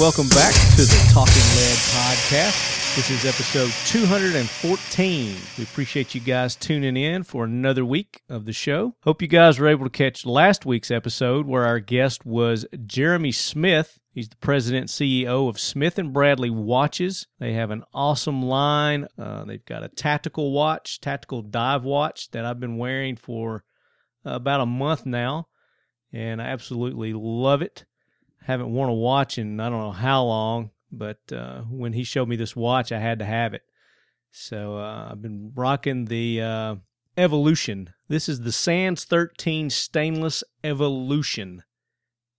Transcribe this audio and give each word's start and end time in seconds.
Welcome 0.00 0.30
back 0.30 0.54
to 0.54 0.82
the 0.82 1.10
Talking 1.12 1.34
Lead 1.34 1.76
podcast. 1.92 2.96
This 2.96 3.10
is 3.10 3.26
episode 3.26 3.70
214. 3.84 5.36
We 5.58 5.64
appreciate 5.64 6.14
you 6.14 6.22
guys 6.22 6.56
tuning 6.56 6.96
in 6.96 7.22
for 7.22 7.44
another 7.44 7.84
week 7.84 8.22
of 8.26 8.46
the 8.46 8.54
show. 8.54 8.94
Hope 9.02 9.20
you 9.20 9.28
guys 9.28 9.58
were 9.58 9.68
able 9.68 9.84
to 9.84 9.90
catch 9.90 10.24
last 10.24 10.64
week's 10.64 10.90
episode 10.90 11.46
where 11.46 11.66
our 11.66 11.80
guest 11.80 12.24
was 12.24 12.64
Jeremy 12.86 13.30
Smith. 13.30 13.98
He's 14.10 14.30
the 14.30 14.36
president 14.36 14.86
CEO 14.86 15.50
of 15.50 15.60
Smith 15.60 15.98
and 15.98 16.14
Bradley 16.14 16.48
Watches. 16.48 17.26
They 17.38 17.52
have 17.52 17.70
an 17.70 17.84
awesome 17.92 18.40
line. 18.40 19.06
Uh, 19.18 19.44
they've 19.44 19.66
got 19.66 19.84
a 19.84 19.88
tactical 19.88 20.52
watch, 20.52 21.02
tactical 21.02 21.42
dive 21.42 21.84
watch 21.84 22.30
that 22.30 22.46
I've 22.46 22.58
been 22.58 22.78
wearing 22.78 23.16
for 23.16 23.64
about 24.24 24.62
a 24.62 24.66
month 24.66 25.04
now, 25.04 25.48
and 26.10 26.40
I 26.40 26.46
absolutely 26.46 27.12
love 27.12 27.60
it 27.60 27.84
haven't 28.42 28.72
worn 28.72 28.90
a 28.90 28.94
watch 28.94 29.38
in 29.38 29.60
I 29.60 29.68
don't 29.68 29.80
know 29.80 29.92
how 29.92 30.24
long, 30.24 30.70
but 30.90 31.20
uh, 31.32 31.62
when 31.62 31.92
he 31.92 32.04
showed 32.04 32.28
me 32.28 32.36
this 32.36 32.56
watch, 32.56 32.92
I 32.92 32.98
had 32.98 33.18
to 33.18 33.24
have 33.24 33.54
it. 33.54 33.62
So 34.30 34.76
uh, 34.76 35.08
I've 35.10 35.22
been 35.22 35.52
rocking 35.54 36.06
the 36.06 36.42
uh, 36.42 36.74
Evolution. 37.16 37.92
This 38.08 38.28
is 38.28 38.40
the 38.40 38.52
Sands 38.52 39.04
13 39.04 39.70
Stainless 39.70 40.44
Evolution. 40.62 41.64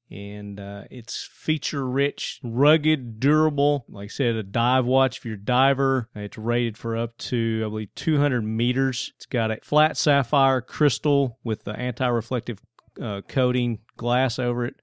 And 0.09 0.59
uh, 0.59 0.83
it's 0.91 1.29
feature 1.31 1.87
rich, 1.87 2.41
rugged, 2.43 3.21
durable. 3.21 3.85
Like 3.87 4.05
I 4.05 4.07
said, 4.09 4.35
a 4.35 4.43
dive 4.43 4.85
watch 4.85 5.23
you're 5.23 5.35
a 5.35 5.37
diver. 5.37 6.09
It's 6.13 6.37
rated 6.37 6.77
for 6.77 6.97
up 6.97 7.17
to, 7.19 7.63
I 7.65 7.69
believe, 7.69 7.95
200 7.95 8.41
meters. 8.41 9.13
It's 9.15 9.25
got 9.25 9.51
a 9.51 9.59
flat 9.63 9.95
sapphire 9.95 10.59
crystal 10.59 11.39
with 11.45 11.63
the 11.63 11.71
anti 11.77 12.07
reflective 12.07 12.59
uh, 13.01 13.21
coating 13.29 13.79
glass 13.95 14.37
over 14.37 14.65
it 14.65 14.80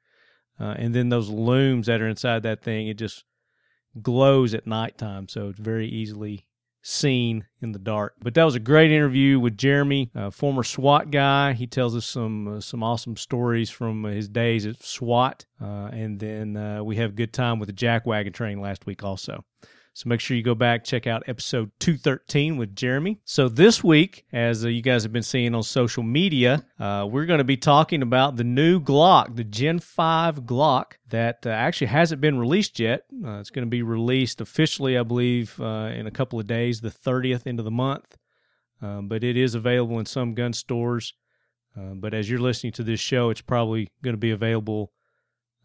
uh, 0.60 0.74
and 0.76 0.94
then 0.94 1.08
those 1.08 1.30
lumes 1.30 1.86
that 1.86 2.00
are 2.00 2.08
inside 2.08 2.42
that 2.42 2.62
thing, 2.62 2.88
it 2.88 2.98
just 2.98 3.24
glows 4.02 4.54
at 4.54 4.66
nighttime. 4.66 5.28
So 5.28 5.48
it's 5.48 5.58
very 5.58 5.88
easily 5.88 6.46
seen 6.82 7.44
in 7.60 7.72
the 7.72 7.78
dark. 7.78 8.14
But 8.22 8.34
that 8.34 8.44
was 8.44 8.54
a 8.54 8.60
great 8.60 8.90
interview 8.90 9.38
with 9.38 9.58
Jeremy, 9.58 10.10
a 10.14 10.30
former 10.30 10.62
SWAT 10.62 11.10
guy. 11.10 11.52
He 11.52 11.66
tells 11.66 11.94
us 11.96 12.06
some 12.06 12.56
uh, 12.56 12.60
some 12.60 12.82
awesome 12.82 13.16
stories 13.16 13.70
from 13.70 14.04
his 14.04 14.28
days 14.28 14.66
at 14.66 14.82
SWAT. 14.82 15.44
Uh, 15.60 15.90
and 15.92 16.18
then 16.18 16.56
uh, 16.56 16.82
we 16.82 16.96
have 16.96 17.10
a 17.10 17.14
good 17.14 17.32
time 17.32 17.58
with 17.58 17.68
the 17.68 17.72
jack 17.72 18.06
wagon 18.06 18.32
train 18.32 18.60
last 18.60 18.86
week 18.86 19.04
also. 19.04 19.44
So 19.98 20.08
make 20.08 20.20
sure 20.20 20.36
you 20.36 20.44
go 20.44 20.54
back, 20.54 20.84
check 20.84 21.08
out 21.08 21.24
episode 21.26 21.72
213 21.80 22.56
with 22.56 22.76
Jeremy. 22.76 23.18
So 23.24 23.48
this 23.48 23.82
week, 23.82 24.26
as 24.32 24.64
uh, 24.64 24.68
you 24.68 24.80
guys 24.80 25.02
have 25.02 25.12
been 25.12 25.24
seeing 25.24 25.56
on 25.56 25.64
social 25.64 26.04
media, 26.04 26.64
uh, 26.78 27.08
we're 27.10 27.26
going 27.26 27.38
to 27.38 27.44
be 27.44 27.56
talking 27.56 28.02
about 28.02 28.36
the 28.36 28.44
new 28.44 28.80
Glock, 28.80 29.34
the 29.34 29.42
Gen 29.42 29.80
5 29.80 30.42
Glock 30.42 30.92
that 31.08 31.44
uh, 31.44 31.48
actually 31.48 31.88
hasn't 31.88 32.20
been 32.20 32.38
released 32.38 32.78
yet. 32.78 33.06
Uh, 33.24 33.40
it's 33.40 33.50
going 33.50 33.66
to 33.66 33.70
be 33.70 33.82
released 33.82 34.40
officially, 34.40 34.96
I 34.96 35.02
believe, 35.02 35.60
uh, 35.60 35.90
in 35.92 36.06
a 36.06 36.12
couple 36.12 36.38
of 36.38 36.46
days, 36.46 36.80
the 36.80 36.90
30th 36.90 37.48
into 37.48 37.64
the 37.64 37.72
month. 37.72 38.16
Um, 38.80 39.08
but 39.08 39.24
it 39.24 39.36
is 39.36 39.56
available 39.56 39.98
in 39.98 40.06
some 40.06 40.34
gun 40.34 40.52
stores. 40.52 41.12
Uh, 41.76 41.94
but 41.94 42.14
as 42.14 42.30
you're 42.30 42.38
listening 42.38 42.72
to 42.74 42.84
this 42.84 43.00
show, 43.00 43.30
it's 43.30 43.40
probably 43.40 43.88
going 44.04 44.14
to 44.14 44.16
be 44.16 44.30
available 44.30 44.92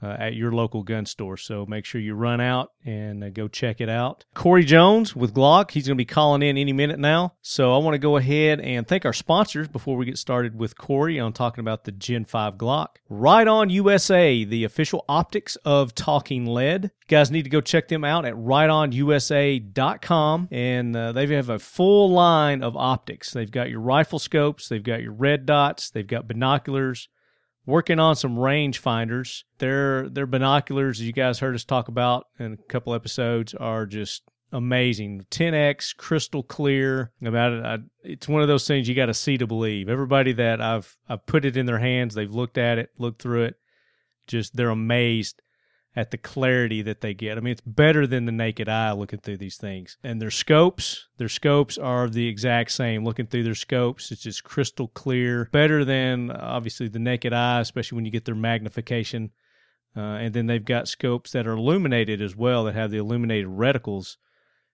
uh, 0.03 0.17
at 0.19 0.35
your 0.35 0.51
local 0.51 0.83
gun 0.83 1.05
store. 1.05 1.37
So 1.37 1.65
make 1.65 1.85
sure 1.85 2.01
you 2.01 2.13
run 2.13 2.41
out 2.41 2.73
and 2.83 3.23
uh, 3.23 3.29
go 3.29 3.47
check 3.47 3.79
it 3.79 3.87
out. 3.89 4.25
Cory 4.33 4.65
Jones 4.65 5.15
with 5.15 5.33
Glock, 5.33 5.71
he's 5.71 5.87
going 5.87 5.95
to 5.95 6.01
be 6.01 6.05
calling 6.05 6.41
in 6.41 6.57
any 6.57 6.73
minute 6.73 6.99
now. 6.99 7.35
So 7.41 7.73
I 7.73 7.77
want 7.77 7.93
to 7.95 7.99
go 7.99 8.17
ahead 8.17 8.59
and 8.59 8.85
thank 8.87 9.05
our 9.05 9.13
sponsors 9.13 9.69
before 9.69 9.95
we 9.95 10.05
get 10.05 10.17
started 10.17 10.59
with 10.59 10.77
Cory 10.77 11.17
on 11.19 11.31
talking 11.33 11.61
about 11.61 11.85
the 11.85 11.91
Gen 11.91 12.25
5 12.25 12.55
Glock. 12.55 12.87
Riton 13.09 13.69
USA, 13.69 14.43
the 14.43 14.65
official 14.65 15.05
optics 15.07 15.55
of 15.57 15.93
Talking 15.95 16.45
Lead. 16.45 16.83
You 16.83 16.89
guys 17.07 17.31
need 17.31 17.43
to 17.43 17.49
go 17.49 17.61
check 17.61 17.87
them 17.87 18.03
out 18.03 18.25
at 18.25 18.33
ritonusa.com 18.33 20.49
and 20.51 20.95
uh, 20.95 21.11
they 21.11 21.27
have 21.27 21.49
a 21.49 21.59
full 21.59 22.09
line 22.11 22.63
of 22.63 22.75
optics. 22.75 23.31
They've 23.31 23.49
got 23.49 23.69
your 23.69 23.79
rifle 23.79 24.19
scopes, 24.19 24.67
they've 24.67 24.83
got 24.83 25.01
your 25.01 25.13
red 25.13 25.45
dots, 25.45 25.89
they've 25.89 26.05
got 26.05 26.27
binoculars, 26.27 27.07
working 27.65 27.99
on 27.99 28.15
some 28.15 28.37
range 28.37 28.79
finders. 28.79 29.45
Their 29.59 30.09
their 30.09 30.25
binoculars, 30.25 30.99
as 30.99 31.07
you 31.07 31.13
guys 31.13 31.39
heard 31.39 31.55
us 31.55 31.63
talk 31.63 31.87
about 31.87 32.27
in 32.39 32.53
a 32.53 32.57
couple 32.57 32.93
episodes, 32.93 33.53
are 33.53 33.85
just 33.85 34.23
amazing. 34.51 35.25
10x 35.31 35.95
crystal 35.97 36.43
clear 36.43 37.11
about 37.23 37.53
it. 37.53 37.65
I, 37.65 37.77
it's 38.03 38.27
one 38.27 38.41
of 38.41 38.47
those 38.47 38.67
things 38.67 38.87
you 38.87 38.95
got 38.95 39.07
to 39.07 39.13
see 39.13 39.37
to 39.37 39.47
believe. 39.47 39.89
Everybody 39.89 40.33
that 40.33 40.61
I've 40.61 40.95
I've 41.09 41.25
put 41.25 41.45
it 41.45 41.57
in 41.57 41.65
their 41.65 41.79
hands, 41.79 42.13
they've 42.13 42.31
looked 42.33 42.57
at 42.57 42.77
it, 42.77 42.91
looked 42.97 43.21
through 43.21 43.43
it, 43.43 43.55
just 44.27 44.55
they're 44.55 44.69
amazed 44.69 45.41
at 45.95 46.11
the 46.11 46.17
clarity 46.17 46.81
that 46.81 47.01
they 47.01 47.13
get. 47.13 47.37
I 47.37 47.41
mean, 47.41 47.51
it's 47.51 47.61
better 47.61 48.07
than 48.07 48.25
the 48.25 48.31
naked 48.31 48.67
eye 48.67 48.91
looking 48.93 49.19
through 49.19 49.37
these 49.37 49.57
things. 49.57 49.97
And 50.03 50.21
their 50.21 50.31
scopes, 50.31 51.07
their 51.17 51.29
scopes 51.29 51.77
are 51.77 52.09
the 52.09 52.27
exact 52.27 52.71
same. 52.71 53.05
Looking 53.05 53.27
through 53.27 53.43
their 53.43 53.55
scopes, 53.55 54.11
it's 54.11 54.23
just 54.23 54.43
crystal 54.43 54.87
clear, 54.87 55.49
better 55.51 55.85
than 55.85 56.31
obviously 56.31 56.87
the 56.87 56.99
naked 56.99 57.31
eye, 57.31 57.59
especially 57.59 57.97
when 57.97 58.05
you 58.05 58.11
get 58.11 58.25
their 58.25 58.35
magnification. 58.35 59.31
Uh, 59.95 60.17
and 60.17 60.33
then 60.33 60.47
they've 60.47 60.65
got 60.65 60.87
scopes 60.87 61.31
that 61.31 61.45
are 61.45 61.53
illuminated 61.53 62.21
as 62.21 62.35
well, 62.35 62.63
that 62.63 62.73
have 62.73 62.89
the 62.89 62.97
illuminated 62.97 63.47
reticles 63.47 64.17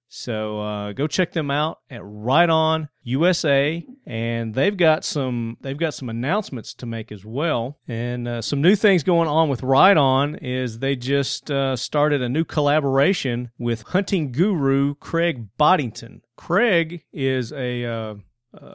so 0.10 0.60
uh, 0.60 0.94
go 0.94 1.06
check 1.06 1.32
them 1.32 1.52
out 1.52 1.80
at 1.90 2.02
Riton 2.04 2.90
USA, 3.04 3.86
and 4.08 4.56
they've 4.56 4.76
got 4.76 5.06
some 5.06 5.58
they've 5.62 5.78
got 5.78 5.94
some 5.94 6.10
announcements 6.10 6.74
to 6.76 6.86
make 6.88 7.12
as 7.12 7.24
well, 7.24 7.78
and 7.88 8.28
uh, 8.28 8.42
some 8.42 8.62
new 8.62 8.76
things 8.76 9.04
going 9.04 9.28
on 9.28 9.50
with 9.50 9.62
Riton 9.62 10.36
is 10.42 10.80
they 10.80 10.96
just 10.96 11.52
uh, 11.52 11.76
started 11.76 12.24
a 12.24 12.30
new 12.30 12.44
collaboration 12.44 13.52
with 13.60 13.84
hunting 13.84 14.32
guru 14.32 14.96
Craig 14.96 15.48
Boddington. 15.58 16.22
Craig 16.36 17.04
is 17.14 17.54
a 17.54 17.86
uh, 17.86 18.16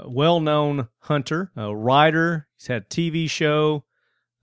well-known 0.06 0.89
hunter, 1.01 1.51
a 1.56 1.75
writer. 1.75 2.47
He's 2.56 2.69
had 2.69 2.83
a 2.83 2.87
TV 2.87 3.28
show. 3.28 3.84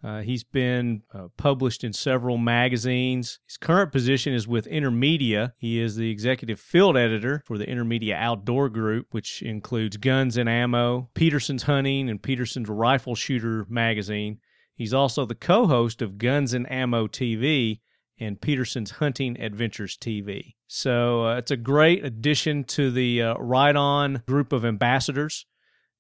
Uh, 0.04 0.22
he's 0.22 0.44
been 0.44 1.04
uh, 1.14 1.28
published 1.38 1.84
in 1.84 1.94
several 1.94 2.38
magazines. 2.38 3.40
His 3.48 3.58
current 3.58 3.92
position 3.92 4.34
is 4.34 4.48
with 4.48 4.66
Intermedia. 4.66 5.54
He 5.58 5.80
is 5.80 5.96
the 5.96 6.10
executive 6.10 6.60
field 6.60 6.98
editor 6.98 7.44
for 7.46 7.58
the 7.58 7.68
Intermedia 7.68 8.16
Outdoor 8.16 8.70
Group, 8.70 9.08
which 9.12 9.42
includes 9.44 9.98
Guns 9.98 10.38
and 10.38 10.50
Ammo, 10.50 11.10
Petersen's 11.14 11.64
Hunting, 11.64 12.10
and 12.10 12.22
Petersen's 12.22 12.70
Rifle 12.70 13.16
Shooter 13.16 13.66
magazine. 13.70 14.40
He's 14.74 14.94
also 14.94 15.26
the 15.26 15.36
co 15.36 15.68
host 15.68 16.02
of 16.02 16.18
Guns 16.18 16.54
and 16.54 16.72
Ammo 16.72 17.08
TV 17.08 17.82
and 18.20 18.42
Petersen's 18.42 18.92
Hunting 18.92 19.40
Adventures 19.40 19.98
TV. 19.98 20.56
So 20.68 21.28
uh, 21.28 21.36
it's 21.38 21.52
a 21.52 21.58
great 21.58 22.04
addition 22.04 22.64
to 22.66 22.90
the 22.90 23.22
uh, 23.22 23.36
Riton 23.36 24.24
group 24.28 24.54
of 24.54 24.66
ambassadors. 24.66 25.46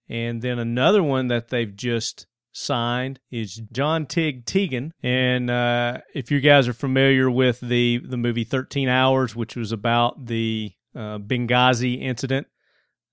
And 0.09 0.41
then 0.41 0.59
another 0.59 1.03
one 1.03 1.27
that 1.27 1.49
they've 1.49 1.75
just 1.75 2.25
signed 2.51 3.19
is 3.31 3.61
John 3.71 4.05
Tig 4.05 4.45
Tiegen. 4.45 4.91
And 5.03 5.49
uh, 5.49 5.99
if 6.13 6.31
you 6.31 6.39
guys 6.39 6.67
are 6.67 6.73
familiar 6.73 7.29
with 7.29 7.59
the, 7.59 7.99
the 7.99 8.17
movie 8.17 8.43
13 8.43 8.89
Hours, 8.89 9.35
which 9.35 9.55
was 9.55 9.71
about 9.71 10.25
the 10.25 10.71
uh, 10.95 11.17
Benghazi 11.19 12.01
incident, 12.01 12.47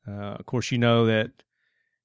uh, 0.06 0.37
of 0.38 0.46
course, 0.46 0.73
you 0.73 0.79
know 0.79 1.06
that 1.06 1.31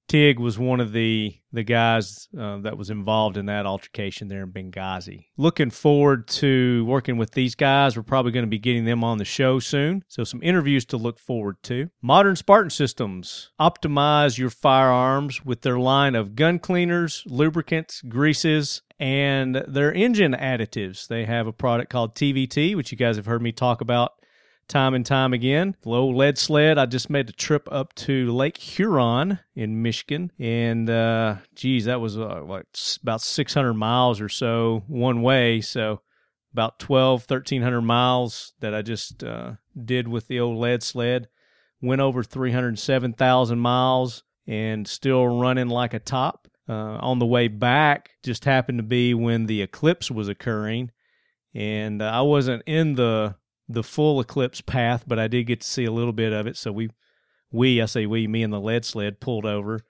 Tig 0.08 0.40
was 0.40 0.60
one 0.60 0.80
of 0.80 0.92
the 0.92 1.36
the 1.52 1.64
guys 1.64 2.28
uh, 2.38 2.58
that 2.58 2.78
was 2.78 2.90
involved 2.90 3.38
in 3.38 3.46
that 3.46 3.66
altercation 3.66 4.28
there 4.28 4.44
in 4.44 4.52
Benghazi. 4.52 5.28
Looking 5.38 5.70
forward 5.70 6.28
to 6.30 6.84
working 6.86 7.18
with 7.18 7.32
these 7.32 7.54
guys. 7.56 7.96
We're 7.96 8.04
probably 8.04 8.32
going 8.32 8.46
to 8.46 8.50
be 8.50 8.60
getting 8.60 8.86
them 8.86 9.04
on 9.04 9.20
the 9.20 9.26
show 9.26 9.60
soon. 9.60 10.04
So 10.08 10.24
some 10.24 10.42
interviews 10.42 10.84
to 10.86 10.98
look 10.98 11.20
forward 11.20 11.58
to. 11.64 11.90
Modern 12.02 12.36
Spartan 12.36 12.72
Systems 12.72 13.52
optimize 13.60 14.38
your 14.38 14.50
firearms 14.50 15.46
with 15.46 15.62
their 15.62 15.78
line 15.78 16.16
of 16.16 16.36
gun 16.36 16.58
cleaners, 16.58 17.24
lubricants, 17.28 18.02
greases, 18.02 18.82
and 19.00 19.56
their 19.68 19.94
engine 19.94 20.34
additives. 20.34 21.08
They 21.08 21.26
have 21.26 21.46
a 21.46 21.54
product 21.54 21.92
called 21.92 22.16
TVT, 22.16 22.76
which 22.76 22.92
you 22.92 22.98
guys 22.98 23.16
have 23.18 23.26
heard 23.26 23.42
me 23.42 23.52
talk 23.52 23.82
about 23.82 24.14
time 24.68 24.94
and 24.94 25.06
time 25.06 25.33
again. 25.33 25.75
Low 25.86 26.10
lead 26.10 26.38
sled. 26.38 26.77
I 26.77 26.86
just 26.86 27.10
made 27.10 27.30
a 27.30 27.33
trip 27.33 27.68
up 27.71 27.94
to 27.95 28.31
Lake 28.31 28.57
Huron 28.57 29.39
in 29.56 29.81
Michigan, 29.81 30.31
and 30.39 30.89
uh, 30.89 31.38
geez, 31.56 31.86
that 31.86 32.01
was 32.01 32.18
uh, 32.18 32.44
like 32.44 32.65
about 33.01 33.21
600 33.21 33.74
miles 33.74 34.21
or 34.21 34.30
so 34.30 34.83
one 34.88 35.21
way. 35.21 35.62
So 35.62 36.01
about 36.54 36.80
12, 36.80 37.21
1300 37.27 37.81
miles 37.81 38.54
that 38.60 38.74
I 38.74 38.81
just 38.81 39.24
uh, 39.24 39.54
did 39.83 40.07
with 40.07 40.27
the 40.27 40.39
old 40.39 40.57
lead 40.60 40.83
sled. 40.83 41.27
Went 41.81 42.01
over 42.01 42.24
307,000 42.24 43.60
miles 43.60 44.24
and 44.48 44.88
still 44.88 45.27
running 45.27 45.68
like 45.68 45.94
a 45.94 46.00
top. 46.00 46.48
Uh, 46.69 46.98
on 47.01 47.19
the 47.19 47.25
way 47.25 47.50
back, 47.50 48.12
just 48.24 48.45
happened 48.45 48.80
to 48.80 48.83
be 48.83 49.13
when 49.13 49.48
the 49.48 49.62
eclipse 49.62 50.10
was 50.10 50.30
occurring, 50.30 50.89
and 51.54 52.01
uh, 52.01 52.06
I 52.06 52.21
wasn't 52.21 52.63
in 52.65 52.95
the 52.95 53.36
the 53.68 53.83
full 53.83 54.19
eclipse 54.19 54.62
path, 54.62 55.04
but 55.07 55.19
I 55.19 55.27
did 55.27 55.45
get 55.45 55.62
to 55.62 55.68
see 55.68 55.86
a 55.86 55.92
little 55.92 56.13
bit 56.13 56.33
of 56.33 56.48
it. 56.48 56.57
So 56.57 56.71
we, 56.71 56.89
we, 57.51 57.81
I 57.81 57.86
say 57.86 58.06
we, 58.06 58.27
me 58.27 58.44
and 58.44 58.54
the 58.54 58.60
lead 58.60 58.86
sled 58.86 59.19
pulled 59.19 59.45
over 59.45 59.81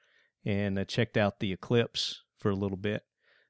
and 0.45 0.77
uh, 0.77 0.85
checked 0.85 1.17
out 1.17 1.39
the 1.39 1.53
eclipse 1.53 2.21
for 2.37 2.49
a 2.49 2.55
little 2.55 2.77
bit. 2.77 3.03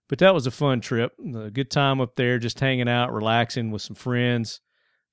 But 0.09 0.19
that 0.19 0.33
was 0.33 0.45
a 0.47 0.51
fun 0.51 0.81
trip. 0.81 1.13
A 1.35 1.49
good 1.49 1.71
time 1.71 1.99
up 1.99 2.15
there, 2.15 2.37
just 2.37 2.59
hanging 2.59 2.89
out, 2.89 3.13
relaxing 3.13 3.71
with 3.71 3.81
some 3.81 3.95
friends. 3.95 4.61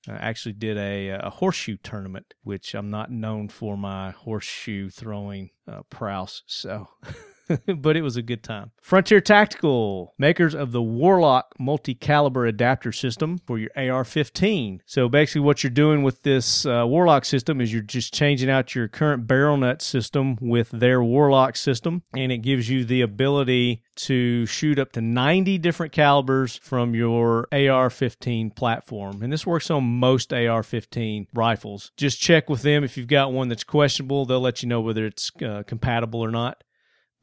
I 0.09 0.13
actually 0.13 0.55
did 0.55 0.77
a, 0.77 1.09
a 1.11 1.31
horseshoe 1.31 1.77
tournament, 1.83 2.35
which 2.43 2.75
I'm 2.75 2.91
not 2.91 3.11
known 3.11 3.49
for 3.49 3.77
my 3.77 4.11
horseshoe 4.11 4.91
throwing 4.91 5.51
uh, 5.67 5.83
prowess. 5.91 6.43
So. 6.47 6.89
but 7.77 7.97
it 7.97 8.03
was 8.03 8.17
a 8.17 8.23
good 8.23 8.43
time. 8.43 8.71
Frontier 8.81 9.21
Tactical, 9.21 10.15
makers 10.19 10.55
of 10.55 10.73
the 10.73 10.83
Warlock 10.83 11.55
multi 11.59 11.95
caliber 11.95 12.47
adapter 12.47 12.93
system 12.93 13.39
for 13.47 13.59
your 13.59 13.71
AR 13.77 14.05
15. 14.05 14.83
So 14.87 15.09
basically, 15.09 15.43
what 15.43 15.63
you're 15.63 15.71
doing 15.71 16.03
with 16.03 16.23
this 16.23 16.67
uh, 16.67 16.85
Warlock 16.87 17.25
system 17.25 17.61
is 17.61 17.73
you're 17.73 17.83
just 17.83 18.15
changing 18.15 18.51
out 18.51 18.75
your 18.75 18.89
current 18.89 19.27
barrel 19.27 19.57
nut 19.57 19.83
system 19.83 20.37
with 20.41 20.71
their 20.71 21.03
Warlock 21.03 21.57
system, 21.57 22.03
and 22.15 22.33
it 22.33 22.39
gives 22.39 22.69
you 22.69 22.85
the 22.85 23.03
ability 23.03 23.83
to 23.97 24.47
shoot 24.47 24.79
up 24.79 24.93
to 24.93 25.01
90 25.01 25.59
different 25.59 25.93
calibers 25.93 26.57
from 26.57 26.95
your 26.95 27.47
AR 27.53 27.91
15 27.91 28.51
platform. 28.51 29.23
And 29.23 29.33
this 29.33 29.47
works 29.47 29.71
on 29.71 29.85
most 29.85 30.33
AR 30.33 30.63
15 30.63 31.29
rifles. 31.35 31.93
Just 31.97 32.21
check 32.21 32.49
with 32.49 32.63
them 32.63 32.85
if 32.85 32.97
you've 32.97 33.09
got 33.09 33.33
one 33.33 33.49
that's 33.49 33.65
questionable, 33.65 34.25
they'll 34.25 34.41
let 34.41 34.63
you 34.63 34.69
know 34.69 34.81
whether 34.81 35.05
it's 35.05 35.31
uh, 35.43 35.63
compatible 35.67 36.21
or 36.21 36.31
not. 36.31 36.63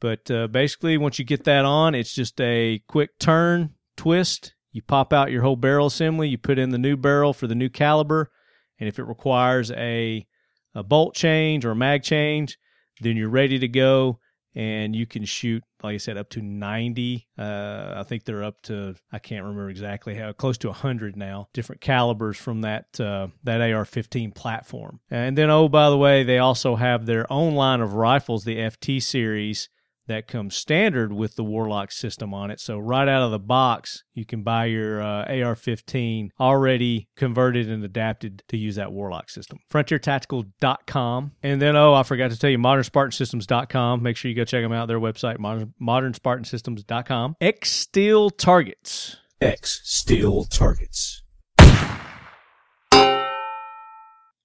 But 0.00 0.30
uh, 0.30 0.46
basically, 0.48 0.96
once 0.96 1.18
you 1.18 1.24
get 1.24 1.44
that 1.44 1.64
on, 1.64 1.94
it's 1.94 2.14
just 2.14 2.40
a 2.40 2.82
quick 2.88 3.18
turn, 3.18 3.74
twist. 3.96 4.54
You 4.72 4.82
pop 4.82 5.12
out 5.12 5.32
your 5.32 5.42
whole 5.42 5.56
barrel 5.56 5.86
assembly. 5.86 6.28
You 6.28 6.38
put 6.38 6.58
in 6.58 6.70
the 6.70 6.78
new 6.78 6.96
barrel 6.96 7.32
for 7.32 7.46
the 7.46 7.54
new 7.54 7.68
caliber. 7.68 8.30
And 8.78 8.88
if 8.88 8.98
it 8.98 9.04
requires 9.04 9.70
a, 9.72 10.26
a 10.74 10.82
bolt 10.82 11.14
change 11.14 11.64
or 11.64 11.72
a 11.72 11.76
mag 11.76 12.02
change, 12.02 12.58
then 13.00 13.16
you're 13.16 13.28
ready 13.28 13.58
to 13.58 13.68
go. 13.68 14.20
And 14.54 14.94
you 14.94 15.06
can 15.06 15.24
shoot, 15.24 15.62
like 15.82 15.94
I 15.94 15.98
said, 15.98 16.16
up 16.16 16.30
to 16.30 16.42
90. 16.42 17.28
Uh, 17.38 17.94
I 17.96 18.02
think 18.04 18.24
they're 18.24 18.42
up 18.42 18.60
to, 18.62 18.94
I 19.12 19.18
can't 19.18 19.44
remember 19.44 19.70
exactly 19.70 20.14
how, 20.14 20.32
close 20.32 20.58
to 20.58 20.68
100 20.68 21.16
now, 21.16 21.48
different 21.52 21.80
calibers 21.80 22.36
from 22.36 22.62
that, 22.62 22.98
uh, 22.98 23.28
that 23.44 23.60
AR 23.60 23.84
15 23.84 24.32
platform. 24.32 25.00
And 25.10 25.36
then, 25.38 25.50
oh, 25.50 25.68
by 25.68 25.90
the 25.90 25.98
way, 25.98 26.24
they 26.24 26.38
also 26.38 26.76
have 26.76 27.06
their 27.06 27.30
own 27.32 27.54
line 27.54 27.80
of 27.80 27.94
rifles, 27.94 28.44
the 28.44 28.56
FT 28.56 29.02
series 29.02 29.68
that 30.08 30.26
comes 30.26 30.56
standard 30.56 31.12
with 31.12 31.36
the 31.36 31.44
Warlock 31.44 31.92
system 31.92 32.34
on 32.34 32.50
it. 32.50 32.60
So 32.60 32.78
right 32.78 33.08
out 33.08 33.22
of 33.22 33.30
the 33.30 33.38
box, 33.38 34.04
you 34.14 34.26
can 34.26 34.42
buy 34.42 34.66
your 34.66 35.00
uh, 35.00 35.24
AR-15 35.24 36.30
already 36.40 37.08
converted 37.16 37.70
and 37.70 37.84
adapted 37.84 38.42
to 38.48 38.56
use 38.56 38.76
that 38.76 38.92
Warlock 38.92 39.30
system. 39.30 39.58
FrontierTactical.com. 39.72 41.32
And 41.42 41.62
then, 41.62 41.76
oh, 41.76 41.94
I 41.94 42.02
forgot 42.02 42.30
to 42.32 42.38
tell 42.38 42.50
you, 42.50 42.58
ModernSpartanSystems.com. 42.58 44.02
Make 44.02 44.16
sure 44.16 44.28
you 44.28 44.36
go 44.36 44.44
check 44.44 44.62
them 44.62 44.72
out. 44.72 44.88
Their 44.88 45.00
website, 45.00 45.38
modern, 45.38 45.74
ModernSpartanSystems.com. 45.80 47.36
X 47.40 47.70
Steel 47.70 48.30
Targets. 48.30 49.16
X 49.40 49.80
Steel 49.84 50.44
Targets. 50.44 51.22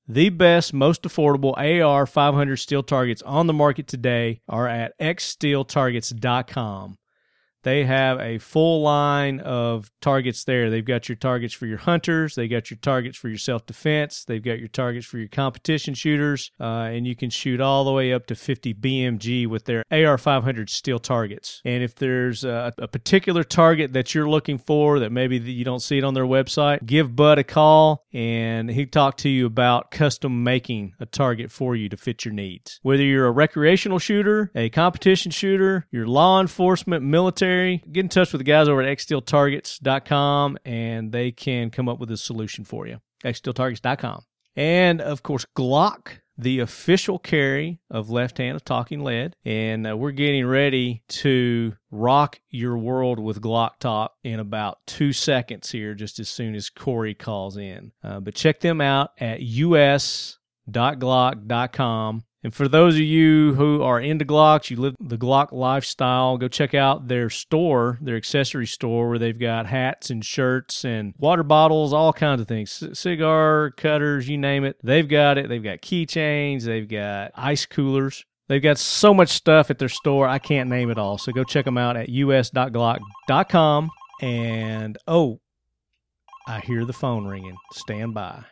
The 0.07 0.29
best, 0.29 0.73
most 0.73 1.03
affordable 1.03 1.53
AR 1.57 2.05
500 2.05 2.57
steel 2.57 2.83
targets 2.83 3.21
on 3.21 3.47
the 3.47 3.53
market 3.53 3.87
today 3.87 4.41
are 4.49 4.67
at 4.67 4.99
xsteeltargets.com. 4.99 6.97
They 7.63 7.85
have 7.85 8.19
a 8.19 8.37
full 8.37 8.81
line 8.81 9.39
of 9.39 9.89
targets 10.01 10.43
there. 10.43 10.69
They've 10.69 10.85
got 10.85 11.07
your 11.09 11.15
targets 11.15 11.53
for 11.53 11.65
your 11.65 11.77
hunters. 11.77 12.35
They 12.35 12.47
got 12.47 12.69
your 12.69 12.77
targets 12.77 13.17
for 13.17 13.29
your 13.29 13.37
self 13.37 13.65
defense. 13.65 14.25
They've 14.25 14.43
got 14.43 14.59
your 14.59 14.67
targets 14.67 15.05
for 15.05 15.17
your 15.17 15.29
competition 15.29 15.93
shooters. 15.93 16.51
Uh, 16.59 16.89
and 16.91 17.07
you 17.07 17.15
can 17.15 17.29
shoot 17.29 17.61
all 17.61 17.85
the 17.85 17.91
way 17.91 18.13
up 18.13 18.25
to 18.27 18.35
50 18.35 18.73
BMG 18.73 19.47
with 19.47 19.65
their 19.65 19.83
AR 19.91 20.17
500 20.17 20.69
steel 20.69 20.99
targets. 20.99 21.61
And 21.63 21.83
if 21.83 21.95
there's 21.95 22.43
a, 22.43 22.73
a 22.77 22.87
particular 22.87 23.43
target 23.43 23.93
that 23.93 24.13
you're 24.13 24.29
looking 24.29 24.57
for 24.57 24.99
that 24.99 25.11
maybe 25.11 25.37
you 25.37 25.63
don't 25.63 25.81
see 25.81 25.97
it 25.97 26.03
on 26.03 26.13
their 26.13 26.25
website, 26.25 26.85
give 26.85 27.15
Bud 27.15 27.39
a 27.39 27.43
call 27.43 28.05
and 28.13 28.69
he 28.69 28.85
talk 28.85 29.17
to 29.17 29.29
you 29.29 29.45
about 29.45 29.89
custom 29.89 30.43
making 30.43 30.93
a 30.99 31.05
target 31.05 31.51
for 31.51 31.75
you 31.75 31.87
to 31.89 31.97
fit 31.97 32.25
your 32.25 32.33
needs. 32.33 32.79
Whether 32.83 33.03
you're 33.03 33.27
a 33.27 33.31
recreational 33.31 33.99
shooter, 33.99 34.51
a 34.53 34.69
competition 34.69 35.31
shooter, 35.31 35.87
your 35.91 36.07
law 36.07 36.41
enforcement, 36.41 37.03
military, 37.03 37.52
get 37.91 38.01
in 38.01 38.09
touch 38.09 38.31
with 38.31 38.39
the 38.39 38.45
guys 38.45 38.67
over 38.67 38.81
at 38.81 38.97
xsteeltargets.com 38.97 40.57
and 40.65 41.11
they 41.11 41.31
can 41.31 41.69
come 41.69 41.89
up 41.89 41.99
with 41.99 42.11
a 42.11 42.17
solution 42.17 42.63
for 42.63 42.87
you. 42.87 42.99
xsteeltargets.com. 43.23 44.23
And 44.55 45.01
of 45.01 45.23
course, 45.23 45.45
Glock, 45.57 46.19
the 46.37 46.59
official 46.59 47.17
carry 47.19 47.79
of 47.89 48.09
Left 48.09 48.37
Hand 48.37 48.55
of 48.55 48.63
Talking 48.63 49.03
Lead. 49.03 49.35
And 49.45 49.87
uh, 49.87 49.97
we're 49.97 50.11
getting 50.11 50.45
ready 50.45 51.03
to 51.07 51.73
rock 51.91 52.39
your 52.49 52.77
world 52.77 53.19
with 53.19 53.41
Glock 53.41 53.79
Talk 53.79 54.13
in 54.23 54.39
about 54.39 54.79
two 54.85 55.11
seconds 55.13 55.71
here, 55.71 55.95
just 55.95 56.19
as 56.19 56.29
soon 56.29 56.53
as 56.55 56.69
Cory 56.69 57.15
calls 57.15 57.57
in. 57.57 57.91
Uh, 58.03 58.19
but 58.19 58.35
check 58.35 58.59
them 58.59 58.81
out 58.81 59.11
at 59.19 59.39
us.glock.com 59.41 60.37
and 62.43 62.53
for 62.53 62.67
those 62.67 62.95
of 62.95 63.01
you 63.01 63.53
who 63.53 63.81
are 63.81 64.01
into 64.01 64.25
Glocks, 64.25 64.69
you 64.69 64.75
live 64.75 64.95
the 64.99 65.17
Glock 65.17 65.53
lifestyle, 65.53 66.37
go 66.37 66.49
check 66.49 66.73
out 66.73 67.07
their 67.07 67.29
store, 67.29 67.97
their 68.01 68.17
accessory 68.17 68.67
store, 68.67 69.07
where 69.07 69.17
they've 69.19 69.39
got 69.39 69.65
hats 69.65 70.09
and 70.09 70.25
shirts 70.25 70.83
and 70.83 71.13
water 71.17 71.43
bottles, 71.43 71.93
all 71.93 72.11
kinds 72.11 72.41
of 72.41 72.47
things, 72.47 72.71
C- 72.71 72.93
cigar 72.93 73.71
cutters, 73.77 74.27
you 74.27 74.37
name 74.37 74.65
it. 74.65 74.75
They've 74.83 75.07
got 75.07 75.37
it. 75.37 75.47
They've 75.47 75.63
got 75.63 75.81
keychains, 75.81 76.63
they've 76.63 76.87
got 76.87 77.31
ice 77.35 77.65
coolers. 77.65 78.25
They've 78.49 78.61
got 78.61 78.77
so 78.77 79.13
much 79.13 79.29
stuff 79.29 79.71
at 79.71 79.79
their 79.79 79.87
store, 79.87 80.27
I 80.27 80.37
can't 80.37 80.69
name 80.69 80.91
it 80.91 80.97
all. 80.97 81.17
So 81.17 81.31
go 81.31 81.45
check 81.45 81.63
them 81.63 81.77
out 81.77 81.95
at 81.95 82.09
us.glock.com. 82.09 83.89
And 84.21 84.97
oh, 85.07 85.39
I 86.45 86.59
hear 86.59 86.83
the 86.83 86.93
phone 86.93 87.25
ringing. 87.25 87.55
Stand 87.71 88.13
by. 88.13 88.43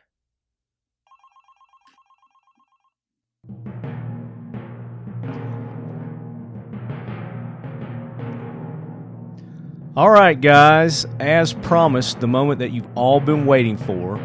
All 9.98 10.10
right, 10.10 10.40
guys, 10.40 11.06
as 11.20 11.52
promised, 11.52 12.22
the 12.22 12.28
moment 12.28 12.60
that 12.60 12.72
you've 12.72 12.88
all 12.96 13.20
been 13.20 13.46
waiting 13.46 13.76
for, 13.76 14.22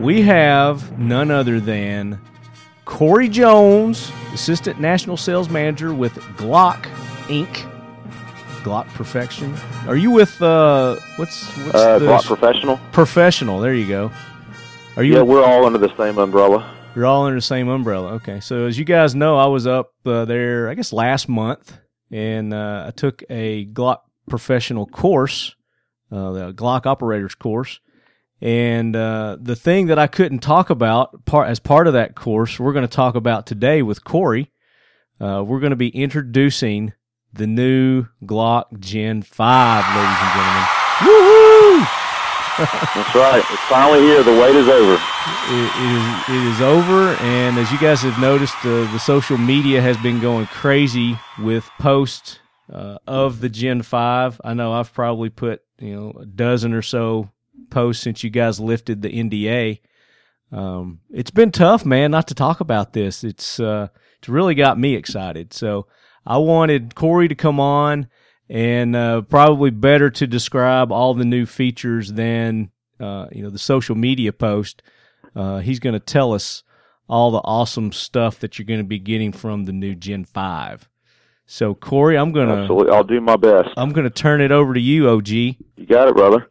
we 0.00 0.22
have 0.22 0.96
none 0.96 1.32
other 1.32 1.58
than 1.58 2.20
Cory 2.84 3.28
Jones, 3.28 4.12
Assistant 4.32 4.78
National 4.78 5.16
Sales 5.16 5.48
Manager 5.48 5.92
with 5.92 6.14
Glock 6.36 6.84
Inc. 7.26 7.68
Glock 8.62 8.86
Perfection. 8.94 9.52
Are 9.88 9.96
you 9.96 10.12
with 10.12 10.40
uh 10.40 10.94
what's 11.16 11.44
what's 11.56 11.74
Uh, 11.74 11.98
Glock 11.98 12.24
Professional. 12.24 12.78
Professional? 12.92 13.58
There 13.58 13.74
you 13.74 13.88
go. 13.88 14.12
Are 14.96 15.02
you 15.02 15.14
Yeah, 15.14 15.22
we're 15.22 15.44
all 15.44 15.66
under 15.66 15.78
the 15.80 15.92
same 15.96 16.18
umbrella. 16.18 16.72
You're 16.94 17.06
all 17.06 17.24
under 17.24 17.38
the 17.38 17.42
same 17.42 17.68
umbrella. 17.68 18.14
Okay. 18.14 18.40
So 18.40 18.66
as 18.66 18.78
you 18.78 18.84
guys 18.84 19.14
know, 19.14 19.38
I 19.38 19.46
was 19.46 19.66
up 19.66 19.92
uh, 20.04 20.26
there, 20.26 20.68
I 20.68 20.74
guess 20.74 20.92
last 20.92 21.28
month, 21.28 21.78
and 22.10 22.52
uh, 22.52 22.84
I 22.88 22.90
took 22.90 23.22
a 23.30 23.64
Glock 23.66 24.00
professional 24.28 24.86
course, 24.86 25.54
uh, 26.10 26.32
the 26.32 26.52
Glock 26.52 26.84
operators 26.84 27.34
course. 27.34 27.80
And 28.42 28.94
uh, 28.94 29.38
the 29.40 29.56
thing 29.56 29.86
that 29.86 29.98
I 29.98 30.06
couldn't 30.06 30.40
talk 30.40 30.68
about 30.68 31.24
part 31.24 31.48
as 31.48 31.60
part 31.60 31.86
of 31.86 31.94
that 31.94 32.14
course, 32.14 32.60
we're 32.60 32.72
going 32.72 32.86
to 32.86 32.94
talk 32.94 33.14
about 33.14 33.46
today 33.46 33.82
with 33.82 34.04
Cory. 34.04 34.50
Uh, 35.20 35.42
we're 35.46 35.60
going 35.60 35.70
to 35.70 35.76
be 35.76 35.88
introducing 35.88 36.92
the 37.32 37.46
new 37.46 38.06
Glock 38.24 38.78
Gen 38.80 39.22
5, 39.22 39.96
ladies 39.96 40.18
and 40.20 40.32
gentlemen. 40.34 41.86
Woo! 41.86 42.01
That's 42.58 43.14
right. 43.14 43.42
It's 43.50 43.62
finally 43.62 44.00
here. 44.00 44.22
The 44.22 44.32
wait 44.32 44.54
is 44.54 44.68
over. 44.68 44.94
it, 44.94 45.70
it, 45.76 45.90
is, 45.96 46.28
it 46.28 46.54
is 46.54 46.60
over, 46.60 47.14
and 47.22 47.58
as 47.58 47.70
you 47.72 47.78
guys 47.78 48.02
have 48.02 48.18
noticed, 48.20 48.56
uh, 48.64 48.90
the 48.92 48.98
social 48.98 49.38
media 49.38 49.80
has 49.80 49.96
been 49.98 50.20
going 50.20 50.46
crazy 50.46 51.18
with 51.38 51.68
posts 51.78 52.40
uh, 52.70 52.98
of 53.06 53.40
the 53.40 53.48
Gen 53.48 53.82
Five. 53.82 54.40
I 54.44 54.54
know 54.54 54.72
I've 54.72 54.92
probably 54.92 55.30
put 55.30 55.62
you 55.78 55.94
know 55.94 56.10
a 56.20 56.26
dozen 56.26 56.74
or 56.74 56.82
so 56.82 57.30
posts 57.70 58.02
since 58.02 58.22
you 58.22 58.30
guys 58.30 58.60
lifted 58.60 59.02
the 59.02 59.08
NDA. 59.08 59.80
Um, 60.52 61.00
it's 61.10 61.30
been 61.30 61.52
tough, 61.52 61.86
man, 61.86 62.10
not 62.10 62.28
to 62.28 62.34
talk 62.34 62.60
about 62.60 62.92
this. 62.92 63.24
It's 63.24 63.58
uh, 63.58 63.88
it's 64.18 64.28
really 64.28 64.54
got 64.54 64.78
me 64.78 64.94
excited. 64.94 65.54
So 65.54 65.86
I 66.26 66.36
wanted 66.36 66.94
Cory 66.94 67.28
to 67.28 67.34
come 67.34 67.58
on 67.58 68.08
and 68.48 68.94
uh, 68.94 69.22
probably 69.22 69.70
better 69.70 70.10
to 70.10 70.26
describe 70.26 70.92
all 70.92 71.14
the 71.14 71.24
new 71.24 71.46
features 71.46 72.12
than 72.12 72.70
uh, 73.00 73.26
you 73.32 73.42
know 73.42 73.50
the 73.50 73.58
social 73.58 73.96
media 73.96 74.32
post. 74.32 74.82
Uh, 75.34 75.58
he's 75.58 75.78
going 75.78 75.94
to 75.94 76.00
tell 76.00 76.32
us 76.32 76.62
all 77.08 77.30
the 77.30 77.40
awesome 77.44 77.92
stuff 77.92 78.38
that 78.40 78.58
you're 78.58 78.66
going 78.66 78.80
to 78.80 78.84
be 78.84 78.98
getting 78.98 79.32
from 79.32 79.64
the 79.64 79.72
new 79.72 79.94
Gen 79.94 80.24
Five. 80.24 80.88
So 81.46 81.74
Cory, 81.74 82.16
I'm 82.16 82.32
gonna 82.32 82.62
Absolutely. 82.62 82.92
I'll 82.92 83.04
do 83.04 83.20
my 83.20 83.36
best. 83.36 83.68
I'm 83.76 83.90
gonna 83.92 84.08
turn 84.08 84.40
it 84.40 84.52
over 84.52 84.72
to 84.72 84.80
you, 84.80 85.08
OG. 85.08 85.28
You 85.28 85.56
got 85.86 86.08
it, 86.08 86.14
brother. 86.14 86.48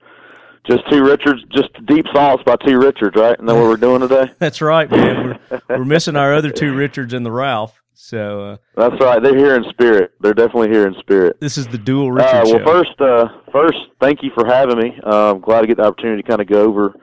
Just 0.69 0.87
two 0.91 1.03
Richards, 1.03 1.43
just 1.51 1.69
deep 1.87 2.05
thoughts 2.13 2.43
by 2.43 2.55
two 2.57 2.77
Richards, 2.77 3.15
right? 3.15 3.33
Isn't 3.33 3.47
that 3.47 3.55
what 3.55 3.63
we're 3.63 3.77
doing 3.77 4.01
today? 4.01 4.31
That's 4.39 4.61
right, 4.61 4.91
man. 4.91 5.39
We're 5.49 5.61
we're 5.69 5.85
missing 5.85 6.15
our 6.15 6.35
other 6.35 6.51
two 6.51 6.75
Richards 6.75 7.13
and 7.13 7.25
the 7.25 7.31
Ralph. 7.31 7.80
So 7.93 8.41
uh, 8.51 8.57
That's 8.75 8.95
right. 9.03 9.21
They're 9.21 9.37
here 9.37 9.55
in 9.55 9.63
spirit. 9.69 10.11
They're 10.21 10.33
definitely 10.33 10.69
here 10.69 10.87
in 10.87 10.95
spirit. 10.99 11.39
this 11.39 11.57
is 11.57 11.67
the 11.67 11.77
dual 11.77 12.11
Richard 12.11 12.27
Uh, 12.27 12.41
well, 12.45 12.59
show. 12.59 12.65
first, 12.65 13.01
uh, 13.01 13.25
first, 13.51 13.77
thank 13.99 14.23
you 14.23 14.31
for 14.33 14.45
having 14.45 14.77
me. 14.77 14.99
Uh, 15.05 15.31
I'm 15.31 15.39
glad 15.41 15.61
to 15.61 15.67
get 15.67 15.77
the 15.77 15.83
opportunity 15.83 16.21
to 16.23 16.27
kind 16.27 16.41
of 16.41 16.47
go 16.47 16.63
over, 16.63 16.95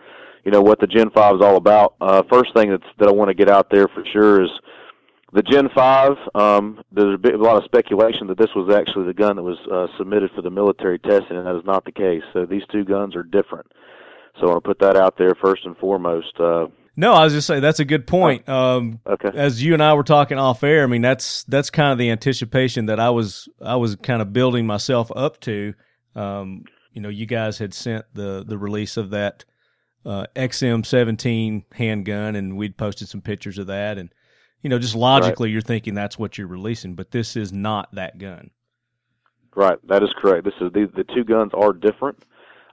you 0.44 0.50
know, 0.50 0.60
what 0.60 0.80
the 0.80 0.86
Gen 0.86 1.10
Five 1.10 1.36
is 1.36 1.40
all 1.42 1.56
about. 1.56 1.94
Uh, 2.00 2.22
first 2.30 2.52
thing 2.54 2.70
that's, 2.70 2.82
that 2.98 3.08
I 3.08 3.12
want 3.12 3.28
to 3.28 3.34
get 3.34 3.48
out 3.48 3.68
there 3.70 3.86
for 3.88 4.04
sure 4.12 4.42
is 4.42 4.50
the 5.32 5.42
Gen 5.42 5.68
Five. 5.74 6.12
Um, 6.34 6.82
there's 6.90 7.14
a, 7.14 7.18
bit, 7.18 7.34
a 7.34 7.38
lot 7.42 7.56
of 7.58 7.64
speculation 7.64 8.26
that 8.28 8.38
this 8.38 8.50
was 8.56 8.74
actually 8.74 9.06
the 9.06 9.14
gun 9.14 9.36
that 9.36 9.42
was 9.42 9.58
uh, 9.70 9.86
submitted 9.98 10.30
for 10.34 10.42
the 10.42 10.50
military 10.50 10.98
testing, 10.98 11.36
and 11.36 11.46
that 11.46 11.54
is 11.56 11.64
not 11.64 11.84
the 11.84 11.92
case. 11.92 12.22
So 12.32 12.44
these 12.46 12.62
two 12.72 12.84
guns 12.84 13.14
are 13.14 13.22
different. 13.22 13.66
So 14.40 14.46
I 14.46 14.50
want 14.50 14.64
to 14.64 14.68
put 14.68 14.78
that 14.80 14.96
out 14.96 15.16
there 15.18 15.34
first 15.42 15.64
and 15.64 15.76
foremost. 15.76 16.32
No, 16.98 17.12
I 17.12 17.22
was 17.22 17.32
just 17.32 17.46
saying 17.46 17.62
that's 17.62 17.78
a 17.78 17.84
good 17.84 18.08
point. 18.08 18.48
Um, 18.48 18.98
okay. 19.06 19.30
as 19.32 19.62
you 19.62 19.72
and 19.72 19.80
I 19.80 19.94
were 19.94 20.02
talking 20.02 20.36
off 20.36 20.64
air, 20.64 20.82
I 20.82 20.88
mean 20.88 21.00
that's 21.00 21.44
that's 21.44 21.70
kind 21.70 21.92
of 21.92 21.98
the 21.98 22.10
anticipation 22.10 22.86
that 22.86 22.98
I 22.98 23.10
was 23.10 23.48
I 23.62 23.76
was 23.76 23.94
kind 23.94 24.20
of 24.20 24.32
building 24.32 24.66
myself 24.66 25.12
up 25.14 25.38
to. 25.42 25.74
Um, 26.16 26.64
you 26.92 27.00
know, 27.00 27.08
you 27.08 27.24
guys 27.24 27.56
had 27.56 27.72
sent 27.72 28.04
the 28.14 28.44
the 28.44 28.58
release 28.58 28.96
of 28.96 29.10
that 29.10 29.44
uh, 30.04 30.26
XM17 30.34 31.66
handgun, 31.72 32.34
and 32.34 32.56
we'd 32.56 32.76
posted 32.76 33.08
some 33.08 33.20
pictures 33.20 33.58
of 33.58 33.68
that, 33.68 33.96
and 33.96 34.12
you 34.62 34.68
know, 34.68 34.80
just 34.80 34.96
logically, 34.96 35.50
you're 35.52 35.60
thinking 35.60 35.94
that's 35.94 36.18
what 36.18 36.36
you're 36.36 36.48
releasing, 36.48 36.96
but 36.96 37.12
this 37.12 37.36
is 37.36 37.52
not 37.52 37.94
that 37.94 38.18
gun. 38.18 38.50
Right, 39.54 39.78
that 39.86 40.02
is 40.02 40.10
correct. 40.20 40.44
This 40.44 40.54
is 40.60 40.72
the 40.72 40.90
the 40.96 41.04
two 41.14 41.22
guns 41.22 41.52
are 41.54 41.72
different. 41.72 42.24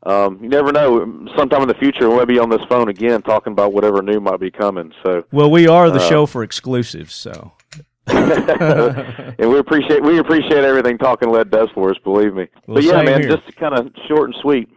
Um, 0.06 0.40
you 0.42 0.50
never 0.50 0.72
know. 0.72 1.00
Sometime 1.36 1.64
in 1.64 1.68
the 1.68 1.74
future, 1.76 2.10
we'll 2.10 2.26
be 2.28 2.38
on 2.40 2.50
this 2.50 2.62
phone 2.70 2.90
again 2.90 3.22
talking 3.24 3.54
about 3.54 3.74
whatever 3.74 4.02
new 4.04 4.20
might 4.20 4.40
be 4.40 4.52
coming. 4.52 4.92
So, 5.04 5.24
Well, 5.32 5.50
we 5.50 5.68
are 5.68 5.90
the 5.90 6.00
Uh, 6.00 6.08
show 6.10 6.26
for 6.28 6.44
exclusives, 6.44 7.14
so 7.16 7.54
and 8.08 9.50
we 9.50 9.58
appreciate 9.58 10.04
we 10.04 10.20
appreciate 10.20 10.64
everything 10.64 10.98
Talking 11.00 11.32
Lead 11.32 11.50
does 11.50 11.70
for 11.74 11.90
us. 11.90 11.98
Believe 12.04 12.36
me. 12.36 12.48
Well, 12.68 12.76
but 12.76 12.84
yeah, 12.84 13.02
man, 13.02 13.22
here. 13.22 13.36
just 13.36 13.56
kind 13.58 13.74
of 13.78 13.92
short 14.08 14.30
and 14.30 14.36
sweet. 14.42 14.70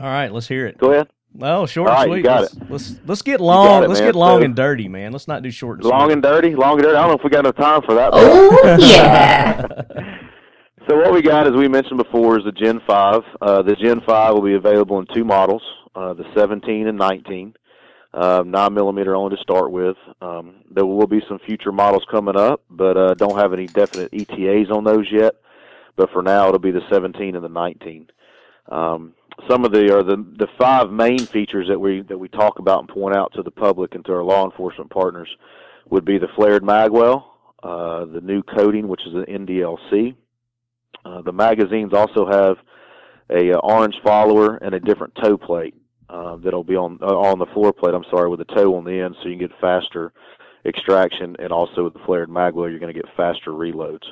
all 0.00 0.06
right, 0.06 0.32
let's 0.32 0.48
hear 0.48 0.66
it. 0.66 0.78
Go 0.78 0.92
ahead. 0.92 1.08
Well, 1.34 1.66
short 1.66 1.90
All 1.90 2.00
and 2.00 2.08
sweet. 2.08 2.16
you 2.16 2.22
got 2.22 2.40
let's, 2.40 2.54
it. 2.54 2.70
let's 2.70 2.94
let's 3.06 3.22
get 3.22 3.40
long. 3.42 3.84
it, 3.84 3.88
let's 3.88 4.00
man. 4.00 4.08
get 4.08 4.14
long 4.16 4.40
So- 4.40 4.44
and 4.46 4.56
dirty, 4.56 4.88
man. 4.88 5.12
Let's 5.12 5.28
not 5.28 5.42
do 5.42 5.50
short 5.50 5.80
and 5.80 5.88
Long 5.90 6.06
sweet. 6.06 6.12
and 6.14 6.22
dirty, 6.22 6.54
long 6.54 6.72
and 6.78 6.82
dirty. 6.84 6.96
I 6.96 7.02
don't 7.02 7.10
know 7.10 7.16
if 7.18 7.22
we 7.22 7.28
got 7.28 7.40
enough 7.40 7.56
time 7.56 7.82
for 7.82 7.94
that. 7.94 8.10
Oh, 8.14 8.78
yeah. 8.80 9.66
So 10.88 10.96
what 10.96 11.12
we 11.12 11.20
got, 11.20 11.46
as 11.46 11.52
we 11.52 11.68
mentioned 11.68 11.98
before, 11.98 12.38
is 12.38 12.46
the 12.46 12.52
Gen 12.52 12.80
5. 12.86 13.22
Uh, 13.42 13.60
the 13.60 13.76
Gen 13.76 14.00
5 14.06 14.32
will 14.32 14.40
be 14.40 14.54
available 14.54 14.98
in 14.98 15.06
two 15.12 15.22
models, 15.22 15.60
uh, 15.94 16.14
the 16.14 16.24
17 16.34 16.88
and 16.88 16.96
19, 16.96 17.54
uh, 18.14 18.42
9 18.46 18.72
millimeter 18.72 19.14
only 19.14 19.36
to 19.36 19.42
start 19.42 19.70
with. 19.70 19.98
Um, 20.22 20.64
there 20.70 20.86
will 20.86 21.06
be 21.06 21.20
some 21.28 21.40
future 21.40 21.72
models 21.72 22.06
coming 22.10 22.38
up, 22.38 22.62
but 22.70 22.96
uh, 22.96 23.12
don't 23.12 23.36
have 23.36 23.52
any 23.52 23.66
definite 23.66 24.14
ETAs 24.14 24.70
on 24.70 24.82
those 24.84 25.06
yet. 25.12 25.34
But 25.96 26.10
for 26.10 26.22
now, 26.22 26.48
it'll 26.48 26.58
be 26.58 26.70
the 26.70 26.88
17 26.90 27.36
and 27.36 27.44
the 27.44 27.50
19. 27.50 28.08
Um, 28.70 29.12
some 29.46 29.66
of 29.66 29.72
the 29.72 29.94
are 29.94 30.02
the 30.02 30.16
the 30.38 30.48
five 30.58 30.90
main 30.90 31.18
features 31.18 31.68
that 31.68 31.78
we 31.78 32.00
that 32.08 32.18
we 32.18 32.28
talk 32.28 32.60
about 32.60 32.80
and 32.80 32.88
point 32.88 33.14
out 33.14 33.34
to 33.34 33.42
the 33.42 33.50
public 33.50 33.94
and 33.94 34.04
to 34.06 34.12
our 34.12 34.24
law 34.24 34.46
enforcement 34.46 34.90
partners 34.90 35.28
would 35.90 36.06
be 36.06 36.16
the 36.16 36.28
flared 36.34 36.62
magwell, 36.62 37.24
uh, 37.62 38.06
the 38.06 38.22
new 38.22 38.42
coating, 38.42 38.88
which 38.88 39.02
is 39.06 39.14
an 39.14 39.26
NDLC. 39.46 40.16
Uh, 41.04 41.22
the 41.22 41.32
magazines 41.32 41.92
also 41.92 42.26
have 42.26 42.56
a 43.30 43.52
uh, 43.52 43.58
orange 43.58 43.94
follower 44.02 44.56
and 44.56 44.74
a 44.74 44.80
different 44.80 45.14
toe 45.22 45.36
plate 45.36 45.74
uh, 46.08 46.36
that'll 46.36 46.64
be 46.64 46.76
on 46.76 46.98
uh, 47.02 47.16
on 47.16 47.38
the 47.38 47.46
floor 47.46 47.72
plate. 47.72 47.94
I'm 47.94 48.04
sorry, 48.10 48.28
with 48.28 48.38
the 48.40 48.54
toe 48.54 48.74
on 48.76 48.84
the 48.84 49.00
end, 49.00 49.16
so 49.22 49.28
you 49.28 49.36
can 49.36 49.48
get 49.48 49.60
faster 49.60 50.12
extraction, 50.64 51.36
and 51.38 51.52
also 51.52 51.84
with 51.84 51.94
the 51.94 52.00
flared 52.06 52.28
magwell, 52.28 52.70
you're 52.70 52.78
going 52.78 52.92
to 52.94 53.00
get 53.00 53.16
faster 53.16 53.50
reloads. 53.50 54.06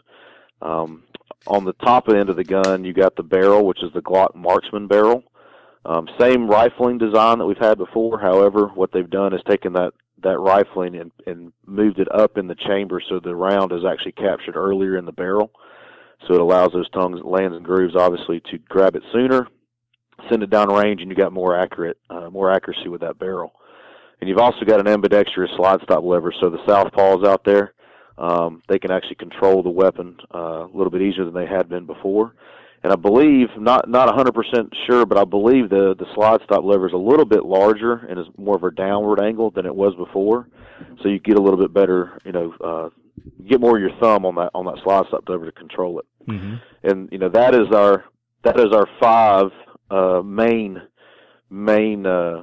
Um, 0.62 1.02
on 1.46 1.64
the 1.64 1.74
top 1.74 2.08
end 2.08 2.28
of 2.28 2.36
the 2.36 2.44
gun, 2.44 2.84
you 2.84 2.92
got 2.92 3.16
the 3.16 3.22
barrel, 3.22 3.66
which 3.66 3.82
is 3.82 3.92
the 3.92 4.00
Glock 4.00 4.34
Marksman 4.34 4.86
barrel. 4.86 5.22
Um, 5.84 6.08
same 6.18 6.48
rifling 6.48 6.98
design 6.98 7.38
that 7.38 7.46
we've 7.46 7.56
had 7.58 7.78
before. 7.78 8.18
However, 8.18 8.68
what 8.74 8.90
they've 8.92 9.08
done 9.08 9.32
is 9.32 9.40
taken 9.48 9.72
that 9.74 9.92
that 10.22 10.38
rifling 10.38 10.96
and, 10.96 11.12
and 11.26 11.52
moved 11.66 11.98
it 11.98 12.08
up 12.12 12.38
in 12.38 12.46
the 12.46 12.54
chamber 12.54 13.02
so 13.06 13.20
the 13.20 13.34
round 13.34 13.70
is 13.70 13.84
actually 13.84 14.12
captured 14.12 14.56
earlier 14.56 14.96
in 14.96 15.04
the 15.04 15.12
barrel. 15.12 15.52
So 16.26 16.34
it 16.34 16.40
allows 16.40 16.72
those 16.72 16.90
tongues, 16.90 17.20
lands, 17.22 17.56
and 17.56 17.64
grooves 17.64 17.94
obviously 17.96 18.40
to 18.50 18.58
grab 18.68 18.96
it 18.96 19.02
sooner, 19.12 19.46
send 20.28 20.42
it 20.42 20.50
down 20.50 20.72
range, 20.72 21.00
and 21.00 21.10
you 21.10 21.16
got 21.16 21.32
more 21.32 21.56
accurate, 21.56 21.98
uh, 22.10 22.30
more 22.30 22.50
accuracy 22.50 22.88
with 22.88 23.00
that 23.02 23.18
barrel. 23.18 23.52
And 24.20 24.28
you've 24.28 24.38
also 24.38 24.64
got 24.64 24.80
an 24.80 24.88
ambidextrous 24.88 25.50
slide 25.56 25.80
stop 25.82 26.02
lever, 26.02 26.32
so 26.40 26.48
the 26.48 26.58
southpaws 26.66 27.26
out 27.26 27.44
there, 27.44 27.74
um, 28.18 28.62
they 28.68 28.78
can 28.78 28.90
actually 28.90 29.16
control 29.16 29.62
the 29.62 29.70
weapon 29.70 30.16
uh, 30.34 30.64
a 30.64 30.70
little 30.72 30.90
bit 30.90 31.02
easier 31.02 31.24
than 31.24 31.34
they 31.34 31.46
had 31.46 31.68
been 31.68 31.84
before. 31.86 32.34
And 32.82 32.92
I 32.92 32.96
believe, 32.96 33.48
not 33.58 33.88
not 33.88 34.08
100% 34.08 34.70
sure, 34.86 35.06
but 35.06 35.18
I 35.18 35.24
believe 35.24 35.70
the 35.70 35.94
the 35.98 36.06
slide 36.14 36.40
stop 36.44 36.62
lever 36.62 36.86
is 36.86 36.92
a 36.92 36.96
little 36.96 37.24
bit 37.24 37.44
larger 37.44 38.06
and 38.08 38.18
is 38.18 38.26
more 38.36 38.54
of 38.54 38.62
a 38.62 38.70
downward 38.70 39.20
angle 39.20 39.50
than 39.50 39.66
it 39.66 39.74
was 39.74 39.94
before, 39.96 40.48
so 41.02 41.08
you 41.08 41.18
get 41.18 41.38
a 41.38 41.42
little 41.42 41.58
bit 41.58 41.74
better, 41.74 42.18
you 42.24 42.32
know, 42.32 42.54
uh, 42.62 42.88
get 43.48 43.60
more 43.60 43.76
of 43.76 43.80
your 43.82 43.96
thumb 44.00 44.24
on 44.24 44.34
that 44.34 44.50
on 44.54 44.64
that 44.66 44.76
slide 44.82 45.04
stop 45.08 45.28
lever 45.28 45.46
to 45.46 45.52
control 45.52 45.98
it 45.98 46.06
hmm 46.26 46.56
and 46.82 47.08
you 47.12 47.18
know 47.18 47.28
that 47.28 47.54
is 47.54 47.70
our 47.72 48.04
that 48.42 48.58
is 48.60 48.72
our 48.72 48.86
five 49.00 49.50
uh, 49.90 50.22
main 50.22 50.80
main 51.50 52.06
uh, 52.06 52.42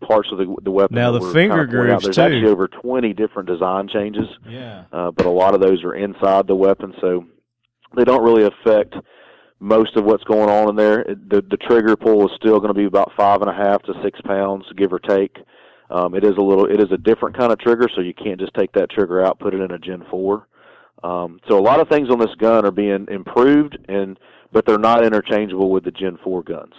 parts 0.00 0.28
of 0.32 0.38
the 0.38 0.54
the 0.62 0.70
weapon. 0.70 0.96
Now, 0.96 1.12
the 1.12 1.32
finger 1.32 1.66
grooves, 1.66 2.04
There's 2.04 2.16
too. 2.16 2.22
actually 2.22 2.46
over 2.46 2.68
twenty 2.68 3.12
different 3.12 3.48
design 3.48 3.88
changes, 3.88 4.26
Yeah. 4.48 4.84
uh, 4.92 5.10
but 5.10 5.26
a 5.26 5.30
lot 5.30 5.54
of 5.54 5.60
those 5.60 5.82
are 5.84 5.94
inside 5.94 6.46
the 6.46 6.54
weapon, 6.54 6.94
so 7.00 7.26
they 7.96 8.04
don't 8.04 8.22
really 8.22 8.44
affect 8.44 8.94
most 9.60 9.96
of 9.96 10.04
what's 10.04 10.24
going 10.24 10.48
on 10.48 10.68
in 10.70 10.76
there. 10.76 11.00
It, 11.00 11.28
the 11.28 11.42
the 11.42 11.56
trigger 11.56 11.96
pull 11.96 12.26
is 12.26 12.32
still 12.36 12.58
going 12.58 12.72
to 12.72 12.78
be 12.78 12.84
about 12.84 13.12
five 13.16 13.40
and 13.40 13.50
a 13.50 13.54
half 13.54 13.82
to 13.84 13.94
six 14.02 14.20
pounds, 14.22 14.64
give 14.76 14.92
or 14.92 14.98
take. 14.98 15.36
Um, 15.90 16.14
it 16.14 16.24
is 16.24 16.36
a 16.36 16.42
little, 16.42 16.66
it 16.66 16.80
is 16.80 16.92
a 16.92 16.98
different 16.98 17.36
kind 17.36 17.52
of 17.52 17.58
trigger, 17.58 17.88
so 17.94 18.00
you 18.00 18.14
can't 18.14 18.38
just 18.38 18.54
take 18.54 18.72
that 18.72 18.90
trigger 18.90 19.24
out, 19.24 19.38
put 19.38 19.54
it 19.54 19.60
in 19.60 19.70
a 19.70 19.78
Gen 19.78 20.04
Four. 20.10 20.46
Um, 21.02 21.40
so 21.48 21.58
a 21.58 21.62
lot 21.62 21.80
of 21.80 21.88
things 21.88 22.10
on 22.10 22.18
this 22.18 22.34
gun 22.38 22.66
are 22.66 22.70
being 22.70 23.06
improved, 23.10 23.78
and 23.88 24.18
but 24.52 24.66
they're 24.66 24.78
not 24.78 25.04
interchangeable 25.04 25.70
with 25.70 25.84
the 25.84 25.90
Gen 25.90 26.18
Four 26.22 26.42
guns. 26.42 26.74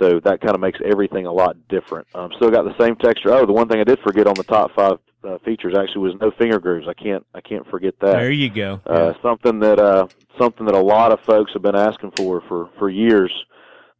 So 0.00 0.20
that 0.20 0.40
kind 0.40 0.54
of 0.54 0.60
makes 0.60 0.80
everything 0.84 1.26
a 1.26 1.32
lot 1.32 1.56
different. 1.68 2.06
Um, 2.14 2.30
still 2.36 2.50
got 2.50 2.64
the 2.64 2.76
same 2.78 2.96
texture. 2.96 3.32
Oh, 3.32 3.46
the 3.46 3.52
one 3.52 3.68
thing 3.68 3.80
I 3.80 3.84
did 3.84 4.00
forget 4.00 4.26
on 4.26 4.34
the 4.34 4.42
top 4.44 4.74
five 4.74 4.98
uh, 5.22 5.38
features 5.44 5.74
actually 5.76 6.02
was 6.02 6.14
no 6.20 6.30
finger 6.32 6.58
grooves. 6.58 6.88
I 6.88 6.94
can't, 6.94 7.24
I 7.34 7.40
can't 7.40 7.66
forget 7.70 7.94
that. 8.00 8.12
There 8.12 8.30
you 8.30 8.50
go. 8.50 8.80
Uh, 8.86 9.14
something 9.22 9.60
that 9.60 9.78
uh, 9.78 10.08
something 10.38 10.66
that 10.66 10.74
a 10.74 10.80
lot 10.80 11.12
of 11.12 11.20
folks 11.20 11.52
have 11.52 11.62
been 11.62 11.76
asking 11.76 12.12
for 12.16 12.42
for 12.48 12.70
for 12.78 12.90
years. 12.90 13.32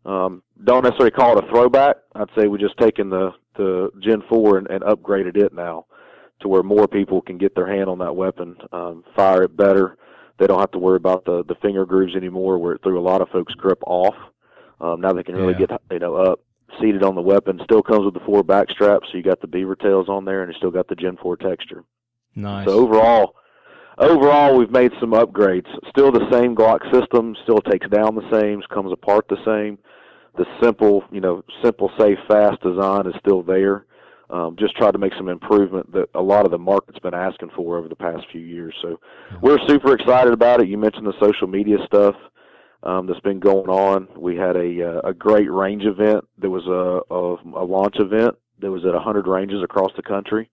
Um, 0.04 0.42
don't 0.64 0.82
necessarily 0.82 1.12
call 1.12 1.38
it 1.38 1.44
a 1.44 1.48
throwback. 1.48 1.96
I'd 2.14 2.28
say 2.36 2.46
we 2.46 2.58
just 2.58 2.76
taken 2.76 3.08
the 3.08 3.32
the 3.56 3.90
Gen 4.00 4.22
Four 4.28 4.58
and, 4.58 4.68
and 4.70 4.82
upgraded 4.82 5.36
it 5.36 5.52
now 5.52 5.86
to 6.40 6.48
where 6.48 6.62
more 6.62 6.88
people 6.88 7.20
can 7.22 7.38
get 7.38 7.54
their 7.54 7.66
hand 7.66 7.88
on 7.88 7.98
that 7.98 8.14
weapon, 8.16 8.56
um, 8.72 9.04
fire 9.16 9.44
it 9.44 9.56
better. 9.56 9.96
They 10.38 10.46
don't 10.46 10.58
have 10.60 10.72
to 10.72 10.78
worry 10.78 10.96
about 10.96 11.24
the 11.24 11.44
the 11.44 11.54
finger 11.62 11.86
grooves 11.86 12.16
anymore, 12.16 12.58
where 12.58 12.74
it 12.74 12.82
threw 12.82 12.98
a 12.98 13.02
lot 13.08 13.20
of 13.22 13.28
folks' 13.30 13.54
grip 13.54 13.78
off. 13.86 14.16
Um, 14.80 15.00
now 15.00 15.12
they 15.12 15.22
can 15.22 15.36
really 15.36 15.54
Yeah. 15.58 15.66
get 15.66 15.82
you 15.90 15.98
know 16.00 16.16
up 16.16 16.40
seated 16.80 17.04
on 17.04 17.14
the 17.14 17.22
weapon. 17.22 17.60
Still 17.64 17.82
comes 17.82 18.04
with 18.04 18.14
the 18.14 18.20
four 18.26 18.42
back 18.42 18.68
straps, 18.70 19.08
so 19.10 19.16
you 19.16 19.22
got 19.22 19.40
the 19.40 19.46
beaver 19.46 19.76
tails 19.76 20.08
on 20.08 20.24
there, 20.24 20.42
and 20.42 20.52
you 20.52 20.58
still 20.58 20.72
got 20.72 20.88
the 20.88 20.96
Gen 20.96 21.16
Four 21.16 21.36
texture. 21.36 21.84
nice. 22.34 22.66
So 22.66 22.72
overall, 22.72 23.36
overall, 23.98 24.56
we've 24.56 24.70
made 24.72 24.92
some 25.00 25.12
upgrades. 25.12 25.68
Still 25.88 26.10
the 26.10 26.28
same 26.32 26.56
Glock 26.56 26.82
system. 26.92 27.36
Still 27.44 27.60
takes 27.60 27.88
down 27.88 28.16
the 28.16 28.28
same. 28.32 28.60
Comes 28.72 28.92
apart 28.92 29.28
the 29.28 29.38
same. 29.44 29.78
The 30.36 30.46
simple, 30.62 31.04
you 31.12 31.20
know, 31.20 31.44
simple, 31.62 31.90
safe, 31.98 32.18
fast 32.28 32.60
design 32.62 33.06
is 33.06 33.14
still 33.20 33.42
there. 33.42 33.86
Um, 34.30 34.56
just 34.58 34.76
tried 34.76 34.92
to 34.92 34.98
make 34.98 35.12
some 35.16 35.28
improvement 35.28 35.92
that 35.92 36.08
a 36.14 36.22
lot 36.22 36.44
of 36.44 36.50
the 36.50 36.58
market's 36.58 36.98
been 36.98 37.14
asking 37.14 37.50
for 37.54 37.76
over 37.76 37.88
the 37.88 37.94
past 37.94 38.24
few 38.32 38.40
years. 38.40 38.74
So 38.82 38.98
we're 39.40 39.58
super 39.68 39.94
excited 39.94 40.32
about 40.32 40.60
it. 40.60 40.68
You 40.68 40.78
mentioned 40.78 41.06
the 41.06 41.14
social 41.20 41.46
media 41.46 41.76
stuff 41.86 42.16
um, 42.82 43.06
that's 43.06 43.20
been 43.20 43.38
going 43.38 43.68
on. 43.68 44.08
We 44.16 44.36
had 44.36 44.56
a 44.56 44.82
uh, 44.82 45.08
a 45.08 45.14
great 45.14 45.50
range 45.50 45.84
event. 45.84 46.26
There 46.38 46.50
was 46.50 46.66
a, 46.66 47.14
a 47.14 47.62
a 47.62 47.64
launch 47.64 47.96
event 47.98 48.34
that 48.60 48.70
was 48.70 48.84
at 48.84 48.94
100 48.94 49.26
ranges 49.26 49.62
across 49.62 49.92
the 49.96 50.02
country. 50.02 50.50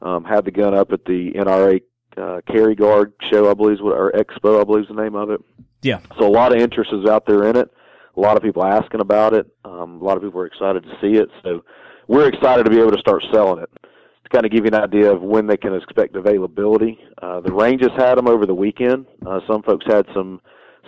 Um, 0.00 0.24
had 0.24 0.44
the 0.44 0.50
gun 0.50 0.74
up 0.74 0.92
at 0.92 1.04
the 1.04 1.32
NRA 1.32 1.80
uh, 2.16 2.40
Carry 2.46 2.74
Guard 2.74 3.12
show, 3.30 3.50
I 3.50 3.54
believe, 3.54 3.80
or 3.80 4.12
Expo, 4.12 4.60
I 4.60 4.64
believe 4.64 4.84
is 4.84 4.88
the 4.88 5.00
name 5.00 5.14
of 5.14 5.30
it. 5.30 5.40
Yeah. 5.82 6.00
So 6.18 6.26
a 6.26 6.30
lot 6.30 6.54
of 6.54 6.60
interest 6.60 6.90
is 6.92 7.08
out 7.08 7.26
there 7.26 7.44
in 7.48 7.56
it. 7.56 7.70
A 8.16 8.20
lot 8.20 8.36
of 8.36 8.42
people 8.42 8.64
asking 8.64 9.00
about 9.00 9.32
it. 9.34 9.46
Um, 9.64 10.00
a 10.00 10.04
lot 10.04 10.16
of 10.16 10.22
people 10.22 10.40
are 10.40 10.46
excited 10.46 10.82
to 10.84 10.90
see 11.00 11.18
it. 11.18 11.28
So 11.42 11.64
we're 12.08 12.28
excited 12.28 12.64
to 12.64 12.70
be 12.70 12.78
able 12.78 12.92
to 12.92 12.98
start 12.98 13.22
selling 13.32 13.62
it. 13.62 13.70
To 13.82 14.28
kind 14.30 14.44
of 14.44 14.52
give 14.52 14.64
you 14.64 14.70
an 14.72 14.82
idea 14.82 15.10
of 15.10 15.22
when 15.22 15.46
they 15.46 15.56
can 15.56 15.74
expect 15.74 16.14
availability, 16.16 16.98
uh, 17.22 17.40
the 17.40 17.52
ranges 17.52 17.90
had 17.96 18.16
them 18.16 18.28
over 18.28 18.46
the 18.46 18.54
weekend. 18.54 19.06
Uh, 19.26 19.40
some 19.46 19.62
folks 19.62 19.86
had 19.86 20.06
some 20.14 20.40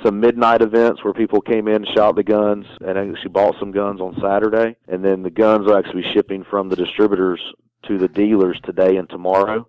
some 0.05 0.19
midnight 0.19 0.61
events 0.61 1.05
where 1.05 1.15
people 1.15 1.41
came 1.41 1.69
in, 1.69 1.85
shot 1.95 2.17
the 2.17 2.23
guns, 2.23 2.67
and 2.81 2.99
actually 2.99 3.31
bought 3.31 3.55
some 3.61 3.71
guns 3.71 4.01
on 4.01 4.19
Saturday. 4.21 4.77
And 4.89 5.05
then 5.05 5.23
the 5.23 5.31
guns 5.31 5.71
are 5.71 5.79
actually 5.79 6.03
shipping 6.13 6.45
from 6.51 6.69
the 6.69 6.77
distributors 6.77 7.41
to 7.87 7.97
the 7.97 8.09
dealers 8.09 8.59
today 8.65 8.97
and 8.97 9.09
tomorrow. 9.09 9.67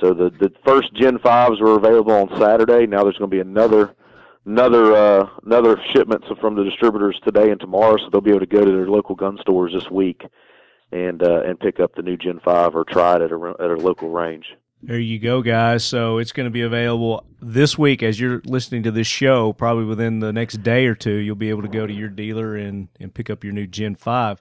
So 0.00 0.12
the 0.12 0.30
the 0.40 0.52
first 0.66 0.94
Gen 0.94 1.18
fives 1.18 1.60
were 1.60 1.76
available 1.76 2.12
on 2.12 2.40
Saturday. 2.40 2.86
Now 2.86 3.04
there's 3.04 3.18
going 3.18 3.30
to 3.30 3.36
be 3.36 3.40
another 3.40 3.94
another 4.46 4.94
uh, 4.94 5.28
another 5.44 5.80
shipments 5.94 6.26
from 6.40 6.54
the 6.54 6.64
distributors 6.64 7.20
today 7.24 7.50
and 7.50 7.60
tomorrow. 7.60 7.96
So 7.98 8.08
they'll 8.10 8.20
be 8.20 8.30
able 8.30 8.40
to 8.40 8.46
go 8.46 8.64
to 8.64 8.70
their 8.70 8.88
local 8.88 9.14
gun 9.14 9.38
stores 9.40 9.72
this 9.72 9.90
week 9.90 10.22
and 10.92 11.22
uh, 11.22 11.42
and 11.42 11.58
pick 11.58 11.80
up 11.80 11.94
the 11.94 12.02
new 12.02 12.16
Gen 12.16 12.40
five 12.44 12.74
or 12.74 12.84
try 12.84 13.16
it 13.16 13.22
at 13.22 13.32
a 13.32 13.54
at 13.60 13.70
a 13.70 13.76
local 13.76 14.10
range. 14.10 14.46
There 14.82 14.98
you 14.98 15.18
go, 15.18 15.42
guys. 15.42 15.84
So 15.84 16.16
it's 16.16 16.32
going 16.32 16.46
to 16.46 16.50
be 16.50 16.62
available 16.62 17.26
this 17.42 17.76
week 17.76 18.02
as 18.02 18.18
you're 18.18 18.40
listening 18.46 18.82
to 18.84 18.90
this 18.90 19.06
show. 19.06 19.52
Probably 19.52 19.84
within 19.84 20.20
the 20.20 20.32
next 20.32 20.62
day 20.62 20.86
or 20.86 20.94
two, 20.94 21.16
you'll 21.16 21.36
be 21.36 21.50
able 21.50 21.62
to 21.62 21.68
go 21.68 21.86
to 21.86 21.92
your 21.92 22.08
dealer 22.08 22.56
and, 22.56 22.88
and 22.98 23.12
pick 23.12 23.28
up 23.28 23.44
your 23.44 23.52
new 23.52 23.66
Gen 23.66 23.94
5. 23.94 24.40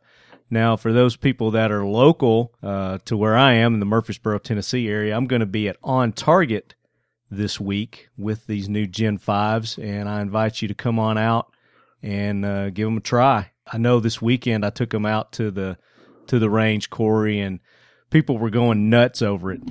Now, 0.50 0.78
for 0.78 0.94
those 0.94 1.18
people 1.18 1.52
that 1.52 1.74
are 1.74 1.86
local 1.86 2.54
uh, 2.64 3.00
to 3.06 3.18
where 3.18 3.36
I 3.36 3.54
am 3.54 3.74
in 3.74 3.82
the 3.82 3.86
Murfreesboro, 3.86 4.40
Tennessee 4.40 4.88
area, 4.88 5.16
I'm 5.16 5.28
going 5.28 5.42
to 5.42 5.46
be 5.46 5.68
at 5.68 5.76
On 5.84 6.14
Target 6.14 6.74
this 7.32 7.60
week 7.60 8.10
with 8.18 8.48
these 8.48 8.68
new 8.70 8.88
Gen 8.88 9.18
5s, 9.20 9.82
and 9.84 10.10
I 10.10 10.22
invite 10.22 10.62
you 10.62 10.68
to 10.68 10.74
come 10.74 10.98
on 11.00 11.18
out 11.18 11.52
and 12.02 12.46
uh, 12.46 12.70
give 12.70 12.88
them 12.88 12.98
a 12.98 13.02
try. 13.02 13.52
I 13.72 13.78
know 13.78 14.00
this 14.00 14.22
weekend 14.22 14.66
I 14.66 14.70
took 14.72 14.90
them 14.90 15.06
out 15.06 15.32
to 15.34 15.52
the 15.52 15.78
to 16.28 16.40
the 16.40 16.50
range, 16.50 16.90
Cory, 16.90 17.40
and 17.40 17.60
people 18.12 18.38
were 18.38 18.50
going 18.52 18.90
nuts 18.90 19.22
over 19.22 19.52
it. 19.52 19.62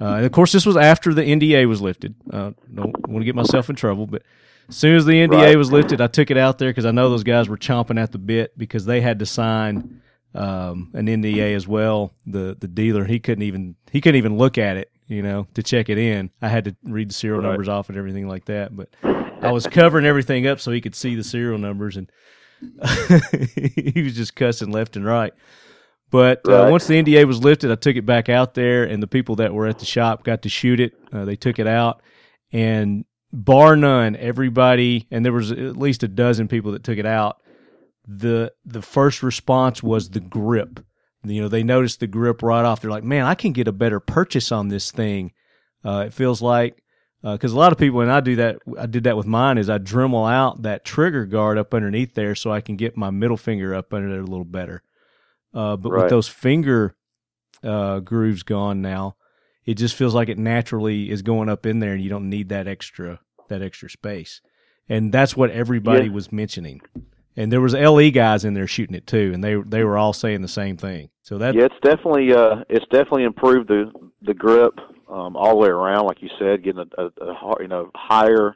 Uh, 0.00 0.14
and 0.16 0.26
of 0.26 0.32
course, 0.32 0.52
this 0.52 0.66
was 0.66 0.76
after 0.76 1.14
the 1.14 1.22
NDA 1.22 1.66
was 1.66 1.80
lifted. 1.80 2.14
Uh, 2.30 2.52
don't 2.72 2.96
want 3.08 3.20
to 3.20 3.24
get 3.24 3.34
myself 3.34 3.70
in 3.70 3.76
trouble, 3.76 4.06
but 4.06 4.22
as 4.68 4.76
soon 4.76 4.96
as 4.96 5.04
the 5.06 5.12
NDA 5.12 5.30
Right. 5.30 5.56
was 5.56 5.72
lifted, 5.72 6.00
I 6.00 6.06
took 6.06 6.30
it 6.30 6.36
out 6.36 6.58
there 6.58 6.70
because 6.70 6.84
I 6.86 6.90
know 6.90 7.08
those 7.10 7.24
guys 7.24 7.48
were 7.48 7.56
chomping 7.56 8.00
at 8.00 8.12
the 8.12 8.18
bit 8.18 8.56
because 8.58 8.84
they 8.84 9.00
had 9.00 9.18
to 9.20 9.26
sign 9.26 10.02
um, 10.34 10.90
an 10.94 11.06
NDA 11.06 11.54
as 11.54 11.66
well. 11.66 12.12
The 12.26 12.56
the 12.58 12.68
dealer 12.68 13.04
he 13.04 13.18
couldn't 13.20 13.42
even 13.42 13.76
he 13.90 14.00
couldn't 14.00 14.18
even 14.18 14.36
look 14.38 14.56
at 14.58 14.76
it, 14.76 14.90
you 15.08 15.22
know, 15.22 15.46
to 15.54 15.62
check 15.62 15.88
it 15.88 15.98
in. 15.98 16.30
I 16.40 16.48
had 16.48 16.64
to 16.66 16.76
read 16.84 17.10
the 17.10 17.14
serial 17.14 17.40
Right. 17.40 17.48
numbers 17.48 17.68
off 17.68 17.88
and 17.88 17.98
everything 17.98 18.28
like 18.28 18.44
that. 18.46 18.74
But 18.76 18.88
I 19.02 19.50
was 19.52 19.66
covering 19.66 20.06
everything 20.06 20.46
up 20.46 20.60
so 20.60 20.70
he 20.70 20.80
could 20.80 20.94
see 20.94 21.14
the 21.14 21.24
serial 21.24 21.58
numbers, 21.58 21.96
and 21.96 22.10
he 23.74 24.02
was 24.02 24.14
just 24.14 24.34
cussing 24.36 24.70
left 24.70 24.96
and 24.96 25.04
right. 25.04 25.32
But 26.10 26.46
uh, 26.48 26.52
Right. 26.64 26.70
once 26.70 26.86
the 26.86 27.02
NDA 27.02 27.24
was 27.26 27.42
lifted, 27.42 27.70
I 27.70 27.74
took 27.76 27.96
it 27.96 28.06
back 28.06 28.28
out 28.28 28.54
there, 28.54 28.84
and 28.84 29.02
the 29.02 29.06
people 29.06 29.36
that 29.36 29.52
were 29.54 29.66
at 29.66 29.78
the 29.78 29.86
shop 29.86 30.24
got 30.24 30.42
to 30.42 30.48
shoot 30.48 30.78
it. 30.80 30.92
Uh, 31.12 31.24
they 31.24 31.36
took 31.36 31.58
it 31.58 31.66
out, 31.66 32.02
and 32.52 33.04
bar 33.32 33.76
none, 33.76 34.14
everybody, 34.16 35.06
and 35.10 35.24
there 35.24 35.32
was 35.32 35.50
at 35.52 35.76
least 35.76 36.02
a 36.02 36.08
dozen 36.08 36.48
people 36.48 36.72
that 36.72 36.84
took 36.84 36.98
it 36.98 37.06
out. 37.06 37.38
the 38.06 38.52
The 38.66 38.82
first 38.82 39.22
response 39.22 39.82
was 39.82 40.10
the 40.10 40.20
grip. 40.20 40.80
You 41.24 41.42
know, 41.42 41.48
they 41.48 41.62
noticed 41.62 42.00
the 42.00 42.06
grip 42.06 42.42
right 42.42 42.64
off. 42.64 42.80
They're 42.80 42.90
like, 42.90 43.04
"Man, 43.04 43.24
I 43.26 43.34
can 43.34 43.52
get 43.52 43.68
a 43.68 43.72
better 43.72 44.00
purchase 44.00 44.50
on 44.50 44.68
this 44.68 44.90
thing." 44.90 45.32
Uh, 45.84 46.04
it 46.06 46.12
feels 46.12 46.42
like 46.42 46.82
because 47.22 47.52
a 47.52 47.58
lot 47.58 47.70
of 47.70 47.78
people, 47.78 48.00
and 48.00 48.10
I 48.10 48.20
do 48.20 48.36
that. 48.36 48.58
I 48.78 48.86
did 48.86 49.04
that 49.04 49.16
with 49.16 49.26
mine. 49.26 49.56
Is 49.58 49.70
I 49.70 49.78
Dremel 49.78 50.30
out 50.30 50.62
that 50.62 50.84
trigger 50.84 51.24
guard 51.26 51.58
up 51.58 51.72
underneath 51.74 52.14
there 52.14 52.34
so 52.34 52.50
I 52.50 52.60
can 52.60 52.76
get 52.76 52.96
my 52.96 53.10
middle 53.10 53.36
finger 53.36 53.74
up 53.74 53.94
under 53.94 54.08
there 54.10 54.20
a 54.20 54.26
little 54.26 54.44
better. 54.44 54.82
Uh, 55.54 55.76
but 55.76 55.92
with 56.02 56.10
those 56.10 56.28
finger 56.28 56.96
uh, 57.62 58.00
grooves 58.00 58.42
gone 58.42 58.82
now, 58.82 59.14
it 59.64 59.74
just 59.74 59.94
feels 59.94 60.14
like 60.14 60.28
it 60.28 60.38
naturally 60.38 61.10
is 61.10 61.22
going 61.22 61.48
up 61.48 61.66
in 61.66 61.78
there, 61.78 61.92
and 61.92 62.02
you 62.02 62.10
don't 62.10 62.28
need 62.28 62.48
that 62.48 62.66
extra 62.66 63.20
that 63.48 63.62
extra 63.62 63.88
space. 63.88 64.40
And 64.88 65.12
that's 65.12 65.36
what 65.36 65.50
everybody 65.50 66.06
Yeah. 66.06 66.12
was 66.12 66.32
mentioning. 66.32 66.80
And 67.36 67.50
there 67.50 67.60
was 67.60 67.74
LE 67.74 68.10
guys 68.10 68.44
in 68.44 68.54
there 68.54 68.66
shooting 68.66 68.94
it 68.94 69.06
too, 69.06 69.30
and 69.32 69.42
they 69.42 69.54
they 69.54 69.84
were 69.84 69.96
all 69.96 70.12
saying 70.12 70.42
the 70.42 70.48
same 70.48 70.76
thing. 70.76 71.08
So 71.22 71.38
that 71.38 71.54
Yeah, 71.54 71.64
it's 71.64 71.80
definitely 71.82 72.32
uh, 72.32 72.64
it's 72.68 72.86
definitely 72.86 73.24
improved 73.24 73.68
the 73.68 73.90
the 74.22 74.34
grip 74.34 74.78
um, 75.08 75.36
all 75.36 75.50
the 75.50 75.56
way 75.56 75.68
around, 75.68 76.06
like 76.06 76.22
you 76.22 76.30
said, 76.38 76.62
getting 76.62 76.84
a, 76.98 77.02
a, 77.02 77.24
a 77.24 77.56
you 77.60 77.68
know 77.68 77.90
higher 77.94 78.54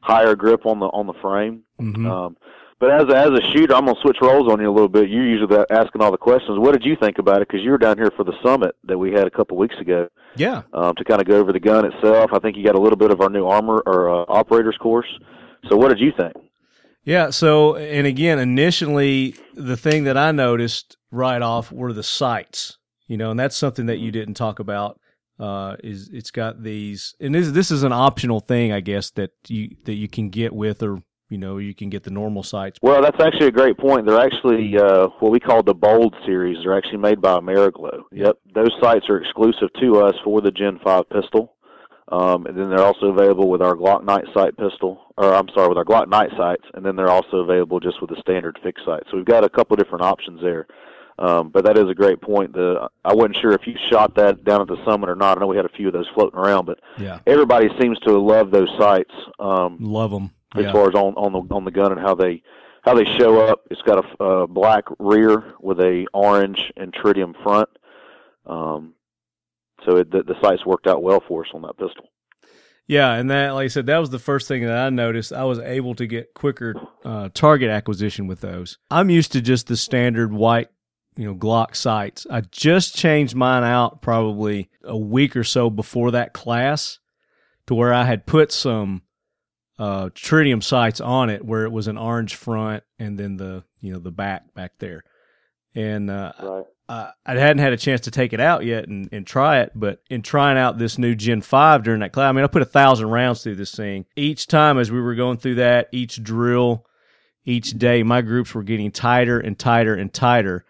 higher 0.00 0.34
grip 0.34 0.66
on 0.66 0.78
the 0.78 0.86
on 0.86 1.06
the 1.06 1.14
frame. 1.14 1.62
mhm. 1.80 2.10
Um, 2.10 2.36
but 2.78 2.90
as 2.90 3.04
a, 3.08 3.16
as 3.16 3.30
a 3.30 3.40
shooter, 3.52 3.74
I'm 3.74 3.86
gonna 3.86 3.98
switch 4.02 4.18
roles 4.20 4.52
on 4.52 4.60
you 4.60 4.70
a 4.70 4.72
little 4.72 4.88
bit. 4.88 5.08
You're 5.08 5.24
usually 5.26 5.56
the- 5.56 5.66
asking 5.70 6.02
all 6.02 6.10
the 6.10 6.18
questions. 6.18 6.58
What 6.58 6.72
did 6.72 6.84
you 6.84 6.94
think 7.00 7.18
about 7.18 7.40
it? 7.40 7.48
Because 7.48 7.64
you 7.64 7.70
were 7.70 7.78
down 7.78 7.96
here 7.96 8.10
for 8.16 8.24
the 8.24 8.34
summit 8.44 8.76
that 8.84 8.98
we 8.98 9.12
had 9.12 9.26
a 9.26 9.30
couple 9.30 9.56
weeks 9.56 9.76
ago 9.80 10.08
yeah, 10.36 10.62
um, 10.74 10.94
to 10.96 11.04
kind 11.04 11.20
of 11.20 11.26
go 11.26 11.36
over 11.36 11.52
the 11.52 11.60
gun 11.60 11.86
itself. 11.86 12.32
I 12.34 12.38
think 12.38 12.56
you 12.56 12.64
got 12.64 12.74
a 12.74 12.80
little 12.80 12.98
bit 12.98 13.10
of 13.10 13.22
our 13.22 13.30
new 13.30 13.46
armor 13.46 13.82
or 13.86 14.10
uh, 14.10 14.24
operators 14.28 14.76
course. 14.76 15.08
So 15.70 15.76
what 15.76 15.88
did 15.88 16.00
you 16.00 16.12
think? 16.16 16.34
Yeah. 17.06 17.30
So, 17.30 17.76
and 17.76 18.06
again, 18.06 18.38
initially, 18.38 19.36
the 19.54 19.76
thing 19.76 20.04
that 20.04 20.18
I 20.18 20.32
noticed 20.32 20.98
right 21.10 21.40
off 21.40 21.72
were 21.72 21.94
the 21.94 22.02
sights, 22.02 22.76
you 23.06 23.16
know, 23.16 23.30
and 23.30 23.40
that's 23.40 23.56
something 23.56 23.86
that 23.86 23.98
you 23.98 24.12
didn't 24.12 24.34
talk 24.34 24.58
about. 24.58 25.00
Uh, 25.38 25.76
is 25.84 26.08
it's 26.14 26.30
got 26.30 26.62
these, 26.62 27.14
and 27.20 27.34
this 27.34 27.50
this 27.50 27.70
is 27.70 27.82
an 27.82 27.92
optional 27.92 28.40
thing, 28.40 28.72
I 28.72 28.80
guess 28.80 29.10
that 29.12 29.32
you 29.48 29.76
that 29.84 29.94
you 29.94 30.08
can 30.08 30.30
get 30.30 30.52
with, 30.54 30.82
or 30.82 31.02
you 31.28 31.36
know, 31.36 31.58
you 31.58 31.74
can 31.74 31.90
get 31.90 32.04
the 32.04 32.10
normal 32.10 32.42
sights. 32.42 32.78
Well, 32.80 33.02
that's 33.02 33.20
actually 33.20 33.48
a 33.48 33.52
great 33.52 33.76
point. 33.76 34.06
They're 34.06 34.18
actually 34.18 34.78
uh, 34.78 35.08
what 35.20 35.32
we 35.32 35.40
call 35.40 35.62
the 35.62 35.74
Bold 35.74 36.14
series. 36.24 36.58
They're 36.62 36.76
actually 36.76 36.98
made 36.98 37.20
by 37.20 37.38
AmeriGlo. 37.38 38.04
Yep, 38.12 38.38
those 38.54 38.72
sights 38.80 39.10
are 39.10 39.20
exclusive 39.20 39.68
to 39.80 40.00
us 40.00 40.14
for 40.24 40.40
the 40.40 40.50
Gen 40.50 40.80
Five 40.82 41.08
pistol, 41.10 41.55
um, 42.08 42.46
and 42.46 42.56
then 42.56 42.70
they're 42.70 42.84
also 42.84 43.06
available 43.06 43.48
with 43.48 43.62
our 43.62 43.74
Glock 43.74 44.04
Night 44.04 44.24
sight 44.34 44.56
pistol. 44.56 45.02
Or 45.18 45.34
I'm 45.34 45.48
sorry, 45.54 45.68
with 45.68 45.78
our 45.78 45.84
Glock 45.84 46.08
Night 46.08 46.30
sights, 46.36 46.64
and 46.74 46.84
then 46.84 46.94
they're 46.96 47.10
also 47.10 47.38
available 47.38 47.80
just 47.80 48.00
with 48.00 48.10
the 48.10 48.20
standard 48.20 48.58
fixed 48.62 48.84
sight. 48.84 49.02
So 49.10 49.16
we've 49.16 49.24
got 49.26 49.44
a 49.44 49.48
couple 49.48 49.76
different 49.76 50.04
options 50.04 50.40
there. 50.42 50.66
Um, 51.18 51.48
but 51.48 51.64
that 51.64 51.78
is 51.78 51.88
a 51.88 51.94
great 51.94 52.20
point. 52.20 52.52
The 52.52 52.88
I 53.02 53.14
wasn't 53.14 53.38
sure 53.40 53.52
if 53.52 53.66
you 53.66 53.74
shot 53.90 54.14
that 54.16 54.44
down 54.44 54.60
at 54.60 54.68
the 54.68 54.76
summit 54.84 55.08
or 55.08 55.16
not. 55.16 55.38
I 55.38 55.40
know 55.40 55.46
we 55.46 55.56
had 55.56 55.64
a 55.64 55.70
few 55.70 55.86
of 55.86 55.94
those 55.94 56.06
floating 56.14 56.38
around, 56.38 56.66
but 56.66 56.78
Yeah, 56.98 57.20
everybody 57.26 57.68
seems 57.80 57.98
to 58.00 58.18
love 58.18 58.50
those 58.50 58.68
sights. 58.78 59.14
Um, 59.38 59.78
love 59.80 60.10
them. 60.10 60.30
as 60.54 60.64
Yeah. 60.64 60.72
far 60.72 60.88
as 60.88 60.94
on 60.94 61.14
on 61.14 61.32
the 61.32 61.54
on 61.54 61.64
the 61.64 61.70
gun 61.70 61.90
and 61.92 62.00
how 62.00 62.14
they 62.14 62.42
how 62.82 62.92
they 62.94 63.06
show 63.18 63.40
up. 63.40 63.62
It's 63.70 63.80
got 63.82 64.04
a 64.04 64.22
uh, 64.22 64.46
black 64.46 64.84
rear 64.98 65.54
with 65.60 65.80
a 65.80 66.06
orange 66.12 66.70
and 66.76 66.92
tritium 66.92 67.34
front. 67.42 67.70
Um, 68.44 68.92
so 69.86 69.96
it, 69.96 70.10
the, 70.10 70.22
the 70.22 70.34
sights 70.42 70.66
worked 70.66 70.86
out 70.86 71.02
well 71.02 71.22
for 71.26 71.44
us 71.44 71.50
on 71.54 71.62
that 71.62 71.78
pistol. 71.78 72.10
Yeah, 72.88 73.14
and 73.14 73.30
that, 73.30 73.50
like 73.50 73.64
I 73.64 73.68
said, 73.68 73.86
that 73.86 73.98
was 73.98 74.10
the 74.10 74.18
first 74.18 74.46
thing 74.46 74.62
that 74.62 74.76
I 74.76 74.90
noticed. 74.90 75.32
I 75.32 75.44
was 75.44 75.58
able 75.58 75.94
to 75.96 76.06
get 76.06 76.34
quicker 76.34 76.74
uh, 77.04 77.30
target 77.34 77.70
acquisition 77.70 78.26
with 78.26 78.40
those. 78.40 78.78
I'm 78.90 79.10
used 79.10 79.32
to 79.32 79.40
just 79.40 79.66
the 79.66 79.76
standard 79.76 80.32
white, 80.32 80.68
you 81.16 81.24
know, 81.24 81.34
Glock 81.34 81.74
sights. 81.74 82.26
I 82.30 82.42
just 82.42 82.94
changed 82.94 83.34
mine 83.34 83.64
out 83.64 84.02
probably 84.02 84.70
a 84.84 84.96
week 84.96 85.34
or 85.34 85.42
so 85.42 85.68
before 85.68 86.12
that 86.12 86.32
class, 86.32 87.00
to 87.66 87.74
where 87.74 87.92
I 87.92 88.04
had 88.04 88.24
put 88.24 88.52
some 88.52 89.02
uh, 89.80 90.10
tritium 90.10 90.62
sights 90.62 91.00
on 91.00 91.28
it, 91.28 91.44
where 91.44 91.64
it 91.64 91.72
was 91.72 91.88
an 91.88 91.98
orange 91.98 92.36
front 92.36 92.84
and 93.00 93.18
then 93.18 93.36
the 93.36 93.64
you 93.80 93.92
know 93.92 93.98
the 93.98 94.12
back 94.12 94.54
back 94.54 94.74
there, 94.78 95.02
and 95.74 96.08
uh, 96.08 96.32
Right. 96.40 96.64
Uh, 96.88 97.10
I 97.24 97.34
hadn't 97.34 97.58
had 97.58 97.72
a 97.72 97.76
chance 97.76 98.02
to 98.02 98.10
take 98.10 98.32
it 98.32 98.40
out 98.40 98.64
yet 98.64 98.86
and, 98.86 99.08
and 99.10 99.26
try 99.26 99.60
it, 99.60 99.72
but 99.74 100.02
in 100.08 100.22
trying 100.22 100.56
out 100.56 100.78
this 100.78 100.98
new 100.98 101.14
Gen 101.16 101.40
5 101.40 101.82
during 101.82 102.00
that 102.00 102.12
class, 102.12 102.28
I 102.28 102.32
mean, 102.32 102.44
I 102.44 102.48
put 102.48 102.62
a 102.62 102.66
thousand 102.66 103.10
rounds 103.10 103.42
through 103.42 103.56
this 103.56 103.74
thing. 103.74 104.06
Each 104.14 104.46
time 104.46 104.78
as 104.78 104.90
we 104.92 105.00
were 105.00 105.16
going 105.16 105.38
through 105.38 105.56
that, 105.56 105.88
each 105.90 106.22
drill, 106.22 106.86
each 107.44 107.72
day, 107.72 108.02
my 108.04 108.22
groups 108.22 108.54
were 108.54 108.62
getting 108.62 108.92
tighter 108.92 109.40
and 109.40 109.58
tighter 109.58 109.94
and 109.94 110.12
tighter. 110.12 110.64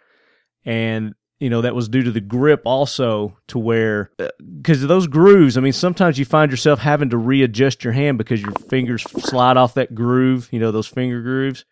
And, 0.65 1.15
you 1.39 1.51
know, 1.51 1.61
that 1.61 1.75
was 1.75 1.89
due 1.89 2.03
to 2.03 2.11
the 2.11 2.21
grip 2.21 2.63
also 2.65 3.37
to 3.49 3.59
where, 3.59 4.11
because 4.61 4.83
of 4.83 4.89
those 4.89 5.07
grooves, 5.07 5.59
I 5.59 5.61
mean, 5.61 5.75
sometimes 5.75 6.19
you 6.19 6.25
find 6.25 6.51
yourself 6.51 6.79
having 6.79 7.11
to 7.11 7.19
readjust 7.19 7.85
your 7.85 7.93
hand 7.93 8.17
because 8.17 8.43
your 8.43 8.55
fingers 8.55 9.07
slide 9.19 9.59
off 9.59 9.75
that 9.75 9.95
groove, 9.95 10.49
you 10.51 10.61
know, 10.61 10.71
those 10.73 10.87
finger 10.87 11.21
grooves, 11.21 11.67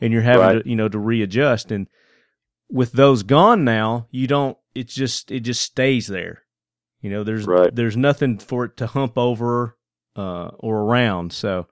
and 0.00 0.12
you're 0.12 0.22
having 0.22 0.46
Right. 0.46 0.62
to, 0.62 0.68
you 0.68 0.76
know, 0.76 0.88
to 0.88 0.98
readjust. 1.00 1.72
And, 1.72 1.88
with 2.72 2.92
those 2.92 3.22
gone 3.22 3.64
now, 3.64 4.06
you 4.10 4.26
don't. 4.26 4.56
It 4.74 4.88
just 4.88 5.30
it 5.30 5.40
just 5.40 5.62
stays 5.62 6.06
there. 6.06 6.42
You 7.00 7.10
know, 7.10 7.24
there's 7.24 7.46
Right. 7.46 7.74
there's 7.74 7.96
nothing 7.96 8.38
for 8.38 8.64
it 8.64 8.76
to 8.78 8.86
hump 8.86 9.18
over 9.18 9.76
uh, 10.16 10.50
or 10.58 10.80
around. 10.82 11.32
So 11.32 11.66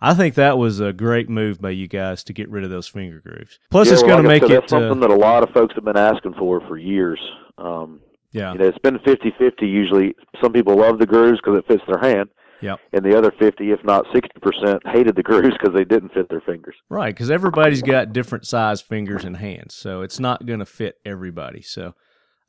I 0.00 0.14
think 0.14 0.34
that 0.36 0.56
was 0.58 0.80
a 0.80 0.92
great 0.92 1.28
move 1.28 1.60
by 1.60 1.70
you 1.70 1.88
guys 1.88 2.22
to 2.24 2.32
get 2.32 2.48
rid 2.50 2.64
of 2.64 2.70
those 2.70 2.86
finger 2.88 3.20
grooves. 3.20 3.58
Plus, 3.70 3.88
Yeah, 3.88 3.94
it's 3.94 4.02
well, 4.02 4.10
going 4.12 4.22
to 4.24 4.28
like 4.28 4.42
I 4.42 4.46
make 4.46 4.50
it. 4.50 4.60
That's 4.60 4.70
something 4.70 5.02
Uh, 5.02 5.08
that 5.08 5.10
a 5.10 5.18
lot 5.18 5.42
of 5.42 5.50
folks 5.50 5.74
have 5.74 5.84
been 5.84 5.96
asking 5.96 6.34
for 6.38 6.60
for 6.68 6.76
years. 6.78 7.18
Um, 7.58 8.00
yeah, 8.32 8.52
you 8.52 8.58
know, 8.58 8.66
it's 8.66 8.78
been 8.78 8.98
50-50 9.00 9.62
usually. 9.62 10.14
Some 10.40 10.52
people 10.52 10.76
love 10.76 10.98
the 10.98 11.06
grooves 11.06 11.38
because 11.42 11.58
it 11.58 11.66
fits 11.66 11.82
their 11.88 11.98
hand. 11.98 12.28
Yep. 12.62 12.78
And 12.92 13.04
the 13.04 13.16
other 13.16 13.32
50, 13.38 13.70
if 13.72 13.82
not 13.84 14.04
60%, 14.06 14.80
hated 14.86 15.16
the 15.16 15.22
grooves 15.22 15.56
because 15.58 15.74
they 15.74 15.84
didn't 15.84 16.12
fit 16.12 16.28
their 16.28 16.40
fingers. 16.42 16.74
right. 16.88 17.14
Because 17.14 17.30
everybody's 17.30 17.82
got 17.82 18.12
different 18.12 18.46
size 18.46 18.80
fingers 18.80 19.24
and 19.24 19.36
hands, 19.36 19.74
so 19.74 20.02
it's 20.02 20.20
not 20.20 20.44
going 20.46 20.58
to 20.60 20.66
fit 20.66 20.96
everybody. 21.04 21.62
So 21.62 21.94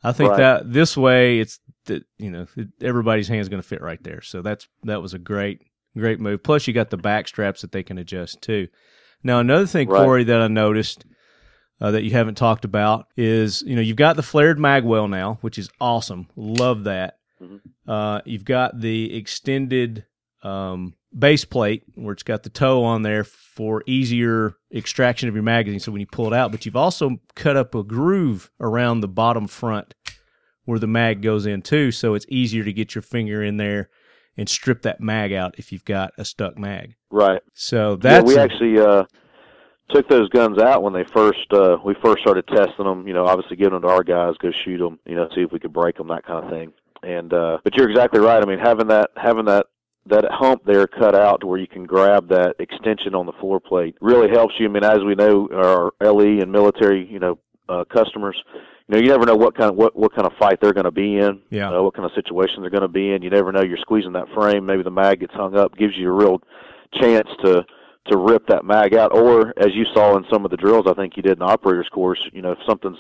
I 0.04 0.12
think 0.12 0.32
Right. 0.32 0.38
that 0.38 0.72
this 0.74 0.98
way, 0.98 1.40
it's 1.40 1.60
that 1.86 2.04
you 2.18 2.30
know 2.32 2.46
everybody's 2.82 3.28
hand's 3.28 3.50
going 3.50 3.62
to 3.62 3.68
fit 3.68 3.82
right 3.82 4.04
there. 4.04 4.22
So 4.22 4.42
that's 4.42 4.68
that 4.84 5.02
was 5.02 5.14
a 5.14 5.20
great 5.20 5.62
great 5.98 6.20
move. 6.20 6.42
Plus, 6.44 6.68
you 6.68 6.74
got 6.74 6.90
the 6.90 6.98
back 6.98 7.28
straps 7.28 7.62
that 7.62 7.72
they 7.72 7.84
can 7.84 7.98
adjust 7.98 8.42
too. 8.42 8.68
Now, 9.24 9.40
another 9.40 9.66
thing, 9.68 9.88
Right. 9.90 10.04
Cory, 10.04 10.24
that 10.24 10.42
I 10.42 10.48
noticed 10.48 11.06
uh, 11.80 11.92
that 11.92 12.04
you 12.04 12.12
haven't 12.12 12.36
talked 12.36 12.66
about 12.66 13.06
is 13.16 13.62
you 13.64 13.76
know 13.76 13.82
you've 13.82 13.96
got 13.98 14.16
the 14.16 14.24
flared 14.24 14.58
magwell 14.58 15.10
now, 15.10 15.38
which 15.42 15.58
is 15.58 15.70
awesome. 15.80 16.28
Love 16.36 16.84
that. 16.86 17.18
Mhm. 17.42 17.60
Uh, 17.88 18.22
you've 18.26 18.46
got 18.46 18.80
the 18.80 19.16
extended 19.16 20.06
um, 20.44 20.94
base 21.18 21.46
plate 21.46 21.84
where 21.96 22.14
it's 22.14 22.24
got 22.24 22.44
the 22.44 22.50
toe 22.50 22.84
on 22.84 23.02
there 23.02 23.24
for 23.24 23.84
easier 23.86 24.56
extraction 24.74 25.28
of 25.30 25.36
your 25.36 25.44
magazine. 25.44 25.80
So 25.80 25.92
when 25.92 26.02
you 26.02 26.08
pull 26.08 26.28
it 26.28 26.34
out, 26.34 26.52
but 26.52 26.66
you've 26.66 26.76
also 26.76 27.20
cut 27.36 27.58
up 27.58 27.76
a 27.76 27.84
groove 27.84 28.50
around 28.60 29.02
the 29.02 29.08
bottom 29.08 29.48
front 29.48 29.94
where 30.66 30.80
the 30.80 30.88
mag 30.88 31.22
goes 31.22 31.46
in 31.46 31.62
too, 31.62 31.92
so 31.92 32.14
it's 32.14 32.26
easier 32.30 32.64
to 32.64 32.74
get 32.74 32.96
your 32.96 33.02
finger 33.02 33.44
in 33.44 33.58
there 33.58 33.90
and 34.38 34.48
strip 34.48 34.84
that 34.84 35.02
mag 35.02 35.34
out 35.34 35.56
if 35.58 35.72
you've 35.72 35.86
got 35.86 36.12
a 36.18 36.24
stuck 36.24 36.58
mag. 36.58 36.96
Right. 37.10 37.42
So 37.54 37.98
that's 37.98 38.32
yeah, 38.32 38.36
we 38.36 38.40
a- 38.40 38.44
actually 38.44 38.80
uh, 38.80 39.04
took 39.90 40.08
those 40.08 40.30
guns 40.30 40.60
out 40.60 40.84
when 40.84 40.94
they 40.94 41.04
first 41.04 41.52
uh, 41.52 41.78
we 41.84 41.96
first 42.04 42.22
started 42.22 42.48
testing 42.48 42.86
them. 42.86 43.08
You 43.08 43.14
know, 43.14 43.26
obviously 43.26 43.58
giving 43.58 43.74
them 43.74 43.82
to 43.82 43.90
our 43.90 44.04
guys, 44.04 44.36
go 44.42 44.52
shoot 44.64 44.78
them. 44.78 45.00
You 45.06 45.16
know, 45.16 45.28
see 45.36 45.42
if 45.42 45.52
we 45.52 45.60
could 45.60 45.74
break 45.74 45.98
them, 45.98 46.08
that 46.08 46.26
kind 46.26 46.46
of 46.46 46.52
thing. 46.52 46.74
And 47.04 47.34
uh, 47.34 47.58
but 47.64 47.76
you're 47.76 47.90
exactly 47.90 48.20
right. 48.20 48.42
I 48.42 48.46
mean, 48.46 48.60
having 48.60 48.88
that 48.88 49.10
having 49.16 49.46
that 49.46 49.68
that 50.08 50.26
hump 50.32 50.64
there 50.66 50.88
cut 50.88 51.16
out 51.16 51.42
to 51.42 51.48
where 51.48 51.60
you 51.60 51.68
can 51.68 51.86
grab 51.86 52.28
that 52.30 52.56
extension 52.60 53.14
on 53.14 53.26
the 53.26 53.32
floor 53.34 53.60
plate 53.60 53.96
really 54.02 54.30
helps 54.30 54.56
you. 54.60 54.68
I 54.68 54.70
mean, 54.70 54.84
as 54.84 55.00
we 55.06 55.16
know, 55.16 55.48
our 55.54 55.92
LE 56.02 56.42
and 56.42 56.52
military, 56.52 57.08
you 57.08 57.20
know, 57.20 57.38
uh, 57.70 57.84
customers, 57.86 58.36
you 58.88 58.96
know, 58.96 59.02
you 59.02 59.10
never 59.10 59.26
know 59.26 59.36
what 59.36 59.56
kind 59.56 59.70
of 59.70 59.76
what 59.76 59.96
what 59.96 60.14
kind 60.16 60.26
of 60.26 60.34
fight 60.40 60.60
they're 60.62 60.74
going 60.74 60.86
to 60.86 60.92
be 60.92 61.18
in. 61.18 61.42
Yeah. 61.50 61.70
Uh, 61.70 61.82
what 61.82 61.94
kind 61.94 62.06
of 62.06 62.12
situation 62.16 62.62
they're 62.62 62.70
going 62.70 62.82
to 62.82 62.88
be 62.88 63.12
in. 63.12 63.22
You 63.22 63.30
never 63.30 63.52
know. 63.52 63.62
You're 63.62 63.78
squeezing 63.78 64.14
that 64.14 64.28
frame. 64.36 64.66
Maybe 64.66 64.84
the 64.84 64.92
mag 64.92 65.20
gets 65.20 65.34
hung 65.34 65.56
up. 65.58 65.78
Gives 65.78 65.94
you 65.96 66.10
a 66.10 66.16
real 66.16 66.42
chance 67.00 67.28
to 67.44 67.64
to 68.08 68.18
rip 68.18 68.48
that 68.48 68.66
mag 68.66 68.96
out. 68.96 69.16
Or 69.16 69.54
as 69.58 69.70
you 69.74 69.86
saw 69.94 70.18
in 70.18 70.26
some 70.32 70.46
of 70.46 70.52
the 70.52 70.58
drills, 70.58 70.86
I 70.88 70.94
think 70.94 71.16
you 71.16 71.24
did 71.24 71.34
in 71.34 71.40
the 71.40 71.46
operators 71.46 71.88
course. 71.94 72.20
You 72.34 72.42
know, 72.42 72.52
if 72.52 72.60
something's 72.68 72.98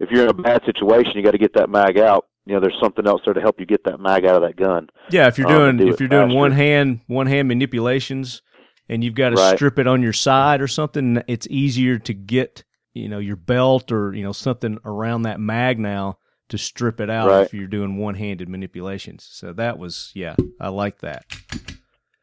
if 0.00 0.10
you're 0.10 0.24
in 0.24 0.30
a 0.30 0.34
bad 0.34 0.62
situation, 0.64 1.12
you 1.14 1.22
got 1.22 1.32
to 1.32 1.38
get 1.38 1.54
that 1.54 1.70
mag 1.70 1.98
out. 1.98 2.26
You 2.46 2.54
know, 2.54 2.60
there's 2.60 2.78
something 2.82 3.06
else 3.06 3.20
there 3.24 3.34
to 3.34 3.40
help 3.40 3.60
you 3.60 3.66
get 3.66 3.84
that 3.84 4.00
mag 4.00 4.24
out 4.24 4.36
of 4.36 4.42
that 4.42 4.56
gun. 4.56 4.88
Yeah, 5.10 5.28
if 5.28 5.38
you're 5.38 5.46
um, 5.48 5.54
doing 5.54 5.76
do 5.76 5.92
if 5.92 6.00
you're 6.00 6.08
doing 6.08 6.28
faster. 6.28 6.38
one 6.38 6.52
hand 6.52 7.00
one 7.06 7.26
hand 7.26 7.48
manipulations 7.48 8.42
and 8.88 9.04
you've 9.04 9.14
got 9.14 9.30
to 9.30 9.36
Right. 9.36 9.56
strip 9.56 9.78
it 9.78 9.86
on 9.86 10.02
your 10.02 10.12
side 10.12 10.60
or 10.60 10.66
something, 10.68 11.22
it's 11.28 11.46
easier 11.48 11.98
to 11.98 12.14
get 12.14 12.64
you 12.94 13.08
know 13.08 13.18
your 13.18 13.36
belt 13.36 13.92
or 13.92 14.14
you 14.14 14.22
know 14.22 14.32
something 14.32 14.78
around 14.84 15.22
that 15.22 15.38
mag 15.38 15.78
now 15.78 16.18
to 16.48 16.58
strip 16.58 17.00
it 17.00 17.08
out 17.10 17.28
Right. 17.28 17.46
if 17.46 17.54
you're 17.54 17.68
doing 17.68 17.96
one 17.98 18.14
handed 18.16 18.48
manipulations. 18.48 19.28
So 19.30 19.52
that 19.52 19.78
was 19.78 20.10
yeah, 20.14 20.34
I 20.60 20.68
like 20.70 21.00
that. 21.00 21.24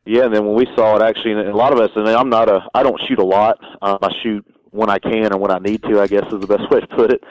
Yeah, 0.05 0.23
and 0.25 0.33
then 0.33 0.45
when 0.45 0.55
we 0.55 0.65
saw 0.75 0.95
it, 0.95 1.01
actually, 1.01 1.33
and 1.33 1.41
a 1.49 1.55
lot 1.55 1.73
of 1.73 1.79
us, 1.79 1.89
and 1.95 2.07
I'm 2.07 2.29
not 2.29 2.47
a, 2.49 2.61
I 2.73 2.81
don't 2.81 2.99
shoot 3.07 3.19
a 3.19 3.25
lot. 3.25 3.57
Um, 3.81 3.97
I 4.01 4.09
shoot 4.23 4.45
when 4.71 4.89
I 4.89 4.99
can 4.99 5.33
or 5.33 5.37
when 5.37 5.51
I 5.51 5.59
need 5.59 5.83
to. 5.83 5.99
I 6.01 6.07
guess 6.07 6.23
is 6.31 6.39
the 6.39 6.47
best 6.47 6.63
way 6.71 6.79
to 6.79 6.87
put 6.87 7.11
it. 7.11 7.21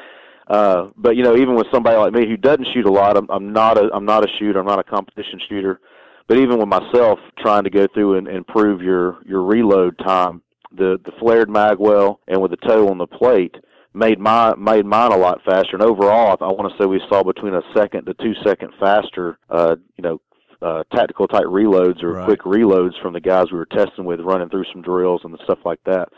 Uh, 0.47 0.91
but 0.97 1.17
you 1.17 1.23
know, 1.25 1.37
even 1.37 1.55
with 1.57 1.67
somebody 1.73 1.97
like 1.97 2.13
me 2.13 2.27
who 2.27 2.37
doesn't 2.37 2.67
shoot 2.73 2.87
a 2.87 2.91
lot, 2.93 3.17
I'm, 3.17 3.29
I'm 3.31 3.53
not 3.53 3.79
a, 3.79 3.91
I'm 3.93 4.05
not 4.05 4.25
a 4.25 4.29
shooter. 4.39 4.59
I'm 4.61 4.67
not 4.67 4.79
a 4.79 4.85
competition 4.85 5.41
shooter. 5.49 5.81
But 6.29 6.39
even 6.39 6.59
with 6.59 6.69
myself, 6.69 7.19
trying 7.39 7.65
to 7.65 7.71
go 7.71 7.87
through 7.93 8.19
and 8.19 8.29
improve 8.29 8.81
your 8.83 9.19
your 9.25 9.43
reload 9.43 9.99
time, 9.99 10.43
the 10.73 10.99
the 11.05 11.13
flared 11.21 11.49
mag 11.51 11.79
well 11.79 12.21
and 12.29 12.41
with 12.41 12.53
the 12.53 12.57
toe 12.69 12.89
on 12.89 12.99
the 12.99 13.07
plate 13.07 13.55
made 13.95 14.19
my 14.21 14.55
made 14.57 14.85
mine 14.87 15.13
a 15.13 15.17
lot 15.17 15.41
faster. 15.45 15.75
And 15.75 15.83
overall, 15.83 16.37
I 16.41 16.53
want 16.53 16.71
to 16.73 16.79
say 16.79 16.87
we 16.87 17.01
saw 17.09 17.23
between 17.23 17.55
a 17.55 17.63
second 17.77 18.07
to 18.07 18.15
two 18.15 18.35
second 18.45 18.73
faster. 18.79 19.39
Uh, 19.51 19.77
you 19.97 20.03
know, 20.03 20.21
uh, 20.63 20.83
tactical 20.95 21.27
type 21.29 21.45
reloads 21.45 22.03
or 22.03 22.13
Right. 22.13 22.25
quick 22.25 22.43
reloads 22.43 23.01
from 23.03 23.13
the 23.15 23.21
guys 23.21 23.47
we 23.53 23.59
were 23.59 23.67
testing 23.67 24.05
with, 24.05 24.21
running 24.21 24.49
through 24.49 24.65
some 24.73 24.83
drills 24.83 25.23
and 25.25 25.37
stuff 25.45 25.59
like 25.65 25.81
that. 25.87 26.09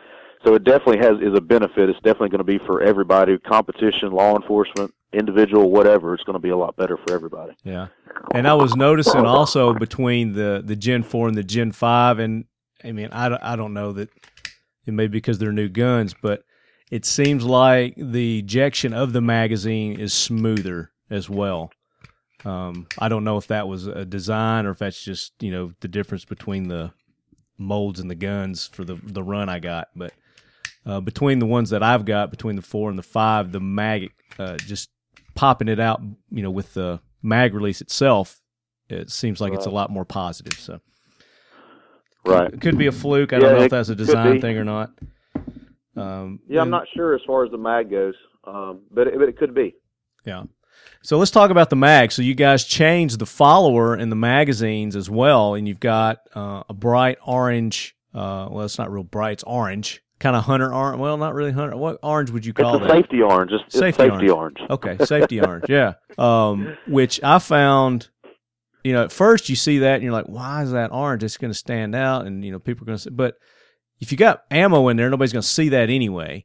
So 0.45 0.55
it 0.55 0.65
definitely 0.65 0.99
has 0.99 1.21
is 1.21 1.37
a 1.37 1.41
benefit. 1.41 1.89
It's 1.89 1.99
definitely 2.01 2.29
going 2.31 2.39
to 2.39 2.45
be 2.45 2.59
for 2.65 2.83
everybody, 2.83 3.39
competition, 3.39 4.13
law 4.13 4.37
enforcement, 4.37 4.95
individual, 5.13 5.71
whatever. 5.71 6.15
It's 6.15 6.23
going 6.25 6.35
to 6.35 6.41
be 6.41 6.51
a 6.51 6.57
lot 6.57 6.77
better 6.77 6.97
for 6.97 7.15
everybody. 7.15 7.55
Yeah. 7.65 7.89
And 8.35 8.47
I 8.47 8.55
was 8.55 8.77
noticing 8.77 9.27
also 9.27 9.75
between 9.75 10.33
the 10.33 10.63
the 10.65 10.77
Gen 10.77 11.03
4 11.03 11.29
and 11.29 11.37
the 11.37 11.43
Gen 11.43 11.73
5 11.73 12.19
and 12.19 12.45
I 12.85 12.93
mean 12.93 13.09
I, 13.13 13.37
I 13.53 13.57
don't 13.57 13.75
know 13.75 13.93
that 13.93 14.11
it 14.87 14.95
may 14.95 15.07
be 15.07 15.13
because 15.13 15.39
they're 15.39 15.53
new 15.53 15.69
guns, 15.69 16.15
but 16.21 16.45
it 16.91 17.05
seems 17.05 17.45
like 17.45 17.95
the 17.97 18.39
ejection 18.39 18.95
of 18.95 19.13
the 19.13 19.21
magazine 19.21 19.99
is 19.99 20.15
smoother 20.15 20.91
as 21.11 21.29
well. 21.29 21.71
Um, 22.45 22.87
I 22.99 23.09
don't 23.09 23.25
know 23.25 23.37
if 23.37 23.49
that 23.49 23.69
was 23.69 23.87
a 23.87 24.05
design 24.05 24.65
or 24.65 24.71
if 24.71 24.79
that's 24.79 25.03
just 25.03 25.33
you 25.41 25.51
know 25.51 25.73
the 25.81 25.89
difference 25.89 26.25
between 26.25 26.69
the 26.69 26.93
molds 27.59 27.99
and 27.99 28.11
the 28.11 28.15
guns 28.15 28.69
for 28.69 28.85
the 28.85 28.99
the 29.03 29.23
run 29.23 29.49
I 29.49 29.59
got, 29.59 29.89
but 29.97 30.13
uh, 30.89 31.01
between 31.01 31.39
the 31.39 31.47
ones 31.47 31.71
that 31.71 31.83
I've 31.83 32.05
got, 32.05 32.31
between 32.31 32.57
the 32.57 32.63
four 32.63 32.91
and 32.91 32.99
the 32.99 33.03
five, 33.05 33.53
the 33.53 33.61
mag 33.61 34.11
uh, 34.39 34.57
just 34.57 34.89
popping 35.35 35.69
it 35.69 35.79
out, 35.79 36.01
you 36.31 36.43
know, 36.43 36.51
with 36.51 36.75
the 36.75 37.01
mag 37.23 37.55
release 37.55 37.81
itself, 37.81 38.41
it 38.89 39.11
seems 39.11 39.41
like 39.41 39.53
it's 39.53 39.67
a 39.67 39.71
lot 39.71 39.91
more 39.91 40.05
positive. 40.05 40.55
So 40.55 40.81
Right. 42.25 42.53
it 42.53 42.61
could 42.61 42.77
be 42.77 42.87
a 42.87 42.93
fluke. 42.93 43.33
I 43.33 43.37
Yeah, 43.37 43.41
don't 43.43 43.59
know 43.59 43.65
if 43.65 43.71
that's 43.71 43.89
a 43.89 43.95
design 43.95 44.41
thing 44.41 44.59
or 44.59 44.65
not. 44.65 44.91
Um, 45.97 46.41
Yeah, 46.49 46.61
I'm 46.61 46.63
and- 46.63 46.71
not 46.71 46.87
sure 46.95 47.15
as 47.15 47.21
far 47.27 47.45
as 47.45 47.51
the 47.51 47.59
mag 47.59 47.91
goes, 47.91 48.15
um, 48.45 48.81
but 48.91 49.07
it, 49.09 49.19
but 49.19 49.29
it 49.29 49.37
could 49.39 49.55
be. 49.55 49.75
Yeah. 50.25 50.45
So 51.03 51.17
let's 51.19 51.31
talk 51.31 51.51
about 51.51 51.71
the 51.71 51.77
mag. 51.77 52.13
So 52.13 52.23
you 52.23 52.35
guys 52.35 52.65
changed 52.65 53.19
the 53.19 53.27
follower 53.27 53.97
in 53.97 54.11
the 54.11 54.17
magazines 54.17 54.95
as 54.97 55.09
well, 55.09 55.55
and 55.55 55.67
you've 55.67 55.81
got 55.81 56.19
uh, 56.35 56.63
a 56.69 56.75
bright 56.75 57.19
orange. 57.27 57.97
Uh, 58.15 58.49
well, 58.51 58.65
it's 58.65 58.79
not 58.79 58.91
real 58.91 59.05
bright. 59.05 59.33
It's 59.35 59.45
orange, 59.45 60.03
kind 60.19 60.35
of 60.37 60.45
hunter 60.45 60.73
orange. 60.73 61.01
Well, 61.01 61.17
not 61.17 61.35
really 61.35 61.53
hunter. 61.53 61.77
What 61.77 61.99
orange 62.03 62.31
would 62.31 62.45
you 62.45 62.53
call 62.53 62.79
that? 62.81 62.91
safety 62.91 63.23
orange. 63.23 63.53
It's, 63.53 63.65
it's 63.67 63.79
Safety 63.79 64.09
safety, 64.09 64.31
orange. 64.31 64.59
Okay, 64.69 64.99
safety 65.05 65.41
orange. 65.41 65.65
Yeah. 65.69 65.95
Um, 66.19 66.77
which 66.89 67.23
I 67.23 67.39
found, 67.39 68.09
you 68.83 68.93
know, 68.93 69.05
at 69.05 69.13
first 69.13 69.49
you 69.49 69.55
see 69.55 69.79
that 69.79 69.95
and 69.95 70.03
you're 70.03 70.13
like, 70.13 70.25
why 70.27 70.65
is 70.65 70.73
that 70.73 70.91
orange? 70.91 71.23
It's 71.23 71.37
going 71.37 71.53
to 71.53 71.59
stand 71.59 71.95
out, 71.95 72.27
and 72.27 72.45
you 72.45 72.51
know, 72.51 72.59
people 72.59 72.83
are 72.83 72.87
going 72.87 72.99
to. 72.99 73.03
say 73.05 73.11
But 73.11 73.37
if 74.01 74.11
you 74.11 74.19
got 74.19 74.43
ammo 74.51 74.89
in 74.89 74.97
there, 74.97 75.11
nobody's 75.11 75.33
going 75.33 75.43
to 75.43 75.49
see 75.49 75.69
that 75.69 75.91
anyway. 75.91 76.45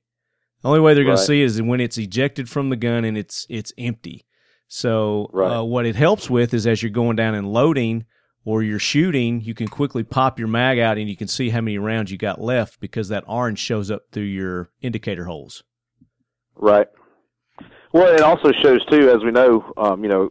The 0.61 0.67
only 0.67 0.79
way 0.79 0.93
they're 0.93 1.03
going 1.05 1.17
to 1.17 1.23
see 1.23 1.41
it 1.41 1.45
is 1.45 1.59
when 1.59 1.81
it's 1.81 1.97
ejected 1.97 2.47
from 2.49 2.69
the 2.69 2.75
gun 2.75 3.03
and 3.03 3.17
it's 3.17 3.47
it's 3.49 3.73
empty. 3.79 4.27
So 4.67 5.29
Right. 5.33 5.57
uh, 5.57 5.63
what 5.63 5.87
it 5.87 5.95
helps 5.95 6.29
with 6.29 6.53
is 6.53 6.67
as 6.67 6.83
you're 6.83 6.91
going 6.91 7.15
down 7.15 7.33
and 7.33 7.51
loading 7.51 8.05
or 8.45 8.63
you're 8.63 8.79
shooting, 8.79 9.41
you 9.41 9.53
can 9.53 9.67
quickly 9.67 10.03
pop 10.03 10.37
your 10.37 10.47
mag 10.47 10.79
out 10.79 10.97
and 10.97 11.09
you 11.09 11.15
can 11.15 11.27
see 11.27 11.49
how 11.49 11.61
many 11.61 11.77
rounds 11.77 12.11
you 12.11 12.17
got 12.17 12.41
left 12.41 12.79
because 12.79 13.09
that 13.09 13.23
orange 13.27 13.59
shows 13.59 13.89
up 13.89 14.03
through 14.11 14.23
your 14.23 14.69
indicator 14.81 15.25
holes. 15.25 15.63
Right. 16.55 16.87
Well, 17.93 18.13
it 18.13 18.21
also 18.21 18.51
shows 18.61 18.83
too, 18.85 19.09
as 19.09 19.23
we 19.23 19.31
know, 19.31 19.71
um, 19.77 20.03
you 20.03 20.09
know, 20.09 20.29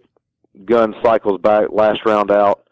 gun 0.65 0.95
cycles 1.03 1.41
back, 1.41 1.69
last 1.71 2.01
round 2.05 2.31
out. 2.31 2.65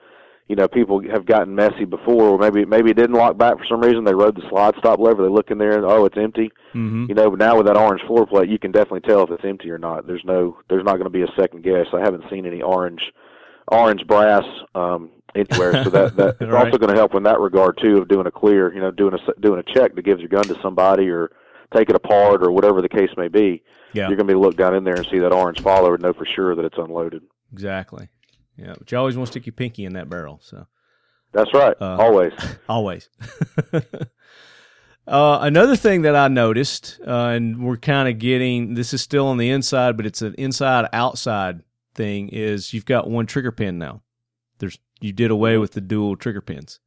You 0.49 0.57
know, 0.57 0.67
people 0.67 1.01
have 1.13 1.27
gotten 1.27 1.55
messy 1.55 1.85
before, 1.85 2.25
or 2.25 2.37
maybe 2.37 2.65
maybe 2.65 2.91
it 2.91 2.97
didn't 2.97 3.15
lock 3.15 3.39
back 3.39 3.57
for 3.57 3.65
some 3.69 3.81
reason. 3.81 4.03
They 4.03 4.15
rode 4.15 4.35
the 4.35 4.43
slide 4.51 4.75
stop 4.79 4.99
lever. 4.99 5.23
They 5.23 5.29
look 5.29 5.53
in 5.53 5.59
there 5.59 5.77
and 5.77 5.85
oh, 5.85 6.07
it's 6.07 6.19
empty. 6.19 6.51
Mm-hmm. 6.75 7.07
You 7.09 7.15
know, 7.15 7.31
but 7.31 7.39
now 7.39 7.57
with 7.57 7.67
that 7.67 7.77
orange 7.77 8.03
floor 8.09 8.27
plate, 8.27 8.51
you 8.51 8.59
can 8.59 8.73
definitely 8.73 9.03
tell 9.03 9.23
if 9.23 9.31
it's 9.31 9.45
empty 9.45 9.71
or 9.71 9.79
not. 9.79 10.09
There's 10.09 10.25
no, 10.25 10.59
there's 10.69 10.85
not 10.85 10.95
going 10.95 11.05
to 11.05 11.11
be 11.11 11.23
a 11.23 11.33
second 11.39 11.63
guess. 11.63 11.87
I 11.95 12.01
haven't 12.01 12.25
seen 12.29 12.47
any 12.47 12.63
orange, 12.63 13.01
orange 13.69 14.05
brass 14.09 14.43
um, 14.75 15.11
anywhere. 15.35 15.85
So 15.85 15.91
that 15.91 16.17
that 16.17 16.37
it's 16.41 16.51
Right. 16.51 16.67
also 16.67 16.79
going 16.79 16.91
to 16.93 16.97
help 16.97 17.15
in 17.15 17.23
that 17.25 17.41
regard 17.41 17.79
too 17.83 17.99
of 17.99 18.09
doing 18.09 18.27
a 18.27 18.31
clear. 18.31 18.73
You 18.75 18.81
know, 18.81 18.91
doing 18.91 19.15
a 19.15 19.41
doing 19.41 19.61
a 19.61 19.73
check 19.75 19.95
that 19.95 20.03
gives 20.03 20.21
your 20.21 20.29
gun 20.29 20.45
to 20.45 20.57
somebody 20.63 21.09
or 21.09 21.31
take 21.75 21.89
it 21.89 21.97
apart 21.97 22.43
or 22.43 22.51
whatever 22.51 22.83
the 22.83 22.89
case 22.89 23.11
may 23.17 23.29
be. 23.29 23.63
Yeah. 23.93 24.09
You're 24.09 24.17
going 24.17 24.29
to 24.29 24.35
be 24.35 24.39
look 24.39 24.57
down 24.57 24.75
in 24.75 24.85
there 24.85 24.95
and 24.95 25.07
see 25.11 25.19
that 25.19 25.33
orange 25.33 25.61
follower 25.61 25.95
and 25.95 26.03
know 26.03 26.13
for 26.13 26.27
sure 26.27 26.55
that 26.55 26.65
it's 26.65 26.79
unloaded. 26.79 27.23
Exactly. 27.53 28.09
Yeah, 28.57 28.75
but 28.79 28.91
you 28.93 28.99
always 28.99 29.17
want 29.17 29.27
to 29.29 29.33
stick 29.33 29.47
your 29.47 29.53
pinky 29.53 29.85
in 29.85 29.95
that 29.95 30.09
barrel. 30.09 30.39
So 30.43 30.67
That's 31.33 31.53
right. 31.55 31.75
Uh, 31.81 31.97
Always. 31.99 32.33
always. 32.69 33.09
uh, 35.07 35.39
another 35.43 35.77
thing 35.77 36.03
that 36.03 36.15
I 36.15 36.29
noticed, 36.29 37.01
uh, 37.07 37.11
and 37.35 37.65
we're 37.65 37.77
kind 37.77 38.09
of 38.09 38.19
getting 38.19 38.75
this 38.75 38.93
is 38.95 39.03
still 39.03 39.27
on 39.29 39.39
the 39.39 39.51
inside, 39.51 39.97
but 39.97 40.07
it's 40.07 40.23
an 40.23 40.35
inside 40.39 40.89
outside 40.93 41.63
thing. 41.95 42.29
Is 42.29 42.73
you've 42.73 42.85
got 42.85 43.09
one 43.11 43.27
trigger 43.27 43.53
pin 43.53 43.79
now. 43.79 44.03
There's 44.59 44.79
you 45.01 45.13
did 45.13 45.31
away 45.31 45.59
with 45.59 45.73
the 45.73 45.81
dual 45.81 46.17
trigger 46.17 46.41
pins. 46.41 46.81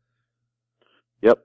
Yep. 1.21 1.39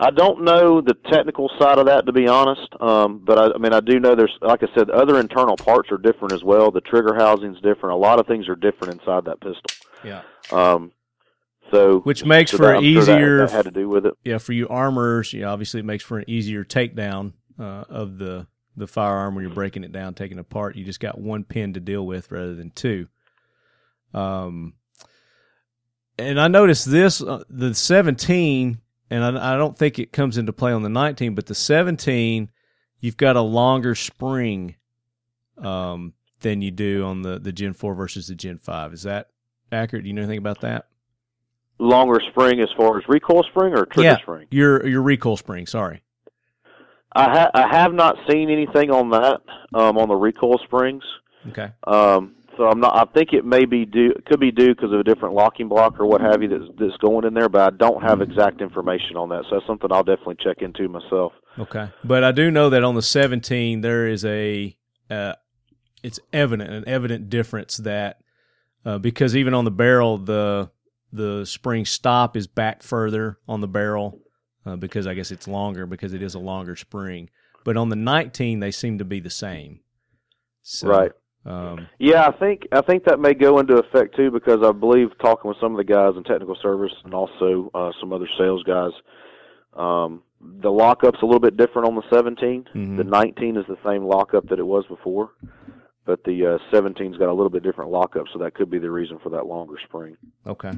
I 0.00 0.10
don't 0.10 0.44
know 0.44 0.80
the 0.80 0.94
technical 1.10 1.50
side 1.58 1.78
of 1.78 1.86
that 1.86 2.06
to 2.06 2.12
be 2.12 2.28
honest, 2.28 2.68
um, 2.80 3.22
but 3.24 3.38
I, 3.38 3.54
I 3.54 3.58
mean 3.58 3.72
I 3.72 3.80
do 3.80 3.98
know 3.98 4.14
there's 4.14 4.36
like 4.40 4.62
I 4.62 4.66
said, 4.76 4.90
other 4.90 5.18
internal 5.18 5.56
parts 5.56 5.90
are 5.90 5.98
different 5.98 6.32
as 6.32 6.44
well. 6.44 6.70
The 6.70 6.80
trigger 6.80 7.14
housing's 7.14 7.60
different. 7.60 7.94
A 7.94 7.96
lot 7.96 8.20
of 8.20 8.26
things 8.26 8.48
are 8.48 8.54
different 8.56 8.94
inside 8.94 9.24
that 9.24 9.40
pistol. 9.40 9.64
Yeah. 10.04 10.22
Um, 10.52 10.92
so 11.72 11.98
Which 12.00 12.24
makes 12.24 12.52
so 12.52 12.56
for 12.58 12.66
that- 12.66 12.76
I'm 12.76 12.82
sure 12.84 13.04
that- 13.04 13.18
easier 13.18 13.38
that 13.46 13.50
had 13.50 13.64
to 13.64 13.70
do 13.70 13.88
with 13.88 14.06
it. 14.06 14.14
yeah, 14.24 14.38
for 14.38 14.52
you 14.52 14.68
armors, 14.68 15.32
you 15.32 15.40
know, 15.42 15.50
obviously 15.52 15.80
it 15.80 15.84
makes 15.86 16.04
for 16.04 16.18
an 16.18 16.24
easier 16.28 16.64
takedown 16.64 17.32
uh, 17.58 17.84
of 17.88 18.18
the 18.18 18.46
the 18.76 18.86
firearm 18.86 19.34
when 19.34 19.42
you're 19.44 19.52
breaking 19.52 19.82
it 19.82 19.90
down, 19.90 20.14
taking 20.14 20.38
it 20.38 20.42
apart. 20.42 20.76
You 20.76 20.84
just 20.84 21.00
got 21.00 21.18
one 21.20 21.42
pin 21.42 21.72
to 21.74 21.80
deal 21.80 22.06
with 22.06 22.30
rather 22.30 22.54
than 22.54 22.70
two. 22.70 23.08
Um, 24.14 24.74
and 26.18 26.40
I 26.40 26.48
noticed 26.48 26.90
this 26.90 27.22
uh, 27.22 27.42
the 27.48 27.74
17, 27.74 28.80
and 29.10 29.24
I, 29.24 29.54
I 29.54 29.56
don't 29.56 29.76
think 29.76 29.98
it 29.98 30.12
comes 30.12 30.36
into 30.38 30.52
play 30.52 30.72
on 30.72 30.82
the 30.82 30.88
19, 30.88 31.34
but 31.34 31.46
the 31.46 31.54
17, 31.54 32.50
you've 33.00 33.16
got 33.16 33.36
a 33.36 33.40
longer 33.40 33.94
spring 33.94 34.76
um, 35.58 36.14
than 36.40 36.62
you 36.62 36.70
do 36.70 37.04
on 37.04 37.22
the 37.22 37.38
the 37.38 37.52
Gen 37.52 37.72
4 37.72 37.94
versus 37.94 38.28
the 38.28 38.34
Gen 38.34 38.58
5. 38.58 38.92
Is 38.92 39.02
that 39.02 39.28
accurate? 39.72 40.04
Do 40.04 40.08
you 40.08 40.14
know 40.14 40.22
anything 40.22 40.38
about 40.38 40.60
that? 40.62 40.86
Longer 41.80 42.20
spring 42.30 42.60
as 42.60 42.68
far 42.76 42.98
as 42.98 43.04
recoil 43.08 43.44
spring 43.44 43.72
or 43.74 43.86
trigger 43.86 44.02
Yeah. 44.10 44.18
spring? 44.18 44.46
Your 44.50 44.86
your 44.86 45.02
recoil 45.02 45.36
spring. 45.36 45.66
Sorry. 45.66 46.02
I, 47.12 47.22
ha- 47.24 47.50
I 47.54 47.66
have 47.74 47.94
not 47.94 48.16
seen 48.30 48.50
anything 48.50 48.90
on 48.90 49.10
that 49.10 49.40
um, 49.74 49.96
on 49.96 50.08
the 50.08 50.14
recoil 50.14 50.58
springs. 50.64 51.02
Okay. 51.48 51.70
Um, 51.86 52.34
so 52.58 52.68
I'm 52.68 52.80
not. 52.80 52.96
I 52.96 53.10
think 53.12 53.32
it 53.32 53.44
may 53.44 53.64
be 53.64 53.86
due. 53.86 54.12
Could 54.26 54.40
be 54.40 54.50
due 54.50 54.74
because 54.74 54.92
of 54.92 54.98
a 54.98 55.04
different 55.04 55.34
locking 55.34 55.68
block 55.68 55.98
or 56.00 56.06
what 56.06 56.20
have 56.20 56.42
you 56.42 56.48
that's, 56.48 56.70
that's 56.76 56.96
going 56.96 57.24
in 57.24 57.32
there. 57.32 57.48
But 57.48 57.72
I 57.72 57.76
don't 57.76 58.02
have 58.02 58.20
exact 58.20 58.60
information 58.60 59.16
on 59.16 59.28
that. 59.28 59.44
So 59.44 59.56
that's 59.56 59.66
something 59.66 59.90
I'll 59.92 60.02
definitely 60.02 60.38
check 60.42 60.60
into 60.60 60.88
myself. 60.88 61.32
Okay. 61.56 61.88
But 62.02 62.24
I 62.24 62.32
do 62.32 62.50
know 62.50 62.68
that 62.70 62.82
on 62.82 62.96
the 62.96 63.02
17 63.02 63.80
there 63.80 64.08
is 64.08 64.24
a 64.24 64.76
uh, 65.08 65.34
it's 66.02 66.18
evident 66.32 66.70
an 66.70 66.84
evident 66.88 67.30
difference 67.30 67.76
that 67.78 68.18
uh, 68.84 68.98
because 68.98 69.36
even 69.36 69.54
on 69.54 69.64
the 69.64 69.70
barrel 69.70 70.18
the 70.18 70.70
the 71.12 71.44
spring 71.46 71.84
stop 71.84 72.36
is 72.36 72.48
back 72.48 72.82
further 72.82 73.38
on 73.48 73.60
the 73.60 73.68
barrel 73.68 74.20
uh, 74.66 74.74
because 74.74 75.06
I 75.06 75.14
guess 75.14 75.30
it's 75.30 75.46
longer 75.46 75.86
because 75.86 76.12
it 76.12 76.22
is 76.22 76.34
a 76.34 76.40
longer 76.40 76.74
spring. 76.74 77.30
But 77.64 77.76
on 77.76 77.88
the 77.88 77.96
19 77.96 78.58
they 78.58 78.72
seem 78.72 78.98
to 78.98 79.04
be 79.04 79.20
the 79.20 79.30
same. 79.30 79.80
So, 80.62 80.88
Right. 80.88 81.12
Um, 81.48 81.88
Yeah, 81.98 82.28
I 82.28 82.32
think 82.32 82.66
I 82.72 82.80
think 82.82 83.04
that 83.04 83.18
may 83.20 83.34
go 83.34 83.58
into 83.58 83.76
effect 83.78 84.14
too 84.16 84.30
because 84.30 84.62
I 84.62 84.72
believe 84.72 85.08
talking 85.18 85.48
with 85.48 85.58
some 85.60 85.72
of 85.72 85.78
the 85.78 85.84
guys 85.92 86.12
in 86.16 86.24
technical 86.24 86.56
service 86.62 86.92
and 87.04 87.14
also 87.14 87.70
uh, 87.74 87.90
some 88.00 88.12
other 88.12 88.28
sales 88.38 88.62
guys, 88.64 88.92
um, 89.74 90.22
the 90.40 90.70
lockup's 90.70 91.20
a 91.22 91.24
little 91.24 91.40
bit 91.40 91.56
different 91.56 91.88
on 91.88 91.94
the 91.94 92.02
17. 92.10 92.64
Mhm. 92.74 92.96
The 92.96 93.04
19 93.04 93.56
is 93.56 93.64
the 93.66 93.78
same 93.84 94.04
lockup 94.04 94.48
that 94.48 94.58
it 94.58 94.66
was 94.66 94.84
before, 94.86 95.30
but 96.04 96.22
the 96.24 96.46
uh, 96.46 96.58
17's 96.72 97.16
got 97.16 97.28
a 97.28 97.32
little 97.32 97.50
bit 97.50 97.62
different 97.62 97.90
lockup, 97.90 98.26
so 98.32 98.38
that 98.40 98.54
could 98.54 98.70
be 98.70 98.78
the 98.78 98.90
reason 98.90 99.18
for 99.22 99.30
that 99.30 99.46
longer 99.46 99.74
spring. 99.86 100.16
okay. 100.46 100.72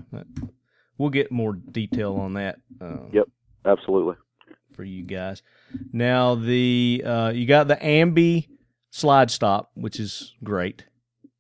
We'll 0.98 1.11
get 1.11 1.33
more 1.33 1.54
detail 1.54 2.16
on 2.16 2.35
that. 2.35 2.59
Um, 2.80 3.09
Yep. 3.12 3.28
Absolutely. 3.64 4.14
for 4.74 4.85
you 4.85 5.02
guys. 5.02 5.42
Now 5.92 6.35
the 6.37 7.02
uh, 7.04 7.33
you 7.35 7.46
got 7.46 7.68
the 7.68 7.76
Ambi 7.76 8.48
slide 8.90 9.31
stop, 9.31 9.70
which 9.74 9.98
is 9.98 10.35
great. 10.44 10.85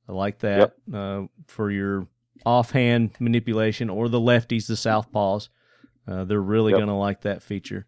I 0.08 0.12
like 0.12 0.38
that 0.40 0.72
uh, 0.92 1.22
for 1.46 1.70
your 1.70 2.06
offhand 2.44 3.10
manipulation 3.20 3.90
or 3.90 4.08
the 4.08 4.18
lefties, 4.20 4.66
the 4.66 4.74
southpaws. 4.74 5.48
Uh, 6.08 6.24
they're 6.24 6.40
really 6.40 6.72
Yep. 6.72 6.78
going 6.78 6.88
to 6.88 6.94
like 6.94 7.20
that 7.22 7.42
feature. 7.42 7.86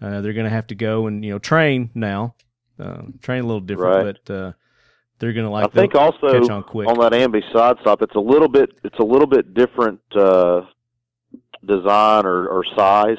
Uh, 0.00 0.20
they're 0.20 0.32
going 0.34 0.44
to 0.44 0.50
have 0.50 0.66
to 0.68 0.74
go 0.74 1.06
and 1.06 1.24
you 1.24 1.30
know 1.32 1.38
train 1.38 1.90
now, 1.94 2.34
uh, 2.78 3.02
train 3.22 3.42
a 3.42 3.46
little 3.46 3.60
different, 3.60 3.96
Right. 4.04 4.18
but 4.26 4.34
uh, 4.34 4.52
they're 5.18 5.32
going 5.32 5.46
to 5.46 5.50
like 5.50 5.64
I 5.64 5.68
think 5.68 5.94
also 5.94 6.40
catch 6.40 6.50
on 6.50 6.62
quick. 6.62 6.88
on 6.88 6.98
that 7.00 7.12
ambi 7.12 7.40
side 7.52 7.76
stop, 7.80 8.02
it's 8.02 8.14
a 8.14 8.20
little 8.20 8.48
bit 8.48 8.70
it's 8.84 8.98
a 8.98 9.04
little 9.04 9.26
bit 9.26 9.54
different 9.54 10.00
uh, 10.14 10.62
design 11.64 12.26
or, 12.26 12.46
or 12.48 12.64
size. 12.76 13.18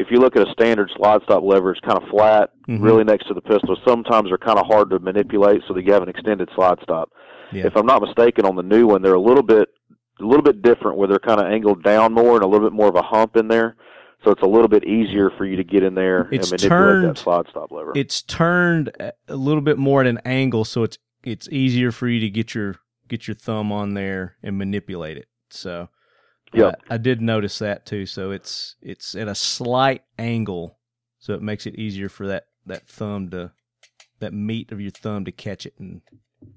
If 0.00 0.10
you 0.10 0.18
look 0.18 0.34
at 0.36 0.46
a 0.48 0.50
standard 0.52 0.90
slide 0.96 1.20
stop 1.24 1.42
lever, 1.42 1.70
it's 1.72 1.80
kind 1.80 1.98
of 2.02 2.08
flat, 2.08 2.50
Mhm. 2.68 2.82
really 2.82 3.04
next 3.04 3.26
to 3.28 3.34
the 3.34 3.40
pistol. 3.42 3.76
Sometimes 3.86 4.28
they're 4.28 4.38
kind 4.38 4.58
of 4.58 4.66
hard 4.66 4.90
to 4.90 4.98
manipulate, 4.98 5.62
so 5.68 5.74
that 5.74 5.84
you 5.84 5.92
have 5.92 6.02
an 6.02 6.08
extended 6.08 6.48
slide 6.54 6.78
stop. 6.82 7.10
Yeah. 7.52 7.66
If 7.66 7.76
I'm 7.76 7.86
not 7.86 8.00
mistaken, 8.02 8.46
on 8.46 8.56
the 8.56 8.62
new 8.62 8.86
one, 8.86 9.02
they're 9.02 9.14
a 9.14 9.20
little 9.20 9.42
bit 9.42 9.68
a 10.20 10.24
little 10.24 10.42
bit 10.42 10.60
different, 10.60 10.98
where 10.98 11.08
they're 11.08 11.18
kind 11.18 11.40
of 11.40 11.46
angled 11.46 11.82
down 11.82 12.12
more 12.12 12.34
and 12.34 12.44
a 12.44 12.46
little 12.46 12.66
bit 12.68 12.74
more 12.74 12.88
of 12.88 12.94
a 12.94 13.00
hump 13.02 13.36
in 13.36 13.48
there. 13.48 13.76
So 14.22 14.30
it's 14.30 14.42
a 14.42 14.46
little 14.46 14.68
bit 14.68 14.84
easier 14.84 15.30
for 15.30 15.46
you 15.46 15.56
to 15.56 15.64
get 15.64 15.82
in 15.82 15.94
there 15.94 16.28
It's 16.30 16.50
and 16.52 16.60
manipulate 16.60 16.70
turned- 16.92 17.08
that 17.08 17.18
slide 17.18 17.46
stop 17.48 17.72
lever. 17.72 17.92
it's 17.94 18.20
turned 18.22 18.90
a 19.00 19.12
a 19.28 19.36
little 19.36 19.62
bit 19.62 19.78
more 19.78 20.02
at 20.02 20.06
an 20.06 20.18
angle, 20.26 20.64
so 20.64 20.82
it's 20.82 20.98
it's 21.24 21.48
easier 21.50 21.90
for 21.90 22.06
you 22.08 22.20
to 22.20 22.28
get 22.28 22.54
your 22.54 22.76
get 23.08 23.26
your 23.28 23.34
thumb 23.34 23.72
on 23.72 23.94
there 23.94 24.36
and 24.42 24.56
manipulate 24.58 25.16
it. 25.16 25.26
So, 25.48 25.88
Yep. 26.52 26.82
I, 26.90 26.94
I 26.94 26.96
did 26.98 27.20
notice 27.20 27.58
that 27.60 27.86
too. 27.86 28.06
So 28.06 28.30
it's 28.32 28.76
it's 28.82 29.14
at 29.14 29.28
a 29.28 29.34
slight 29.34 30.02
angle, 30.18 30.78
so 31.18 31.34
it 31.34 31.42
makes 31.42 31.66
it 31.66 31.76
easier 31.76 32.08
for 32.08 32.26
that 32.28 32.46
that 32.66 32.86
thumb 32.88 33.30
to 33.30 33.52
that 34.20 34.32
meat 34.34 34.70
of 34.72 34.80
your 34.80 34.90
thumb 34.90 35.24
to 35.24 35.32
catch 35.32 35.66
it 35.66 35.74
and 35.78 36.00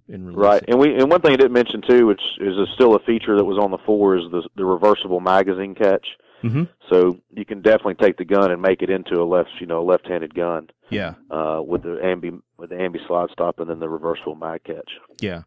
and 0.08 0.26
release 0.28 0.38
Right, 0.38 0.64
it. 0.64 0.70
and 0.70 0.80
we 0.80 0.96
and 0.96 1.10
one 1.12 1.22
thing 1.22 1.34
I 1.34 1.36
didn't 1.38 1.54
mention 1.54 1.82
too, 1.88 2.06
which 2.08 2.22
is 2.40 2.58
a, 2.58 2.66
still 2.74 2.96
a 2.96 3.00
feature 3.00 3.36
that 3.38 3.44
was 3.46 3.58
on 3.58 3.72
the 3.72 3.78
four, 3.86 4.18
is 4.18 4.24
the 4.32 4.42
the 4.56 4.66
reversible 4.66 5.20
magazine 5.20 5.76
catch. 5.76 6.06
Mhm. 6.44 6.68
So 6.90 7.18
you 7.32 7.46
can 7.46 7.62
definitely 7.62 7.96
take 7.96 8.18
the 8.18 8.26
gun 8.26 8.52
and 8.52 8.62
make 8.62 8.82
it 8.82 8.90
into 8.90 9.22
a 9.22 9.24
left, 9.24 9.50
you 9.62 9.66
know, 9.66 9.80
a 9.82 9.86
left-handed 9.86 10.36
gun 10.36 10.70
Yeah, 10.90 11.14
uh, 11.32 11.62
with 11.66 11.84
the 11.84 12.00
ambi 12.04 12.38
with 12.58 12.70
the 12.72 12.76
ambi 12.76 13.06
slide 13.08 13.30
stop 13.32 13.60
and 13.62 13.70
then 13.70 13.80
the 13.80 13.88
reversible 13.88 14.36
mag 14.36 14.64
catch. 14.66 14.92
yeah. 15.22 15.44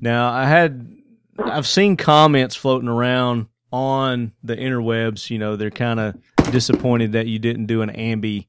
Now 0.00 0.32
I 0.32 0.46
had 0.46 0.90
I've 1.38 1.66
seen 1.68 1.96
comments 1.96 2.56
floating 2.56 2.88
around 2.88 3.46
on 3.72 4.32
the 4.42 4.56
interwebs. 4.56 5.30
You 5.30 5.38
know, 5.38 5.56
they're 5.56 5.70
kind 5.70 6.00
of 6.00 6.16
disappointed 6.50 7.12
that 7.12 7.26
you 7.26 7.38
didn't 7.38 7.66
do 7.66 7.82
an 7.82 7.90
ambi 7.90 8.48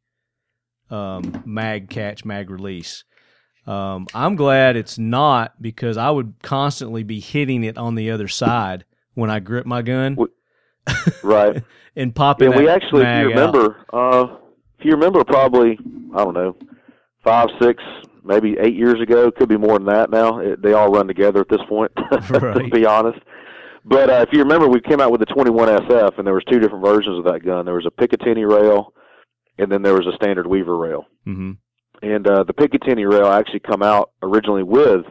um, 0.89 1.43
mag 1.45 1.89
catch, 1.89 2.25
mag 2.25 2.49
release. 2.49 3.03
Um, 3.67 4.07
I'm 4.13 4.36
glad 4.36 4.75
it's 4.75 4.97
not 4.97 5.62
because 5.62 5.95
I 5.95 6.10
would 6.10 6.34
constantly 6.41 7.03
be 7.03 7.19
hitting 7.19 7.63
it 7.63 7.77
on 7.77 7.95
the 7.95 8.10
other 8.12 8.27
side 8.27 8.86
when 9.13 9.29
I 9.29 9.39
grip 9.39 9.65
my 9.67 9.81
gun 9.84 10.17
Right. 11.21 11.62
and 11.95 12.13
popping. 12.15 12.51
yeah, 12.51 12.57
we 12.57 12.67
actually, 12.67 13.03
if 13.03 13.21
you 13.21 13.29
remember, 13.29 13.86
uh, 13.93 14.36
if 14.79 14.86
you 14.86 14.91
remember, 14.91 15.23
probably 15.23 15.77
I 16.15 16.23
don't 16.23 16.34
know, 16.34 16.57
five, 17.23 17.49
six, 17.62 17.84
maybe 18.23 18.57
eight 18.60 18.75
years 18.75 18.99
ago, 18.99 19.29
could 19.31 19.47
be 19.49 19.57
more 19.57 19.77
than 19.77 19.86
that 19.88 20.10
now. 20.10 20.39
It, 20.39 20.62
they 20.62 20.73
all 20.73 20.91
run 20.91 21.07
together 21.07 21.41
at 21.41 21.49
this 21.49 21.62
point, 21.69 21.91
to 22.12 22.69
be 22.73 22.86
honest. 22.86 23.19
But 23.86 24.10
uh, 24.10 24.26
if 24.28 24.30
you 24.32 24.39
remember, 24.39 24.67
we 24.67 24.80
came 24.82 25.02
out 25.02 25.12
with 25.12 25.20
the 25.22 25.26
21SF, 25.28 26.17
and 26.17 26.28
there 26.28 26.34
was 26.34 26.44
two 26.52 26.60
different 26.60 26.86
versions 26.86 27.17
of 27.17 27.26
that 27.26 27.44
gun. 27.44 27.65
There 27.65 27.74
was 27.76 27.86
a 27.88 27.91
Picatinny 27.91 28.48
rail, 28.50 28.94
and 29.58 29.72
then 29.72 29.82
there 29.82 29.94
was 29.96 30.06
a 30.08 30.15
standard 30.15 30.46
Weaver 30.48 30.78
rail. 30.78 31.06
Mhm. 31.28 31.58
And 32.04 32.28
uh, 32.28 32.44
the 32.44 32.54
Picatinny 32.54 33.12
rail 33.12 33.28
actually 33.28 33.60
come 33.62 33.84
out 33.84 34.12
originally 34.24 34.63
with 34.63 35.06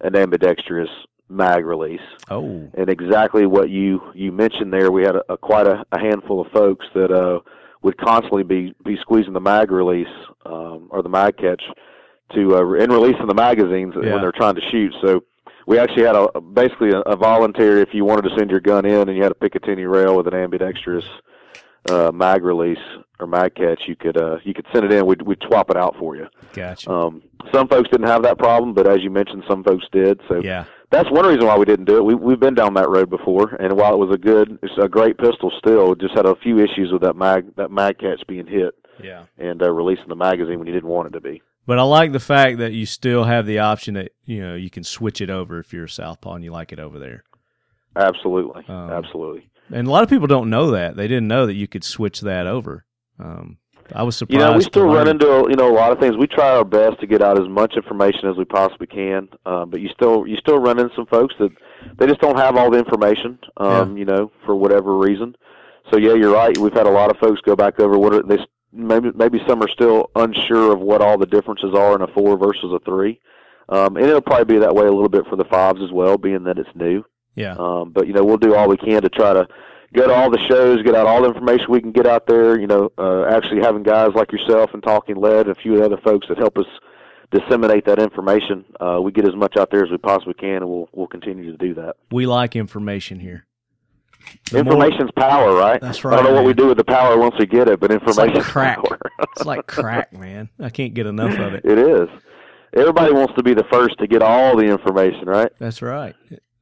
an 0.00 0.14
ambidextrous 0.16 0.88
mag 1.30 1.66
release 1.66 2.00
Oh, 2.30 2.70
and 2.74 2.88
exactly 2.88 3.44
what 3.44 3.68
you 3.68 4.00
you 4.14 4.32
mentioned 4.32 4.72
there. 4.72 4.90
We 4.90 5.02
had 5.02 5.16
a, 5.16 5.22
a 5.32 5.36
quite 5.36 5.66
a, 5.66 5.84
a 5.92 5.98
handful 6.00 6.40
of 6.40 6.50
folks 6.52 6.86
that 6.94 7.10
uh, 7.10 7.40
would 7.82 7.98
constantly 7.98 8.44
be 8.44 8.74
be 8.84 8.96
squeezing 9.00 9.32
the 9.34 9.40
mag 9.40 9.70
release 9.70 10.06
um, 10.46 10.88
or 10.90 11.02
the 11.02 11.08
mag 11.10 11.36
catch 11.36 11.62
to 12.34 12.56
uh, 12.56 12.60
and 12.82 12.90
releasing 12.92 13.26
the 13.26 13.34
magazines 13.34 13.94
Yeah. 14.02 14.12
when 14.14 14.22
they're 14.22 14.32
trying 14.32 14.54
to 14.54 14.62
shoot. 14.70 14.94
So 15.04 15.22
we 15.68 15.78
actually 15.78 16.04
had 16.04 16.16
a 16.16 16.40
basically 16.40 16.90
a, 16.90 17.00
a 17.00 17.14
voluntary 17.14 17.82
if 17.82 17.90
you 17.92 18.02
wanted 18.02 18.22
to 18.22 18.34
send 18.38 18.50
your 18.50 18.58
gun 18.58 18.86
in 18.86 19.06
and 19.06 19.16
you 19.16 19.22
had 19.22 19.32
a 19.32 19.34
Picatinny 19.34 19.88
rail 19.88 20.16
with 20.16 20.26
an 20.26 20.32
ambidextrous 20.32 21.04
uh, 21.90 22.10
mag 22.12 22.42
release 22.42 22.78
or 23.20 23.26
mag 23.26 23.54
catch, 23.54 23.82
you 23.86 23.94
could 23.94 24.16
uh, 24.16 24.38
you 24.44 24.54
could 24.54 24.64
send 24.72 24.86
it 24.86 24.92
in. 24.92 25.04
We'd 25.04 25.20
we'd 25.20 25.42
swap 25.46 25.68
it 25.70 25.76
out 25.76 25.94
for 25.98 26.16
you. 26.16 26.26
gotcha. 26.54 26.90
Um, 26.90 27.22
some 27.52 27.68
folks 27.68 27.90
didn't 27.90 28.06
have 28.06 28.22
that 28.22 28.38
problem, 28.38 28.72
but 28.72 28.86
as 28.86 29.02
you 29.02 29.10
mentioned, 29.10 29.44
some 29.46 29.62
folks 29.62 29.84
did. 29.92 30.20
So 30.26 30.40
yeah, 30.40 30.64
that's 30.90 31.10
one 31.10 31.26
reason 31.26 31.46
why 31.46 31.58
we 31.58 31.66
didn't 31.66 31.84
do 31.84 31.98
it. 31.98 32.04
We 32.04 32.14
we've 32.14 32.40
been 32.40 32.54
down 32.54 32.72
that 32.74 32.88
road 32.88 33.10
before, 33.10 33.54
and 33.56 33.76
while 33.76 33.92
it 33.92 33.98
was 33.98 34.14
a 34.14 34.18
good, 34.18 34.58
it's 34.62 34.72
a 34.82 34.88
great 34.88 35.18
pistol, 35.18 35.52
still 35.58 35.94
just 35.94 36.14
had 36.14 36.24
a 36.24 36.34
few 36.36 36.58
issues 36.58 36.92
with 36.92 37.02
that 37.02 37.14
mag 37.14 37.54
that 37.56 37.70
mag 37.70 37.98
catch 37.98 38.26
being 38.26 38.46
hit 38.46 38.74
yeah. 39.04 39.24
and 39.36 39.62
uh, 39.62 39.70
releasing 39.70 40.08
the 40.08 40.16
magazine 40.16 40.58
when 40.58 40.66
you 40.66 40.72
didn't 40.72 40.88
want 40.88 41.08
it 41.08 41.10
to 41.10 41.20
be. 41.20 41.42
But 41.68 41.78
I 41.78 41.82
like 41.82 42.12
the 42.12 42.18
fact 42.18 42.56
that 42.60 42.72
you 42.72 42.86
still 42.86 43.24
have 43.24 43.44
the 43.44 43.58
option 43.58 43.92
that 43.92 44.12
you 44.24 44.40
know 44.40 44.54
you 44.54 44.70
can 44.70 44.82
switch 44.82 45.20
it 45.20 45.28
over 45.28 45.58
if 45.58 45.74
you're 45.74 45.84
a 45.84 45.88
southpaw 45.88 46.32
and 46.32 46.42
you 46.42 46.50
like 46.50 46.72
it 46.72 46.80
over 46.80 46.98
there. 46.98 47.24
Absolutely, 47.94 48.64
Um, 48.68 48.90
absolutely. 48.90 49.50
And 49.70 49.86
a 49.86 49.90
lot 49.90 50.02
of 50.02 50.08
people 50.08 50.26
don't 50.26 50.48
know 50.48 50.70
that. 50.70 50.96
They 50.96 51.06
didn't 51.06 51.28
know 51.28 51.44
that 51.44 51.52
you 51.56 51.68
could 51.68 51.84
switch 51.84 52.22
that 52.22 52.46
over. 52.46 52.86
Um, 53.18 53.58
I 53.94 54.02
was 54.02 54.16
surprised. 54.16 54.40
You 54.40 54.46
know, 54.46 54.56
we 54.56 54.62
still 54.62 54.86
run 54.86 55.08
into 55.08 55.46
you 55.50 55.56
know 55.56 55.70
a 55.70 55.76
lot 55.76 55.92
of 55.92 55.98
things. 55.98 56.16
We 56.16 56.26
try 56.26 56.56
our 56.56 56.64
best 56.64 57.00
to 57.00 57.06
get 57.06 57.20
out 57.20 57.38
as 57.38 57.48
much 57.50 57.74
information 57.76 58.30
as 58.30 58.38
we 58.38 58.46
possibly 58.46 58.86
can, 58.86 59.28
um, 59.44 59.68
but 59.68 59.82
you 59.82 59.90
still 59.90 60.26
you 60.26 60.36
still 60.38 60.58
run 60.58 60.78
into 60.78 60.94
some 60.96 61.04
folks 61.04 61.34
that 61.38 61.50
they 61.98 62.06
just 62.06 62.20
don't 62.22 62.38
have 62.38 62.56
all 62.56 62.70
the 62.70 62.78
information. 62.78 63.38
Um, 63.58 63.98
You 63.98 64.06
know, 64.06 64.32
for 64.46 64.54
whatever 64.54 64.96
reason. 64.96 65.36
So 65.92 65.98
yeah, 65.98 66.14
you're 66.14 66.32
right. 66.32 66.56
We've 66.56 66.72
had 66.72 66.86
a 66.86 66.90
lot 66.90 67.10
of 67.10 67.18
folks 67.18 67.42
go 67.42 67.54
back 67.54 67.78
over 67.78 67.98
what 67.98 68.14
are, 68.14 68.22
they 68.22 68.38
maybe 68.72 69.10
maybe 69.14 69.40
some 69.46 69.62
are 69.62 69.68
still 69.68 70.10
unsure 70.14 70.72
of 70.72 70.80
what 70.80 71.00
all 71.00 71.18
the 71.18 71.26
differences 71.26 71.74
are 71.74 71.94
in 71.94 72.02
a 72.02 72.06
four 72.08 72.36
versus 72.36 72.72
a 72.72 72.78
three, 72.84 73.20
um, 73.68 73.96
and 73.96 74.06
it'll 74.06 74.20
probably 74.20 74.56
be 74.56 74.60
that 74.60 74.74
way 74.74 74.86
a 74.86 74.92
little 74.92 75.08
bit 75.08 75.26
for 75.28 75.36
the 75.36 75.44
fives 75.44 75.80
as 75.82 75.90
well, 75.92 76.18
being 76.18 76.44
that 76.44 76.58
it's 76.58 76.68
new. 76.74 77.04
Yeah, 77.34 77.54
Um, 77.58 77.92
but 77.92 78.06
you 78.06 78.12
know, 78.12 78.24
we'll 78.24 78.36
do 78.36 78.54
all 78.54 78.68
we 78.68 78.76
can 78.76 79.02
to 79.02 79.08
try 79.08 79.32
to 79.32 79.46
go 79.94 80.06
to 80.08 80.12
all 80.14 80.30
the 80.30 80.40
shows, 80.50 80.82
get 80.82 80.94
out 80.94 81.06
all 81.06 81.22
the 81.22 81.28
information 81.28 81.66
we 81.68 81.80
can 81.80 81.92
get 81.92 82.06
out 82.06 82.26
there. 82.26 82.58
You 82.58 82.66
know, 82.66 82.90
uh, 82.98 83.24
actually 83.26 83.60
having 83.62 83.82
guys 83.84 84.10
like 84.14 84.32
yourself 84.32 84.70
and 84.74 84.82
Talking 84.82 85.16
Lead 85.16 85.46
and 85.46 85.56
a 85.56 85.60
few 85.60 85.82
other 85.82 85.98
folks 85.98 86.26
that 86.28 86.38
help 86.38 86.58
us 86.58 86.66
disseminate 87.30 87.84
that 87.84 87.98
information. 87.98 88.64
Uh, 88.80 88.98
we 89.02 89.12
get 89.12 89.28
as 89.28 89.36
much 89.36 89.56
out 89.56 89.70
there 89.70 89.84
as 89.84 89.90
we 89.90 89.98
possibly 89.98 90.34
can, 90.34 90.56
and 90.56 90.68
we'll 90.68 90.88
we'll 90.92 91.06
continue 91.06 91.50
to 91.50 91.58
do 91.58 91.74
that. 91.74 91.96
we 92.10 92.26
like 92.26 92.56
information 92.56 93.20
here. 93.20 93.46
The 94.50 94.64
more- 94.64 94.72
Information's 94.72 95.10
power, 95.16 95.54
right? 95.54 95.80
That's 95.80 96.04
right. 96.04 96.14
I 96.14 96.16
don't 96.16 96.26
right, 96.26 96.30
know 96.30 96.36
what 96.36 96.46
we 96.46 96.54
do 96.54 96.68
with 96.68 96.78
the 96.78 96.84
power 96.84 97.18
once 97.18 97.34
we 97.38 97.46
get 97.46 97.68
it, 97.68 97.80
but 97.80 97.90
like 97.90 98.00
information's 98.00 98.46
crack. 98.46 98.76
power. 98.76 98.98
it's 99.36 99.44
like 99.44 99.66
crack, 99.66 100.12
man. 100.12 100.48
I 100.60 100.70
can't 100.70 100.94
get 100.94 101.06
enough 101.06 101.38
of 101.38 101.54
it. 101.54 101.64
it 101.66 101.78
is. 101.78 102.08
Everybody 102.74 103.12
wants 103.12 103.34
to 103.34 103.42
be 103.42 103.54
the 103.54 103.64
first 103.70 103.98
to 103.98 104.06
get 104.06 104.22
all 104.22 104.56
the 104.56 104.64
information, 104.64 105.24
right? 105.26 105.50
That's 105.58 105.82
right. 105.82 106.14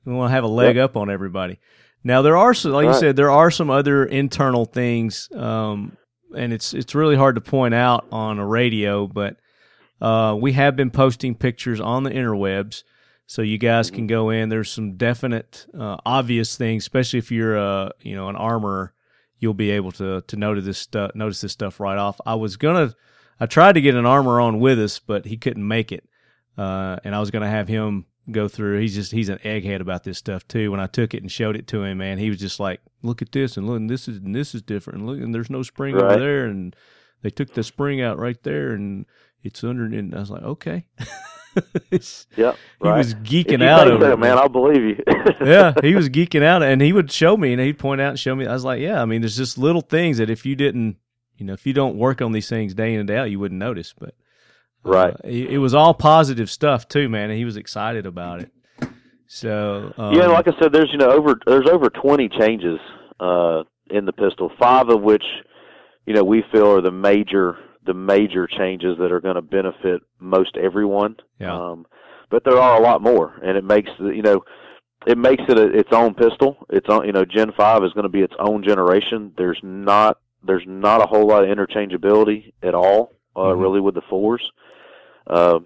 We 0.05 0.12
want 0.12 0.31
to 0.31 0.35
have 0.35 0.44
a 0.44 0.48
leg 0.48 0.79
up 0.79 0.96
on 0.96 1.11
everybody. 1.11 1.59
Now 2.05 2.22
there 2.22 2.37
are 2.37 2.55
some, 2.55 2.72
like 2.72 2.87
you 2.87 2.94
said, 2.94 3.16
there 3.16 3.33
are 3.33 3.50
some 3.50 3.70
other 3.70 4.05
internal 4.05 4.64
things, 4.64 5.29
um, 5.35 5.96
and 6.37 6.52
it's 6.52 6.72
it's 6.72 6.94
really 6.94 7.16
hard 7.16 7.35
to 7.35 7.40
point 7.40 7.74
out 7.74 8.07
on 8.12 8.38
a 8.38 8.46
radio, 8.46 9.09
but 9.09 9.37
uh, 10.00 10.37
we 10.38 10.52
have 10.52 10.76
been 10.76 10.90
posting 10.90 11.35
pictures 11.35 11.81
on 11.81 12.05
the 12.05 12.11
interwebs, 12.11 12.85
so 13.26 13.42
you 13.42 13.58
guys 13.58 13.88
Mm-hmm. 13.88 13.96
can 13.96 14.06
go 14.06 14.30
in. 14.30 14.48
There's 14.48 14.70
some 14.70 14.96
definite, 14.96 15.66
uh, 15.78 15.96
obvious 16.06 16.56
things, 16.56 16.84
especially 16.84 17.18
if 17.18 17.30
you're 17.32 17.56
a 17.56 17.92
you 18.00 18.14
know 18.14 18.28
an 18.28 18.36
armor, 18.36 18.92
you'll 19.38 19.54
be 19.54 19.70
able 19.72 19.92
to 19.92 20.22
to 20.22 20.36
notice 20.36 20.64
this 20.64 20.78
stuff 20.78 21.10
notice 21.14 21.40
this 21.40 21.52
stuff 21.52 21.80
right 21.80 21.98
off. 21.98 22.20
I 22.24 22.34
was 22.36 22.56
gonna, 22.56 22.94
I 23.40 23.46
tried 23.46 23.72
to 23.74 23.80
get 23.80 23.94
an 23.94 24.06
armor 24.06 24.40
on 24.40 24.60
with 24.60 24.78
us, 24.80 24.98
but 24.98 25.24
he 25.26 25.36
couldn't 25.36 25.66
make 25.66 25.92
it, 25.92 26.08
uh, 26.56 26.96
and 27.04 27.14
I 27.14 27.20
was 27.20 27.30
gonna 27.30 27.50
have 27.50 27.68
him 27.68 28.06
go 28.30 28.48
through. 28.48 28.80
He's 28.80 28.94
just 28.94 29.12
he's 29.12 29.28
an 29.28 29.38
egghead 29.44 29.80
about 29.80 30.04
this 30.04 30.18
stuff 30.18 30.46
too. 30.48 30.70
When 30.70 30.80
I 30.80 30.86
took 30.86 31.14
it 31.14 31.22
and 31.22 31.30
showed 31.30 31.56
it 31.56 31.66
to 31.68 31.82
him, 31.84 31.98
man, 31.98 32.18
he 32.18 32.28
was 32.30 32.38
just 32.40 32.58
like, 32.60 32.80
"Look 33.02 33.22
at 33.22 33.32
this 33.32 33.56
and 33.56 33.66
look, 33.66 33.76
and 33.76 33.90
this 33.90 34.08
is 34.08 34.16
and 34.18 34.34
this 34.34 34.54
is 34.54 34.62
different. 34.62 35.00
And 35.00 35.06
look, 35.08 35.18
and 35.20 35.34
there's 35.34 35.50
no 35.50 35.62
spring 35.62 35.94
over 35.96 36.16
there, 36.18 36.46
and 36.46 36.74
they 37.22 37.30
took 37.30 37.54
the 37.54 37.62
spring 37.62 38.00
out 38.00 38.18
right 38.18 38.42
there, 38.42 38.72
and 38.72 39.06
it's 39.42 39.62
under." 39.62 39.84
And 39.84 40.14
I 40.14 40.20
was 40.20 40.30
like, 40.30 40.42
"Okay." 40.42 40.86
It's- 41.90 42.27
Yep. 42.37 42.57
he 42.83 42.88
Right. 42.88 42.99
was 42.99 43.14
geeking 43.14 43.62
out 43.64 43.88
over 43.88 44.12
it, 44.12 44.19
man. 44.19 44.37
I'll 44.38 44.49
believe 44.49 44.83
you. 44.83 45.03
yeah, 45.40 45.73
he 45.83 45.95
was 45.95 46.09
geeking 46.09 46.42
out, 46.42 46.62
and 46.62 46.81
he 46.83 46.92
would 46.92 47.11
show 47.11 47.37
me, 47.37 47.53
and 47.53 47.61
he'd 47.61 47.79
point 47.79 48.01
out 48.01 48.11
and 48.11 48.19
show 48.19 48.35
me. 48.35 48.47
I 48.47 48.53
was 48.53 48.64
like, 48.64 48.81
"Yeah, 48.81 49.01
I 49.01 49.05
mean, 49.07 49.23
there's 49.23 49.37
just 49.37 49.57
little 49.59 49.81
things 49.81 50.19
that 50.19 50.29
if 50.31 50.45
you 50.47 50.55
didn't, 50.57 50.97
you 51.37 51.47
know, 51.47 51.53
if 51.55 51.66
you 51.66 51.73
don't 51.73 51.97
work 51.97 52.21
on 52.23 52.33
these 52.33 52.49
things 52.49 52.75
day 52.75 52.92
in 52.95 53.01
and 53.01 53.09
day 53.09 53.16
out, 53.16 53.31
you 53.31 53.38
wouldn't 53.38 53.59
notice." 53.59 53.95
But 53.99 54.11
uh, 54.85 54.90
Right. 54.90 55.16
it, 55.25 55.53
it 55.55 55.59
was 55.59 55.75
all 55.75 55.95
positive 55.95 56.51
stuff 56.51 56.87
too, 56.88 57.09
man, 57.09 57.31
and 57.31 57.38
he 57.38 57.45
was 57.45 57.57
excited 57.57 58.07
about 58.07 58.40
it. 58.40 58.51
So 59.29 59.92
um, 59.97 60.14
yeah, 60.14 60.27
like 60.27 60.47
I 60.49 60.53
said, 60.61 60.73
there's 60.73 60.90
you 60.92 60.99
know 60.99 61.11
over 61.11 61.35
there's 61.47 61.69
over 61.71 61.90
20 61.90 62.29
changes 62.38 62.79
uh, 63.19 63.64
in 63.90 64.05
the 64.05 64.12
pistol, 64.12 64.51
five 64.59 64.88
of 64.88 65.03
which 65.03 65.25
you 66.07 66.14
know 66.14 66.23
we 66.23 66.45
feel 66.53 66.71
are 66.77 66.81
the 66.81 66.92
major 66.92 67.59
the 67.87 67.94
major 67.94 68.46
changes 68.46 68.96
that 68.99 69.12
are 69.12 69.20
going 69.20 69.37
to 69.37 69.42
benefit 69.42 70.03
most 70.18 70.57
everyone. 70.57 71.16
Yeah. 71.38 71.55
Um, 71.55 71.87
but 72.31 72.44
there 72.44 72.59
are 72.59 72.79
a 72.79 72.83
lot 72.83 73.03
more, 73.03 73.40
and 73.44 73.57
it 73.57 73.64
makes 73.64 73.90
the 73.99 74.09
you 74.09 74.22
know 74.22 74.44
it 75.07 75.16
makes 75.16 75.44
it 75.49 75.59
a, 75.59 75.66
its 75.79 75.90
own 75.92 76.14
pistol. 76.14 76.57
Its 76.70 76.87
own 76.88 77.07
you 77.07 77.12
know 77.12 77.25
Gen 77.25 77.53
Five 77.57 77.85
is 77.85 77.92
going 77.92 78.03
to 78.05 78.09
be 78.09 78.22
its 78.22 78.35
own 78.38 78.62
generation. 78.64 79.33
There's 79.38 79.61
not 79.62 80.18
there's 80.44 80.64
not 80.66 81.03
a 81.03 81.07
whole 81.07 81.27
lot 81.27 81.44
of 81.44 81.51
interchangeability 81.57 82.53
at 82.62 82.75
all, 82.75 83.12
uh, 83.35 83.40
Mhm. 83.40 83.61
really, 83.61 83.81
with 83.81 83.94
the 83.94 84.03
fours. 84.03 84.42
Uh, 85.27 85.61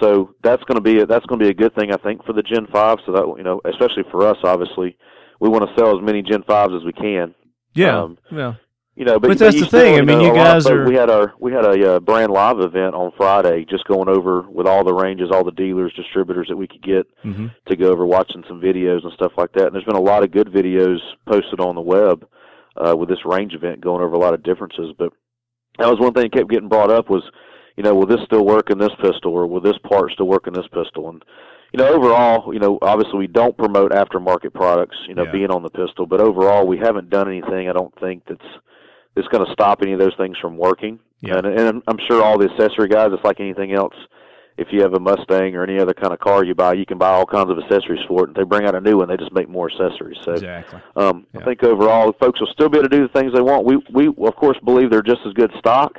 so 0.00 0.34
that's 0.42 0.62
going 0.64 0.76
to 0.76 0.82
be 0.82 1.00
a, 1.00 1.06
that's 1.06 1.24
going 1.26 1.38
to 1.38 1.44
be 1.44 1.50
a 1.50 1.54
good 1.54 1.74
thing, 1.74 1.92
I 1.92 1.96
think, 1.96 2.24
for 2.24 2.32
the 2.34 2.42
Gen 2.42 2.66
Five. 2.72 2.98
So 3.06 3.12
that 3.12 3.26
you 3.38 3.44
know, 3.44 3.60
especially 3.64 4.04
for 4.10 4.26
us, 4.26 4.36
obviously, 4.44 4.96
we 5.40 5.48
want 5.48 5.68
to 5.68 5.74
sell 5.78 5.96
as 5.96 6.02
many 6.04 6.22
Gen 6.22 6.42
Fives 6.42 6.74
as 6.74 6.84
we 6.84 6.92
can. 6.92 7.34
yeah, 7.74 8.00
um, 8.02 8.18
yeah, 8.30 8.54
You 8.98 9.04
know, 9.04 9.20
but, 9.20 9.28
But 9.28 9.38
that's 9.38 9.54
the 9.60 9.66
still, 9.66 9.80
thing, 9.80 9.94
I 9.94 9.98
mean, 10.02 10.18
know, 10.18 10.24
you 10.24 10.26
a 10.26 10.30
of 10.30 10.36
guys 10.36 10.66
are- 10.66 10.84
We 10.84 10.96
had 10.96 11.08
our 11.08 11.32
we 11.38 11.52
had 11.52 11.64
a 11.64 11.94
uh, 11.94 12.00
brand 12.00 12.32
live 12.32 12.58
event 12.58 12.96
on 12.96 13.12
Friday, 13.16 13.64
just 13.64 13.84
going 13.84 14.08
over 14.08 14.42
with 14.42 14.66
all 14.66 14.82
the 14.82 14.92
ranges, 14.92 15.30
all 15.30 15.44
the 15.44 15.52
dealers, 15.52 15.92
distributors 15.94 16.48
that 16.48 16.56
we 16.56 16.66
could 16.66 16.82
get 16.82 17.06
hmm 17.22 17.46
to 17.66 17.76
go 17.76 17.92
over 17.92 18.04
watching 18.04 18.42
some 18.48 18.60
videos 18.60 19.04
and 19.04 19.12
stuff 19.12 19.30
like 19.36 19.52
that. 19.52 19.66
And 19.66 19.74
there's 19.74 19.84
been 19.84 19.94
a 19.94 20.00
lot 20.00 20.24
of 20.24 20.32
good 20.32 20.48
videos 20.48 20.98
posted 21.28 21.60
on 21.60 21.76
the 21.76 21.80
web 21.80 22.26
uh, 22.76 22.96
with 22.96 23.08
this 23.08 23.24
range 23.24 23.54
event 23.54 23.80
going 23.80 24.02
over 24.02 24.14
a 24.14 24.18
lot 24.18 24.34
of 24.34 24.42
differences. 24.42 24.92
But 24.98 25.12
that 25.78 25.88
was 25.88 26.00
one 26.00 26.12
thing 26.12 26.24
that 26.24 26.32
kept 26.32 26.50
getting 26.50 26.68
brought 26.68 26.90
up 26.90 27.08
was, 27.08 27.22
you 27.76 27.84
know, 27.84 27.94
will 27.94 28.06
this 28.06 28.24
still 28.24 28.44
work 28.44 28.68
in 28.70 28.78
this 28.78 28.94
pistol 29.00 29.32
or 29.32 29.46
will 29.46 29.60
this 29.60 29.78
part 29.88 30.10
still 30.10 30.26
work 30.26 30.48
in 30.48 30.54
this 30.54 30.66
pistol? 30.74 31.08
And 31.08 31.24
you 31.72 31.78
know, 31.78 31.86
overall, 31.94 32.52
you 32.52 32.58
know, 32.58 32.78
obviously 32.82 33.18
we 33.18 33.26
don't 33.28 33.56
promote 33.56 33.92
aftermarket 33.92 34.54
products, 34.54 34.96
you 35.06 35.14
know, 35.14 35.24
Yeah. 35.26 35.30
being 35.32 35.50
on 35.52 35.62
the 35.62 35.70
pistol, 35.70 36.04
but 36.06 36.20
overall 36.20 36.66
we 36.66 36.78
haven't 36.78 37.10
done 37.10 37.28
anything. 37.28 37.68
I 37.68 37.72
don't 37.74 37.94
think 38.00 38.22
that's 38.26 38.40
that's 39.18 39.28
going 39.28 39.44
to 39.44 39.52
stop 39.52 39.82
any 39.82 39.92
of 39.92 39.98
those 39.98 40.14
things 40.16 40.38
from 40.38 40.56
working. 40.56 41.00
Yeah. 41.20 41.38
And, 41.38 41.46
and 41.46 41.82
I'm 41.88 41.98
sure 42.06 42.22
all 42.22 42.38
the 42.38 42.48
accessory 42.50 42.88
guys, 42.88 43.08
it's 43.12 43.24
like 43.24 43.40
anything 43.40 43.72
else 43.72 43.94
if 44.58 44.68
you 44.72 44.82
have 44.82 44.92
a 44.92 45.00
Mustang 45.00 45.54
or 45.54 45.62
any 45.62 45.78
other 45.78 45.94
kind 45.94 46.12
of 46.12 46.18
car 46.18 46.44
you 46.44 46.54
buy, 46.54 46.72
you 46.72 46.84
can 46.84 46.98
buy 46.98 47.10
all 47.10 47.24
kinds 47.24 47.48
of 47.48 47.58
accessories 47.58 48.04
for 48.08 48.24
it. 48.24 48.28
And 48.28 48.36
they 48.36 48.42
bring 48.42 48.66
out 48.66 48.74
a 48.74 48.80
new 48.80 48.98
one, 48.98 49.08
they 49.08 49.16
just 49.16 49.32
make 49.32 49.48
more 49.48 49.70
accessories. 49.70 50.18
So 50.24 50.32
exactly. 50.32 50.80
um, 50.96 51.26
Yeah. 51.32 51.40
I 51.40 51.44
think 51.44 51.62
overall, 51.62 52.12
folks 52.20 52.40
will 52.40 52.48
still 52.48 52.68
be 52.68 52.78
able 52.78 52.88
to 52.88 52.96
do 52.96 53.06
the 53.06 53.18
things 53.18 53.32
they 53.32 53.40
want. 53.40 53.64
We 53.64 53.76
we 53.92 54.08
of 54.08 54.34
course 54.34 54.58
believe 54.64 54.90
they're 54.90 55.00
just 55.00 55.20
as 55.24 55.32
good 55.34 55.52
stock, 55.58 55.96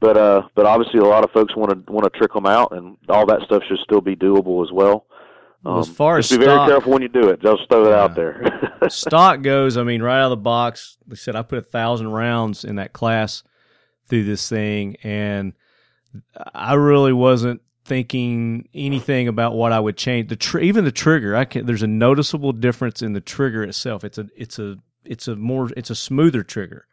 but 0.00 0.16
uh, 0.16 0.42
but 0.54 0.64
obviously 0.64 1.00
a 1.00 1.04
lot 1.04 1.22
of 1.22 1.30
folks 1.32 1.54
want 1.54 1.70
to 1.70 1.92
want 1.92 2.10
to 2.10 2.18
trick 2.18 2.32
them 2.32 2.46
out, 2.46 2.72
and 2.72 2.96
all 3.10 3.26
that 3.26 3.42
stuff 3.42 3.62
should 3.68 3.78
still 3.84 4.00
be 4.00 4.16
doable 4.16 4.64
as 4.64 4.72
well. 4.72 5.04
Well, 5.64 5.78
as 5.78 5.88
far 5.88 6.18
just 6.18 6.32
as 6.32 6.38
be 6.38 6.44
very 6.44 6.66
careful 6.68 6.92
when 6.92 7.02
you 7.02 7.08
do 7.08 7.28
it. 7.28 7.40
Just 7.40 7.68
throw 7.68 7.86
it 7.86 7.90
Yeah. 7.90 8.02
out 8.02 8.14
there. 8.16 8.78
stock 8.88 9.42
goes, 9.42 9.76
I 9.76 9.84
mean, 9.84 10.02
right 10.02 10.18
out 10.20 10.24
of 10.26 10.30
the 10.30 10.36
box, 10.42 10.96
they 11.06 11.14
said 11.16 11.36
I 11.36 11.42
put 11.42 11.58
a 11.58 11.62
thousand 11.62 12.08
rounds 12.10 12.64
in 12.64 12.76
that 12.76 12.92
class 12.92 13.42
through 14.08 14.24
this 14.24 14.48
thing, 14.48 14.96
and 15.04 15.52
I 16.54 16.74
really 16.74 17.12
wasn't 17.12 17.60
thinking 17.84 18.68
anything 18.74 19.28
about 19.28 19.54
what 19.54 19.72
I 19.72 19.78
would 19.80 19.96
change. 19.96 20.28
The 20.28 20.36
tr- 20.36 20.58
even 20.60 20.84
the 20.84 20.92
trigger, 20.92 21.36
I 21.36 21.44
can. 21.44 21.66
There's 21.66 21.82
a 21.82 21.86
noticeable 21.88 22.52
difference 22.52 23.00
in 23.02 23.12
the 23.12 23.20
trigger 23.20 23.62
itself. 23.62 24.02
It's 24.04 24.18
a 24.18 24.26
it's 24.36 24.58
a 24.58 24.76
it's 25.04 25.28
a 25.28 25.36
more 25.36 25.70
it's 25.76 25.90
a 25.90 25.94
smoother 25.94 26.42
trigger, 26.42 26.86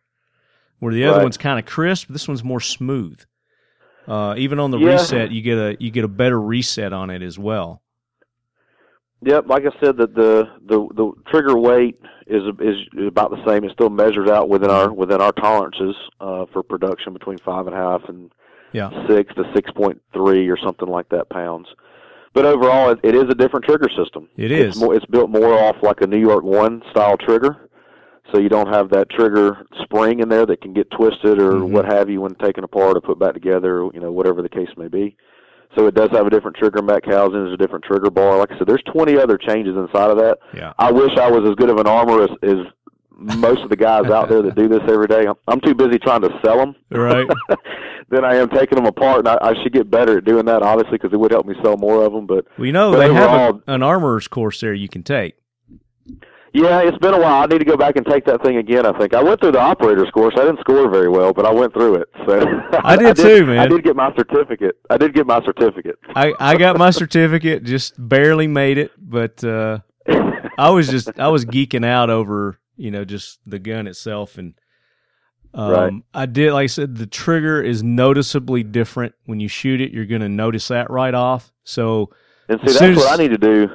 where 0.80 0.94
the 0.94 1.06
other 1.06 1.18
Right. 1.18 1.24
one's 1.24 1.38
kind 1.38 1.60
of 1.60 1.66
crisp. 1.66 2.08
This 2.10 2.28
one's 2.28 2.44
more 2.44 2.60
smooth. 2.60 3.20
Uh, 4.08 4.34
even 4.38 4.60
on 4.60 4.72
the 4.72 4.78
Yeah. 4.80 4.92
reset, 4.94 5.32
you 5.32 5.42
get 5.42 5.58
a 5.58 5.76
you 5.80 5.92
get 5.92 6.04
a 6.06 6.08
better 6.08 6.40
reset 6.40 6.94
on 6.94 7.10
it 7.10 7.22
as 7.22 7.38
well. 7.38 7.82
Yep, 9.22 9.48
like 9.48 9.64
I 9.66 9.72
said, 9.84 9.98
that 9.98 10.16
the, 10.16 10.46
the 10.66 10.88
the 10.96 11.12
trigger 11.30 11.58
weight 11.58 12.00
is 12.28 12.42
is 12.60 12.76
about 13.06 13.32
the 13.32 13.44
same. 13.46 13.66
It 13.66 13.72
still 13.74 13.90
measures 13.90 14.30
out 14.30 14.48
within 14.48 14.70
our 14.70 14.94
within 14.94 15.20
our 15.20 15.34
tolerances 15.34 15.96
uh, 16.22 16.46
for 16.54 16.64
production 16.64 17.12
between 17.12 17.38
five 17.40 17.68
and 17.68 17.76
a 17.76 17.78
half 17.78 18.02
and 18.08 18.32
Yeah. 18.72 18.90
six 19.08 19.34
to 19.36 19.44
six 19.54 19.70
point 19.72 20.02
three 20.14 20.48
or 20.48 20.58
something 20.58 20.88
like 20.88 21.10
that 21.10 21.30
pounds. 21.30 21.68
But 22.34 22.46
overall, 22.46 22.92
it, 22.92 23.00
it 23.04 23.14
is 23.16 23.24
a 23.24 23.36
different 23.36 23.66
trigger 23.66 23.90
system. 23.98 24.30
It 24.38 24.52
It's 24.54 24.78
more. 24.80 24.96
It's 24.96 25.06
built 25.08 25.30
more 25.30 25.54
off 25.60 25.76
like 25.82 26.00
a 26.00 26.08
New 26.08 26.20
York 26.20 26.46
One 26.46 26.82
style 26.92 27.18
trigger, 27.18 27.70
so 28.32 28.40
you 28.40 28.48
don't 28.48 28.70
have 28.74 28.90
that 28.92 29.10
trigger 29.10 29.66
spring 29.84 30.22
in 30.22 30.30
there 30.30 30.46
that 30.46 30.62
can 30.62 30.72
get 30.74 30.90
twisted 30.92 31.40
or 31.42 31.54
Mhm. 31.56 31.72
what 31.72 31.84
have 31.86 32.10
you 32.10 32.22
when 32.22 32.36
taken 32.36 32.64
apart 32.64 32.96
or 32.96 33.02
put 33.02 33.20
back 33.20 33.34
together. 33.34 33.90
You 33.94 34.00
know, 34.00 34.14
whatever 34.14 34.42
the 34.42 34.48
case 34.50 34.70
may 34.78 34.88
be. 34.88 35.18
So 35.76 35.86
it 35.88 35.94
does 35.94 36.10
have 36.12 36.26
a 36.26 36.30
different 36.30 36.58
trigger 36.58 36.82
mech 36.82 37.06
housing. 37.06 37.44
There's 37.44 37.54
a 37.54 37.58
different 37.58 37.86
trigger 37.86 38.10
bar. 38.10 38.38
Like 38.38 38.52
I 38.52 38.58
said, 38.58 38.68
there's 38.68 38.84
20 38.92 39.18
other 39.18 39.38
changes 39.38 39.76
inside 39.78 40.10
of 40.10 40.18
that. 40.18 40.40
Yeah. 40.54 40.74
I 40.80 40.92
wish 40.92 41.12
I 41.18 41.30
was 41.30 41.48
as 41.48 41.56
good 41.56 41.70
of 41.70 41.78
an 41.78 41.88
armor 41.88 42.24
as, 42.24 42.30
as 42.42 42.58
most 43.12 43.62
of 43.62 43.70
the 43.70 43.76
guys 43.76 44.06
out 44.10 44.30
there 44.30 44.42
that 44.42 44.56
do 44.56 44.68
this 44.68 44.82
every 44.88 45.08
day. 45.08 45.26
I'm, 45.28 45.36
I'm 45.48 45.60
too 45.62 45.76
busy 45.76 46.00
trying 46.00 46.22
to 46.22 46.40
sell 46.44 46.58
them 46.58 46.76
Right. 46.90 47.28
than 48.10 48.26
I 48.26 48.36
am 48.36 48.50
taking 48.50 48.78
them 48.78 48.86
apart. 48.88 49.20
And 49.20 49.28
I, 49.28 49.38
I 49.42 49.54
should 49.62 49.74
get 49.74 49.92
better 49.92 50.18
at 50.18 50.26
doing 50.26 50.46
that, 50.46 50.64
obviously, 50.64 50.98
because 50.98 51.14
it 51.14 51.20
would 51.20 51.32
help 51.32 51.46
me 51.46 51.54
sell 51.64 51.78
more 51.78 52.04
of 52.04 52.14
them. 52.14 52.26
But 52.26 52.46
you 52.58 52.72
know 52.72 52.92
But 52.94 53.00
they 53.08 53.14
have 53.14 53.56
a, 53.68 53.72
an 53.72 53.84
armorer's 53.84 54.28
course 54.28 54.62
there 54.62 54.74
you 54.74 54.90
can 54.90 55.04
take. 55.04 55.36
Yeah, 56.54 56.82
it's 56.82 56.98
been 56.98 57.14
a 57.14 57.20
while. 57.20 57.44
I 57.44 57.46
need 57.46 57.60
to 57.60 57.66
go 57.66 57.78
back 57.78 57.96
and 57.96 58.06
take 58.06 58.26
that 58.26 58.42
thing 58.44 58.58
again. 58.58 58.86
I 58.86 58.98
think 58.98 59.14
I 59.14 59.22
went 59.22 59.40
through 59.40 59.54
the 59.54 59.60
operator's 59.60 60.10
course. 60.12 60.34
I 60.38 60.46
didn't 60.46 60.60
score 60.60 60.90
very 60.90 61.10
well, 61.10 61.34
but 61.34 61.46
I 61.46 61.52
went 61.52 61.74
through 61.74 61.96
it. 61.96 62.10
So 62.26 62.46
I 62.84 62.96
did 62.96 63.16
too, 63.16 63.46
man. 63.46 63.60
I 63.60 63.68
did 63.68 63.84
get 63.84 63.96
my 63.96 64.14
certificate. 64.16 64.78
I 64.90 64.98
did 64.98 65.14
get 65.14 65.28
my 65.28 65.44
certificate. 65.46 65.98
I, 66.16 66.34
I 66.40 66.58
got 66.58 66.78
my 66.78 66.90
certificate, 66.90 67.64
just 67.64 67.94
barely 67.98 68.48
made 68.48 68.78
it, 68.78 68.92
but 68.98 69.44
uh, 69.44 69.80
I 70.58 70.70
was 70.70 70.88
just 70.88 71.20
I 71.20 71.28
was 71.30 71.46
geeking 71.46 71.86
out 71.86 72.10
over 72.10 72.60
you 72.76 72.92
know 72.92 73.06
just 73.06 73.40
the 73.46 73.60
gun 73.60 73.88
itself, 73.88 74.38
and 74.38 74.56
um, 75.54 75.72
Right. 75.72 75.94
I 76.14 76.26
did 76.26 76.54
like 76.54 76.64
I 76.64 76.68
said 76.68 76.96
the 76.96 77.08
trigger 77.08 77.62
is 77.62 77.84
noticeably 77.84 78.64
different 78.64 79.14
when 79.26 79.40
you 79.40 79.48
shoot 79.48 79.82
it. 79.82 79.92
You're 79.92 80.06
going 80.06 80.22
to 80.22 80.30
notice 80.30 80.68
that 80.70 80.90
right 80.90 81.14
off. 81.14 81.52
So 81.64 82.10
And 82.48 82.60
see, 82.66 82.74
that's 82.78 82.98
what 82.98 83.20
I 83.20 83.22
need 83.22 83.30
to 83.32 83.38
do. 83.38 83.70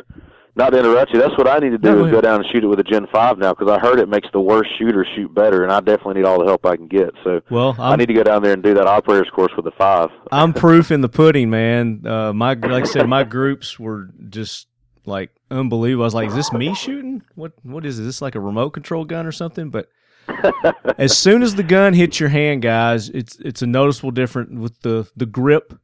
Not 0.57 0.71
to 0.71 0.79
interrupt 0.79 1.13
you, 1.13 1.19
that's 1.19 1.37
what 1.37 1.49
I 1.49 1.59
need 1.59 1.71
to 1.71 1.79
do 1.79 1.97
No, 1.97 2.05
is 2.05 2.13
go 2.13 2.21
down 2.21 2.37
and 2.37 2.47
shoot 2.53 2.63
it 2.63 2.69
with 2.69 2.79
a 2.79 2.85
Gen 2.85 3.09
Five 3.13 3.39
now 3.39 3.53
because 3.53 3.69
I 3.69 3.81
heard 3.81 3.99
it 3.99 4.09
makes 4.09 4.29
the 4.33 4.41
worst 4.41 4.71
shooter 4.79 5.05
shoot 5.17 5.35
better, 5.35 5.65
and 5.65 5.73
I 5.73 5.81
definitely 5.81 6.15
need 6.15 6.25
all 6.25 6.39
the 6.39 6.47
help 6.47 6.65
I 6.65 6.77
can 6.77 6.87
get. 6.87 7.11
So 7.25 7.41
well, 7.51 7.75
i 7.79 7.97
need 7.97 8.07
to 8.07 8.15
go 8.15 8.23
down 8.23 8.43
there 8.43 8.53
and 8.53 8.63
do 8.63 8.73
that 8.75 8.87
operator's 8.87 9.31
course 9.31 9.53
with 9.57 9.65
the 9.65 9.73
five. 9.73 10.11
I'm 10.33 10.53
proof 10.53 10.93
in 10.93 11.01
the 11.01 11.09
pudding, 11.09 11.51
man. 11.51 12.07
Uh, 12.07 12.33
my 12.33 12.55
like 12.55 12.85
I 12.85 12.87
said, 12.87 13.09
my 13.09 13.25
groups 13.25 13.81
were 13.81 14.11
just 14.29 14.69
like 15.07 15.31
unbelievable. 15.51 16.05
I 16.05 16.07
was 16.07 16.15
like, 16.15 16.29
"Is 16.29 16.37
this 16.37 16.53
me 16.53 16.73
shooting? 16.75 17.23
What 17.35 17.53
what 17.65 17.85
is 17.85 17.99
it? 17.99 18.03
Is 18.03 18.07
this 18.07 18.23
like 18.23 18.37
a 18.37 18.41
remote 18.41 18.71
control 18.71 19.05
gun 19.05 19.27
or 19.27 19.33
something?" 19.33 19.71
But 19.71 19.89
as 20.99 21.17
soon 21.17 21.43
as 21.43 21.57
the 21.57 21.63
gun 21.63 21.95
hits 21.95 22.21
your 22.21 22.29
hand, 22.29 22.63
guys, 22.63 23.09
it's 23.09 23.37
it's 23.41 23.63
a 23.63 23.67
noticeable 23.67 24.13
difference 24.13 24.59
with 24.59 24.81
the 24.83 25.09
the 25.17 25.27
grip. 25.27 25.75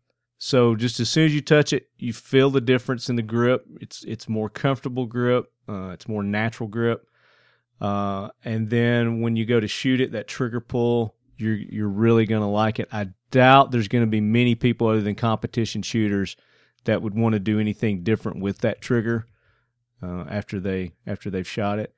So 0.42 0.74
just 0.74 0.98
as 1.00 1.10
soon 1.10 1.26
as 1.26 1.34
you 1.34 1.42
touch 1.42 1.74
it, 1.74 1.90
you 1.98 2.14
feel 2.14 2.48
the 2.48 2.62
difference 2.62 3.10
in 3.10 3.16
the 3.16 3.22
grip. 3.22 3.66
It's 3.78 4.02
it's 4.04 4.26
more 4.26 4.48
comfortable 4.48 5.04
grip. 5.04 5.52
Uh, 5.68 5.90
it's 5.90 6.08
more 6.08 6.22
natural 6.22 6.66
grip. 6.66 7.06
Uh, 7.78 8.30
and 8.42 8.70
then 8.70 9.20
when 9.20 9.36
you 9.36 9.44
go 9.44 9.60
to 9.60 9.68
shoot 9.68 10.00
it, 10.00 10.12
that 10.12 10.28
trigger 10.28 10.60
pull, 10.60 11.14
you're 11.36 11.56
you're 11.56 11.90
really 11.90 12.24
gonna 12.24 12.50
like 12.50 12.80
it. 12.80 12.88
I 12.90 13.08
doubt 13.30 13.70
there's 13.70 13.88
gonna 13.88 14.06
be 14.06 14.22
many 14.22 14.54
people 14.54 14.86
other 14.86 15.02
than 15.02 15.14
competition 15.14 15.82
shooters 15.82 16.36
that 16.84 17.02
would 17.02 17.14
want 17.14 17.34
to 17.34 17.38
do 17.38 17.60
anything 17.60 18.02
different 18.02 18.40
with 18.40 18.60
that 18.60 18.80
trigger 18.80 19.26
uh, 20.02 20.24
after 20.30 20.58
they 20.58 20.94
after 21.06 21.28
they've 21.28 21.46
shot 21.46 21.78
it. 21.78 21.94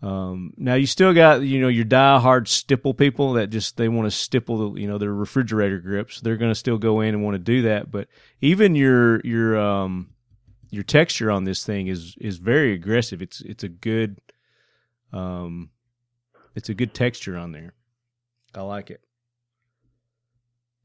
Um, 0.00 0.52
now 0.56 0.74
you 0.74 0.86
still 0.86 1.12
got 1.12 1.42
you 1.42 1.60
know 1.60 1.68
your 1.68 1.84
die-hard 1.84 2.46
stipple 2.46 2.94
people 2.94 3.32
that 3.32 3.48
just 3.50 3.76
they 3.76 3.88
want 3.88 4.06
to 4.06 4.16
stipple 4.16 4.72
the 4.72 4.80
you 4.80 4.86
know 4.86 4.98
their 4.98 5.12
refrigerator 5.12 5.80
grips. 5.80 6.20
They're 6.20 6.36
going 6.36 6.52
to 6.52 6.54
still 6.54 6.78
go 6.78 7.00
in 7.00 7.14
and 7.14 7.24
want 7.24 7.34
to 7.34 7.38
do 7.38 7.62
that. 7.62 7.90
But 7.90 8.08
even 8.40 8.76
your 8.76 9.20
your 9.22 9.58
um 9.58 10.10
your 10.70 10.84
texture 10.84 11.30
on 11.30 11.44
this 11.44 11.64
thing 11.64 11.88
is 11.88 12.14
is 12.20 12.38
very 12.38 12.74
aggressive. 12.74 13.22
It's 13.22 13.40
it's 13.40 13.64
a 13.64 13.68
good 13.68 14.20
um 15.12 15.70
it's 16.54 16.68
a 16.68 16.74
good 16.74 16.94
texture 16.94 17.36
on 17.36 17.50
there. 17.52 17.74
I 18.54 18.62
like 18.62 18.90
it. 18.90 19.00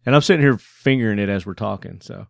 And 0.05 0.15
I'm 0.15 0.21
sitting 0.21 0.41
here 0.41 0.57
fingering 0.57 1.19
it 1.19 1.29
as 1.29 1.45
we're 1.45 1.53
talking. 1.53 2.01
So 2.01 2.27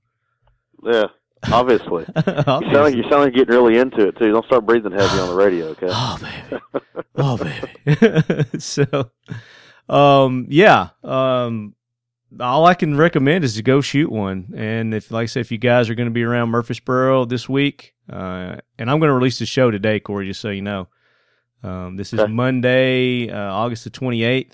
Yeah, 0.83 1.07
obviously. 1.51 2.05
You 2.15 2.23
sound 2.43 2.73
like 2.73 2.95
you 2.95 3.03
sound 3.03 3.23
like 3.23 3.35
you're 3.35 3.45
getting 3.45 3.61
really 3.61 3.77
into 3.77 4.07
it 4.07 4.17
too. 4.17 4.31
Don't 4.31 4.45
start 4.45 4.65
breathing 4.65 4.91
heavy 4.91 5.19
on 5.19 5.27
the 5.29 5.35
radio, 5.35 5.67
okay? 5.69 5.87
Oh 7.15 7.37
baby, 7.37 7.83
oh 7.95 8.23
baby. 8.23 8.59
so, 8.59 9.11
um, 9.89 10.47
yeah. 10.49 10.89
Um, 11.03 11.75
all 12.39 12.65
I 12.65 12.73
can 12.73 12.97
recommend 12.97 13.43
is 13.43 13.55
to 13.55 13.61
go 13.63 13.81
shoot 13.81 14.11
one. 14.11 14.53
And 14.55 14.93
if, 14.93 15.11
like 15.11 15.23
I 15.23 15.25
said, 15.27 15.41
if 15.41 15.51
you 15.51 15.59
guys 15.59 15.89
are 15.89 15.95
going 15.95 16.07
to 16.07 16.13
be 16.13 16.23
around 16.23 16.49
Murfreesboro 16.49 17.25
this 17.25 17.47
week, 17.47 17.93
uh, 18.09 18.55
and 18.79 18.89
I'm 18.89 18.99
going 18.99 19.09
to 19.09 19.13
release 19.13 19.37
the 19.37 19.45
show 19.45 19.69
today, 19.69 19.99
Cory, 19.99 20.25
just 20.27 20.41
so 20.41 20.49
you 20.49 20.63
know. 20.63 20.87
Um, 21.61 21.95
this 21.95 22.11
is 22.13 22.19
Okay. 22.19 22.31
Monday, 22.31 23.29
uh, 23.29 23.37
August 23.53 23.83
the 23.83 23.91
28th. 23.91 24.53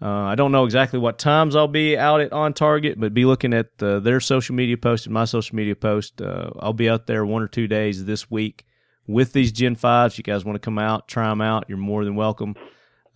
Uh, 0.00 0.08
I 0.08 0.34
don't 0.34 0.52
know 0.52 0.64
exactly 0.64 0.98
what 0.98 1.18
times 1.18 1.56
I'll 1.56 1.68
be 1.68 1.96
out 1.96 2.20
at 2.20 2.32
on 2.32 2.52
target, 2.52 3.00
but 3.00 3.14
be 3.14 3.24
looking 3.24 3.54
at 3.54 3.68
uh, 3.80 3.98
their 4.00 4.20
social 4.20 4.54
media 4.54 4.76
post 4.76 5.06
and 5.06 5.14
my 5.14 5.24
social 5.24 5.56
media 5.56 5.74
post. 5.74 6.20
Uh, 6.20 6.50
I'll 6.58 6.74
be 6.74 6.88
out 6.90 7.06
there 7.06 7.24
one 7.24 7.42
or 7.42 7.48
two 7.48 7.66
days 7.66 8.04
this 8.04 8.30
week 8.30 8.66
with 9.06 9.32
these 9.32 9.52
Gen 9.52 9.74
Fives. 9.74 10.18
You 10.18 10.24
guys 10.24 10.44
want 10.44 10.56
to 10.56 10.60
come 10.60 10.78
out, 10.78 11.08
try 11.08 11.28
them 11.30 11.40
out? 11.40 11.64
You're 11.68 11.78
more 11.78 12.04
than 12.04 12.14
welcome. 12.14 12.56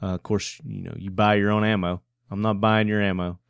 Uh, 0.03 0.15
of 0.15 0.23
course, 0.23 0.59
you 0.65 0.83
know 0.85 0.95
you 0.97 1.11
buy 1.11 1.35
your 1.35 1.51
own 1.51 1.65
ammo. 1.65 2.01
I'm 2.31 2.41
not 2.41 2.61
buying 2.61 2.89
your 2.89 3.03
ammo. 3.03 3.39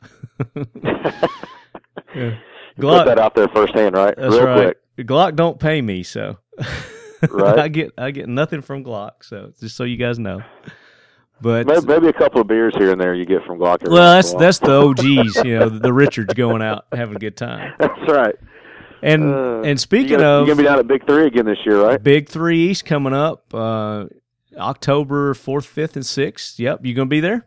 You 2.14 2.36
Glock- 2.78 2.98
Put 3.00 3.04
that 3.06 3.18
out 3.18 3.34
there 3.34 3.48
firsthand, 3.48 3.94
right? 3.94 4.14
That's 4.16 4.34
Real 4.34 4.44
right. 4.46 4.76
quick. 4.96 5.06
Glock 5.06 5.36
don't 5.36 5.58
pay 5.60 5.80
me, 5.82 6.02
so 6.02 6.38
Right. 7.30 7.58
I 7.58 7.68
get 7.68 7.92
I 7.98 8.10
get 8.10 8.28
nothing 8.28 8.62
from 8.62 8.84
Glock. 8.84 9.22
So 9.22 9.52
just 9.60 9.76
so 9.76 9.84
you 9.84 9.96
guys 9.96 10.18
know. 10.18 10.40
But 11.42 11.66
Maybe, 11.66 11.86
maybe 11.86 12.08
a 12.08 12.12
couple 12.12 12.40
of 12.40 12.46
beers 12.46 12.74
here 12.76 12.92
and 12.92 13.00
there 13.00 13.14
you 13.14 13.24
get 13.24 13.42
from 13.44 13.58
Glock. 13.58 13.82
every 13.82 13.94
well, 13.94 14.14
that's 14.14 14.34
that's 14.34 14.58
the 14.58 14.72
OGs, 14.72 15.36
you 15.44 15.58
know, 15.58 15.68
the, 15.70 15.92
Richards 15.92 16.34
going 16.34 16.60
out 16.60 16.84
having 16.92 17.16
a 17.16 17.18
good 17.18 17.36
time. 17.36 17.72
that's 17.78 17.98
right. 18.08 18.34
And 19.02 19.32
Uh, 19.32 19.62
and 19.62 19.80
speaking 19.80 20.18
gonna, 20.18 20.24
of 20.28 20.46
you're 20.46 20.54
gonna 20.54 20.62
be 20.64 20.68
down 20.68 20.78
at 20.78 20.86
Big 20.86 21.06
Three 21.06 21.26
again 21.26 21.46
this 21.46 21.58
year, 21.64 21.82
right? 21.82 22.02
Big 22.02 22.28
Three 22.28 22.68
East 22.68 22.84
coming 22.84 23.14
up, 23.14 23.52
uh, 23.54 24.06
October 24.58 25.32
fourth, 25.32 25.64
fifth, 25.64 25.96
and 25.96 26.04
sixth. 26.04 26.60
Yep, 26.60 26.84
you 26.84 26.92
gonna 26.94 27.06
be 27.06 27.20
there? 27.20 27.46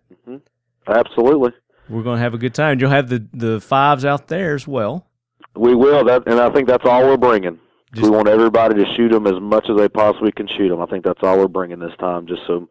Absolutely. 0.87 1.51
We're 1.89 2.03
gonna 2.03 2.19
have 2.19 2.33
a 2.33 2.37
good 2.37 2.53
time. 2.53 2.79
You'll 2.79 2.89
have 2.89 3.09
the 3.09 3.25
the 3.33 3.61
fives 3.61 4.05
out 4.05 4.27
there 4.27 4.55
as 4.55 4.67
well. 4.67 5.07
We 5.55 5.75
will. 5.75 6.03
That, 6.05 6.23
and 6.25 6.39
I 6.39 6.49
think 6.49 6.67
that's 6.67 6.85
all 6.85 7.03
we're 7.05 7.17
bringing. 7.17 7.59
Just- 7.93 8.09
we 8.09 8.15
want 8.15 8.27
everybody 8.27 8.73
to 8.83 8.85
shoot 8.95 9.09
them 9.09 9.27
as 9.27 9.39
much 9.39 9.69
as 9.69 9.77
they 9.77 9.87
possibly 9.87 10.31
can 10.31 10.47
shoot 10.57 10.69
them. 10.69 10.81
I 10.81 10.87
think 10.87 11.05
that's 11.05 11.19
all 11.21 11.37
we're 11.37 11.47
bringing 11.47 11.77
this 11.77 11.93
time. 11.99 12.25
Just 12.25 12.41
so 12.47 12.67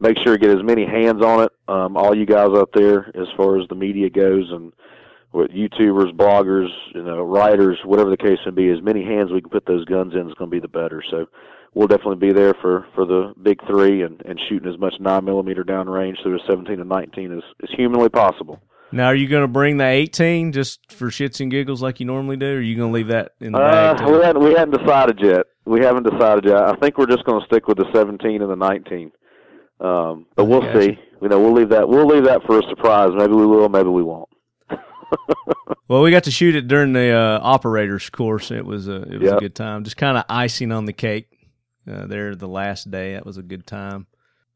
make 0.00 0.16
sure 0.24 0.36
to 0.36 0.38
get 0.38 0.56
as 0.56 0.62
many 0.62 0.84
hands 0.84 1.22
on 1.22 1.42
it. 1.44 1.52
Um, 1.68 1.96
all 1.96 2.16
you 2.16 2.26
guys 2.26 2.50
out 2.54 2.70
there, 2.74 3.08
as 3.16 3.26
far 3.36 3.58
as 3.60 3.68
the 3.68 3.74
media 3.74 4.10
goes, 4.10 4.50
and 4.50 4.72
with 5.32 5.50
YouTubers, 5.50 6.12
bloggers, 6.12 6.68
you 6.94 7.02
know, 7.02 7.22
writers, 7.22 7.78
whatever 7.84 8.10
the 8.10 8.16
case 8.16 8.38
may 8.46 8.52
be, 8.52 8.70
as 8.70 8.82
many 8.82 9.02
hands 9.04 9.32
we 9.32 9.40
can 9.40 9.50
put 9.50 9.66
those 9.66 9.84
guns 9.86 10.14
in 10.14 10.28
is 10.28 10.34
going 10.34 10.50
to 10.50 10.54
be 10.54 10.60
the 10.60 10.68
better. 10.68 11.02
So 11.10 11.26
we'll 11.74 11.88
definitely 11.88 12.16
be 12.26 12.32
there 12.32 12.54
for 12.54 12.86
for 12.94 13.04
the 13.04 13.34
big 13.42 13.60
three 13.66 14.02
and 14.02 14.20
and 14.24 14.40
shooting 14.48 14.72
as 14.72 14.78
much 14.78 14.94
nine 15.00 15.24
millimeter 15.24 15.64
downrange 15.64 16.22
through 16.22 16.38
the 16.38 16.44
17 16.48 16.78
and 16.80 16.88
19 16.88 17.32
as 17.32 17.42
as 17.62 17.70
humanly 17.76 18.08
possible. 18.08 18.60
Now, 18.92 19.06
are 19.06 19.14
you 19.16 19.26
gonna 19.26 19.48
bring 19.48 19.76
the 19.78 19.86
eighteen 19.86 20.52
just 20.52 20.92
for 20.92 21.06
shits 21.08 21.40
and 21.40 21.50
giggles 21.50 21.82
like 21.82 21.98
you 21.98 22.06
normally 22.06 22.36
do, 22.36 22.46
or 22.46 22.58
are 22.58 22.60
you 22.60 22.76
gonna 22.76 22.92
leave 22.92 23.08
that 23.08 23.32
in 23.40 23.50
the 23.50 23.58
Uh, 23.58 23.94
bag? 23.96 24.06
we 24.08 24.18
hadn't 24.22 24.42
we 24.44 24.54
hadn't 24.54 24.78
decided 24.78 25.18
yet. 25.20 25.46
We 25.64 25.80
haven't 25.80 26.08
decided 26.08 26.44
yet. 26.44 26.62
I 26.62 26.74
think 26.76 26.96
we're 26.96 27.06
just 27.06 27.24
going 27.24 27.40
to 27.40 27.46
stick 27.46 27.66
with 27.66 27.78
the 27.78 27.86
17 27.92 28.42
and 28.42 28.50
the 28.50 28.54
19. 28.54 29.10
Um, 29.80 30.26
but 30.36 30.44
we'll 30.46 30.62
see. 30.80 30.98
You 31.20 31.28
know, 31.28 31.40
we'll 31.40 31.52
leave 31.52 31.70
that 31.70 31.88
we'll 31.88 32.06
leave 32.06 32.24
that 32.24 32.42
for 32.44 32.58
a 32.58 32.62
surprise. 32.68 33.10
Maybe 33.14 33.32
we 33.32 33.46
will, 33.46 33.68
maybe 33.68 33.88
we 33.88 34.02
won't. 34.02 34.28
Well, 35.86 36.00
we 36.00 36.10
got 36.10 36.24
to 36.24 36.30
shoot 36.30 36.56
it 36.56 36.66
during 36.66 36.94
the 36.94 37.10
uh, 37.10 37.38
operators 37.42 38.08
course. 38.08 38.50
It 38.50 38.64
was 38.64 38.88
a 38.88 39.02
it 39.02 39.20
was 39.20 39.32
a 39.32 39.36
good 39.36 39.54
time. 39.54 39.84
Just 39.84 39.98
kind 39.98 40.16
of 40.16 40.24
icing 40.30 40.72
on 40.72 40.86
the 40.86 40.94
cake. 40.94 41.28
Uh, 41.88 42.06
there, 42.06 42.34
the 42.34 42.48
last 42.48 42.90
day, 42.90 43.12
that 43.12 43.26
was 43.26 43.36
a 43.36 43.42
good 43.42 43.66
time. 43.66 44.06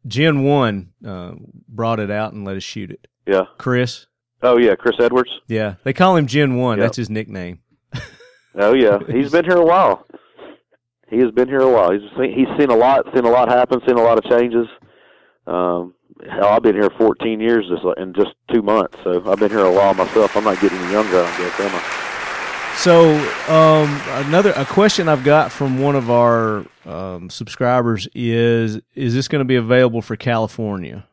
Gen 0.06 0.42
One 0.44 0.92
uh, 1.06 1.32
brought 1.68 2.00
it 2.00 2.10
out 2.10 2.32
and 2.32 2.46
let 2.46 2.56
us 2.56 2.62
shoot 2.62 2.90
it. 2.90 3.06
yeah. 3.26 3.42
Chris, 3.58 4.06
Oh 4.42 4.56
yeah, 4.56 4.74
Chris 4.74 4.96
Edwards. 4.98 5.30
yeah, 5.48 5.74
they 5.84 5.92
call 5.92 6.16
him 6.16 6.26
Gen 6.26 6.56
One. 6.56 6.78
Yep. 6.78 6.84
That's 6.86 6.96
his 6.96 7.10
nickname. 7.10 7.60
Oh 8.60 8.74
yeah, 8.74 8.98
he's 9.08 9.30
been 9.30 9.44
here 9.44 9.58
a 9.58 9.64
while. 9.64 10.04
He 11.08 11.18
has 11.18 11.30
been 11.30 11.46
here 11.46 11.60
a 11.60 11.70
while. 11.70 11.92
He's 11.92 12.00
seen, 12.18 12.32
he's 12.34 12.48
seen 12.58 12.70
a 12.70 12.76
lot, 12.76 13.04
seen 13.14 13.24
a 13.24 13.30
lot 13.30 13.48
happen, 13.48 13.80
seen 13.86 13.96
a 13.96 14.02
lot 14.02 14.18
of 14.18 14.24
changes. 14.24 14.66
Um, 15.48 15.94
hell, 16.28 16.48
I've 16.48 16.62
been 16.62 16.74
here 16.74 16.90
14 16.98 17.40
years 17.40 17.66
just 17.68 17.82
in 17.98 18.12
just 18.14 18.34
two 18.52 18.62
months, 18.62 18.96
so 19.02 19.22
I've 19.30 19.38
been 19.38 19.50
here 19.50 19.64
a 19.64 19.72
while 19.72 19.94
myself. 19.94 20.36
I'm 20.36 20.44
not 20.44 20.60
getting 20.60 20.78
any 20.78 20.92
younger, 20.92 21.22
I 21.22 21.38
guess, 21.38 21.60
am 21.60 21.70
I? 21.74 21.98
So, 22.76 23.14
um, 23.52 24.26
another 24.26 24.52
a 24.52 24.64
question 24.64 25.08
I've 25.08 25.24
got 25.24 25.50
from 25.50 25.80
one 25.80 25.96
of 25.96 26.10
our 26.10 26.64
um, 26.84 27.28
subscribers 27.30 28.06
is: 28.14 28.80
Is 28.94 29.14
this 29.14 29.26
going 29.26 29.40
to 29.40 29.44
be 29.44 29.56
available 29.56 30.02
for 30.02 30.16
California? 30.16 31.04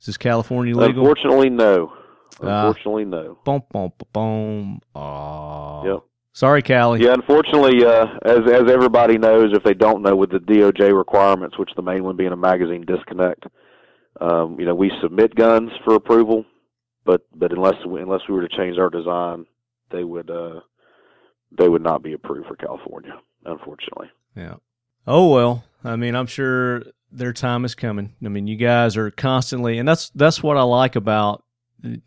Is 0.00 0.06
this 0.06 0.16
California 0.16 0.74
legal? 0.74 1.00
Unfortunately, 1.02 1.50
no. 1.50 1.92
Ah. 2.42 2.68
Unfortunately, 2.68 3.04
no. 3.04 3.38
Boom, 3.44 3.62
boom, 3.70 3.92
boom. 4.12 4.80
Aw. 4.94 5.84
Yep. 5.84 6.04
Sorry, 6.38 6.62
Callie. 6.62 7.02
Yeah, 7.02 7.14
unfortunately, 7.14 7.84
uh, 7.84 8.06
as 8.24 8.48
as 8.48 8.70
everybody 8.70 9.18
knows, 9.18 9.52
if 9.52 9.64
they 9.64 9.74
don't 9.74 10.02
know, 10.02 10.14
with 10.14 10.30
the 10.30 10.38
DOJ 10.38 10.96
requirements, 10.96 11.58
which 11.58 11.70
the 11.74 11.82
main 11.82 12.04
one 12.04 12.14
being 12.14 12.30
a 12.30 12.36
magazine 12.36 12.84
disconnect, 12.86 13.42
um, 14.20 14.54
you 14.56 14.64
know, 14.64 14.76
we 14.76 14.92
submit 15.02 15.34
guns 15.34 15.72
for 15.84 15.96
approval, 15.96 16.44
but 17.04 17.22
but 17.34 17.50
unless 17.50 17.74
unless 17.84 18.20
we 18.28 18.36
were 18.36 18.46
to 18.46 18.56
change 18.56 18.78
our 18.78 18.88
design, 18.88 19.46
they 19.90 20.04
would 20.04 20.30
uh, 20.30 20.60
they 21.58 21.68
would 21.68 21.82
not 21.82 22.04
be 22.04 22.12
approved 22.12 22.46
for 22.46 22.54
California, 22.54 23.18
unfortunately. 23.44 24.06
Yeah. 24.36 24.58
Oh 25.08 25.34
well. 25.34 25.64
I 25.82 25.96
mean, 25.96 26.14
I'm 26.14 26.28
sure 26.28 26.84
their 27.10 27.32
time 27.32 27.64
is 27.64 27.74
coming. 27.74 28.14
I 28.24 28.28
mean, 28.28 28.46
you 28.46 28.54
guys 28.54 28.96
are 28.96 29.10
constantly, 29.10 29.76
and 29.76 29.88
that's 29.88 30.10
that's 30.10 30.40
what 30.40 30.56
I 30.56 30.62
like 30.62 30.94
about 30.94 31.42
you 31.82 32.00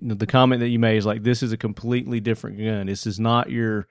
know, 0.00 0.14
the 0.14 0.26
comment 0.26 0.60
that 0.60 0.68
you 0.68 0.78
made 0.78 0.96
is 0.96 1.06
like 1.06 1.22
this 1.22 1.42
is 1.42 1.52
a 1.52 1.56
completely 1.56 2.20
different 2.20 2.58
gun. 2.58 2.86
This 2.86 3.06
is 3.06 3.20
not 3.20 3.50
your 3.50 3.86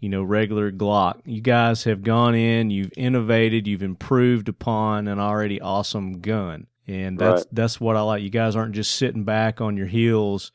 you 0.00 0.08
know 0.08 0.22
regular 0.22 0.72
Glock. 0.72 1.20
You 1.24 1.40
guys 1.40 1.84
have 1.84 2.02
gone 2.02 2.34
in, 2.34 2.70
you've 2.70 2.92
innovated, 2.96 3.66
you've 3.66 3.82
improved 3.82 4.48
upon 4.48 5.08
an 5.08 5.18
already 5.18 5.60
awesome 5.60 6.20
gun, 6.20 6.66
and 6.86 7.18
that's 7.18 7.42
Right. 7.42 7.54
that's 7.54 7.80
what 7.80 7.96
I 7.96 8.00
like. 8.02 8.22
You 8.22 8.30
guys 8.30 8.56
aren't 8.56 8.74
just 8.74 8.96
sitting 8.96 9.24
back 9.24 9.60
on 9.60 9.76
your 9.76 9.86
heels, 9.86 10.52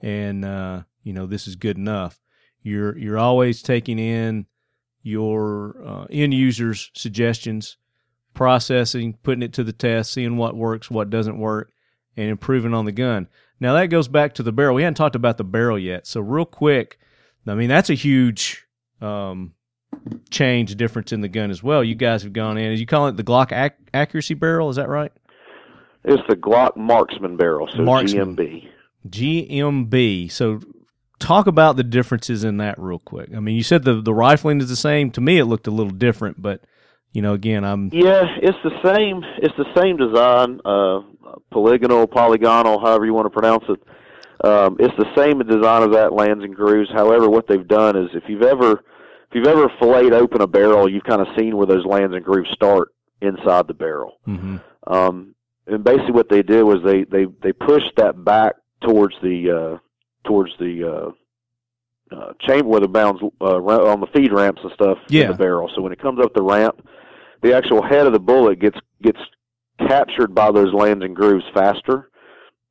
and 0.00 0.44
uh, 0.44 0.82
you 1.02 1.12
know 1.12 1.26
this 1.26 1.46
is 1.48 1.56
good 1.56 1.76
enough. 1.76 2.20
You're 2.62 2.96
you're 2.96 3.18
always 3.18 3.62
taking 3.62 3.98
in 3.98 4.46
your 5.02 5.74
uh, 5.84 6.04
end 6.10 6.32
users' 6.34 6.90
suggestions, 6.94 7.76
processing, 8.34 9.18
putting 9.22 9.42
it 9.42 9.52
to 9.54 9.64
the 9.64 9.72
test, 9.72 10.12
seeing 10.12 10.36
what 10.36 10.54
works, 10.56 10.90
what 10.90 11.10
doesn't 11.10 11.38
work, 11.38 11.72
and 12.16 12.30
improving 12.30 12.74
on 12.74 12.84
the 12.84 12.92
gun. 12.92 13.28
Now 13.60 13.74
that 13.74 13.86
goes 13.86 14.08
back 14.08 14.34
to 14.34 14.42
the 14.42 14.52
barrel. 14.52 14.74
We 14.74 14.82
hadn't 14.82 14.96
talked 14.96 15.16
about 15.16 15.38
the 15.38 15.44
barrel 15.44 15.78
yet, 15.78 16.06
so 16.06 16.20
real 16.20 16.44
quick, 16.44 16.98
I 17.46 17.54
mean 17.54 17.68
that's 17.68 17.90
a 17.90 17.94
huge 17.94 18.66
um, 19.00 19.52
change 20.30 20.74
difference 20.76 21.12
in 21.12 21.20
the 21.20 21.28
gun 21.28 21.50
as 21.50 21.62
well. 21.62 21.82
You 21.84 21.94
guys 21.94 22.22
have 22.22 22.32
gone 22.32 22.58
in, 22.58 22.76
you 22.78 22.86
call 22.86 23.08
it, 23.08 23.16
the 23.16 23.24
Glock 23.24 23.52
ac- 23.52 23.76
accuracy 23.92 24.34
barrel. 24.34 24.70
Is 24.70 24.76
that 24.76 24.88
right? 24.88 25.12
It's 26.04 26.22
the 26.28 26.36
Glock 26.36 26.76
Marksman 26.76 27.36
barrel, 27.36 27.68
so 27.68 27.82
Marksman. 27.82 28.36
GMB. 28.36 28.68
GMB. 29.08 30.30
So 30.32 30.60
talk 31.18 31.46
about 31.46 31.76
the 31.76 31.84
differences 31.84 32.42
in 32.44 32.56
that 32.56 32.78
real 32.78 32.98
quick. 32.98 33.30
I 33.34 33.40
mean, 33.40 33.56
you 33.56 33.62
said 33.62 33.84
the 33.84 34.00
the 34.00 34.14
rifling 34.14 34.60
is 34.60 34.68
the 34.68 34.76
same. 34.76 35.10
To 35.12 35.20
me, 35.20 35.38
it 35.38 35.44
looked 35.44 35.66
a 35.66 35.70
little 35.70 35.92
different, 35.92 36.42
but 36.42 36.64
you 37.12 37.22
know, 37.22 37.34
again, 37.34 37.64
I'm 37.64 37.90
Yeah, 37.92 38.24
it's 38.40 38.58
the 38.64 38.72
same. 38.82 39.24
It's 39.38 39.54
the 39.56 39.66
same 39.80 39.96
design, 39.96 40.60
uh, 40.64 41.00
polygonal, 41.50 42.06
polygonal, 42.06 42.80
however 42.80 43.04
you 43.06 43.14
want 43.14 43.26
to 43.26 43.30
pronounce 43.30 43.64
it. 43.68 43.82
Um, 44.46 44.76
it's 44.80 44.94
the 44.96 45.06
same 45.16 45.38
design 45.40 45.84
as 45.88 45.94
that 45.94 46.12
Lands 46.12 46.42
and 46.44 46.54
Grooves. 46.54 46.90
However, 46.92 47.28
what 47.28 47.46
they've 47.46 47.66
done 47.68 47.96
is, 47.96 48.08
if 48.14 48.24
you've 48.28 48.42
ever, 48.42 48.72
if 48.72 49.34
you've 49.34 49.46
ever 49.46 49.70
filleted 49.78 50.12
open 50.14 50.40
a 50.40 50.46
barrel, 50.46 50.88
you've 50.88 51.04
kind 51.04 51.20
of 51.20 51.28
seen 51.38 51.56
where 51.56 51.66
those 51.66 51.84
Lands 51.86 52.14
and 52.14 52.24
Grooves 52.24 52.50
start 52.50 52.88
inside 53.20 53.68
the 53.68 53.74
barrel. 53.74 54.18
mhm. 54.26 54.60
Um, 54.86 55.34
and 55.68 55.84
basically, 55.84 56.10
what 56.12 56.28
they 56.28 56.42
did 56.42 56.64
was 56.64 56.78
they 56.84 57.04
they 57.04 57.26
they 57.40 57.52
pushed 57.52 57.94
that 57.96 58.24
back 58.24 58.56
towards 58.80 59.14
the 59.22 59.50
uh, 59.50 59.78
towards 60.28 60.50
the 60.58 61.12
uh, 62.12 62.16
uh, 62.16 62.32
chamber 62.40 62.66
where 62.68 62.80
the 62.80 62.88
bounds 62.88 63.22
uh, 63.40 63.44
on 63.58 64.00
the 64.00 64.08
feed 64.08 64.32
ramps 64.32 64.60
and 64.64 64.72
stuff 64.72 64.98
Yeah. 65.08 65.26
in 65.26 65.28
the 65.30 65.36
barrel. 65.36 65.70
So 65.76 65.82
when 65.82 65.92
it 65.92 66.00
comes 66.00 66.18
up 66.20 66.34
the 66.34 66.42
ramp, 66.42 66.84
the 67.42 67.54
actual 67.54 67.82
head 67.82 68.06
of 68.06 68.12
the 68.12 68.20
bullet 68.20 68.60
gets 68.60 68.78
gets 69.02 69.18
captured 69.88 70.34
by 70.34 70.50
those 70.50 70.72
lands 70.72 71.04
and 71.04 71.14
grooves 71.14 71.44
faster. 71.54 72.10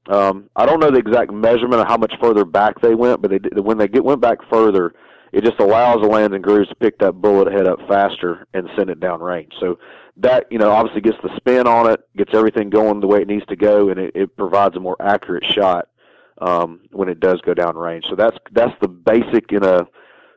Um, 0.08 0.50
I 0.56 0.66
don't 0.66 0.80
know 0.80 0.90
the 0.90 0.98
exact 0.98 1.32
measurement 1.32 1.82
of 1.82 1.88
how 1.88 1.98
much 1.98 2.14
further 2.22 2.46
back 2.46 2.82
they 2.82 2.96
went, 2.96 3.22
but 3.22 3.32
they 3.32 3.62
when 3.62 3.78
they 3.78 3.88
get 3.88 4.04
went 4.04 4.22
back 4.22 4.40
further, 4.50 4.94
it 5.32 5.44
just 5.44 5.60
allows 5.60 6.02
the 6.02 6.08
lands 6.08 6.34
and 6.34 6.44
grooves 6.44 6.70
to 6.70 6.76
pick 6.76 6.98
that 7.00 7.14
bullet 7.14 7.52
head 7.52 7.68
up 7.68 7.80
faster 7.88 8.48
and 8.54 8.68
send 8.76 8.90
it 8.90 9.00
down 9.00 9.22
range. 9.22 9.52
So 9.60 9.78
that 10.18 10.48
you 10.50 10.58
know 10.58 10.72
obviously 10.72 11.02
gets 11.02 11.18
the 11.22 11.36
spin 11.38 11.68
on 11.68 11.90
it, 11.90 12.02
gets 12.18 12.32
everything 12.34 12.70
going 12.70 13.00
the 13.00 13.08
way 13.08 13.22
it 13.22 13.28
needs 13.28 13.46
to 13.48 13.56
go, 13.56 13.90
and 13.90 14.00
it, 14.00 14.16
it 14.16 14.36
provides 14.36 14.76
a 14.76 14.80
more 14.80 14.98
accurate 15.00 15.46
shot 15.46 15.90
um, 16.40 16.82
when 16.92 17.10
it 17.10 17.20
does 17.20 17.40
go 17.42 17.54
down 17.54 17.78
range. 17.78 18.06
So 18.10 18.16
that's 18.16 18.38
that's 18.52 18.74
the 18.82 18.88
basic 18.88 19.52
in 19.52 19.64
a 19.64 19.82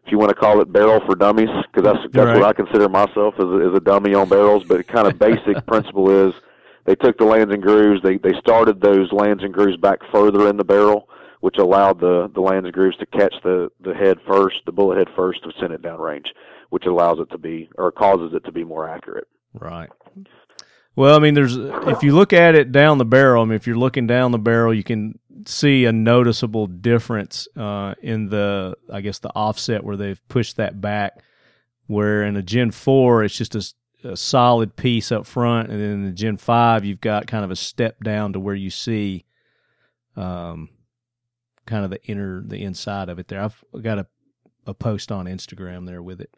if 0.05 0.13
you 0.13 0.19
want 0.19 0.31
to 0.31 0.35
call 0.35 0.61
it 0.61 0.73
barrel 0.73 1.01
for 1.07 1.15
dummies, 1.15 1.49
because 1.73 1.85
that's 1.85 2.03
that's 2.13 2.27
Right. 2.27 2.37
what 2.41 2.45
I 2.45 2.53
consider 2.53 2.89
myself 2.89 3.35
as 3.39 3.45
a, 3.47 3.69
as 3.71 3.75
a 3.75 3.81
dummy 3.81 4.15
on 4.15 4.29
barrels. 4.29 4.65
But 4.65 4.87
kind 4.87 5.07
of 5.07 5.19
basic 5.19 5.65
principle 5.67 6.11
is 6.11 6.35
they 6.85 6.95
took 6.95 7.17
the 7.19 7.25
lands 7.25 7.53
and 7.53 7.63
grooves, 7.63 8.03
they 8.03 8.19
they 8.19 8.35
started 8.39 8.81
those 8.81 9.11
lands 9.13 9.43
and 9.43 9.53
grooves 9.55 9.77
back 9.79 10.01
further 10.13 10.49
in 10.49 10.57
the 10.57 10.65
barrel, 10.65 11.09
which 11.41 11.57
allowed 11.59 12.01
the 12.01 12.31
the 12.35 12.41
lands 12.41 12.67
and 12.67 12.75
grooves 12.75 12.97
to 12.99 13.07
catch 13.07 13.35
the 13.43 13.71
the 13.81 13.95
head 13.95 14.19
first, 14.27 14.57
the 14.67 14.73
bullet 14.73 14.99
head 14.99 15.09
first, 15.17 15.43
to 15.45 15.53
send 15.59 15.73
it 15.73 15.83
down 15.83 16.01
range, 16.01 16.27
which 16.71 16.85
allows 16.87 17.19
it 17.19 17.31
to 17.31 17.39
be 17.39 17.69
or 17.79 17.91
causes 17.91 18.33
it 18.35 18.45
to 18.45 18.53
be 18.53 18.65
more 18.65 18.89
accurate. 18.89 19.27
Right. 19.55 19.89
Well, 20.97 21.17
I 21.17 21.19
mean, 21.19 21.35
there's 21.35 21.57
if 21.57 22.03
you 22.05 22.15
look 22.15 22.33
at 22.33 22.55
it 22.55 22.71
down 22.71 22.99
the 22.99 23.05
barrel. 23.05 23.43
I 23.43 23.47
mean, 23.47 23.57
if 23.57 23.67
you're 23.67 23.77
looking 23.77 24.07
down 24.07 24.31
the 24.31 24.39
barrel, 24.39 24.73
you 24.73 24.85
can 24.85 25.19
see 25.49 25.85
a 25.85 25.93
noticeable 25.93 26.67
difference 26.67 27.49
uh, 27.57 27.95
in 28.03 28.29
the, 28.29 28.77
I 28.93 29.01
guess, 29.01 29.19
the 29.19 29.31
offset 29.35 29.85
where 29.85 29.97
they've 29.97 30.29
pushed 30.29 30.57
that 30.57 30.81
back. 30.81 31.23
Where 31.87 32.25
in 32.25 32.37
a 32.37 32.43
Gen 32.43 32.71
Four, 32.71 33.25
it's 33.25 33.37
just 33.37 33.55
a 34.05 34.17
solid 34.17 34.75
piece 34.75 35.13
up 35.13 35.27
front, 35.27 35.71
and 35.71 35.81
then 35.81 35.91
in 35.91 36.05
the 36.07 36.13
Gen 36.13 36.39
Five, 36.39 36.85
you've 36.85 37.01
got 37.01 37.27
kind 37.27 37.45
of 37.45 37.51
a 37.51 37.57
step 37.57 38.03
down 38.03 38.33
to 38.33 38.41
where 38.41 38.55
you 38.55 38.71
see, 38.71 39.27
um, 40.17 40.71
kind 41.67 41.85
of 41.85 41.91
the 41.91 42.03
inner, 42.07 42.43
the 42.43 42.63
inside 42.63 43.11
of 43.11 43.19
it. 43.19 43.29
There, 43.29 43.41
I've 43.41 43.63
got 43.83 43.99
a 43.99 44.07
a 44.67 44.75
post 44.75 45.13
on 45.13 45.27
Instagram 45.27 45.87
there 45.87 46.03
with 46.03 46.21
it. 46.21 46.35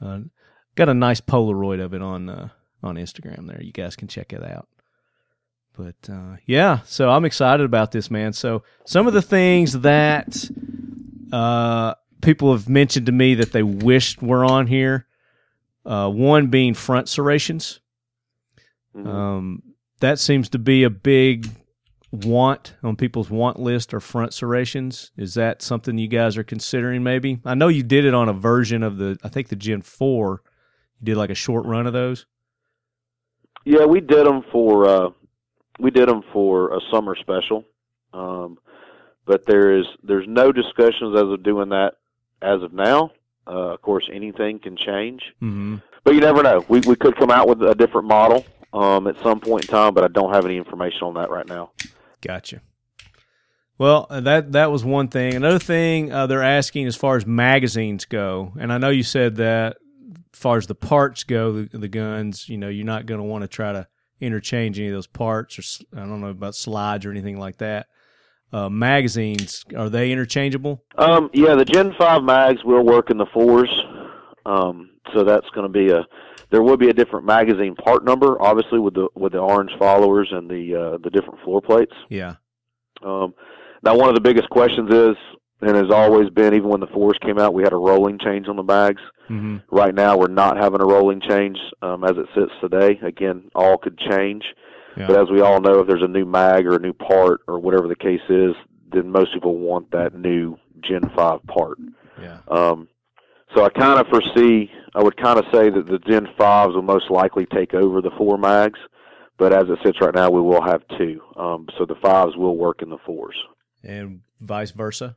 Uh, 0.00 0.20
got 0.74 0.88
a 0.88 0.94
nice 0.94 1.20
Polaroid 1.20 1.82
of 1.82 1.94
it 1.94 2.02
on 2.02 2.28
uh, 2.28 2.48
on 2.82 2.96
Instagram 2.96 3.46
there. 3.48 3.62
You 3.62 3.72
guys 3.72 3.96
can 3.96 4.08
check 4.08 4.32
it 4.32 4.44
out. 4.44 4.68
But 5.76 6.10
uh, 6.10 6.36
yeah, 6.46 6.80
so 6.84 7.10
I'm 7.10 7.24
excited 7.24 7.64
about 7.64 7.92
this, 7.92 8.10
man. 8.10 8.32
So 8.32 8.62
some 8.86 9.06
of 9.06 9.12
the 9.12 9.22
things 9.22 9.80
that 9.80 10.50
uh, 11.32 11.94
people 12.22 12.52
have 12.52 12.68
mentioned 12.68 13.06
to 13.06 13.12
me 13.12 13.34
that 13.34 13.52
they 13.52 13.62
wished 13.62 14.22
were 14.22 14.44
on 14.44 14.66
here, 14.66 15.06
uh, 15.84 16.08
one 16.08 16.46
being 16.48 16.74
front 16.74 17.08
serrations. 17.08 17.80
Mhm. 18.96 19.06
Um, 19.06 19.62
that 20.00 20.18
seems 20.18 20.48
to 20.50 20.58
be 20.58 20.84
a 20.84 20.90
big 20.90 21.48
want 22.10 22.74
on 22.82 22.96
people's 22.96 23.28
want 23.30 23.58
list 23.58 23.92
or 23.92 24.00
front 24.00 24.32
serrations. 24.32 25.10
Is 25.16 25.34
that 25.34 25.60
something 25.60 25.98
you 25.98 26.08
guys 26.08 26.36
are 26.36 26.44
considering? 26.44 27.02
Maybe 27.02 27.40
I 27.44 27.54
know 27.54 27.68
you 27.68 27.82
did 27.82 28.04
it 28.04 28.14
on 28.14 28.28
a 28.28 28.32
version 28.32 28.82
of 28.82 28.96
the. 28.96 29.18
I 29.22 29.28
think 29.28 29.48
the 29.48 29.56
Gen 29.56 29.82
Four. 29.82 30.42
You 31.00 31.06
did 31.06 31.16
like 31.18 31.30
a 31.30 31.34
short 31.34 31.66
run 31.66 31.86
of 31.86 31.92
those. 31.92 32.24
Yeah, 33.66 33.84
we 33.84 34.00
did 34.00 34.26
them 34.26 34.42
for 34.50 34.86
uh, 34.88 35.10
we 35.78 35.90
did 35.90 36.08
them 36.08 36.22
for 36.32 36.74
a 36.76 36.80
summer 36.90 37.16
special, 37.16 37.64
um, 38.12 38.58
but 39.26 39.44
there 39.46 39.78
is 39.78 39.86
there's 40.02 40.26
no 40.28 40.52
discussions 40.52 41.14
as 41.16 41.22
of 41.24 41.42
doing 41.42 41.70
that 41.70 41.92
as 42.42 42.62
of 42.62 42.72
now. 42.72 43.10
Uh, 43.46 43.74
of 43.74 43.82
course, 43.82 44.08
anything 44.12 44.58
can 44.58 44.76
change, 44.76 45.22
Mm-hmm. 45.42 45.76
but 46.04 46.14
you 46.14 46.20
never 46.20 46.42
know. 46.42 46.64
We 46.68 46.80
we 46.80 46.96
could 46.96 47.16
come 47.16 47.30
out 47.30 47.48
with 47.48 47.62
a 47.62 47.74
different 47.74 48.08
model 48.08 48.44
um, 48.72 49.06
at 49.06 49.16
some 49.22 49.38
point 49.40 49.64
in 49.64 49.68
time, 49.68 49.94
but 49.94 50.02
I 50.04 50.08
don't 50.08 50.34
have 50.34 50.44
any 50.44 50.56
information 50.56 51.02
on 51.02 51.14
that 51.14 51.30
right 51.30 51.46
now. 51.46 51.70
Gotcha. 52.20 52.60
Well, 53.78 54.06
uh, 54.08 54.20
that 54.20 54.52
that 54.52 54.72
was 54.72 54.84
one 54.84 55.08
thing. 55.08 55.34
Another 55.34 55.58
thing 55.58 56.10
uh, 56.10 56.26
they're 56.26 56.42
asking 56.42 56.86
as 56.86 56.96
far 56.96 57.16
as 57.16 57.26
magazines 57.26 58.04
go, 58.06 58.52
and 58.58 58.72
I 58.72 58.78
know 58.78 58.88
you 58.88 59.02
said 59.02 59.36
that 59.36 59.76
as 60.32 60.38
far 60.40 60.56
as 60.56 60.66
the 60.66 60.74
parts 60.74 61.24
go, 61.24 61.52
the, 61.62 61.78
the 61.78 61.88
guns, 61.88 62.48
you 62.48 62.56
know, 62.58 62.68
you're 62.68 62.86
not 62.86 63.06
going 63.06 63.20
to 63.20 63.24
want 63.26 63.42
to 63.42 63.48
try 63.48 63.72
to 63.72 63.86
interchange 64.20 64.78
any 64.78 64.88
of 64.88 64.94
those 64.94 65.06
parts, 65.06 65.58
or 65.58 65.98
I 65.98 66.06
don't 66.06 66.20
know 66.20 66.28
about 66.28 66.54
slides 66.54 67.04
or 67.04 67.10
anything 67.10 67.38
like 67.38 67.58
that. 67.58 67.86
Uh, 68.52 68.68
magazines 68.68 69.64
are 69.76 69.90
they 69.90 70.12
interchangeable? 70.12 70.82
Um, 70.96 71.30
yeah, 71.32 71.54
the 71.56 71.64
Gen 71.64 71.94
Five 71.98 72.22
mags 72.22 72.64
will 72.64 72.84
work 72.84 73.10
in 73.10 73.18
the 73.18 73.26
fours, 73.26 73.68
um, 74.46 74.90
so 75.12 75.24
that's 75.24 75.48
going 75.50 75.66
to 75.66 75.72
be 75.72 75.90
a. 75.90 76.06
There 76.50 76.62
will 76.62 76.76
be 76.76 76.88
a 76.88 76.92
different 76.92 77.26
magazine 77.26 77.74
part 77.74 78.04
number, 78.04 78.40
obviously 78.40 78.78
with 78.78 78.94
the 78.94 79.08
with 79.16 79.32
the 79.32 79.38
orange 79.38 79.72
followers 79.78 80.28
and 80.30 80.48
the 80.48 80.74
uh, 80.74 80.98
the 81.02 81.10
different 81.10 81.40
floor 81.42 81.60
plates. 81.60 81.92
Yeah. 82.08 82.36
Um, 83.02 83.34
now, 83.82 83.96
one 83.96 84.08
of 84.08 84.14
the 84.14 84.20
biggest 84.20 84.48
questions 84.48 84.92
is, 84.92 85.16
and 85.60 85.76
has 85.76 85.90
always 85.90 86.28
been, 86.30 86.54
even 86.54 86.68
when 86.68 86.80
the 86.80 86.86
fours 86.86 87.18
came 87.22 87.38
out, 87.38 87.54
we 87.54 87.62
had 87.62 87.72
a 87.72 87.76
rolling 87.76 88.18
change 88.18 88.48
on 88.48 88.56
the 88.56 88.62
bags. 88.62 89.00
Mm-hmm. 89.30 89.58
Right 89.74 89.94
now, 89.94 90.16
we're 90.16 90.28
not 90.28 90.56
having 90.56 90.80
a 90.80 90.84
rolling 90.84 91.20
change 91.20 91.58
um, 91.82 92.04
as 92.04 92.16
it 92.16 92.26
sits 92.34 92.52
today. 92.60 92.98
Again, 93.02 93.50
all 93.54 93.78
could 93.78 93.98
change. 93.98 94.44
Yeah. 94.96 95.06
But 95.06 95.20
as 95.20 95.30
we 95.30 95.40
all 95.40 95.60
know, 95.60 95.80
if 95.80 95.86
there's 95.86 96.02
a 96.02 96.08
new 96.08 96.24
mag 96.24 96.66
or 96.66 96.76
a 96.76 96.78
new 96.78 96.92
part 96.92 97.40
or 97.46 97.58
whatever 97.58 97.88
the 97.88 97.96
case 97.96 98.20
is, 98.28 98.54
then 98.92 99.10
most 99.10 99.32
people 99.32 99.56
want 99.56 99.90
that 99.92 100.14
new 100.14 100.58
Gen 100.80 101.10
5 101.14 101.46
part. 101.46 101.78
Yeah. 102.20 102.38
Um, 102.48 102.88
so 103.54 103.64
I 103.64 103.70
kind 103.70 104.00
of 104.00 104.06
foresee, 104.08 104.70
I 104.94 105.02
would 105.02 105.16
kind 105.16 105.38
of 105.38 105.46
say 105.52 105.70
that 105.70 105.86
the 105.86 105.98
Gen 105.98 106.26
5s 106.38 106.74
will 106.74 106.82
most 106.82 107.10
likely 107.10 107.46
take 107.46 107.74
over 107.74 108.00
the 108.00 108.10
four 108.12 108.36
mags. 108.38 108.78
But 109.38 109.52
as 109.52 109.68
it 109.68 109.78
sits 109.84 110.00
right 110.00 110.14
now, 110.14 110.30
we 110.30 110.40
will 110.40 110.62
have 110.62 110.82
two. 110.96 111.20
Um, 111.36 111.68
so 111.76 111.84
the 111.84 111.94
fives 111.96 112.36
will 112.36 112.56
work 112.56 112.80
in 112.80 112.88
the 112.88 112.98
fours. 113.04 113.36
And 113.82 114.20
vice 114.40 114.70
versa. 114.70 115.16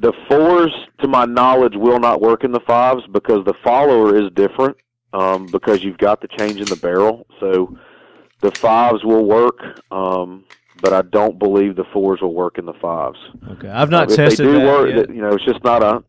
The 0.00 0.12
fours, 0.28 0.72
to 1.00 1.08
my 1.08 1.24
knowledge, 1.24 1.74
will 1.76 2.00
not 2.00 2.20
work 2.20 2.44
in 2.44 2.52
the 2.52 2.60
fives 2.60 3.02
because 3.12 3.44
the 3.44 3.54
follower 3.62 4.16
is 4.16 4.30
different. 4.34 4.76
Um, 5.14 5.44
because 5.44 5.84
you've 5.84 5.98
got 5.98 6.22
the 6.22 6.28
change 6.38 6.58
in 6.58 6.64
the 6.64 6.76
barrel, 6.76 7.26
so 7.38 7.76
the 8.40 8.50
fives 8.50 9.04
will 9.04 9.26
work. 9.26 9.58
Um, 9.90 10.44
but 10.80 10.94
I 10.94 11.02
don't 11.02 11.38
believe 11.38 11.76
the 11.76 11.84
fours 11.92 12.22
will 12.22 12.32
work 12.32 12.56
in 12.56 12.64
the 12.64 12.72
fives. 12.80 13.18
Okay. 13.50 13.68
I've 13.68 13.90
not 13.90 14.08
Um, 14.10 14.16
tested 14.16 14.46
that 14.46 14.64
work, 14.66 14.88
yet. 14.94 15.14
you 15.14 15.20
know, 15.20 15.34
it's 15.34 15.44
just 15.44 15.62
not 15.64 15.82
a. 15.82 16.02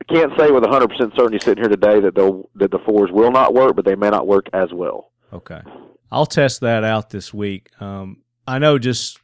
I 0.00 0.04
can't 0.14 0.32
say 0.38 0.50
with 0.50 0.64
100% 0.64 1.14
certainty 1.14 1.38
sitting 1.40 1.62
here 1.62 1.68
today 1.68 2.00
that 2.00 2.14
they'll 2.14 2.48
that 2.54 2.70
the 2.70 2.78
fours 2.86 3.10
will 3.12 3.30
not 3.30 3.52
work, 3.52 3.76
but 3.76 3.84
they 3.84 3.96
may 3.96 4.08
not 4.08 4.26
work 4.26 4.46
as 4.54 4.72
well. 4.72 5.10
Okay. 5.30 5.60
I'll 6.10 6.24
test 6.24 6.62
that 6.62 6.84
out 6.84 7.10
this 7.10 7.34
week. 7.34 7.68
Um, 7.82 8.22
I 8.48 8.58
know 8.58 8.78
just, 8.78 9.18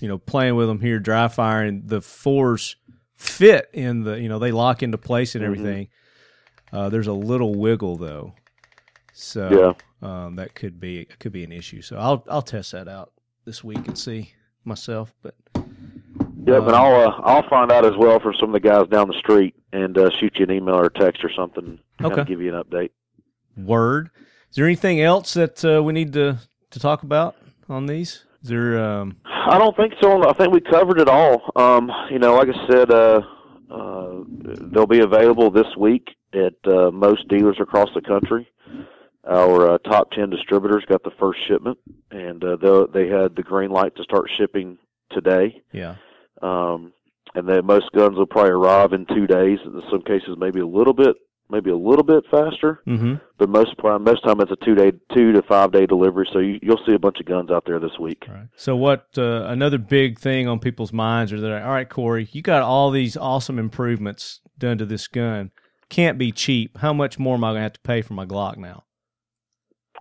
you 0.00 0.06
know, 0.06 0.18
playing 0.18 0.54
with 0.54 0.68
them 0.68 0.80
here, 0.80 1.00
dry 1.00 1.26
firing, 1.26 1.82
the 1.86 2.00
fours 2.00 2.76
fit 3.22 3.70
in 3.72 4.02
the, 4.04 4.20
you 4.20 4.28
know, 4.28 4.38
they 4.38 4.52
lock 4.52 4.82
into 4.82 4.98
place 4.98 5.34
and 5.34 5.42
Mhm. 5.42 5.46
everything. 5.46 5.88
Uh, 6.72 6.88
there's 6.88 7.06
a 7.06 7.12
little 7.12 7.54
wiggle 7.54 7.96
though. 7.96 8.34
So 9.12 9.76
um, 10.02 10.36
that 10.36 10.54
could 10.54 10.80
be 10.80 11.04
could 11.18 11.32
be 11.32 11.44
an 11.44 11.52
issue. 11.52 11.82
So 11.82 11.96
I'll 11.96 12.24
I'll 12.28 12.42
test 12.42 12.72
that 12.72 12.88
out 12.88 13.12
this 13.44 13.62
week 13.62 13.86
and 13.86 13.96
see 13.96 14.32
myself. 14.64 15.14
But 15.22 15.34
Yeah, 15.54 16.56
um, 16.56 16.64
but 16.64 16.74
I'll 16.74 17.08
uh, 17.08 17.20
I'll 17.22 17.48
find 17.48 17.70
out 17.70 17.84
as 17.84 17.96
well 17.98 18.18
from 18.20 18.34
some 18.40 18.54
of 18.54 18.60
the 18.60 18.68
guys 18.68 18.88
down 18.88 19.08
the 19.08 19.18
street 19.18 19.54
and 19.72 19.96
uh, 19.96 20.10
shoot 20.18 20.32
you 20.38 20.44
an 20.44 20.50
email 20.50 20.76
or 20.76 20.88
text 20.88 21.22
or 21.24 21.30
something. 21.32 21.78
Kind 21.98 22.12
Okay. 22.12 22.22
of 22.22 22.26
give 22.26 22.40
you 22.40 22.54
an 22.54 22.62
update. 22.62 22.90
word. 23.56 24.10
Is 24.50 24.56
there 24.56 24.66
anything 24.66 25.00
else 25.00 25.34
that 25.34 25.64
uh, 25.64 25.82
we 25.82 25.92
need 25.92 26.12
to 26.14 26.38
to 26.70 26.78
talk 26.80 27.02
about 27.02 27.36
on 27.68 27.86
these? 27.86 28.24
Is 28.42 28.48
there 28.48 28.82
um, 28.82 29.16
I 29.24 29.58
don't 29.58 29.76
think 29.76 29.94
so. 30.00 30.28
I 30.28 30.32
think 30.32 30.52
we 30.52 30.60
covered 30.60 31.00
it 31.00 31.08
all. 31.08 31.50
Um, 31.56 31.90
you 32.10 32.18
know, 32.18 32.34
like 32.34 32.48
I 32.48 32.66
said, 32.68 32.90
uh, 32.90 33.20
uh, 33.70 34.24
they'll 34.26 34.86
be 34.86 35.00
available 35.00 35.50
this 35.50 35.76
week 35.78 36.08
at 36.34 36.54
uh, 36.66 36.90
most 36.90 37.28
dealers 37.28 37.58
across 37.60 37.88
the 37.94 38.00
country. 38.00 38.48
Our 39.28 39.74
uh, 39.74 39.78
top 39.78 40.10
ten 40.10 40.30
distributors 40.30 40.84
got 40.88 41.04
the 41.04 41.12
first 41.20 41.38
shipment, 41.46 41.78
and 42.10 42.42
uh, 42.42 42.56
they 42.56 43.04
they 43.04 43.08
had 43.08 43.36
the 43.36 43.42
green 43.42 43.70
light 43.70 43.94
to 43.96 44.02
start 44.02 44.30
shipping 44.36 44.78
today. 45.10 45.62
yeah. 45.72 45.96
Um, 46.40 46.92
and 47.34 47.48
then 47.48 47.64
most 47.64 47.90
guns 47.96 48.16
will 48.16 48.26
probably 48.26 48.50
arrive 48.50 48.92
in 48.92 49.06
two 49.06 49.26
days. 49.26 49.58
In 49.64 49.80
some 49.90 50.02
cases, 50.02 50.36
maybe 50.36 50.60
a 50.60 50.66
little 50.66 50.92
bit, 50.92 51.16
maybe 51.52 51.70
a 51.70 51.76
little 51.76 52.02
bit 52.02 52.24
faster. 52.30 52.80
Mm-hmm. 52.86 53.14
But 53.38 53.48
most 53.48 53.74
most 54.00 54.24
time 54.24 54.40
it's 54.40 54.50
a 54.50 54.64
two 54.64 54.74
day, 54.74 54.92
two 55.14 55.32
to 55.32 55.42
five 55.42 55.70
day 55.70 55.86
delivery. 55.86 56.28
So 56.32 56.40
you, 56.40 56.58
you'll 56.62 56.80
see 56.86 56.94
a 56.94 56.98
bunch 56.98 57.20
of 57.20 57.26
guns 57.26 57.50
out 57.50 57.64
there 57.66 57.78
this 57.78 57.98
week. 58.00 58.24
Right. 58.28 58.48
So 58.56 58.74
what? 58.74 59.06
Uh, 59.16 59.44
another 59.46 59.78
big 59.78 60.18
thing 60.18 60.48
on 60.48 60.58
people's 60.58 60.92
minds 60.92 61.32
are 61.32 61.40
that 61.40 61.62
all 61.62 61.70
right, 61.70 61.88
Cory, 61.88 62.28
you 62.32 62.42
got 62.42 62.62
all 62.62 62.90
these 62.90 63.16
awesome 63.16 63.58
improvements 63.58 64.40
done 64.58 64.78
to 64.78 64.86
this 64.86 65.06
gun. 65.06 65.50
Can't 65.88 66.18
be 66.18 66.32
cheap. 66.32 66.78
How 66.78 66.92
much 66.92 67.18
more 67.18 67.34
am 67.34 67.44
I 67.44 67.48
going 67.48 67.56
to 67.56 67.62
have 67.62 67.72
to 67.74 67.80
pay 67.80 68.00
for 68.00 68.14
my 68.14 68.24
Glock 68.24 68.56
now? 68.56 68.84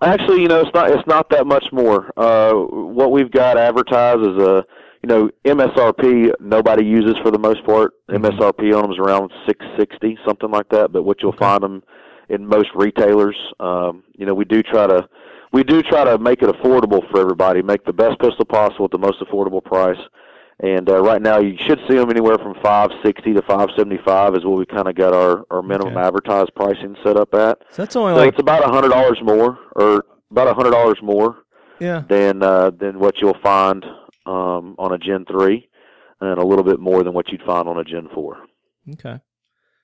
Actually, 0.02 0.42
you 0.42 0.48
know, 0.48 0.62
it's 0.62 0.74
not 0.74 0.90
it's 0.90 1.06
not 1.06 1.30
that 1.30 1.46
much 1.46 1.66
more. 1.72 2.12
Uh, 2.18 2.54
what 2.54 3.12
we've 3.12 3.30
got 3.30 3.58
advertised 3.58 4.22
is 4.22 4.38
a 4.42 4.66
you 5.04 5.08
know 5.08 5.30
MSRP. 5.46 6.32
Nobody 6.40 6.86
uses 6.86 7.16
for 7.24 7.32
the 7.32 7.40
most 7.40 7.64
part. 7.66 7.94
MSRP 8.10 8.76
on 8.76 8.84
them 8.84 8.92
is 8.92 8.98
around 9.00 9.32
six 9.48 9.66
sixty, 9.78 10.18
something 10.26 10.52
like 10.52 10.70
that. 10.70 10.92
But 10.92 11.04
what 11.04 11.22
you'll 11.22 11.30
Okay. 11.30 11.40
find 11.46 11.64
them 11.64 11.84
in 12.30 12.46
most 12.48 12.70
retailers. 12.76 13.36
Um, 13.60 14.04
you 14.18 14.26
know, 14.26 14.34
we 14.34 14.46
do 14.46 14.62
try 14.64 14.88
to 14.88 15.08
we 15.52 15.64
do 15.64 15.82
try 15.84 16.04
to 16.06 16.18
make 16.18 16.42
it 16.42 16.50
affordable 16.50 17.10
for 17.12 17.20
everybody, 17.20 17.62
make 17.62 17.84
the 17.86 17.94
best 17.94 18.20
pistol 18.20 18.46
possible 18.46 18.86
at 18.86 18.92
the 18.92 18.98
most 18.98 19.20
affordable 19.20 19.64
price. 19.64 20.00
And 20.64 20.88
uh, 20.90 21.02
right 21.02 21.22
now, 21.22 21.40
you 21.40 21.58
should 21.58 21.80
see 21.90 21.96
them 21.96 22.12
anywhere 22.12 22.38
from 22.38 22.54
five 22.62 22.92
sixty 23.04 23.34
to 23.34 23.42
five 23.42 23.70
seventy 23.76 23.98
five 24.06 24.36
is 24.36 24.46
what 24.46 24.60
we 24.60 24.66
kind 24.66 24.88
of 24.88 24.96
got 24.96 25.14
our 25.14 25.44
our 25.50 25.64
minimum 25.64 25.98
Okay. 25.98 26.06
advertised 26.06 26.54
pricing 26.56 26.96
set 27.04 27.18
up 27.18 27.34
at. 27.34 27.58
So 27.72 27.82
that's 27.82 27.96
only 27.96 28.14
So 28.14 28.20
like 28.20 28.30
it's 28.34 28.40
about 28.40 28.64
a 28.64 28.72
hundred 28.72 28.90
dollars 28.90 29.20
more, 29.24 29.58
or 29.76 30.06
about 30.30 30.48
a 30.48 30.54
hundred 30.54 30.72
dollars 30.72 31.00
more 31.02 31.38
yeah. 31.80 32.04
than 32.08 32.44
uh, 32.44 32.70
than 32.70 33.00
what 33.00 33.20
you'll 33.20 33.40
find 33.42 33.84
um, 34.26 34.76
on 34.78 34.94
a 34.94 34.98
Gen 34.98 35.26
three, 35.30 35.70
and 36.20 36.40
a 36.40 36.46
little 36.46 36.64
bit 36.64 36.80
more 36.80 37.04
than 37.04 37.14
what 37.14 37.30
you'd 37.32 37.42
find 37.44 37.68
on 37.68 37.80
a 37.80 37.84
Gen 37.84 38.08
four. 38.14 38.38
Okay. 38.94 39.20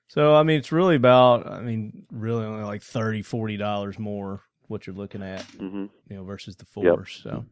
So 0.06 0.34
I 0.34 0.42
mean, 0.42 0.58
it's 0.58 0.72
really 0.72 0.96
about 0.96 1.46
I 1.46 1.60
mean, 1.60 2.06
really 2.10 2.44
only 2.44 2.64
like 2.64 2.82
thirty, 2.82 3.22
forty 3.22 3.56
dollars 3.56 3.98
more 3.98 4.42
what 4.66 4.86
you're 4.86 4.96
looking 4.96 5.22
at, 5.22 5.42
hmm 5.58 5.86
you 6.08 6.16
know, 6.16 6.24
versus 6.24 6.56
the 6.56 6.64
Yep. 6.64 6.94
fours. 6.94 7.20
So 7.22 7.44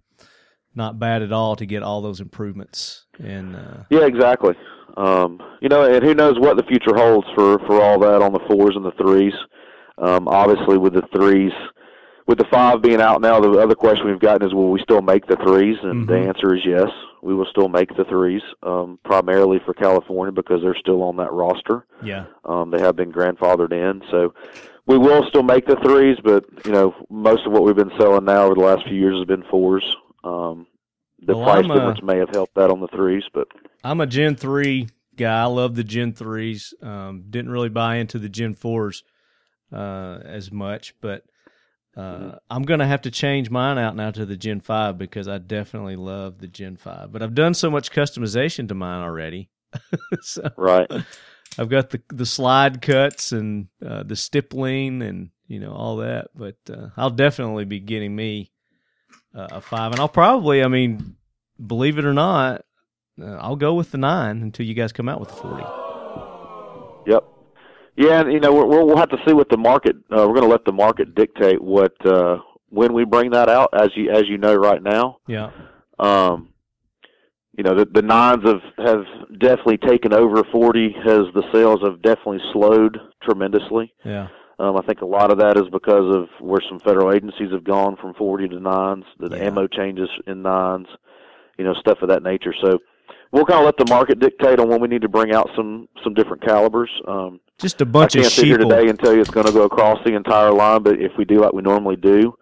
not 0.74 0.98
bad 0.98 1.22
at 1.22 1.32
all 1.32 1.56
to 1.56 1.64
get 1.66 1.82
all 1.82 2.02
those 2.02 2.20
improvements. 2.20 3.06
And 3.18 3.56
uh, 3.56 3.84
Yeah, 3.90 4.04
exactly. 4.06 4.54
Um, 4.96 5.40
you 5.60 5.68
know, 5.68 5.84
and 5.84 6.02
who 6.04 6.14
knows 6.14 6.38
what 6.38 6.56
the 6.56 6.62
future 6.64 6.94
holds 6.94 7.26
for 7.34 7.58
for 7.60 7.82
all 7.82 7.98
that 8.00 8.22
on 8.22 8.32
the 8.32 8.40
fours 8.48 8.76
and 8.76 8.84
the 8.84 8.92
threes. 8.92 9.34
Um, 9.98 10.28
obviously, 10.28 10.76
with 10.78 10.92
the 10.94 11.02
threes, 11.14 11.52
with 12.26 12.38
the 12.38 12.44
five 12.50 12.82
being 12.82 13.00
out 13.00 13.20
now, 13.20 13.40
the 13.40 13.50
other 13.58 13.74
question 13.74 14.06
we've 14.06 14.20
gotten 14.20 14.46
is, 14.46 14.54
will 14.54 14.70
we 14.70 14.80
still 14.82 15.02
make 15.02 15.26
the 15.26 15.36
threes? 15.36 15.76
And 15.82 16.08
the 16.08 16.12
Mhm. 16.14 16.28
answer 16.28 16.54
is 16.54 16.64
yes. 16.64 16.88
We 17.22 17.34
will 17.34 17.46
still 17.46 17.68
make 17.68 17.94
the 17.96 18.04
threes, 18.04 18.42
um, 18.62 18.98
primarily 19.04 19.58
for 19.64 19.74
California 19.74 20.32
because 20.32 20.62
they're 20.62 20.76
still 20.76 21.02
on 21.02 21.16
that 21.16 21.32
roster. 21.32 21.86
yeah, 22.02 22.26
Um, 22.44 22.70
they 22.70 22.80
have 22.80 22.94
been 22.96 23.12
grandfathered 23.12 23.72
in, 23.72 24.02
so 24.10 24.32
we 24.86 24.98
will 24.98 25.24
still 25.28 25.42
make 25.42 25.66
the 25.66 25.76
threes. 25.76 26.18
But 26.22 26.44
you 26.64 26.72
know, 26.72 26.94
most 27.10 27.46
of 27.46 27.52
what 27.52 27.64
we've 27.64 27.74
been 27.74 27.96
selling 27.98 28.24
now 28.24 28.44
over 28.44 28.54
the 28.54 28.60
last 28.60 28.84
few 28.86 28.96
years 28.96 29.16
has 29.18 29.26
been 29.26 29.42
fours. 29.50 29.84
Um, 30.22 30.66
the 31.20 31.34
Well, 31.34 31.44
price 31.44 31.64
uh, 31.70 31.74
difference 31.74 32.02
may 32.02 32.18
have 32.18 32.28
helped 32.30 32.54
that 32.56 32.70
on 32.70 32.80
the 32.80 32.88
threes, 32.88 33.24
but 33.32 33.48
I'm 33.82 34.00
a 34.00 34.06
Gen 34.06 34.36
three 34.36 34.88
guy. 35.16 35.42
I 35.42 35.46
love 35.46 35.74
the 35.74 35.84
Gen 35.84 36.12
threes. 36.12 36.74
Um, 36.82 37.24
didn't 37.28 37.50
really 37.50 37.70
buy 37.70 37.96
into 37.96 38.18
the 38.18 38.28
Gen 38.28 38.54
fours 38.54 39.02
uh, 39.72 40.18
as 40.24 40.52
much, 40.52 40.94
but 41.00 41.24
uh, 41.96 42.00
Mm-hmm. 42.00 42.36
I'm 42.50 42.62
gonna 42.62 42.86
have 42.86 43.02
to 43.02 43.10
change 43.10 43.50
mine 43.50 43.78
out 43.78 43.96
now 43.96 44.10
to 44.10 44.26
the 44.26 44.36
Gen 44.36 44.60
five 44.60 44.98
because 44.98 45.28
I 45.28 45.38
definitely 45.38 45.96
love 45.96 46.38
the 46.38 46.46
Gen 46.46 46.76
five. 46.76 47.10
But 47.10 47.22
I've 47.22 47.34
done 47.34 47.54
so 47.54 47.70
much 47.70 47.90
customization 47.90 48.68
to 48.68 48.74
mine 48.74 49.02
already, 49.02 49.48
so 50.20 50.50
right. 50.56 50.90
I've 51.58 51.70
got 51.70 51.90
the 51.90 52.02
the 52.08 52.26
slide 52.26 52.82
cuts 52.82 53.32
and 53.32 53.68
uh, 53.84 54.02
the 54.02 54.16
stippling 54.16 55.00
and 55.00 55.30
you 55.48 55.58
know 55.58 55.72
all 55.72 55.96
that. 55.98 56.28
But 56.34 56.56
uh, 56.70 56.88
I'll 56.96 57.10
definitely 57.10 57.64
be 57.64 57.80
getting 57.80 58.14
me 58.14 58.52
uh, 59.34 59.48
a 59.52 59.60
five, 59.60 59.92
and 59.92 60.00
I'll 60.00 60.08
probably, 60.08 60.62
I 60.62 60.68
mean, 60.68 61.16
believe 61.64 61.98
it 61.98 62.04
or 62.04 62.12
not, 62.12 62.64
uh, 63.20 63.36
I'll 63.36 63.56
go 63.56 63.74
with 63.74 63.90
the 63.90 63.98
nine 63.98 64.42
until 64.42 64.66
you 64.66 64.74
guys 64.74 64.92
come 64.92 65.08
out 65.08 65.20
with 65.20 65.30
the 65.30 65.36
forty. 65.36 65.64
Yep. 67.06 67.24
Yeah, 67.96 68.20
and 68.20 68.32
you 68.32 68.40
know 68.40 68.52
we're, 68.52 68.66
we'll 68.66 68.86
we'll 68.86 68.96
have 68.98 69.08
to 69.10 69.18
see 69.26 69.32
what 69.32 69.48
the 69.48 69.56
market. 69.56 69.96
Uh, 70.10 70.26
we're 70.28 70.34
going 70.34 70.42
to 70.42 70.48
let 70.48 70.64
the 70.64 70.72
market 70.72 71.14
dictate 71.14 71.60
what 71.62 71.94
uh, 72.06 72.38
when 72.68 72.92
we 72.92 73.04
bring 73.04 73.30
that 73.30 73.48
out. 73.48 73.70
As 73.72 73.90
you 73.96 74.10
as 74.10 74.28
you 74.28 74.38
know 74.38 74.54
right 74.54 74.82
now, 74.82 75.18
Yeah, 75.26 75.50
um, 75.98 76.50
you 77.56 77.64
know 77.64 77.74
the 77.74 77.86
the 77.86 78.02
nines 78.02 78.44
have 78.44 78.60
have 78.78 79.04
definitely 79.38 79.78
taken 79.78 80.12
over. 80.12 80.42
Forty 80.52 80.92
has 81.04 81.22
the 81.34 81.42
sales 81.52 81.80
have 81.82 82.02
definitely 82.02 82.40
slowed 82.52 82.98
tremendously. 83.22 83.94
yeah, 84.04 84.28
Um, 84.58 84.76
I 84.76 84.82
think 84.82 85.00
a 85.00 85.06
lot 85.06 85.30
of 85.30 85.38
that 85.38 85.56
is 85.56 85.64
because 85.72 86.14
of 86.14 86.28
where 86.40 86.60
some 86.68 86.80
federal 86.80 87.12
agencies 87.12 87.50
have 87.52 87.64
gone 87.64 87.96
from 87.96 88.14
40 88.14 88.48
to 88.48 88.60
nines, 88.60 89.04
the 89.18 89.28
Yeah. 89.36 89.46
ammo 89.46 89.66
changes 89.66 90.08
in 90.26 90.42
nines, 90.42 90.86
you 91.58 91.64
know, 91.64 91.74
stuff 91.74 92.02
of 92.02 92.08
that 92.10 92.22
nature. 92.22 92.54
So 92.62 92.78
we'll 93.32 93.46
kind 93.46 93.60
of 93.60 93.64
let 93.66 93.76
the 93.78 93.92
market 93.92 94.20
dictate 94.20 94.60
on 94.60 94.68
when 94.68 94.80
we 94.80 94.88
need 94.88 95.02
to 95.02 95.08
bring 95.08 95.32
out 95.34 95.48
some 95.56 95.88
some 96.04 96.12
different 96.14 96.42
calibers. 96.44 96.90
Um, 97.08 97.40
just 97.58 97.80
a 97.80 97.86
bunch 97.86 98.16
I 98.16 98.20
can't 98.20 98.32
sit 98.32 98.44
here 98.46 98.58
today 98.58 98.88
and 98.88 98.98
tell 98.98 99.14
you 99.14 99.20
it's 99.20 99.30
going 99.30 99.46
to 99.46 99.52
go 99.52 99.64
across 99.64 99.98
the 100.04 100.14
entire 100.14 100.52
line, 100.52 100.82
but 100.82 101.00
if 101.00 101.12
we 101.16 101.24
do 101.24 101.40
like 101.40 101.52
we 101.52 101.62
normally 101.62 101.96
do, 101.96 102.36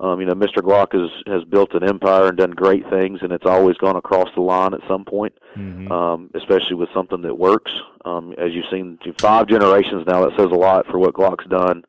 um, 0.00 0.20
you 0.20 0.26
know, 0.26 0.34
Mr. 0.34 0.58
Glock 0.58 0.92
has 0.92 1.10
has 1.26 1.42
built 1.44 1.74
an 1.74 1.82
empire 1.88 2.28
and 2.28 2.36
done 2.36 2.50
great 2.50 2.88
things, 2.90 3.20
and 3.22 3.32
it's 3.32 3.46
always 3.46 3.76
gone 3.78 3.96
across 3.96 4.28
the 4.34 4.42
line 4.42 4.74
at 4.74 4.80
some 4.88 5.04
point 5.04 5.32
Mhm. 5.56 5.90
um, 5.90 6.30
especially 6.34 6.76
with 6.76 6.88
something 6.94 7.22
that 7.22 7.36
works. 7.36 7.72
Um, 8.04 8.32
as 8.38 8.52
you've 8.52 8.68
seen, 8.70 8.98
through 9.02 9.14
five 9.18 9.48
generations 9.48 10.04
now, 10.06 10.24
that 10.24 10.36
says 10.36 10.50
a 10.52 10.54
lot 10.54 10.86
for 10.86 10.98
what 10.98 11.14
Glock's 11.14 11.46
done. 11.46 11.84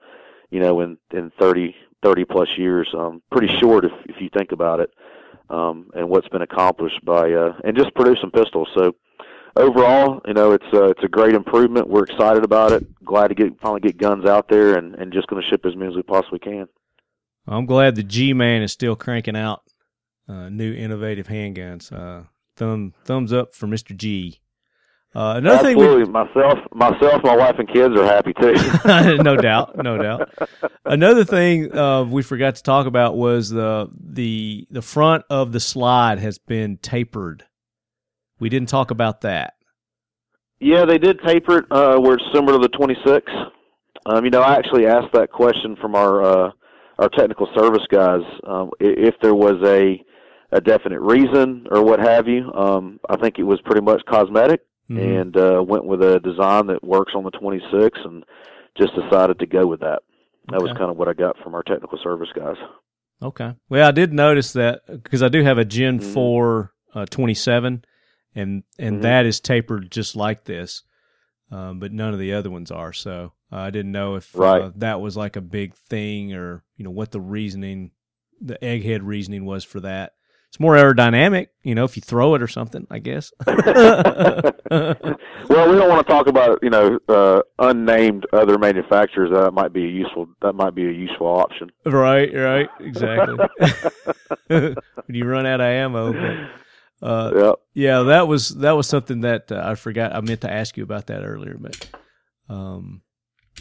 You 0.49 0.59
know, 0.61 0.79
in 0.79 0.97
in 1.11 1.31
30, 1.39 1.75
30 2.01 2.25
plus 2.25 2.47
years, 2.57 2.87
um, 2.97 3.21
pretty 3.31 3.55
short 3.59 3.85
if 3.85 3.91
if 4.05 4.19
you 4.21 4.29
think 4.29 4.51
about 4.53 4.79
it, 4.79 4.91
um, 5.49 5.87
and 5.93 6.09
what's 6.09 6.29
been 6.29 6.41
accomplished 6.41 7.03
by 7.05 7.31
uh, 7.33 7.53
and 7.63 7.77
just 7.77 7.93
producing 7.93 8.31
pistols. 8.31 8.69
So 8.73 8.95
overall, 9.59 10.21
you 10.25 10.33
know, 10.33 10.53
it's 10.53 10.65
uh, 10.73 10.85
it's 10.85 11.03
a 11.03 11.07
great 11.07 11.35
improvement. 11.35 11.89
We're 11.89 12.05
excited 12.05 12.43
about 12.43 12.71
it. 12.71 12.85
Glad 13.03 13.27
to 13.29 13.35
get 13.35 13.59
finally 13.61 13.81
get 13.81 13.97
guns 13.97 14.25
out 14.25 14.47
there, 14.49 14.75
and 14.75 14.95
and 14.95 15.13
just 15.13 15.27
going 15.27 15.41
to 15.41 15.47
ship 15.49 15.65
as 15.65 15.75
many 15.75 15.91
as 15.91 15.95
we 15.95 16.03
possibly 16.03 16.39
can. 16.39 16.67
I'm 17.47 17.65
glad 17.65 17.95
the 17.95 18.03
G 18.03 18.33
Man 18.33 18.61
is 18.61 18.71
still 18.71 18.95
cranking 18.95 19.35
out 19.35 19.61
uh, 20.27 20.49
new 20.49 20.73
innovative 20.73 21.27
handguns. 21.27 21.91
Uh, 21.91 22.25
thumb 22.55 22.93
thumbs 23.03 23.33
up 23.33 23.53
for 23.53 23.67
Mister 23.67 23.93
G. 23.93 24.39
Uh, 25.15 25.33
another 25.37 25.63
thing 25.63 25.75
we 25.75 26.05
myself, 26.05 26.59
myself, 26.71 27.23
my 27.23 27.35
wife, 27.35 27.55
and 27.57 27.67
kids 27.67 27.95
are 27.97 28.05
happy 28.05 28.31
too. 28.39 28.53
no 29.23 29.35
doubt, 29.35 29.75
no 29.77 29.97
doubt. 29.97 30.29
Another 30.85 31.25
thing 31.25 31.75
uh, 31.75 32.03
we 32.03 32.21
forgot 32.21 32.55
to 32.55 32.63
talk 32.63 32.85
about 32.85 33.17
was 33.17 33.49
the 33.49 33.89
the 33.99 34.67
the 34.69 34.83
front 34.83 35.25
of 35.31 35.51
the 35.51 35.59
slide 35.59 36.19
has 36.19 36.37
been 36.37 36.77
tapered. 36.77 37.43
We 38.39 38.49
didn't 38.49 38.69
talk 38.69 38.91
about 38.91 39.21
that. 39.21 39.53
Yeah, 40.59 40.85
they 40.85 40.97
did 40.97 41.19
taper 41.25 41.59
it 41.59 41.65
uh, 41.71 41.97
where 41.99 42.15
it's 42.15 42.23
similar 42.33 42.53
to 42.53 42.59
the 42.59 42.69
26. 42.69 43.31
Um, 44.05 44.25
you 44.25 44.31
know, 44.31 44.41
I 44.41 44.55
actually 44.55 44.87
asked 44.87 45.13
that 45.13 45.31
question 45.31 45.75
from 45.79 45.95
our 45.95 46.21
uh, 46.23 46.51
our 46.97 47.09
technical 47.09 47.47
service 47.55 47.83
guys 47.89 48.21
um, 48.45 48.71
if 48.79 49.15
there 49.21 49.35
was 49.35 49.55
a 49.63 50.03
a 50.51 50.59
definite 50.59 50.99
reason 50.99 51.67
or 51.71 51.83
what 51.83 51.99
have 51.99 52.27
you. 52.27 52.51
Um, 52.53 52.99
I 53.09 53.15
think 53.17 53.37
it 53.39 53.43
was 53.43 53.61
pretty 53.61 53.81
much 53.81 54.01
cosmetic, 54.09 54.61
Mhm. 54.89 55.21
and 55.21 55.37
uh, 55.37 55.63
went 55.65 55.85
with 55.85 56.01
a 56.01 56.19
design 56.19 56.67
that 56.67 56.83
works 56.83 57.13
on 57.15 57.23
the 57.23 57.29
26, 57.31 57.99
and 58.03 58.23
just 58.77 58.93
decided 58.95 59.37
to 59.39 59.45
go 59.45 59.67
with 59.67 59.79
that. 59.81 60.01
That 60.49 60.61
was 60.61 60.71
kind 60.71 60.89
of 60.89 60.97
what 60.97 61.07
I 61.07 61.13
got 61.13 61.37
from 61.43 61.53
our 61.53 61.61
technical 61.61 61.99
service 62.01 62.29
guys. 62.35 62.55
Okay. 63.21 63.51
Well, 63.69 63.87
I 63.87 63.91
did 63.91 64.11
notice 64.11 64.51
that 64.53 64.81
because 64.87 65.21
I 65.21 65.27
do 65.29 65.43
have 65.43 65.59
a 65.59 65.65
Gen 65.65 65.99
Mhm. 65.99 66.13
4 66.13 66.73
uh, 66.95 67.05
27, 67.05 67.83
and 68.35 68.63
and 68.77 68.99
Mhm. 68.99 69.01
that 69.03 69.25
is 69.25 69.39
tapered 69.39 69.91
just 69.91 70.15
like 70.15 70.45
this, 70.45 70.83
um, 71.51 71.79
but 71.79 71.91
none 71.91 72.13
of 72.13 72.19
the 72.19 72.33
other 72.33 72.49
ones 72.49 72.71
are. 72.71 72.93
So 72.93 73.33
uh, 73.51 73.57
I 73.57 73.69
didn't 73.69 73.91
know 73.91 74.15
if 74.15 74.37
uh, 74.39 74.71
that 74.75 75.01
was 75.01 75.17
like 75.17 75.35
a 75.35 75.41
big 75.41 75.73
thing 75.75 76.33
or 76.33 76.63
you 76.77 76.83
know 76.85 76.91
what 76.91 77.11
the 77.11 77.21
reasoning, 77.21 77.91
the 78.41 78.57
egghead 78.61 79.01
reasoning 79.03 79.45
was 79.45 79.63
for 79.63 79.79
that. 79.81 80.13
It's 80.49 80.59
more 80.59 80.73
aerodynamic, 80.75 81.47
you 81.61 81.75
know, 81.75 81.83
if 81.83 81.95
you 81.95 82.01
throw 82.01 82.33
it 82.33 82.41
or 82.41 82.47
something. 82.47 82.87
I 82.89 82.97
guess. 82.97 83.31
well, 83.45 83.55
we 85.69 85.77
don't 85.77 85.89
want 85.89 86.05
to 86.05 86.11
talk 86.11 86.27
about 86.27 86.59
you 86.63 86.69
know 86.69 86.99
uh, 87.07 87.41
unnamed 87.59 88.25
other 88.33 88.57
manufacturers. 88.57 89.31
That 89.31 89.51
might 89.53 89.73
be 89.73 89.85
a 89.85 89.89
useful 89.89 90.27
that 90.41 90.53
might 90.53 90.75
be 90.75 90.87
a 90.87 90.91
useful 90.91 91.27
option. 91.27 91.71
right. 91.85 92.33
Right. 92.33 92.69
Exactly. 92.79 93.37
when 94.47 94.75
you 95.09 95.25
run 95.25 95.45
out 95.45 95.61
of 95.61 95.65
ammo. 95.65 96.13
But, 96.13 96.49
uh, 97.01 97.31
Yep. 97.35 97.55
Yeah, 97.73 98.03
that 98.03 98.27
was 98.27 98.49
that 98.49 98.71
was 98.71 98.87
something 98.87 99.21
that 99.21 99.51
uh, 99.51 99.61
I 99.63 99.75
forgot. 99.75 100.13
I 100.13 100.21
meant 100.21 100.41
to 100.41 100.51
ask 100.51 100.75
you 100.77 100.83
about 100.83 101.07
that 101.07 101.23
earlier, 101.23 101.55
but 101.59 101.87
um, 102.49 103.01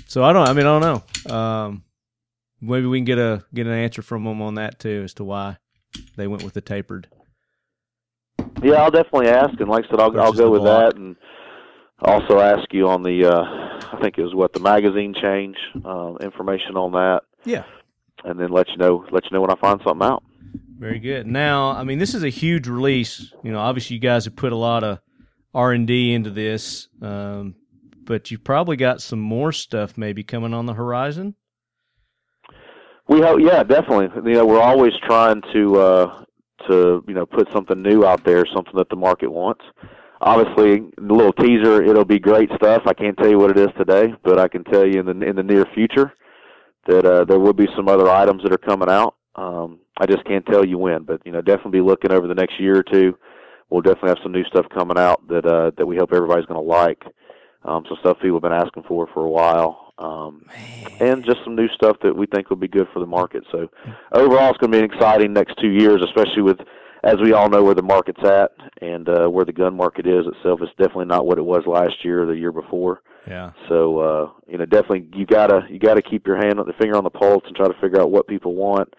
so 0.07 0.25
I 0.25 0.33
don't. 0.33 0.49
I 0.49 0.53
mean, 0.53 0.67
I 0.67 0.79
don't 0.81 1.05
know. 1.29 1.35
Um, 1.35 1.85
maybe 2.61 2.87
we 2.87 2.99
can 2.99 3.05
get 3.05 3.19
a 3.19 3.45
get 3.55 3.67
an 3.67 3.73
answer 3.73 4.03
from 4.03 4.25
them 4.25 4.43
on 4.43 4.57
that 4.57 4.79
too, 4.79 5.03
as 5.05 5.15
to 5.15 5.25
why 5.25 5.59
they 6.17 6.27
went 6.27 6.43
with 6.43 6.55
the 6.55 6.61
tapered. 6.61 7.09
Yeah, 8.63 8.75
I'll 8.83 8.91
definitely 8.91 9.29
ask, 9.29 9.59
and 9.61 9.69
like 9.69 9.85
I 9.87 9.91
said, 9.91 10.01
I'll 10.01 10.21
I'll 10.21 10.33
go 10.33 10.51
with 10.51 10.63
block. 10.63 10.93
that, 10.95 10.99
and 11.01 11.15
also 12.03 12.41
ask 12.41 12.73
you 12.73 12.89
on 12.89 13.03
the 13.03 13.25
uh, 13.27 13.97
I 13.97 13.99
think 14.03 14.19
it 14.19 14.23
was 14.23 14.35
what 14.35 14.53
the 14.53 14.61
magazine 14.61 15.15
change 15.21 15.57
um, 15.85 16.19
information 16.21 16.77
on 16.77 16.93
that, 16.93 17.21
Yeah, 17.45 17.65
and 18.25 18.39
then 18.41 18.51
let 18.51 18.69
you 18.69 18.77
know 18.77 19.05
let 19.13 19.25
you 19.25 19.31
know 19.33 19.41
when 19.41 19.51
I 19.51 19.61
find 19.61 19.81
something 19.87 20.07
out. 20.07 20.25
Very 20.79 20.99
good. 21.01 21.27
Now, 21.27 21.71
I 21.71 21.85
mean, 21.85 21.99
this 21.99 22.15
is 22.15 22.23
a 22.23 22.29
huge 22.29 22.69
release. 22.69 23.33
You 23.43 23.53
know, 23.53 23.59
obviously, 23.59 23.95
you 23.95 24.01
guys 24.01 24.25
have 24.27 24.37
put 24.37 24.53
a 24.53 24.57
lot 24.57 24.85
of 24.85 25.01
R 25.53 25.73
and 25.73 25.87
D 25.87 26.15
into 26.15 26.31
this, 26.31 26.89
um, 27.03 27.57
but 28.05 28.31
you 28.31 28.39
probably 28.39 28.77
got 28.77 29.01
some 29.01 29.21
more 29.21 29.53
stuff 29.53 29.99
maybe 29.99 30.23
coming 30.23 30.55
on 30.55 30.67
the 30.67 30.75
horizon. 30.75 31.35
We 33.09 33.21
hope, 33.23 33.41
yeah, 33.41 33.63
definitely. 33.63 34.09
You 34.31 34.39
know, 34.39 34.47
we're 34.47 34.61
always 34.61 34.93
trying 35.07 35.43
to 35.53 35.81
uh, 35.81 36.25
to 36.69 37.05
you 37.09 37.15
know 37.15 37.27
put 37.27 37.49
something 37.53 37.83
new 37.83 38.05
out 38.05 38.25
there, 38.25 38.45
something 38.55 38.75
that 38.77 38.89
the 38.89 38.97
market 38.97 39.33
wants. 39.33 39.65
Obviously, 40.21 40.85
a 40.99 41.01
little 41.01 41.33
teaser. 41.33 41.83
It'll 41.83 42.05
be 42.05 42.19
great 42.19 42.51
stuff. 42.57 42.83
I 42.87 42.93
can't 42.93 43.17
tell 43.17 43.29
you 43.29 43.39
what 43.39 43.51
it 43.51 43.59
is 43.59 43.69
today, 43.79 44.13
but 44.25 44.39
I 44.39 44.49
can 44.49 44.65
tell 44.65 44.87
you 44.87 45.01
in 45.01 45.07
the 45.07 45.27
in 45.27 45.37
the 45.37 45.43
near 45.43 45.65
future 45.75 46.13
that 46.87 47.05
uh, 47.05 47.25
there 47.25 47.39
will 47.39 47.53
be 47.53 47.69
some 47.77 47.89
other 47.89 48.09
items 48.09 48.43
that 48.43 48.53
are 48.53 48.59
coming 48.59 48.89
out. 48.89 49.15
Um, 49.35 49.81
I 49.99 50.07
just 50.07 50.25
can't 50.25 50.47
tell 50.47 50.65
you 50.65 50.79
when, 50.79 51.03
but 51.03 51.21
you 51.25 51.33
know, 51.33 51.41
definitely 51.41 51.81
be 51.81 51.81
looking 51.81 52.13
over 52.13 52.27
the 52.27 52.35
next 52.35 52.61
year 52.61 52.79
or 52.79 52.83
two. 52.83 53.19
We'll 53.71 53.83
definitely 53.83 54.11
have 54.11 54.19
some 54.23 54.33
new 54.33 54.45
stuff 54.45 54.67
coming 54.73 54.99
out 54.99 55.27
that 55.29 55.45
uh, 55.45 55.73
that 55.77 55.87
we 55.87 55.97
hope 55.97 56.13
everybody's 56.13 56.47
going 56.47 56.61
to 56.61 56.67
like. 56.67 57.03
Um, 57.65 57.85
some 57.89 57.99
stuff 58.01 58.19
people 58.21 58.37
have 58.37 58.43
been 58.43 58.53
asking 58.53 58.85
for 58.85 59.09
for 59.13 59.25
a 59.25 59.29
while, 59.29 59.93
um, 59.99 60.47
and 61.01 61.25
just 61.25 61.39
some 61.45 61.57
new 61.57 61.69
stuff 61.69 61.97
that 62.03 62.17
we 62.17 62.27
think 62.27 62.49
will 62.49 62.57
be 62.57 62.69
good 62.69 62.87
for 62.95 63.01
the 63.01 63.07
market. 63.07 63.45
So 63.51 63.69
overall, 64.13 64.51
it's 64.51 64.59
going 64.59 64.73
to 64.73 64.79
be 64.79 64.85
an 64.85 64.91
exciting 64.91 65.33
next 65.33 65.59
two 65.61 65.71
years, 65.71 66.03
especially 66.03 66.43
with 66.43 66.59
as 67.03 67.17
we 67.23 67.33
all 67.33 67.49
know 67.49 67.63
where 67.63 67.75
the 67.75 67.83
market's 67.83 68.23
at 68.25 68.53
and 68.81 69.09
uh, 69.09 69.29
where 69.29 69.45
the 69.45 69.53
gun 69.53 69.77
market 69.77 70.07
is 70.07 70.25
itself. 70.27 70.61
It's 70.63 70.73
definitely 70.79 71.07
not 71.07 71.27
what 71.27 71.39
it 71.39 71.45
was 71.45 71.65
last 71.67 72.05
year 72.05 72.23
or 72.23 72.27
the 72.27 72.37
year 72.37 72.53
before. 72.53 73.03
Yeah. 73.27 73.51
So 73.69 73.99
uh, 73.99 74.31
you 74.47 74.59
know, 74.59 74.65
definitely 74.65 75.09
you 75.15 75.27
gotta 75.27 75.67
you 75.69 75.79
gotta 75.79 76.03
keep 76.03 76.27
your 76.27 76.37
hand 76.37 76.61
on 76.61 76.67
the 76.67 76.73
finger 76.75 76.97
on 76.97 77.05
the 77.05 77.11
pulse 77.11 77.43
and 77.47 77.57
try 77.57 77.67
to 77.67 77.81
figure 77.81 78.01
out 78.01 78.11
what 78.11 78.29
people 78.29 78.55
want, 78.55 78.95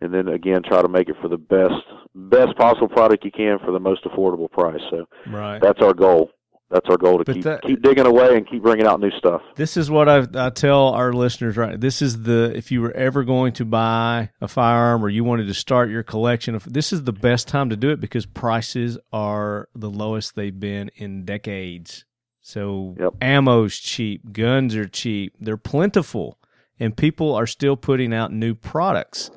and 0.00 0.12
then 0.12 0.28
again 0.28 0.62
try 0.62 0.82
to 0.82 0.88
make 0.88 1.08
it 1.08 1.16
for 1.22 1.28
the 1.28 1.38
best 1.38 1.74
best 2.14 2.56
possible 2.56 2.88
product 2.88 3.24
you 3.24 3.30
can 3.30 3.58
for 3.64 3.72
the 3.72 3.80
most 3.80 4.04
affordable 4.04 4.50
price. 4.50 4.80
So 4.90 5.06
Right. 5.26 5.60
that's 5.60 5.80
our 5.82 5.94
goal. 5.94 6.30
That's 6.70 6.88
our 6.88 6.96
goal 6.96 7.18
to 7.18 7.24
But 7.24 7.34
keep 7.34 7.44
that- 7.44 7.62
keep 7.62 7.82
digging 7.82 8.06
away 8.06 8.36
and 8.36 8.48
keep 8.48 8.62
bringing 8.62 8.86
out 8.86 8.98
new 9.00 9.10
stuff. 9.18 9.42
This 9.54 9.76
is 9.76 9.90
what 9.90 10.08
I, 10.08 10.26
I 10.34 10.50
tell 10.50 10.88
our 10.88 11.12
listeners. 11.12 11.56
Right, 11.56 11.78
this 11.80 12.00
is 12.02 12.22
the 12.22 12.52
if 12.56 12.72
you 12.72 12.80
were 12.80 12.90
ever 12.92 13.22
going 13.22 13.52
to 13.54 13.64
buy 13.64 14.30
a 14.40 14.48
firearm 14.48 15.04
or 15.04 15.08
you 15.08 15.22
wanted 15.24 15.46
to 15.48 15.54
start 15.54 15.90
your 15.90 16.02
collection 16.02 16.54
of, 16.54 16.72
this 16.72 16.92
is 16.92 17.04
the 17.04 17.12
best 17.12 17.46
time 17.48 17.68
to 17.70 17.76
do 17.76 17.90
it 17.90 18.00
because 18.00 18.26
prices 18.26 18.98
are 19.12 19.68
the 19.74 19.90
lowest 19.90 20.34
they've 20.36 20.58
been 20.58 20.90
in 20.96 21.24
decades. 21.24 22.04
So 22.40 22.94
Yep. 22.98 23.14
ammo's 23.20 23.78
cheap, 23.78 24.32
guns 24.32 24.74
are 24.74 24.88
cheap, 24.88 25.34
they're 25.40 25.56
plentiful, 25.56 26.38
and 26.80 26.96
people 26.96 27.34
are 27.34 27.46
still 27.46 27.76
putting 27.76 28.12
out 28.12 28.32
new 28.32 28.54
products. 28.54 29.30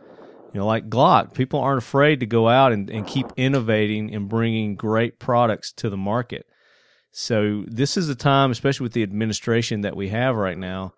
You 0.57 0.61
know, 0.63 0.67
like 0.69 0.89
Glock, 0.89 1.35
people 1.35 1.59
aren't 1.59 1.83
afraid 1.83 2.19
to 2.21 2.25
go 2.25 2.49
out 2.49 2.71
and, 2.71 2.89
and 2.89 3.05
keep 3.05 3.27
innovating 3.37 4.11
and 4.15 4.27
bringing 4.27 4.73
great 4.73 5.19
products 5.19 5.71
to 5.73 5.87
the 5.87 5.97
market. 5.97 6.47
So 7.11 7.63
this 7.67 7.95
is 7.95 8.09
a 8.09 8.15
time, 8.15 8.49
especially 8.49 8.85
with 8.85 8.93
the 8.93 9.03
administration 9.03 9.81
that 9.81 9.95
we 9.95 10.09
have 10.09 10.35
right 10.35 10.57
now. 10.57 10.93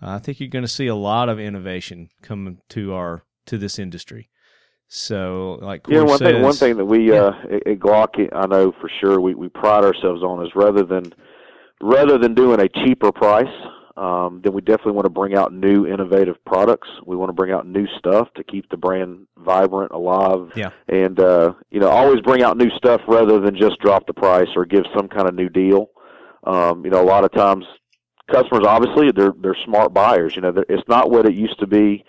I 0.00 0.20
think 0.20 0.40
you're 0.40 0.48
going 0.48 0.64
to 0.64 0.68
see 0.68 0.86
a 0.86 0.94
lot 0.94 1.28
of 1.28 1.38
innovation 1.38 2.08
coming 2.22 2.60
to 2.70 2.94
our 2.94 3.24
to 3.44 3.58
this 3.58 3.78
industry. 3.78 4.30
So, 4.88 5.58
like 5.60 5.86
Yeah, 5.86 6.00
one 6.00 6.18
thing 6.18 6.40
one 6.40 6.54
thing 6.54 6.78
that 6.78 6.86
we 6.86 7.12
Yeah. 7.12 7.24
uh, 7.24 7.32
at 7.56 7.66
at 7.66 7.78
Glock, 7.80 8.26
I 8.32 8.46
know 8.46 8.72
for 8.80 8.90
sure 9.02 9.20
we, 9.20 9.34
we 9.34 9.50
pride 9.50 9.84
ourselves 9.84 10.22
on 10.22 10.46
is 10.46 10.52
rather 10.54 10.82
than 10.82 11.12
rather 11.82 12.16
than 12.16 12.34
doing 12.34 12.58
a 12.58 12.70
cheaper 12.70 13.12
price, 13.12 13.54
um, 13.96 14.40
then 14.42 14.52
we 14.52 14.60
definitely 14.60 14.92
want 14.92 15.04
to 15.06 15.10
bring 15.10 15.34
out 15.36 15.52
new 15.52 15.86
innovative 15.86 16.36
products. 16.44 16.88
We 17.06 17.16
want 17.16 17.28
to 17.28 17.32
bring 17.34 17.52
out 17.52 17.66
new 17.66 17.86
stuff 17.98 18.28
to 18.34 18.44
keep 18.44 18.68
the 18.70 18.76
brand 18.76 19.26
vibrant, 19.36 19.92
alive, 19.92 20.50
Yeah. 20.56 20.70
and 20.88 21.18
uh, 21.20 21.54
you 21.70 21.80
know 21.80 21.88
always 21.88 22.20
bring 22.20 22.42
out 22.42 22.56
new 22.56 22.70
stuff 22.70 23.00
rather 23.06 23.38
than 23.40 23.56
just 23.56 23.78
drop 23.80 24.06
the 24.06 24.14
price 24.14 24.48
or 24.56 24.64
give 24.64 24.84
some 24.96 25.08
kind 25.08 25.28
of 25.28 25.34
new 25.34 25.48
deal. 25.48 25.90
Um, 26.44 26.84
you 26.84 26.90
know, 26.90 27.02
a 27.02 27.06
lot 27.06 27.24
of 27.24 27.32
times 27.32 27.64
customers 28.30 28.64
obviously 28.66 29.12
they're 29.12 29.34
they're 29.40 29.56
smart 29.64 29.94
buyers. 29.94 30.34
You 30.34 30.42
know, 30.42 30.64
it's 30.68 30.88
not 30.88 31.10
what 31.10 31.26
it 31.26 31.34
used 31.34 31.58
to 31.60 31.66
be 31.66 32.04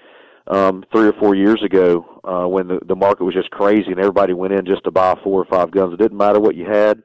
um, 0.47 0.83
three 0.91 1.07
or 1.07 1.13
four 1.13 1.35
years 1.35 1.61
ago 1.63 2.19
uh, 2.23 2.47
when 2.47 2.67
the, 2.67 2.79
the 2.85 2.95
market 2.95 3.23
was 3.23 3.33
just 3.33 3.49
crazy 3.51 3.91
and 3.91 3.99
everybody 3.99 4.33
went 4.33 4.53
in 4.53 4.65
just 4.65 4.83
to 4.85 4.91
buy 4.91 5.15
four 5.23 5.41
or 5.41 5.45
five 5.45 5.71
guns. 5.71 5.93
It 5.93 5.97
didn't 5.99 6.17
matter 6.17 6.39
what 6.39 6.55
you 6.55 6.65
had, 6.65 7.01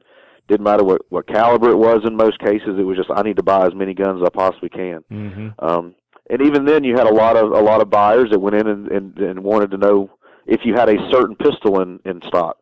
didn't 0.47 0.63
matter 0.63 0.83
what 0.83 1.01
what 1.09 1.27
caliber 1.27 1.69
it 1.69 1.77
was. 1.77 2.01
In 2.05 2.15
most 2.15 2.39
cases, 2.39 2.77
it 2.77 2.83
was 2.83 2.97
just 2.97 3.09
I 3.15 3.21
need 3.21 3.37
to 3.37 3.43
buy 3.43 3.65
as 3.65 3.75
many 3.75 3.93
guns 3.93 4.21
as 4.21 4.25
I 4.27 4.29
possibly 4.29 4.69
can. 4.69 5.03
Mhm. 5.11 5.53
Um, 5.59 5.95
and 6.29 6.41
even 6.41 6.65
then, 6.65 6.83
you 6.83 6.95
had 6.95 7.07
a 7.07 7.13
lot 7.13 7.35
of 7.35 7.51
a 7.51 7.61
lot 7.61 7.81
of 7.81 7.89
buyers 7.89 8.29
that 8.31 8.39
went 8.39 8.55
in 8.55 8.67
and, 8.67 8.87
and, 8.87 9.17
and 9.19 9.43
wanted 9.43 9.71
to 9.71 9.77
know 9.77 10.09
if 10.45 10.61
you 10.65 10.73
had 10.73 10.89
a 10.89 11.09
certain 11.11 11.35
pistol 11.35 11.81
in 11.81 11.99
in 12.05 12.21
stock. 12.27 12.57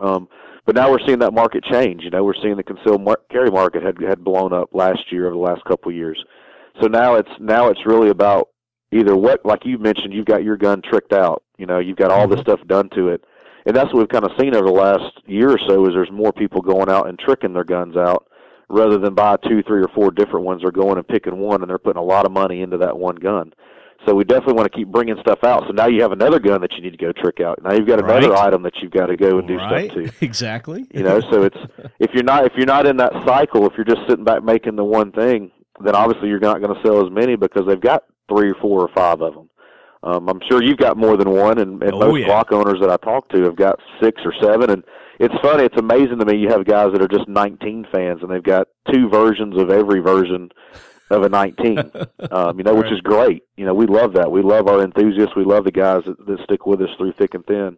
Um, 0.00 0.28
but 0.64 0.76
now 0.76 0.90
we're 0.90 1.04
seeing 1.06 1.18
that 1.18 1.34
market 1.34 1.64
change. 1.64 2.02
You 2.04 2.10
know, 2.10 2.22
we're 2.24 2.40
seeing 2.40 2.56
the 2.56 2.62
concealed 2.62 3.02
mar- 3.02 3.20
carry 3.30 3.50
market 3.50 3.82
had 3.82 4.00
had 4.00 4.22
blown 4.24 4.52
up 4.52 4.70
last 4.72 5.10
year 5.10 5.26
over 5.26 5.34
the 5.34 5.40
last 5.40 5.64
couple 5.64 5.90
of 5.90 5.96
years. 5.96 6.22
So 6.80 6.86
now 6.86 7.14
it's 7.16 7.30
now 7.38 7.68
it's 7.68 7.84
really 7.84 8.10
about 8.10 8.48
either 8.92 9.16
what, 9.16 9.44
like 9.44 9.64
you 9.64 9.78
mentioned, 9.78 10.12
you've 10.12 10.26
got 10.26 10.44
your 10.44 10.56
gun 10.56 10.82
tricked 10.82 11.12
out. 11.12 11.42
You 11.58 11.66
know, 11.66 11.78
you've 11.78 11.96
got 11.96 12.10
all 12.10 12.28
this 12.28 12.40
stuff 12.40 12.60
done 12.66 12.88
to 12.90 13.08
it, 13.08 13.24
and 13.66 13.74
that's 13.76 13.86
what 13.92 14.00
we've 14.00 14.08
kind 14.08 14.24
of 14.24 14.32
seen 14.40 14.54
over 14.54 14.66
the 14.66 14.72
last 14.72 15.20
year 15.26 15.50
or 15.50 15.58
so. 15.68 15.86
Is 15.86 15.94
there's 15.94 16.10
more 16.10 16.32
people 16.32 16.60
going 16.60 16.88
out 16.90 17.08
and 17.08 17.18
tricking 17.18 17.52
their 17.52 17.64
guns 17.64 17.96
out 17.96 18.26
rather 18.68 18.98
than 18.98 19.14
buy 19.14 19.36
two, 19.48 19.62
three, 19.62 19.82
or 19.82 19.88
four 19.94 20.10
different 20.10 20.46
ones. 20.46 20.62
They're 20.62 20.70
going 20.70 20.98
and 20.98 21.06
picking 21.06 21.38
one, 21.38 21.62
and 21.62 21.68
they're 21.70 21.78
putting 21.78 22.00
a 22.00 22.04
lot 22.04 22.26
of 22.26 22.32
money 22.32 22.62
into 22.62 22.78
that 22.78 22.96
one 22.96 23.16
gun. 23.16 23.52
So 24.06 24.14
we 24.16 24.24
definitely 24.24 24.54
want 24.54 24.72
to 24.72 24.76
keep 24.76 24.88
bringing 24.88 25.14
stuff 25.20 25.44
out. 25.44 25.62
So 25.68 25.72
now 25.72 25.86
you 25.86 26.02
have 26.02 26.10
another 26.10 26.40
gun 26.40 26.60
that 26.62 26.72
you 26.72 26.82
need 26.82 26.90
to 26.90 26.96
go 26.96 27.12
trick 27.12 27.40
out. 27.40 27.62
Now 27.62 27.72
you've 27.72 27.86
got 27.86 28.00
another 28.00 28.30
Right. 28.30 28.46
item 28.48 28.62
that 28.64 28.72
you've 28.82 28.90
got 28.90 29.06
to 29.06 29.16
go 29.16 29.38
and 29.38 29.46
do 29.46 29.56
right? 29.56 29.90
stuff 29.92 30.04
to. 30.04 30.12
exactly. 30.24 30.86
You 30.92 31.04
know, 31.04 31.20
so 31.30 31.44
it's 31.44 31.56
if 32.00 32.10
you're 32.12 32.24
not 32.24 32.44
if 32.46 32.52
you're 32.56 32.66
not 32.66 32.86
in 32.86 32.96
that 32.96 33.12
cycle, 33.24 33.64
if 33.66 33.74
you're 33.76 33.84
just 33.84 34.00
sitting 34.08 34.24
back 34.24 34.42
making 34.42 34.74
the 34.74 34.82
one 34.84 35.12
thing, 35.12 35.52
then 35.84 35.94
obviously 35.94 36.28
you're 36.30 36.40
not 36.40 36.60
going 36.60 36.74
to 36.74 36.82
sell 36.84 37.04
as 37.06 37.12
many 37.12 37.36
because 37.36 37.62
they've 37.68 37.80
got 37.80 38.02
three 38.28 38.50
or 38.50 38.54
four 38.60 38.80
or 38.80 38.88
five 38.92 39.20
of 39.22 39.34
them. 39.34 39.48
Um, 40.04 40.28
I'm 40.28 40.40
sure 40.50 40.62
you've 40.62 40.78
got 40.78 40.96
more 40.96 41.16
than 41.16 41.30
one, 41.30 41.58
and, 41.58 41.82
and 41.82 41.92
Oh, 41.94 41.98
most 42.00 42.20
yeah. 42.20 42.26
Glock 42.28 42.52
owners 42.52 42.80
that 42.80 42.90
I 42.90 42.96
talk 42.96 43.28
to 43.30 43.42
have 43.44 43.56
got 43.56 43.78
six 44.02 44.20
or 44.24 44.34
seven. 44.42 44.70
And 44.70 44.82
it's 45.20 45.34
funny, 45.42 45.64
it's 45.64 45.76
amazing 45.78 46.18
to 46.18 46.24
me. 46.24 46.36
You 46.38 46.48
have 46.48 46.64
guys 46.64 46.92
that 46.92 47.02
are 47.02 47.08
just 47.08 47.28
19 47.28 47.86
fans, 47.92 48.20
and 48.22 48.30
they've 48.30 48.42
got 48.42 48.66
two 48.92 49.08
versions 49.08 49.56
of 49.60 49.70
every 49.70 50.00
version 50.00 50.50
of 51.10 51.22
a 51.22 51.28
19. 51.28 51.78
um, 52.32 52.58
you 52.58 52.64
know, 52.64 52.74
which 52.74 52.84
Right. 52.86 52.92
is 52.94 53.00
great. 53.00 53.42
You 53.56 53.64
know, 53.66 53.74
we 53.74 53.86
love 53.86 54.12
that. 54.14 54.30
We 54.32 54.42
love 54.42 54.66
our 54.66 54.82
enthusiasts. 54.82 55.36
We 55.36 55.44
love 55.44 55.64
the 55.64 55.70
guys 55.72 56.02
that, 56.06 56.26
that 56.26 56.38
stick 56.44 56.66
with 56.66 56.80
us 56.82 56.90
through 56.98 57.12
thick 57.12 57.34
and 57.34 57.44
thin. 57.46 57.76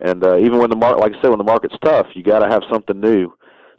And 0.00 0.24
uh, 0.24 0.38
even 0.38 0.58
when 0.58 0.70
the 0.70 0.76
market, 0.76 1.00
like 1.00 1.12
I 1.12 1.20
said, 1.22 1.28
when 1.28 1.38
the 1.38 1.44
market's 1.44 1.76
tough, 1.84 2.06
you 2.14 2.22
got 2.24 2.38
to 2.40 2.48
have 2.48 2.62
something 2.72 2.98
new. 2.98 3.32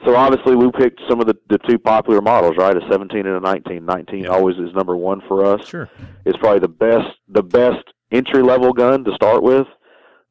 So 0.06 0.16
obviously, 0.16 0.56
we 0.56 0.72
picked 0.72 0.99
some 1.08 1.20
of 1.20 1.28
the, 1.28 1.38
the 1.49 1.60
two 1.60 1.78
popular 1.78 2.22
models, 2.22 2.56
right? 2.58 2.76
A 2.76 2.82
17 2.89 3.26
and 3.26 3.36
a 3.36 3.39
19. 3.39 3.86
19 3.86 4.24
Yeah. 4.24 4.30
always 4.30 4.58
is 4.58 4.74
number 4.74 4.95
one 4.95 5.22
for 5.28 5.45
us. 5.45 5.68
Sure. 5.68 5.89
It's 6.26 6.38
probably 6.38 6.60
the 6.60 6.68
best 6.68 7.10
the 7.28 7.43
best 7.43 7.84
entry 8.12 8.41
level 8.41 8.74
gun 8.74 9.04
to 9.04 9.14
start 9.14 9.43
with 9.43 9.68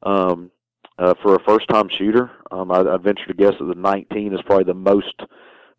um, 0.03 0.51
uh, 0.99 1.13
for 1.21 1.35
a 1.35 1.43
first 1.43 1.67
time 1.69 1.87
shooter. 1.97 2.31
Um, 2.51 2.71
I, 2.71 2.79
I 2.81 2.97
venture 2.97 3.25
to 3.27 3.33
guess 3.33 3.53
that 3.59 3.65
the 3.65 3.75
19 3.75 4.33
is 4.33 4.41
probably 4.45 4.65
the 4.65 4.73
most 4.73 5.15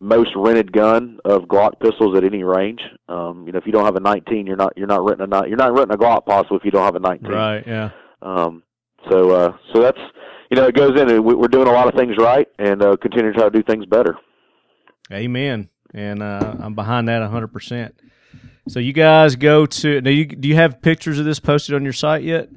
most 0.00 0.30
rented 0.34 0.72
gun 0.72 1.20
of 1.24 1.42
Glock 1.42 1.78
pistols 1.80 2.16
at 2.16 2.24
any 2.24 2.42
range. 2.42 2.80
Um, 3.08 3.44
you 3.46 3.52
know, 3.52 3.58
if 3.58 3.66
you 3.66 3.72
don't 3.72 3.84
have 3.84 3.96
a 3.96 4.00
19, 4.00 4.46
you're 4.46 4.56
not 4.56 4.72
you're 4.76 4.86
not 4.88 5.04
renting 5.04 5.32
a 5.32 5.46
you're 5.46 5.56
not 5.56 5.72
renting 5.72 5.94
a 5.94 5.98
Glock 5.98 6.26
possible 6.26 6.56
if 6.56 6.64
you 6.64 6.70
don't 6.70 6.84
have 6.84 6.96
a 6.96 7.00
19. 7.00 7.30
Right. 7.30 7.64
Yeah. 7.66 7.90
Um, 8.20 8.62
so 9.10 9.30
uh, 9.30 9.56
so 9.72 9.80
that's 9.82 9.98
you 10.52 10.56
know 10.60 10.66
it 10.66 10.74
goes 10.76 11.00
in 11.00 11.08
and 11.10 11.24
we- 11.24 11.34
we're 11.34 11.48
doing 11.48 11.66
a 11.66 11.72
lot 11.72 11.88
of 11.88 11.94
things 11.94 12.14
right 12.18 12.46
and 12.58 12.82
uh, 12.82 12.94
continue 12.98 13.32
to 13.32 13.38
try 13.38 13.48
to 13.48 13.50
do 13.50 13.62
things 13.62 13.86
better. 13.86 14.16
Amen. 15.10 15.70
And 15.94 16.22
uh, 16.22 16.54
I'm 16.60 16.74
behind 16.74 17.08
that 17.08 17.22
100%. 17.22 17.92
So 18.68 18.78
you 18.78 18.92
guys 18.92 19.34
go 19.36 19.64
to 19.66 20.00
do 20.00 20.10
you 20.10 20.24
do 20.26 20.46
you 20.48 20.54
have 20.56 20.80
pictures 20.82 21.18
of 21.18 21.24
this 21.24 21.40
posted 21.40 21.74
on 21.74 21.82
your 21.84 21.92
site 21.94 22.22
yet? 22.22 22.48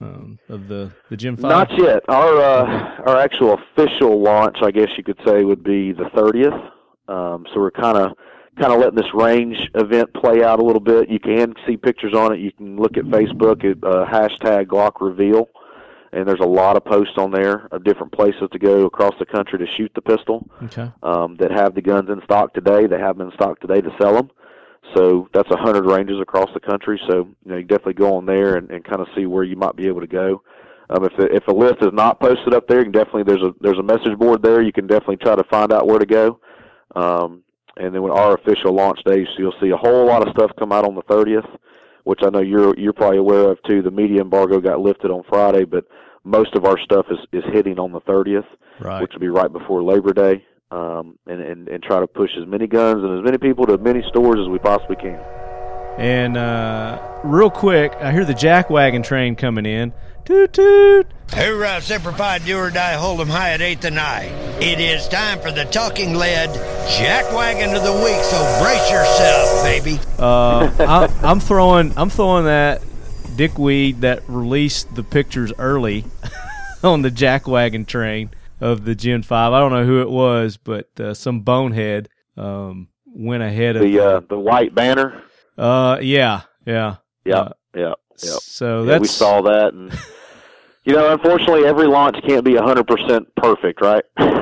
Um, 0.00 0.38
of 0.48 0.68
the 0.68 0.92
the 1.10 1.16
Gen 1.16 1.36
5? 1.36 1.42
Not 1.50 1.70
yet. 1.78 2.02
Our 2.08 2.40
uh, 2.40 3.02
our 3.06 3.16
actual 3.18 3.54
official 3.54 4.20
launch, 4.22 4.58
I 4.62 4.70
guess 4.72 4.88
you 4.96 5.04
could 5.04 5.18
say, 5.26 5.44
would 5.44 5.62
be 5.64 5.92
the 5.92 6.04
30th. 6.14 6.70
Um, 7.08 7.46
so 7.54 7.60
we're 7.60 7.70
kind 7.70 7.96
of 7.96 8.12
kind 8.60 8.72
of 8.72 8.78
letting 8.80 8.96
this 8.96 9.12
range 9.14 9.56
event 9.74 10.12
play 10.14 10.42
out 10.44 10.58
a 10.60 10.64
little 10.64 10.80
bit. 10.80 11.08
You 11.08 11.18
can 11.20 11.54
see 11.66 11.76
pictures 11.76 12.12
on 12.14 12.34
it. 12.34 12.40
You 12.40 12.52
can 12.52 12.76
look 12.76 12.96
at 12.98 13.04
Facebook 13.04 13.64
at 13.64 13.82
uh, 13.82 14.04
hashtag 14.06 14.66
Glock 14.66 15.00
Reveal, 15.00 15.48
and 16.12 16.26
there's 16.26 16.40
a 16.40 16.46
lot 16.46 16.76
of 16.76 16.84
posts 16.84 17.14
on 17.18 17.30
there 17.30 17.68
of 17.72 17.84
different 17.84 18.12
places 18.12 18.48
to 18.52 18.58
go 18.58 18.86
across 18.86 19.14
the 19.18 19.26
country 19.26 19.58
to 19.58 19.66
shoot 19.76 19.90
the 19.94 20.02
pistol 20.02 20.48
Okay. 20.64 20.90
um, 21.02 21.36
that 21.36 21.50
have 21.50 21.74
the 21.74 21.82
guns 21.82 22.08
in 22.10 22.20
stock 22.24 22.54
today. 22.54 22.86
They 22.86 22.98
have 22.98 23.18
them 23.18 23.28
in 23.28 23.34
stock 23.34 23.60
today 23.60 23.80
to 23.80 23.90
sell 24.00 24.14
them. 24.14 24.30
So 24.94 25.28
that's 25.34 25.50
a 25.50 25.56
hundred 25.58 25.84
ranges 25.84 26.18
across 26.20 26.48
the 26.54 26.60
country. 26.60 26.98
So 27.08 27.28
you 27.44 27.50
know 27.50 27.56
you 27.56 27.64
definitely 27.64 27.94
go 27.94 28.16
on 28.16 28.26
there 28.26 28.56
and, 28.56 28.70
and 28.70 28.82
kind 28.84 29.00
of 29.00 29.08
see 29.16 29.26
where 29.26 29.44
you 29.44 29.56
might 29.56 29.76
be 29.76 29.86
able 29.86 30.00
to 30.00 30.06
go. 30.06 30.42
Um, 30.90 31.04
if 31.04 31.12
the, 31.18 31.24
if 31.34 31.46
a 31.48 31.52
list 31.52 31.76
is 31.82 31.92
not 31.92 32.18
posted 32.20 32.54
up 32.54 32.66
there, 32.66 32.78
you 32.78 32.84
can 32.84 32.92
definitely 32.92 33.24
there's 33.24 33.42
a 33.42 33.52
there's 33.60 33.78
a 33.78 33.82
message 33.82 34.18
board 34.18 34.42
there. 34.42 34.62
You 34.62 34.72
can 34.72 34.86
definitely 34.86 35.18
try 35.18 35.36
to 35.36 35.44
find 35.50 35.72
out 35.72 35.86
where 35.86 35.98
to 35.98 36.06
go. 36.06 36.40
Um, 36.96 37.42
and 37.76 37.94
then 37.94 38.02
when 38.02 38.12
our 38.12 38.34
official 38.34 38.74
launch 38.74 38.98
day, 39.04 39.24
so 39.24 39.30
you'll 39.38 39.54
see 39.60 39.70
a 39.70 39.76
whole 39.76 40.06
lot 40.06 40.26
of 40.26 40.32
stuff 40.32 40.50
come 40.58 40.72
out 40.72 40.84
on 40.86 40.94
the 40.94 41.02
30th, 41.02 41.46
which 42.08 42.20
I 42.22 42.30
know 42.30 42.40
you're 42.40 42.74
you're 42.78 42.94
probably 42.94 43.18
aware 43.18 43.50
of 43.50 43.62
too. 43.64 43.82
The 43.82 43.90
media 43.90 44.22
embargo 44.22 44.60
got 44.60 44.80
lifted 44.80 45.10
on 45.10 45.24
Friday, 45.28 45.64
but 45.66 45.84
most 46.24 46.54
of 46.54 46.64
our 46.64 46.78
stuff 46.80 47.04
is 47.10 47.18
is 47.34 47.44
hitting 47.52 47.78
on 47.78 47.92
the 47.92 48.00
30th 48.00 48.46
Right. 48.80 49.02
which 49.02 49.12
will 49.12 49.20
be 49.20 49.28
right 49.28 49.52
before 49.52 49.82
Labor 49.82 50.14
Day, 50.14 50.42
um, 50.70 51.18
and, 51.26 51.40
and 51.42 51.68
and 51.68 51.82
try 51.82 52.00
to 52.00 52.06
push 52.06 52.30
as 52.40 52.46
many 52.46 52.66
guns 52.66 53.04
and 53.04 53.18
as 53.18 53.24
many 53.24 53.36
people 53.36 53.66
to 53.66 53.74
as 53.74 53.80
many 53.80 54.02
stores 54.08 54.38
as 54.40 54.48
we 54.48 54.58
possibly 54.58 54.96
can. 54.96 55.20
And 55.98 56.36
uh, 56.38 57.20
real 57.24 57.50
quick, 57.50 57.92
I 58.00 58.10
hear 58.12 58.24
the 58.24 58.34
jack 58.34 58.70
wagon 58.70 59.02
train 59.02 59.36
coming 59.36 59.66
in. 59.66 59.92
Toot 60.28 60.52
toot. 60.52 61.06
Hoorah, 61.32 61.80
Semper 61.80 62.12
Fi, 62.12 62.36
do 62.40 62.58
or 62.58 62.68
die, 62.70 62.92
hold 62.92 63.18
'em 63.18 63.28
high 63.28 63.52
at 63.52 63.62
eighth 63.62 63.86
and 63.86 63.98
I. 63.98 64.24
It 64.60 64.78
is 64.78 65.08
time 65.08 65.38
for 65.40 65.50
the 65.50 65.64
talking 65.64 66.12
lead 66.16 66.50
jackwagon 66.98 67.74
of 67.74 67.82
the 67.82 67.94
week, 68.04 68.22
so 68.24 68.60
brace 68.62 68.90
yourself, 68.90 69.64
baby. 69.64 69.98
Uh, 70.18 70.70
I, 70.80 71.08
I'm 71.26 71.40
throwing 71.40 71.94
I'm 71.96 72.10
throwing 72.10 72.44
that 72.44 72.82
Dick 73.36 73.58
Weed 73.58 74.02
that 74.02 74.22
released 74.28 74.94
the 74.94 75.02
pictures 75.02 75.50
early 75.58 76.04
on 76.82 77.00
the 77.00 77.10
jackwagon 77.10 77.86
train 77.86 78.28
of 78.60 78.84
the 78.84 78.94
Gen 78.94 79.22
Five. 79.22 79.54
I 79.54 79.60
don't 79.60 79.72
know 79.72 79.86
who 79.86 80.02
it 80.02 80.10
was, 80.10 80.58
but 80.58 80.90
uh, 81.00 81.14
some 81.14 81.40
bonehead 81.40 82.10
um, 82.36 82.88
went 83.06 83.42
ahead 83.42 83.76
of 83.76 83.82
The 83.82 83.98
uh, 83.98 84.20
the 84.28 84.38
white 84.38 84.74
banner. 84.74 85.22
uh, 85.56 85.96
yeah, 86.02 86.42
yeah, 86.66 86.96
Yeah, 87.24 87.34
Uh, 87.38 87.48
yeah, 87.74 87.94
yeah. 88.22 88.36
So 88.42 88.82
Yeah, 88.82 88.90
that's 88.90 89.00
we 89.00 89.08
saw 89.08 89.40
that, 89.40 89.72
and 89.72 89.90
you 90.88 90.94
know, 90.94 91.12
unfortunately, 91.12 91.66
every 91.66 91.86
launch 91.86 92.16
can't 92.26 92.44
be 92.44 92.56
hundred 92.56 92.86
percent 92.86 93.28
perfect, 93.36 93.80
right? 93.82 94.04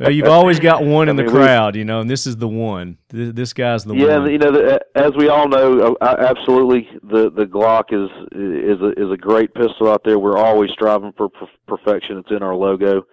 Well, 0.00 0.10
you've 0.10 0.28
always 0.28 0.58
got 0.60 0.84
one 0.84 1.08
I 1.08 1.12
in 1.12 1.16
the 1.16 1.22
mean, 1.22 1.32
we- 1.32 1.38
crowd, 1.38 1.74
you 1.76 1.84
know, 1.84 2.00
and 2.00 2.10
this 2.10 2.26
is 2.26 2.36
the 2.36 2.48
one. 2.48 2.98
Th- 3.10 3.34
This 3.34 3.52
guy's 3.52 3.84
the 3.84 3.94
yeah, 3.94 4.18
one. 4.18 4.26
Yeah, 4.26 4.32
you 4.32 4.38
know, 4.38 4.50
the, 4.52 4.80
as 4.96 5.12
we 5.16 5.28
all 5.28 5.48
know, 5.48 5.96
uh, 6.00 6.16
absolutely, 6.18 6.88
the 7.04 7.30
the 7.30 7.44
Glock 7.46 7.84
is 7.92 8.10
is 8.32 8.80
a, 8.82 8.90
is 9.00 9.10
a 9.10 9.16
great 9.16 9.54
pistol 9.54 9.88
out 9.90 10.02
there. 10.04 10.18
We're 10.18 10.36
always 10.36 10.70
striving 10.72 11.12
for 11.16 11.28
per- 11.30 11.46
perfection. 11.66 12.18
It's 12.18 12.30
in 12.30 12.42
our 12.42 12.54
logo. 12.54 13.06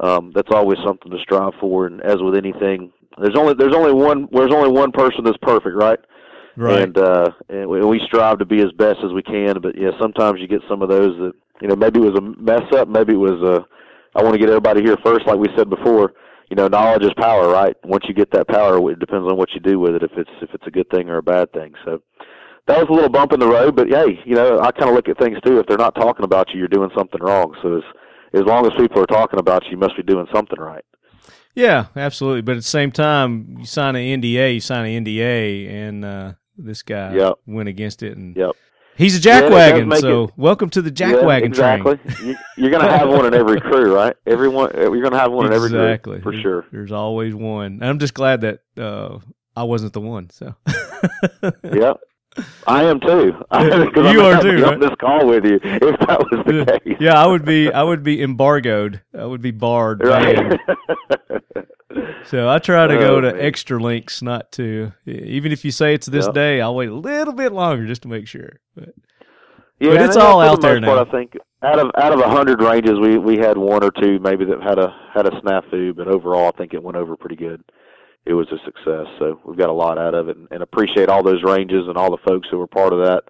Um, 0.00 0.32
that's 0.34 0.50
always 0.52 0.78
something 0.84 1.10
to 1.10 1.18
strive 1.18 1.52
for. 1.60 1.86
And 1.86 2.00
as 2.02 2.16
with 2.20 2.36
anything, 2.36 2.92
there's 3.20 3.36
only 3.36 3.54
there's 3.54 3.74
only 3.74 3.92
one 3.92 4.28
there's 4.32 4.52
only 4.54 4.70
one 4.70 4.92
person 4.92 5.24
that's 5.24 5.38
perfect, 5.42 5.76
right? 5.76 5.98
Right. 6.56 6.82
And 6.82 6.98
uh, 6.98 7.30
and 7.48 7.68
we, 7.68 7.80
we 7.84 8.00
strive 8.06 8.38
to 8.38 8.44
be 8.44 8.60
as 8.60 8.72
best 8.72 8.98
as 9.04 9.12
we 9.12 9.22
can. 9.22 9.60
But 9.60 9.76
yeah, 9.76 9.90
sometimes 10.00 10.40
you 10.40 10.48
get 10.48 10.60
some 10.68 10.82
of 10.82 10.88
those 10.88 11.16
that 11.18 11.32
you 11.60 11.68
know 11.68 11.76
maybe 11.76 12.00
it 12.00 12.12
was 12.12 12.18
a 12.18 12.22
mess 12.22 12.62
up, 12.74 12.88
maybe 12.88 13.14
it 13.14 13.18
was 13.18 13.40
a. 13.42 13.66
I 14.16 14.22
want 14.22 14.34
to 14.34 14.38
get 14.38 14.48
everybody 14.48 14.82
here 14.82 14.96
first, 15.04 15.26
like 15.26 15.38
we 15.38 15.48
said 15.56 15.68
before. 15.68 16.14
You 16.50 16.56
know, 16.56 16.68
knowledge 16.68 17.02
is 17.02 17.12
power, 17.16 17.48
right? 17.48 17.74
Once 17.84 18.04
you 18.06 18.14
get 18.14 18.30
that 18.32 18.46
power, 18.46 18.78
it 18.92 19.00
depends 19.00 19.28
on 19.28 19.36
what 19.36 19.48
you 19.54 19.60
do 19.60 19.80
with 19.80 19.94
it. 19.94 20.02
If 20.02 20.12
it's 20.16 20.30
if 20.40 20.50
it's 20.54 20.66
a 20.66 20.70
good 20.70 20.88
thing 20.90 21.08
or 21.08 21.18
a 21.18 21.22
bad 21.22 21.52
thing. 21.52 21.74
So 21.84 22.00
that 22.66 22.78
was 22.78 22.86
a 22.88 22.92
little 22.92 23.10
bump 23.10 23.32
in 23.32 23.40
the 23.40 23.48
road, 23.48 23.76
but 23.76 23.88
hey, 23.88 24.18
you 24.24 24.34
know, 24.34 24.60
I 24.60 24.70
kind 24.72 24.88
of 24.88 24.94
look 24.94 25.08
at 25.08 25.18
things 25.18 25.38
too. 25.44 25.58
If 25.58 25.66
they're 25.66 25.76
not 25.76 25.94
talking 25.94 26.24
about 26.24 26.48
you, 26.50 26.58
you're 26.58 26.68
doing 26.68 26.90
something 26.96 27.20
wrong. 27.20 27.54
So 27.62 27.76
as 27.76 27.82
as 28.32 28.42
long 28.42 28.66
as 28.66 28.72
people 28.76 29.00
are 29.00 29.06
talking 29.06 29.38
about 29.38 29.64
you, 29.64 29.72
you 29.72 29.76
must 29.76 29.96
be 29.96 30.02
doing 30.02 30.26
something 30.32 30.58
right. 30.58 30.84
Yeah, 31.54 31.86
absolutely. 31.94 32.42
But 32.42 32.52
at 32.52 32.58
the 32.58 32.62
same 32.62 32.90
time, 32.90 33.56
you 33.58 33.66
sign 33.66 33.94
an 33.94 34.20
NDA, 34.20 34.54
you 34.54 34.60
sign 34.60 34.86
an 34.86 35.04
NDA, 35.04 35.70
and 35.70 36.04
uh, 36.04 36.32
this 36.56 36.82
guy 36.82 37.14
Yep. 37.14 37.34
went 37.46 37.68
against 37.68 38.02
it. 38.02 38.16
And 38.16 38.36
Yep. 38.36 38.52
he's 38.96 39.16
a 39.16 39.28
Yeah, 39.28 39.42
jackwagon, 39.42 39.86
make 39.88 40.00
so 40.00 40.24
it- 40.24 40.30
welcome 40.36 40.70
to 40.70 40.82
the 40.82 40.90
Yeah, 40.90 41.12
jackwagon 41.12 41.42
exactly. 41.44 41.96
train. 41.98 42.16
You, 42.28 42.36
you're 42.56 42.70
going 42.70 42.84
to 42.86 42.92
have 42.96 43.08
one 43.08 43.26
in 43.26 43.34
every 43.34 43.60
crew, 43.60 43.94
right? 43.94 44.14
Everyone, 44.26 44.70
you're 44.74 44.90
going 45.00 45.12
to 45.12 45.18
have 45.18 45.32
one 45.32 45.46
in 45.46 45.52
every 45.52 45.66
exactly, 45.66 46.20
crew 46.20 46.32
for 46.32 46.40
sure. 46.40 46.64
There's 46.72 46.92
always 46.92 47.34
one. 47.34 47.66
And 47.80 47.84
I'm 47.84 47.98
just 47.98 48.14
glad 48.14 48.42
that 48.42 48.60
uh, 48.78 49.18
I 49.56 49.64
wasn't 49.64 49.92
the 49.92 50.00
one. 50.00 50.30
So 50.30 50.54
Yep. 51.72 52.00
I 52.66 52.82
am 52.82 52.98
too. 52.98 53.32
You 53.52 54.20
are 54.22 54.42
too, 54.42 54.60
right? 54.62 54.74
on 54.74 54.80
this 54.80 54.90
call 55.00 55.24
with 55.28 55.44
you. 55.44 55.60
If 55.62 56.00
that 56.00 56.18
was 56.18 56.44
the 56.46 56.80
case, 56.84 56.96
yeah, 56.98 57.14
I 57.22 57.26
would 57.26 57.44
be. 57.44 57.70
I 57.72 57.84
would 57.84 58.02
be 58.02 58.20
embargoed. 58.20 59.00
I 59.16 59.24
would 59.24 59.40
be 59.40 59.52
barred. 59.52 60.04
right. 60.04 60.58
So 62.26 62.48
I 62.48 62.58
try 62.58 62.86
to 62.86 62.96
go 62.96 63.16
Oh, 63.16 63.20
to 63.20 63.32
man. 63.32 63.40
extra 63.40 63.78
links, 63.80 64.22
not 64.22 64.50
to. 64.52 64.92
Even 65.06 65.52
if 65.52 65.64
you 65.64 65.70
say 65.70 65.94
it's 65.94 66.06
this 66.06 66.26
day, 66.28 66.60
I'll 66.60 66.74
wait 66.74 66.88
a 66.88 66.94
little 66.94 67.34
bit 67.34 67.52
longer 67.52 67.86
just 67.86 68.02
to 68.02 68.08
make 68.08 68.26
sure. 68.26 68.60
But 68.74 68.94
yeah, 69.80 69.90
But 69.94 70.02
it's 70.02 70.16
all 70.16 70.40
for 70.40 70.44
the 70.46 70.50
out 70.52 70.60
there 70.60 70.80
most 70.80 70.86
part, 70.86 71.08
now. 71.08 71.18
I 71.18 71.20
think 71.20 71.36
out 71.62 71.78
of 71.78 71.90
out 71.96 72.12
of 72.12 72.20
a 72.20 72.28
hundred 72.28 72.60
ranges, 72.62 72.98
we 73.00 73.18
we 73.18 73.36
had 73.38 73.56
one 73.58 73.82
or 73.84 73.90
two 73.90 74.18
maybe 74.20 74.44
that 74.46 74.62
had 74.62 74.78
a 74.78 74.94
had 75.12 75.26
a 75.26 75.30
snafu, 75.40 75.94
but 75.96 76.08
overall, 76.08 76.48
I 76.54 76.56
think 76.58 76.74
it 76.74 76.82
went 76.82 76.96
over 76.96 77.16
pretty 77.16 77.36
good. 77.36 77.62
It 78.26 78.32
was 78.34 78.46
a 78.52 78.56
success, 78.64 79.06
so 79.18 79.38
we've 79.44 79.58
got 79.58 79.68
a 79.68 79.72
lot 79.72 79.98
out 79.98 80.14
of 80.14 80.28
it, 80.30 80.36
and, 80.38 80.48
and 80.50 80.62
appreciate 80.62 81.10
all 81.10 81.22
those 81.22 81.42
ranges 81.42 81.86
and 81.88 81.96
all 81.98 82.10
the 82.10 82.22
folks 82.26 82.48
who 82.50 82.56
were 82.58 82.66
part 82.66 82.92
of 82.94 83.00
that. 83.00 83.24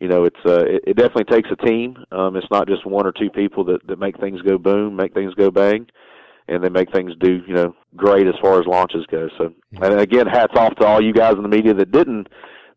You 0.00 0.08
know, 0.08 0.24
it's 0.24 0.40
uh, 0.46 0.64
it, 0.64 0.82
it 0.86 0.96
definitely 0.96 1.24
takes 1.24 1.50
a 1.50 1.66
team. 1.66 1.96
Um, 2.12 2.34
it's 2.36 2.46
not 2.50 2.66
just 2.68 2.86
one 2.86 3.06
or 3.06 3.12
two 3.12 3.28
people 3.30 3.64
that 3.64 3.86
that 3.88 3.98
make 3.98 4.18
things 4.18 4.40
go 4.42 4.56
boom, 4.56 4.96
make 4.96 5.12
things 5.12 5.34
go 5.34 5.50
bang. 5.50 5.86
And 6.48 6.62
they 6.62 6.68
make 6.68 6.90
things 6.92 7.12
do 7.20 7.42
you 7.46 7.54
know 7.54 7.74
great 7.96 8.26
as 8.26 8.34
far 8.40 8.60
as 8.60 8.66
launches 8.66 9.04
go. 9.10 9.28
So 9.38 9.52
and 9.80 10.00
again, 10.00 10.26
hats 10.26 10.54
off 10.56 10.74
to 10.76 10.86
all 10.86 11.02
you 11.02 11.12
guys 11.12 11.34
in 11.34 11.42
the 11.42 11.48
media 11.48 11.74
that 11.74 11.92
didn't 11.92 12.28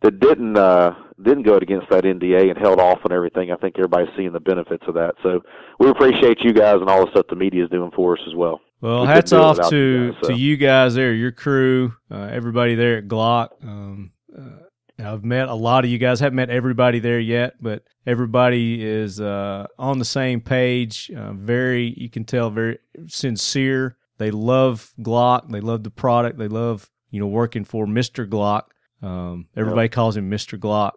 that 0.02 0.20
didn't 0.20 0.58
uh, 0.58 0.94
didn't 1.22 1.44
go 1.44 1.58
against 1.58 1.90
that 1.90 2.04
NDA 2.04 2.50
and 2.50 2.58
held 2.58 2.80
off 2.80 3.00
on 3.06 3.12
everything. 3.12 3.52
I 3.52 3.56
think 3.56 3.76
everybody's 3.78 4.10
seeing 4.18 4.34
the 4.34 4.40
benefits 4.40 4.84
of 4.88 4.96
that. 4.96 5.14
So 5.24 5.42
we 5.80 5.90
appreciate 5.90 6.40
you 6.42 6.54
guys 6.54 6.76
and 6.76 6.90
all 6.90 7.06
the 7.06 7.12
stuff 7.12 7.28
the 7.30 7.36
media 7.36 7.64
is 7.64 7.70
doing 7.70 7.92
for 7.96 8.14
us 8.14 8.24
as 8.28 8.36
well. 8.36 8.62
Well, 8.82 9.02
We 9.02 9.08
hats 9.08 9.32
couldn't 9.32 9.56
do 9.56 9.62
it 9.62 9.66
off 9.66 9.70
to 9.70 9.78
you 9.78 10.12
guys, 10.12 10.20
so. 10.24 10.28
to 10.30 10.34
you 10.36 10.58
guys 10.58 10.96
there, 10.96 11.14
your 11.14 11.32
crew, 11.32 11.94
uh, 12.10 12.30
everybody 12.32 12.74
there 12.74 12.98
at 12.98 13.08
Glock. 13.08 13.50
Um, 13.64 14.12
uh, 14.36 14.64
I've 15.00 15.24
met 15.24 15.50
a 15.50 15.54
lot 15.54 15.84
of 15.84 15.92
you 15.92 15.98
guys. 15.98 16.20
haven't 16.20 16.36
met 16.36 16.50
everybody 16.50 17.00
there 17.00 17.20
yet, 17.20 17.56
but 17.62 17.84
everybody 18.06 18.84
is 18.84 19.20
uh, 19.20 19.68
on 19.80 20.00
the 20.00 20.06
same 20.06 20.42
page. 20.42 21.12
Uh, 21.16 21.34
very, 21.34 21.94
you 21.98 22.10
can 22.10 22.24
tell, 22.24 22.50
very 22.50 22.80
sincere. 23.08 23.98
They 24.18 24.32
love 24.32 24.94
Glock. 25.00 25.50
They 25.50 25.62
love 25.62 25.84
the 25.84 25.90
product. 25.90 26.38
They 26.38 26.48
love 26.48 26.90
you 27.10 27.20
know 27.20 27.28
working 27.28 27.66
for 27.66 27.88
Mister 27.88 28.26
Glock. 28.26 28.64
Um, 29.02 29.48
everybody 29.56 29.90
calls 29.90 30.16
him 30.16 30.30
Mister 30.30 30.58
Glock. 30.58 30.92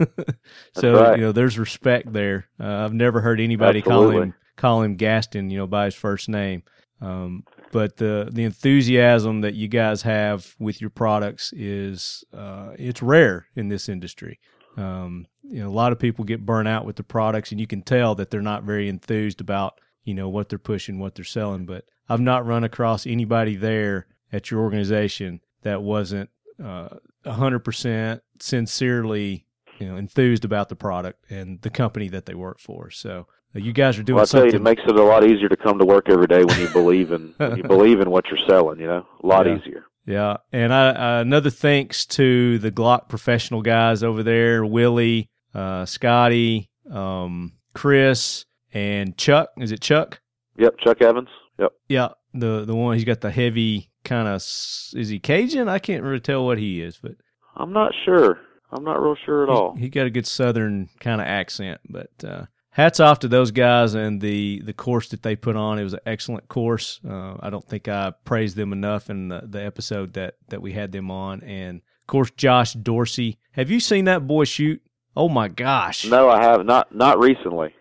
so 0.74 1.00
right. 1.00 1.16
you 1.16 1.24
know, 1.24 1.32
there's 1.32 1.58
respect 1.58 2.12
there. 2.12 2.48
Uh, 2.58 2.84
I've 2.84 2.92
never 2.92 3.20
heard 3.20 3.40
anybody 3.40 3.82
call 3.82 4.10
him 4.10 4.34
call 4.56 4.82
him 4.82 4.96
Gaston, 4.96 5.50
you 5.50 5.58
know, 5.58 5.66
by 5.66 5.86
his 5.86 5.94
first 5.94 6.28
name. 6.28 6.62
Um, 7.00 7.44
but 7.72 7.96
the 7.96 8.28
the 8.30 8.44
enthusiasm 8.44 9.40
that 9.40 9.54
you 9.54 9.68
guys 9.68 10.02
have 10.02 10.54
with 10.58 10.80
your 10.80 10.90
products 10.90 11.52
is 11.54 12.24
uh, 12.32 12.70
it's 12.78 13.02
rare 13.02 13.46
in 13.56 13.68
this 13.68 13.88
industry. 13.88 14.38
Um, 14.76 15.26
you 15.42 15.62
know, 15.62 15.68
a 15.68 15.72
lot 15.72 15.92
of 15.92 15.98
people 15.98 16.24
get 16.24 16.44
burnt 16.44 16.68
out 16.68 16.84
with 16.84 16.96
the 16.96 17.02
products, 17.02 17.50
and 17.50 17.60
you 17.60 17.66
can 17.66 17.82
tell 17.82 18.14
that 18.16 18.30
they're 18.30 18.42
not 18.42 18.64
very 18.64 18.88
enthused 18.88 19.40
about 19.40 19.80
you 20.04 20.14
know 20.14 20.28
what 20.28 20.48
they're 20.48 20.58
pushing, 20.58 20.98
what 20.98 21.14
they're 21.14 21.24
selling. 21.24 21.64
But 21.64 21.84
I've 22.08 22.20
not 22.20 22.46
run 22.46 22.64
across 22.64 23.06
anybody 23.06 23.56
there 23.56 24.06
at 24.32 24.50
your 24.50 24.60
organization 24.60 25.40
that 25.62 25.82
wasn't 25.82 26.30
uh, 26.62 26.88
hundred 27.24 27.60
percent 27.60 28.22
sincerely 28.38 29.46
you 29.78 29.86
know 29.86 29.96
enthused 29.96 30.44
about 30.44 30.68
the 30.68 30.76
product 30.76 31.24
and 31.30 31.60
the 31.62 31.70
company 31.70 32.08
that 32.08 32.26
they 32.26 32.34
work 32.34 32.60
for. 32.60 32.90
So 32.90 33.26
you 33.54 33.72
guys 33.72 33.98
are 33.98 34.02
doing 34.02 34.16
Well, 34.16 34.24
I 34.24 34.26
tell 34.26 34.46
you, 34.46 34.52
it 34.52 34.62
makes 34.62 34.82
it 34.86 34.94
a 34.96 35.02
lot 35.02 35.24
easier 35.24 35.48
to 35.48 35.56
come 35.56 35.78
to 35.78 35.84
work 35.84 36.08
every 36.08 36.26
day 36.26 36.44
when 36.44 36.60
you 36.60 36.68
believe 36.68 37.10
in 37.12 37.34
when 37.38 37.56
you 37.56 37.62
believe 37.76 38.00
in 38.00 38.10
what 38.10 38.26
you're 38.28 38.46
selling. 38.48 38.78
You 38.80 38.86
know, 38.86 39.06
a 39.22 39.26
lot 39.26 39.46
Yeah. 39.46 39.58
easier. 39.58 39.84
Yeah, 40.06 40.38
and 40.52 40.72
I, 40.72 40.88
uh, 40.88 41.20
another 41.20 41.50
thanks 41.50 42.04
to 42.06 42.58
the 42.58 42.72
Glock 42.72 43.08
professional 43.08 43.62
guys 43.62 44.02
over 44.02 44.22
there, 44.22 44.64
Willie, 44.64 45.28
uh, 45.54 45.84
Scotty, 45.84 46.68
um, 46.90 47.52
Chris, 47.74 48.44
and 48.72 49.16
Chuck. 49.16 49.50
Is 49.58 49.70
it 49.72 49.80
Chuck? 49.80 50.20
Yep, 50.56 50.78
Chuck 50.82 51.02
Evans. 51.02 51.28
Yep. 51.58 51.72
Yeah, 51.88 52.08
the 52.34 52.64
the 52.64 52.74
one 52.74 52.94
he's 52.94 53.04
got 53.04 53.20
the 53.20 53.30
heavy 53.30 53.90
kind 54.04 54.26
of. 54.26 54.36
Is 54.36 55.08
he 55.08 55.18
Cajun? 55.20 55.68
I 55.68 55.78
can't 55.78 56.02
really 56.02 56.20
tell 56.20 56.44
what 56.46 56.58
he 56.58 56.80
is, 56.80 56.98
but 57.00 57.12
I'm 57.56 57.72
not 57.72 57.92
sure. 58.04 58.38
I'm 58.72 58.84
not 58.84 59.00
real 59.02 59.16
sure 59.26 59.42
at 59.42 59.48
all. 59.48 59.74
he 59.76 59.88
got 59.88 60.06
a 60.06 60.10
good 60.10 60.26
Southern 60.26 60.88
kind 61.00 61.20
of 61.20 61.26
accent. 61.26 61.80
But 61.88 62.10
uh, 62.24 62.44
hats 62.70 63.00
off 63.00 63.18
to 63.20 63.28
those 63.28 63.50
guys 63.50 63.94
and 63.94 64.20
the 64.20 64.60
the 64.64 64.72
course 64.72 65.08
that 65.08 65.22
they 65.22 65.36
put 65.36 65.56
on. 65.56 65.78
It 65.78 65.84
was 65.84 65.94
an 65.94 66.00
excellent 66.06 66.48
course. 66.48 67.00
Uh, 67.08 67.34
I 67.40 67.50
don't 67.50 67.64
think 67.66 67.88
I 67.88 68.12
praised 68.24 68.56
them 68.56 68.72
enough 68.72 69.10
in 69.10 69.28
the, 69.28 69.42
the 69.44 69.64
episode 69.64 70.12
that 70.14 70.34
that 70.48 70.62
we 70.62 70.72
had 70.72 70.92
them 70.92 71.10
on. 71.10 71.42
And 71.42 71.78
of 71.78 72.06
course, 72.06 72.30
Josh 72.36 72.72
Dorsey. 72.74 73.38
Have 73.52 73.70
you 73.70 73.80
seen 73.80 74.04
that 74.06 74.26
boy 74.26 74.44
shoot? 74.44 74.80
Oh 75.16 75.28
my 75.28 75.48
gosh! 75.48 76.06
No, 76.06 76.28
I 76.28 76.42
have 76.42 76.64
not. 76.64 76.94
Not 76.94 77.18
recently. 77.18 77.74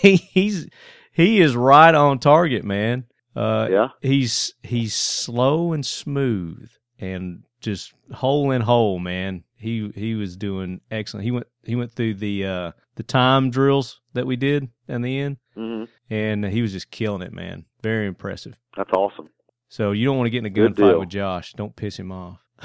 he, 0.00 0.16
he's 0.32 0.68
he 1.12 1.40
is 1.40 1.54
right 1.54 1.94
on 1.94 2.18
target, 2.18 2.64
man. 2.64 3.04
Uh, 3.36 3.68
Yeah. 3.70 3.88
he's 4.00 4.54
he's 4.62 4.94
slow 4.94 5.72
and 5.72 5.84
smooth 5.86 6.68
and 6.98 7.44
just 7.60 7.92
hole 8.12 8.50
in 8.50 8.62
hole, 8.62 8.98
man. 8.98 9.44
He 9.60 9.90
he 9.94 10.14
was 10.14 10.36
doing 10.36 10.80
excellent. 10.90 11.24
He 11.24 11.30
went 11.30 11.46
he 11.64 11.76
went 11.76 11.92
through 11.92 12.14
the 12.14 12.46
uh 12.46 12.72
the 12.96 13.02
time 13.02 13.50
drills 13.50 14.00
that 14.14 14.26
we 14.26 14.36
did 14.36 14.68
in 14.88 15.02
the 15.02 15.18
end, 15.18 15.36
hmm 15.54 15.84
and 16.08 16.44
he 16.44 16.62
was 16.62 16.72
just 16.72 16.90
killing 16.90 17.22
it, 17.22 17.32
man. 17.32 17.64
Very 17.82 18.06
impressive. 18.06 18.54
That's 18.76 18.90
awesome. 18.92 19.28
So 19.68 19.92
you 19.92 20.04
don't 20.06 20.16
want 20.16 20.26
to 20.26 20.30
get 20.30 20.38
in 20.38 20.46
a 20.46 20.50
gunfight 20.50 20.98
with 20.98 21.10
Josh. 21.10 21.52
Don't 21.52 21.76
piss 21.76 21.96
him 21.98 22.10
off. 22.10 22.38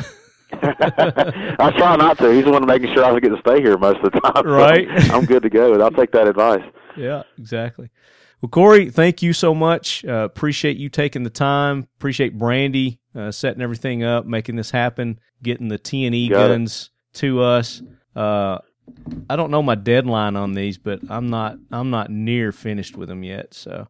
I 0.54 1.72
try 1.78 1.96
not 1.96 2.18
to. 2.20 2.32
He's 2.34 2.46
the 2.46 2.52
one 2.52 2.66
making 2.66 2.94
sure 2.94 3.04
I 3.06 3.20
get 3.20 3.30
to 3.30 3.40
stay 3.40 3.62
here 3.62 3.78
most 3.78 3.98
of 4.04 4.12
the 4.12 4.20
time. 4.20 4.44
so 4.44 4.44
Right. 4.50 4.88
I'm 5.12 5.26
good 5.26 5.44
to 5.44 5.50
go. 5.50 5.80
I'll 5.82 5.92
take 5.92 6.12
that 6.14 6.28
advice. 6.28 6.64
Yeah, 6.98 7.24
exactly. 7.38 7.90
Well, 8.42 8.50
Cory, 8.50 8.90
thank 8.90 9.22
you 9.22 9.34
so 9.34 9.54
much. 9.54 10.04
Uh, 10.06 10.24
appreciate 10.24 10.78
you 10.78 10.90
taking 10.90 11.24
the 11.24 11.30
time. 11.30 11.88
Appreciate 11.98 12.38
Brandy 12.38 13.00
uh, 13.16 13.32
setting 13.32 13.62
everything 13.62 14.04
up, 14.04 14.26
making 14.26 14.56
this 14.56 14.72
happen, 14.72 15.20
getting 15.42 15.68
the 15.70 15.78
T 15.78 16.06
and 16.06 16.14
E 16.16 16.30
Got 16.30 16.46
it. 16.46 16.48
guns 16.50 16.90
to 17.14 17.42
us. 17.42 17.82
Uh, 18.16 18.60
I 19.30 19.36
don't 19.36 19.52
know 19.52 19.64
my 19.64 19.76
deadline 19.76 20.36
on 20.36 20.54
these, 20.54 20.78
but 20.78 21.00
I'm 21.10 21.30
not 21.30 21.58
I'm 21.72 21.90
not 21.90 22.10
near 22.12 22.52
finished 22.52 22.96
with 22.98 23.10
them 23.10 23.24
yet. 23.24 23.54
So 23.54 23.88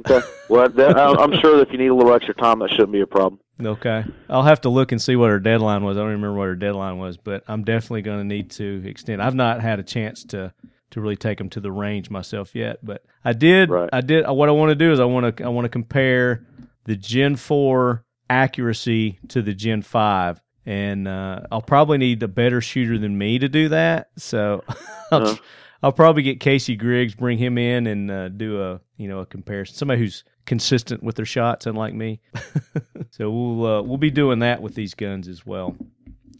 Okay. 0.00 0.26
Well, 0.48 0.68
that, 0.68 0.96
I'm 0.98 1.38
sure 1.40 1.56
that 1.58 1.68
if 1.68 1.72
you 1.72 1.78
need 1.78 1.88
a 1.88 1.94
little 1.94 2.14
extra 2.14 2.34
time, 2.34 2.60
that 2.60 2.70
shouldn't 2.70 2.92
be 2.92 3.00
a 3.02 3.06
problem. 3.06 3.40
okay, 3.62 4.04
I'll 4.28 4.42
have 4.42 4.62
to 4.62 4.70
look 4.70 4.92
and 4.92 5.02
see 5.02 5.16
what 5.16 5.28
her 5.30 5.38
deadline 5.38 5.84
was. 5.84 5.96
I 5.96 6.00
don't 6.00 6.08
remember 6.10 6.32
what 6.38 6.46
her 6.46 6.56
deadline 6.56 6.98
was, 6.98 7.16
but 7.18 7.44
I'm 7.46 7.64
definitely 7.64 8.02
going 8.02 8.18
to 8.18 8.24
need 8.24 8.50
to 8.52 8.82
extend. 8.86 9.22
I've 9.22 9.34
not 9.34 9.60
had 9.60 9.78
a 9.78 9.82
chance 9.82 10.24
to 10.26 10.52
to 10.92 11.00
really 11.00 11.16
take 11.16 11.38
them 11.38 11.48
to 11.50 11.60
the 11.60 11.70
range 11.70 12.10
myself 12.10 12.54
yet. 12.54 12.78
But 12.84 13.04
I 13.24 13.32
did. 13.32 13.70
Right. 13.70 13.90
I 13.92 14.00
did. 14.00 14.26
What 14.26 14.48
I 14.48 14.52
want 14.52 14.70
to 14.70 14.74
do 14.74 14.90
is 14.92 15.00
I 15.00 15.04
want 15.04 15.36
to 15.36 15.44
I 15.44 15.48
want 15.48 15.66
to 15.66 15.68
compare 15.68 16.46
the 16.84 16.96
Gen 16.96 17.36
Four 17.36 18.04
accuracy 18.30 19.18
to 19.28 19.42
the 19.42 19.52
Gen 19.52 19.82
Five, 19.82 20.40
and 20.64 21.06
uh, 21.06 21.40
I'll 21.52 21.60
probably 21.62 21.98
need 21.98 22.22
a 22.22 22.28
better 22.28 22.60
shooter 22.60 22.96
than 22.98 23.18
me 23.18 23.38
to 23.38 23.48
do 23.48 23.68
that. 23.70 24.10
So 24.16 24.64
I'll, 25.10 25.26
Uh-huh. 25.26 25.36
I'll 25.82 25.92
probably 25.92 26.22
get 26.22 26.40
Casey 26.40 26.76
Griggs, 26.76 27.14
bring 27.14 27.38
him 27.38 27.56
in, 27.58 27.86
and 27.86 28.10
uh, 28.10 28.28
do 28.28 28.62
a 28.62 28.80
you 28.96 29.08
know 29.08 29.20
a 29.20 29.26
comparison. 29.26 29.74
Somebody 29.76 30.00
who's 30.00 30.24
consistent 30.46 31.02
with 31.02 31.16
their 31.16 31.24
shots, 31.26 31.66
unlike 31.66 31.94
me. 31.94 32.20
so 33.10 33.30
we'll 33.30 33.66
uh, 33.66 33.82
we'll 33.82 33.96
be 33.98 34.10
doing 34.10 34.40
that 34.40 34.60
with 34.62 34.74
these 34.74 34.94
guns 34.94 35.26
as 35.26 35.44
well. 35.46 35.74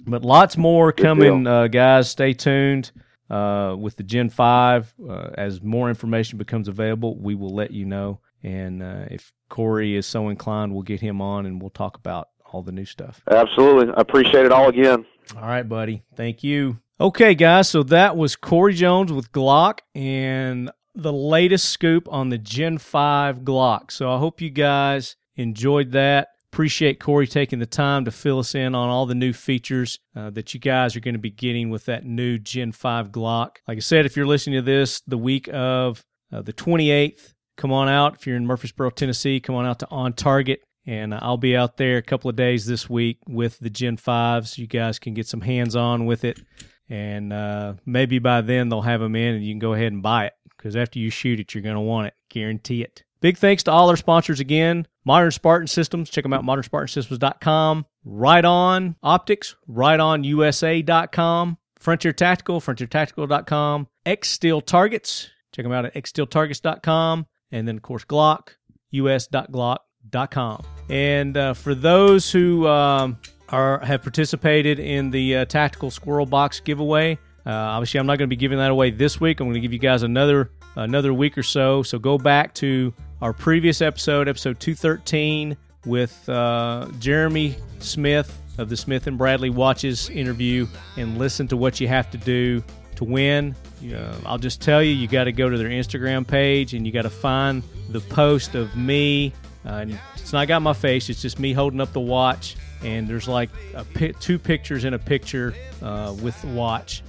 But 0.06 0.24
lots 0.24 0.56
more 0.56 0.92
coming, 0.92 1.46
uh, 1.46 1.68
guys. 1.68 2.10
Stay 2.10 2.32
tuned 2.34 2.90
uh, 3.30 3.76
with 3.78 3.96
the 3.96 4.02
Gen 4.02 4.28
Five. 4.28 4.92
Uh, 5.08 5.30
as 5.38 5.62
more 5.62 5.88
information 5.88 6.36
becomes 6.38 6.68
available, 6.68 7.18
we 7.18 7.34
will 7.34 7.54
let 7.54 7.70
you 7.70 7.86
know. 7.86 8.20
And 8.42 8.82
uh, 8.82 9.04
if 9.10 9.32
Cory 9.48 9.96
is 9.96 10.06
so 10.06 10.28
inclined, 10.28 10.72
we'll 10.72 10.82
get 10.82 11.00
him 11.00 11.20
on 11.20 11.46
and 11.46 11.60
we'll 11.60 11.70
talk 11.70 11.96
about 11.96 12.28
all 12.52 12.62
the 12.62 12.72
new 12.72 12.84
stuff. 12.84 13.22
Absolutely. 13.30 13.92
I 13.94 14.00
appreciate 14.00 14.46
it 14.46 14.52
all 14.52 14.68
again. 14.68 15.04
All 15.36 15.42
right, 15.42 15.68
buddy. 15.68 16.02
Thank 16.16 16.42
you. 16.42 16.78
Okay, 17.00 17.34
guys. 17.34 17.68
So 17.68 17.82
that 17.84 18.16
was 18.16 18.36
Cory 18.36 18.74
Jones 18.74 19.12
with 19.12 19.32
Glock 19.32 19.80
and 19.94 20.70
the 20.94 21.12
latest 21.12 21.70
scoop 21.70 22.08
on 22.10 22.30
the 22.30 22.38
Gen 22.38 22.78
5 22.78 23.38
Glock. 23.38 23.90
So 23.90 24.12
I 24.12 24.18
hope 24.18 24.40
you 24.40 24.50
guys 24.50 25.16
enjoyed 25.36 25.92
that. 25.92 26.28
Appreciate 26.52 26.98
Cory 26.98 27.28
taking 27.28 27.60
the 27.60 27.66
time 27.66 28.04
to 28.06 28.10
fill 28.10 28.40
us 28.40 28.56
in 28.56 28.74
on 28.74 28.88
all 28.88 29.06
the 29.06 29.14
new 29.14 29.32
features 29.32 30.00
uh, 30.16 30.30
that 30.30 30.52
you 30.52 30.58
guys 30.58 30.96
are 30.96 31.00
going 31.00 31.14
to 31.14 31.20
be 31.20 31.30
getting 31.30 31.70
with 31.70 31.84
that 31.84 32.04
new 32.04 32.38
Gen 32.38 32.72
5 32.72 33.12
Glock. 33.12 33.56
Like 33.68 33.76
I 33.76 33.80
said, 33.80 34.04
if 34.04 34.16
you're 34.16 34.26
listening 34.26 34.56
to 34.56 34.62
this 34.62 35.00
the 35.06 35.16
week 35.16 35.48
of 35.52 36.04
uh, 36.32 36.42
the 36.42 36.52
28th, 36.52 37.34
come 37.60 37.72
on 37.72 37.88
out. 37.88 38.16
If 38.16 38.26
you're 38.26 38.36
in 38.36 38.46
Murfreesboro, 38.46 38.90
Tennessee, 38.90 39.38
come 39.38 39.54
on 39.54 39.66
out 39.66 39.80
to 39.80 39.88
On 39.90 40.12
Target. 40.12 40.62
And 40.86 41.14
I'll 41.14 41.36
be 41.36 41.56
out 41.56 41.76
there 41.76 41.98
a 41.98 42.02
couple 42.02 42.30
of 42.30 42.36
days 42.36 42.64
this 42.66 42.88
week 42.88 43.18
with 43.28 43.58
the 43.58 43.70
Gen 43.70 43.98
5s. 43.98 44.56
You 44.56 44.66
guys 44.66 44.98
can 44.98 45.12
get 45.12 45.28
some 45.28 45.42
hands 45.42 45.76
on 45.76 46.06
with 46.06 46.24
it. 46.24 46.40
And 46.88 47.32
uh, 47.32 47.74
maybe 47.84 48.18
by 48.18 48.40
then 48.40 48.68
they'll 48.70 48.80
have 48.80 49.00
them 49.00 49.14
in 49.14 49.34
and 49.34 49.44
you 49.44 49.52
can 49.52 49.60
go 49.60 49.74
ahead 49.74 49.92
and 49.92 50.02
buy 50.02 50.26
it 50.26 50.32
because 50.56 50.74
after 50.74 50.98
you 50.98 51.10
shoot 51.10 51.38
it, 51.38 51.54
you're 51.54 51.62
going 51.62 51.76
to 51.76 51.80
want 51.80 52.08
it. 52.08 52.14
Guarantee 52.30 52.82
it. 52.82 53.04
Big 53.20 53.36
thanks 53.36 53.62
to 53.64 53.70
all 53.70 53.90
our 53.90 53.96
sponsors 53.96 54.40
again 54.40 54.86
Modern 55.04 55.30
Spartan 55.30 55.66
Systems. 55.66 56.10
Check 56.10 56.24
them 56.24 56.32
out, 56.32 56.44
modernspartansystems.com. 56.44 57.86
Riton 58.04 58.96
Optics, 59.02 59.56
ritonusa.com. 59.68 61.58
Frontier 61.78 62.12
Tactical, 62.12 62.60
frontiertactical.com. 62.60 63.88
X 64.04 64.30
Steel 64.30 64.60
Targets. 64.60 65.30
Check 65.52 65.64
them 65.64 65.72
out 65.72 65.84
at 65.84 65.94
xsteeltargets.com. 65.94 67.26
And 67.52 67.66
then, 67.66 67.76
of 67.76 67.82
course, 67.82 68.04
Glock, 68.04 68.50
us.glock.com. 68.92 70.64
And 70.88 71.36
uh, 71.36 71.54
for 71.54 71.74
those 71.74 72.30
who 72.30 72.66
um, 72.66 73.18
are 73.48 73.78
have 73.80 74.02
participated 74.02 74.78
in 74.78 75.10
the 75.10 75.36
uh, 75.36 75.44
Tactical 75.44 75.90
Squirrel 75.90 76.26
Box 76.26 76.60
giveaway, 76.60 77.18
uh, 77.46 77.50
obviously, 77.50 77.98
I'm 77.98 78.06
not 78.06 78.18
going 78.18 78.28
to 78.28 78.34
be 78.34 78.36
giving 78.36 78.58
that 78.58 78.70
away 78.70 78.90
this 78.90 79.20
week. 79.20 79.40
I'm 79.40 79.46
going 79.46 79.54
to 79.54 79.60
give 79.60 79.72
you 79.72 79.78
guys 79.78 80.02
another 80.02 80.50
another 80.76 81.12
week 81.14 81.38
or 81.38 81.42
so. 81.42 81.82
So 81.82 81.98
go 81.98 82.18
back 82.18 82.54
to 82.54 82.92
our 83.22 83.32
previous 83.32 83.82
episode, 83.82 84.28
episode 84.28 84.60
213, 84.60 85.56
with 85.86 86.28
uh, 86.28 86.88
Jeremy 86.98 87.56
Smith 87.78 88.40
of 88.58 88.68
the 88.68 88.76
Smith 88.76 89.06
and 89.06 89.16
Bradley 89.16 89.50
Watches 89.50 90.10
interview, 90.10 90.66
and 90.96 91.18
listen 91.18 91.48
to 91.48 91.56
what 91.56 91.80
you 91.80 91.88
have 91.88 92.10
to 92.10 92.18
do 92.18 92.62
to 93.00 93.04
win. 93.04 93.54
Uh, 93.82 94.14
I'll 94.24 94.38
just 94.38 94.60
tell 94.60 94.82
you, 94.82 94.92
you 94.92 95.08
got 95.08 95.24
to 95.24 95.32
go 95.32 95.48
to 95.48 95.58
their 95.58 95.68
Instagram 95.68 96.26
page 96.26 96.74
and 96.74 96.86
you 96.86 96.92
got 96.92 97.02
to 97.02 97.10
find 97.10 97.62
the 97.88 98.00
post 98.00 98.54
of 98.54 98.76
me. 98.76 99.32
Uh, 99.64 99.68
and 99.68 99.98
it's 100.16 100.32
not 100.32 100.48
got 100.48 100.62
my 100.62 100.72
face; 100.72 101.10
it's 101.10 101.20
just 101.20 101.38
me 101.38 101.52
holding 101.52 101.80
up 101.80 101.92
the 101.92 102.00
watch. 102.00 102.56
And 102.82 103.06
there's 103.08 103.28
like 103.28 103.50
a 103.74 103.84
pi- 103.84 104.14
two 104.20 104.38
pictures 104.38 104.84
in 104.84 104.94
a 104.94 104.98
picture 104.98 105.54
uh, 105.82 106.14
with 106.22 106.40
the 106.40 106.48
watch. 106.48 107.02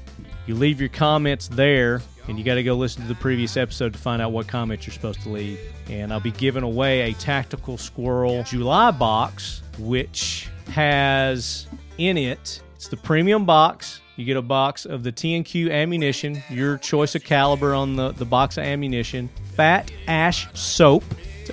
You 0.47 0.55
leave 0.55 0.79
your 0.81 0.89
comments 0.89 1.47
there, 1.47 2.01
and 2.27 2.37
you 2.37 2.43
got 2.43 2.55
to 2.55 2.63
go 2.63 2.75
listen 2.75 3.03
to 3.03 3.07
the 3.07 3.15
previous 3.15 3.55
episode 3.55 3.93
to 3.93 3.99
find 3.99 4.21
out 4.21 4.33
what 4.33 4.47
comments 4.47 4.85
you're 4.85 4.93
supposed 4.93 5.21
to 5.21 5.29
leave. 5.29 5.59
And 5.89 6.11
I'll 6.11 6.19
be 6.19 6.31
giving 6.31 6.63
away 6.63 7.11
a 7.11 7.13
Tactical 7.13 7.77
Squirrel 7.77 8.43
July 8.43 8.91
box, 8.91 9.61
which 9.77 10.49
has 10.71 11.67
in 11.97 12.17
it, 12.17 12.61
it's 12.75 12.87
the 12.87 12.97
premium 12.97 13.45
box. 13.45 14.01
You 14.21 14.27
get 14.27 14.37
a 14.37 14.43
box 14.43 14.85
of 14.85 15.01
the 15.01 15.11
TNQ 15.11 15.71
ammunition, 15.71 16.43
your 16.47 16.77
choice 16.77 17.15
of 17.15 17.23
caliber 17.23 17.73
on 17.73 17.95
the, 17.95 18.11
the 18.11 18.23
box 18.23 18.55
of 18.55 18.65
ammunition, 18.65 19.31
fat 19.55 19.91
ash 20.07 20.47
soap, 20.53 21.03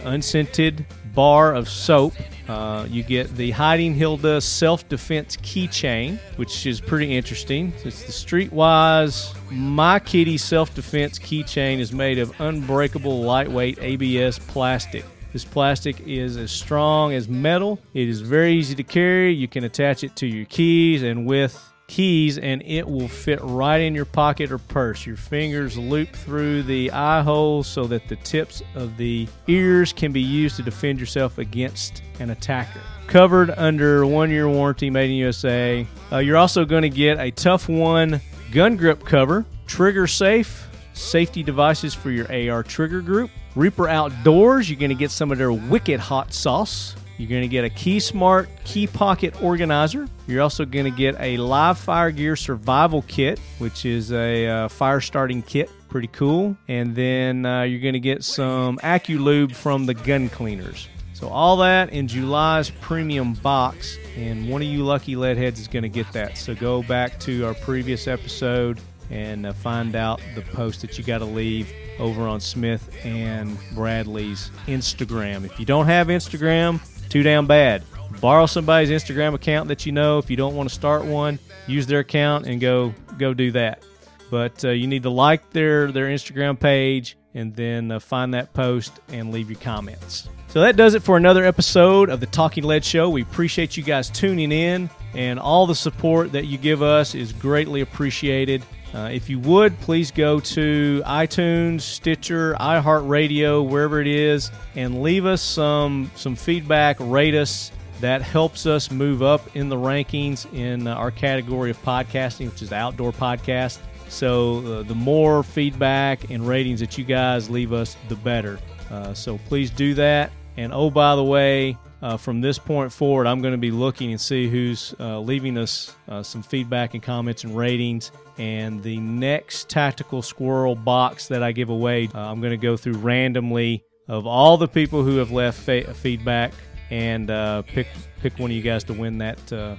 unscented 0.05 0.85
bar 1.15 1.55
of 1.55 1.67
soap. 1.67 2.13
Uh, 2.47 2.87
you 2.91 3.03
get 3.03 3.35
the 3.37 3.53
Hiding 3.53 3.95
Hilda 3.95 4.43
self 4.43 4.87
defense 4.87 5.39
keychain, 5.39 6.19
which 6.37 6.67
is 6.67 6.79
pretty 6.79 7.17
interesting. 7.17 7.73
It's 7.87 8.03
the 8.03 8.13
Streetwise 8.13 9.35
My 9.51 9.99
Kitty 9.99 10.37
self 10.37 10.75
defense 10.75 11.19
keychain 11.19 11.79
is 11.79 11.95
made 11.95 12.19
of 12.19 12.39
unbreakable 12.39 13.23
lightweight 13.23 13.79
ABS 13.81 14.41
plastic. 14.41 15.07
This 15.33 15.47
plastic 15.47 16.07
is 16.07 16.37
as 16.37 16.51
strong 16.51 17.15
as 17.15 17.29
metal. 17.29 17.79
It 17.95 18.11
is 18.11 18.21
very 18.21 18.53
easy 18.53 18.75
to 18.75 18.83
carry. 18.83 19.33
You 19.33 19.49
can 19.49 19.65
attach 19.65 20.05
it 20.05 20.17
to 20.17 20.27
your 20.27 20.45
keys 20.45 21.03
and 21.03 21.25
with 21.25 21.68
keys 21.89 22.39
and 22.39 22.63
it 22.65 22.87
will 22.87 23.09
fit 23.09 23.41
right 23.43 23.81
in 23.81 23.95
your 23.95 24.05
pocket 24.05 24.53
or 24.53 24.59
purse. 24.59 25.05
Your 25.05 25.17
fingers 25.17 25.77
loop 25.77 26.11
through 26.13 26.63
the 26.63 26.93
eye 26.93 27.23
holes 27.23 27.67
so 27.67 27.85
that 27.89 28.07
the 28.09 28.17
tips 28.17 28.63
of 28.77 28.97
the 28.97 29.27
ears 29.49 29.93
can 29.93 30.13
be 30.13 30.21
used 30.21 30.57
to 30.57 30.63
defend 30.63 31.01
yourself 31.01 31.39
against 31.39 32.03
an 32.21 32.31
attacker. 32.31 32.81
Covered 33.09 33.51
under 33.51 34.07
one 34.07 34.31
year 34.31 34.49
warranty, 34.49 34.91
made 34.91 35.11
in 35.11 35.17
USA. 35.17 35.87
Uh, 36.13 36.19
you're 36.19 36.37
also 36.37 36.65
going 36.65 36.83
to 36.83 36.91
get 36.91 37.19
a 37.19 37.31
Tough 37.33 37.69
One 37.69 38.21
gun 38.53 38.77
grip 38.77 39.05
cover, 39.05 39.45
trigger 39.67 40.07
safe, 40.07 40.69
safety 40.93 41.43
devices 41.43 41.95
for 41.95 42.11
your 42.11 42.27
AR 42.31 42.63
trigger 42.63 43.01
group. 43.01 43.31
Reaper 43.57 43.89
Outdoors, 43.89 44.71
you're 44.71 44.79
going 44.79 44.91
to 44.91 44.95
get 44.95 45.11
some 45.11 45.33
of 45.33 45.39
their 45.39 45.53
wicked 45.53 45.99
hot 45.99 46.33
sauce. 46.33 46.95
You're 47.19 47.29
going 47.29 47.43
to 47.43 47.49
get 47.49 47.65
a 47.65 47.69
Key 47.69 47.99
Smart 47.99 48.49
Key 48.65 48.87
Pocket 48.87 49.43
Organizer. 49.43 50.09
You're 50.29 50.41
also 50.41 50.65
going 50.65 50.85
to 50.85 50.97
get 50.97 51.17
a 51.19 51.37
Live 51.37 51.77
Fire 51.79 52.13
Gear 52.13 52.37
Survival 52.37 53.03
Kit, 53.09 53.41
which 53.59 53.85
is 53.85 54.13
a 54.13 54.47
uh, 54.47 54.69
fire 54.69 55.01
starting 55.01 55.43
kit. 55.43 55.69
Pretty 55.89 56.07
cool. 56.09 56.57
And 56.69 56.95
then 56.95 57.45
uh, 57.45 57.63
you're 57.63 57.81
going 57.81 57.95
to 57.95 58.01
get 58.01 58.23
some 58.23 58.79
AccuLube 58.79 59.55
from 59.55 59.87
the 59.87 59.95
Gun 59.95 60.29
Cleaners. 60.29 60.89
So 61.13 61.29
all 61.29 61.57
that 61.57 61.91
in 61.91 62.07
July's 62.07 62.71
premium 62.71 63.33
box, 63.35 63.97
and 64.17 64.49
one 64.49 64.63
of 64.63 64.69
you 64.69 64.85
lucky 64.85 65.17
lead 65.17 65.37
heads 65.37 65.59
is 65.59 65.67
going 65.67 65.83
to 65.83 65.89
get 65.89 66.13
that. 66.13 66.39
So 66.39 66.55
go 66.55 66.85
back 66.85 67.19
to 67.21 67.45
our 67.45 67.55
previous 67.55 68.07
episode 68.07 68.81
and 69.11 69.45
uh, 69.45 69.53
find 69.53 69.97
out 69.97 70.21
the 70.37 70.43
post 70.43 70.83
that 70.83 70.97
you 70.97 71.03
got 71.03 71.19
to 71.19 71.25
leave 71.25 71.73
over 71.99 72.29
on 72.29 72.39
Smith 72.39 72.95
and 73.05 73.59
Bradley's 73.75 74.53
Instagram. 74.69 75.45
If 75.45 75.59
you 75.59 75.67
don't 75.67 75.87
have 75.87 76.07
Instagram, 76.07 76.81
too 77.09 77.23
damn 77.23 77.47
bad. 77.47 77.85
Borrow 78.21 78.47
somebody's 78.47 78.91
Instagram 78.91 79.35
account 79.35 79.69
that 79.69 79.87
you 79.87 79.93
know. 79.93 80.19
If 80.19 80.31
you 80.31 80.37
don't 80.37 80.57
want 80.57 80.69
to 80.69 80.75
start 80.75 81.05
one, 81.05 81.39
use 81.67 81.87
their 81.87 82.01
account 82.01 82.47
and 82.47 82.61
go 82.61 82.95
go 83.19 83.35
do 83.35 83.53
that. 83.53 83.85
But 84.31 84.65
uh, 84.65 84.71
you 84.71 84.87
need 84.87 85.05
to 85.05 85.11
like 85.11 85.51
their 85.51 85.93
their 85.93 86.07
Instagram 86.07 86.59
page 86.59 87.17
and 87.35 87.55
then 87.55 87.93
uh, 87.93 87.99
find 88.01 88.35
that 88.35 88.53
post 88.53 89.01
and 89.09 89.33
leave 89.33 89.51
your 89.51 89.61
comments. 89.61 90.29
So 90.49 90.61
that 90.63 90.77
does 90.77 90.95
it 90.95 91.03
for 91.03 91.17
another 91.17 91.45
episode 91.45 92.09
of 92.09 92.21
the 92.21 92.27
Talking 92.27 92.65
Lead 92.65 92.85
Show. 92.85 93.11
We 93.11 93.23
appreciate 93.23 93.77
you 93.77 93.83
guys 93.83 94.09
tuning 94.09 94.51
in, 94.51 94.89
and 95.15 95.39
all 95.39 95.67
the 95.67 95.75
support 95.75 96.33
that 96.33 96.47
you 96.47 96.57
give 96.57 96.83
us 96.83 97.15
is 97.15 97.33
greatly 97.33 97.83
appreciated. 97.83 98.63
Uh, 98.95 99.11
if 99.13 99.29
you 99.29 99.39
would, 99.41 99.79
please 99.81 100.11
go 100.11 100.41
to 100.41 101.03
iTunes, 101.05 101.83
Stitcher, 101.83 102.55
iHeartRadio, 102.55 103.69
wherever 103.69 104.01
it 104.01 104.07
is, 104.07 104.51
and 104.77 105.03
leave 105.03 105.27
us 105.27 105.43
some 105.43 106.11
some 106.15 106.35
feedback. 106.35 106.97
Rate 107.01 107.35
us. 107.35 107.71
That 108.01 108.23
helps 108.23 108.65
us 108.65 108.93
move 108.93 109.25
up 109.25 109.57
in 109.57 109.69
the 109.69 109.75
rankings 109.77 110.47
in 110.55 110.87
uh, 110.87 110.95
our 110.95 111.11
category 111.11 111.71
of 111.73 111.83
podcasting, 111.83 112.49
which 112.49 112.63
is 112.63 112.73
outdoor 112.73 113.11
podcast. 113.11 113.81
So 114.09 114.59
uh, 114.59 114.83
the 114.85 114.95
more 114.95 115.43
feedback 115.43 116.31
and 116.31 116.47
ratings 116.47 116.79
that 116.79 116.97
you 116.97 117.03
guys 117.05 117.51
leave 117.51 117.73
us, 117.73 117.97
the 118.09 118.15
better. 118.15 118.61
Uh, 118.89 119.15
so 119.15 119.39
please 119.49 119.71
do 119.71 119.95
that. 119.95 120.31
And 120.57 120.73
oh, 120.73 120.91
by 120.91 121.17
the 121.17 121.25
way, 121.25 121.77
uh, 122.03 122.17
from 122.17 122.41
this 122.41 122.59
point 122.59 122.93
forward, 122.93 123.27
I'm 123.27 123.41
going 123.41 123.53
to 123.53 123.59
be 123.59 123.71
looking 123.71 124.11
and 124.11 124.21
see 124.21 124.49
who's 124.49 124.95
uh, 125.01 125.19
leaving 125.21 125.59
us 125.59 125.95
uh, 126.09 126.23
some 126.23 126.43
feedback 126.43 126.95
and 126.95 127.03
comments 127.03 127.45
and 127.45 127.57
ratings. 127.57 128.13
And 128.39 128.83
the 128.83 128.99
next 128.99 129.69
tactical 129.69 130.23
squirrel 130.23 130.77
box 130.77 131.27
that 131.29 131.43
I 131.43 131.53
give 131.53 131.71
away, 131.71 132.09
uh, 132.15 132.21
I'm 132.21 132.41
going 132.41 132.53
to 132.53 132.57
go 132.57 132.77
through 132.77 132.99
randomly 132.99 133.85
of 134.07 134.27
all 134.27 134.57
the 134.57 134.69
people 134.69 135.03
who 135.03 135.17
have 135.17 135.33
left 135.33 135.61
fa- 135.61 135.93
feedback 135.95 136.53
and 136.91 137.31
uh, 137.31 137.63
pick 137.63 137.89
pick 138.21 138.39
one 138.39 138.51
of 138.51 138.57
you 138.57 138.63
guys 138.63 138.83
to 138.85 138.95
win 138.95 139.19
that 139.19 139.79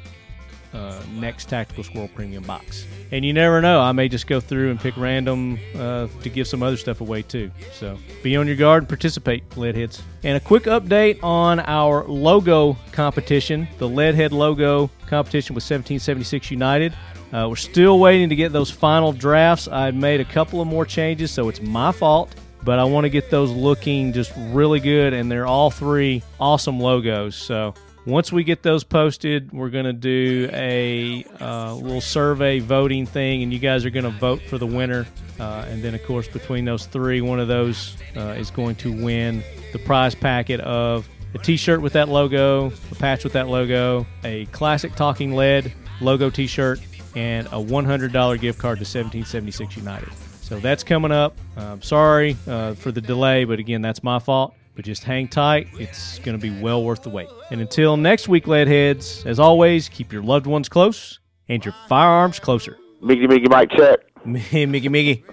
uh, 0.74 1.01
next 1.13 1.45
Tactical 1.49 1.84
Squirrel 1.84 2.09
Premium 2.09 2.43
box. 2.43 2.86
And 3.11 3.26
you 3.26 3.34
never 3.34 3.61
know, 3.61 3.82
I 3.82 3.91
may 3.91 4.07
just 4.07 4.28
go 4.28 4.39
through 4.39 4.72
and 4.72 4.80
pick 4.80 4.95
random 4.97 5.59
uh, 5.76 6.07
to 6.22 6.30
give 6.30 6.47
some 6.47 6.61
other 6.61 6.78
stuff 6.78 7.01
away 7.01 7.22
too. 7.22 7.51
So 7.74 7.97
be 8.24 8.36
on 8.36 8.47
your 8.47 8.55
guard 8.55 8.84
and 8.84 8.89
participate, 8.89 9.49
Leadheads. 9.51 10.01
And 10.24 10.38
a 10.38 10.39
quick 10.39 10.63
update 10.63 11.24
on 11.24 11.59
our 11.61 12.05
logo 12.05 12.78
competition. 12.91 13.67
The 13.78 13.88
Leadhead 13.88 14.32
logo 14.32 14.89
competition 15.07 15.55
with 15.55 15.63
1776 15.63 16.51
United. 16.51 16.93
Uh, 17.32 17.47
we're 17.49 17.55
still 17.55 17.99
waiting 17.99 18.30
to 18.30 18.36
get 18.36 18.51
those 18.51 18.72
final 18.72 19.13
drafts. 19.13 19.67
I 19.67 19.91
made 19.91 20.20
a 20.20 20.26
couple 20.26 20.61
of 20.61 20.67
more 20.67 20.86
changes, 20.86 21.32
so 21.32 21.49
it's 21.49 21.61
my 21.61 21.91
fault 21.91 22.36
but 22.63 22.80
I 22.80 22.84
want 22.84 23.05
to 23.05 23.09
get 23.09 23.30
those 23.30 23.51
looking 23.51 24.13
just 24.13 24.34
really 24.36 24.80
good, 24.80 25.13
and 25.13 25.32
they're 25.32 25.47
all 25.47 25.72
three 25.72 26.24
awesome 26.39 26.80
logos. 26.80 27.36
So 27.36 27.74
once 28.10 28.32
we 28.32 28.43
get 28.43 28.64
those 28.64 28.84
posted, 28.84 29.51
we're 29.51 29.70
going 29.70 29.86
to 29.86 29.93
do 29.93 30.49
a 30.51 31.24
uh, 31.39 31.74
little 31.76 32.01
survey 32.01 32.60
voting 32.60 33.05
thing, 33.05 33.43
and 33.43 33.53
you 33.53 33.60
guys 33.60 33.86
are 33.86 33.89
going 33.89 34.05
to 34.05 34.10
vote 34.10 34.41
for 34.41 34.57
the 34.57 34.66
winner. 34.66 35.05
Uh, 35.39 35.66
and 35.68 35.82
then, 35.82 35.95
of 35.95 36.03
course, 36.05 36.28
between 36.28 36.66
those 36.66 36.86
three, 36.86 37.22
one 37.22 37.39
of 37.39 37.47
those 37.47 37.95
uh, 38.18 38.36
is 38.38 38.51
going 38.51 38.76
to 38.76 38.91
win 38.91 39.43
the 39.72 39.80
prize 39.80 40.16
packet 40.16 40.60
of 40.62 41.07
a 41.34 41.38
T-shirt 41.38 41.82
with 41.82 41.93
that 41.93 42.10
logo, 42.10 42.72
a 42.91 42.95
patch 42.95 43.24
with 43.24 43.34
that 43.34 43.47
logo, 43.47 44.05
a 44.24 44.45
classic 44.47 44.95
Talking 44.95 45.36
Lead 45.36 45.72
logo 46.01 46.30
T-shirt, 46.30 46.80
and 47.16 47.47
a 47.47 47.51
$100 47.51 48.39
gift 48.39 48.60
card 48.60 48.78
to 48.78 48.82
1776 48.82 49.78
United. 49.78 50.12
So 50.41 50.60
that's 50.60 50.84
coming 50.84 51.12
up. 51.12 51.38
I'm 51.55 51.82
sorry 51.82 52.36
uh, 52.47 52.74
for 52.74 52.91
the 52.91 53.01
delay, 53.01 53.43
but 53.43 53.60
again, 53.60 53.82
that's 53.82 54.03
my 54.03 54.20
fault. 54.20 54.55
But 54.80 54.86
just 54.86 55.04
hang 55.04 55.28
tight. 55.28 55.68
It's 55.78 56.20
going 56.20 56.40
to 56.40 56.42
be 56.42 56.58
well 56.62 56.86
worth 56.86 57.04
the 57.04 57.10
wait. 57.10 57.28
And 57.52 57.60
until 57.60 57.98
next 57.98 58.30
week, 58.30 58.46
Leadheads, 58.46 59.26
as 59.26 59.38
always, 59.38 59.90
keep 59.90 60.14
your 60.14 60.24
loved 60.24 60.48
ones 60.48 60.70
close 60.70 61.20
and 61.50 61.66
your 61.66 61.76
firearms 61.90 62.40
closer. 62.40 62.78
Mickey, 63.02 63.28
Mickey, 63.28 63.50
Mike, 63.50 63.72
check. 63.72 64.00
Mickey, 64.26 64.88
Mickey. 64.88 65.26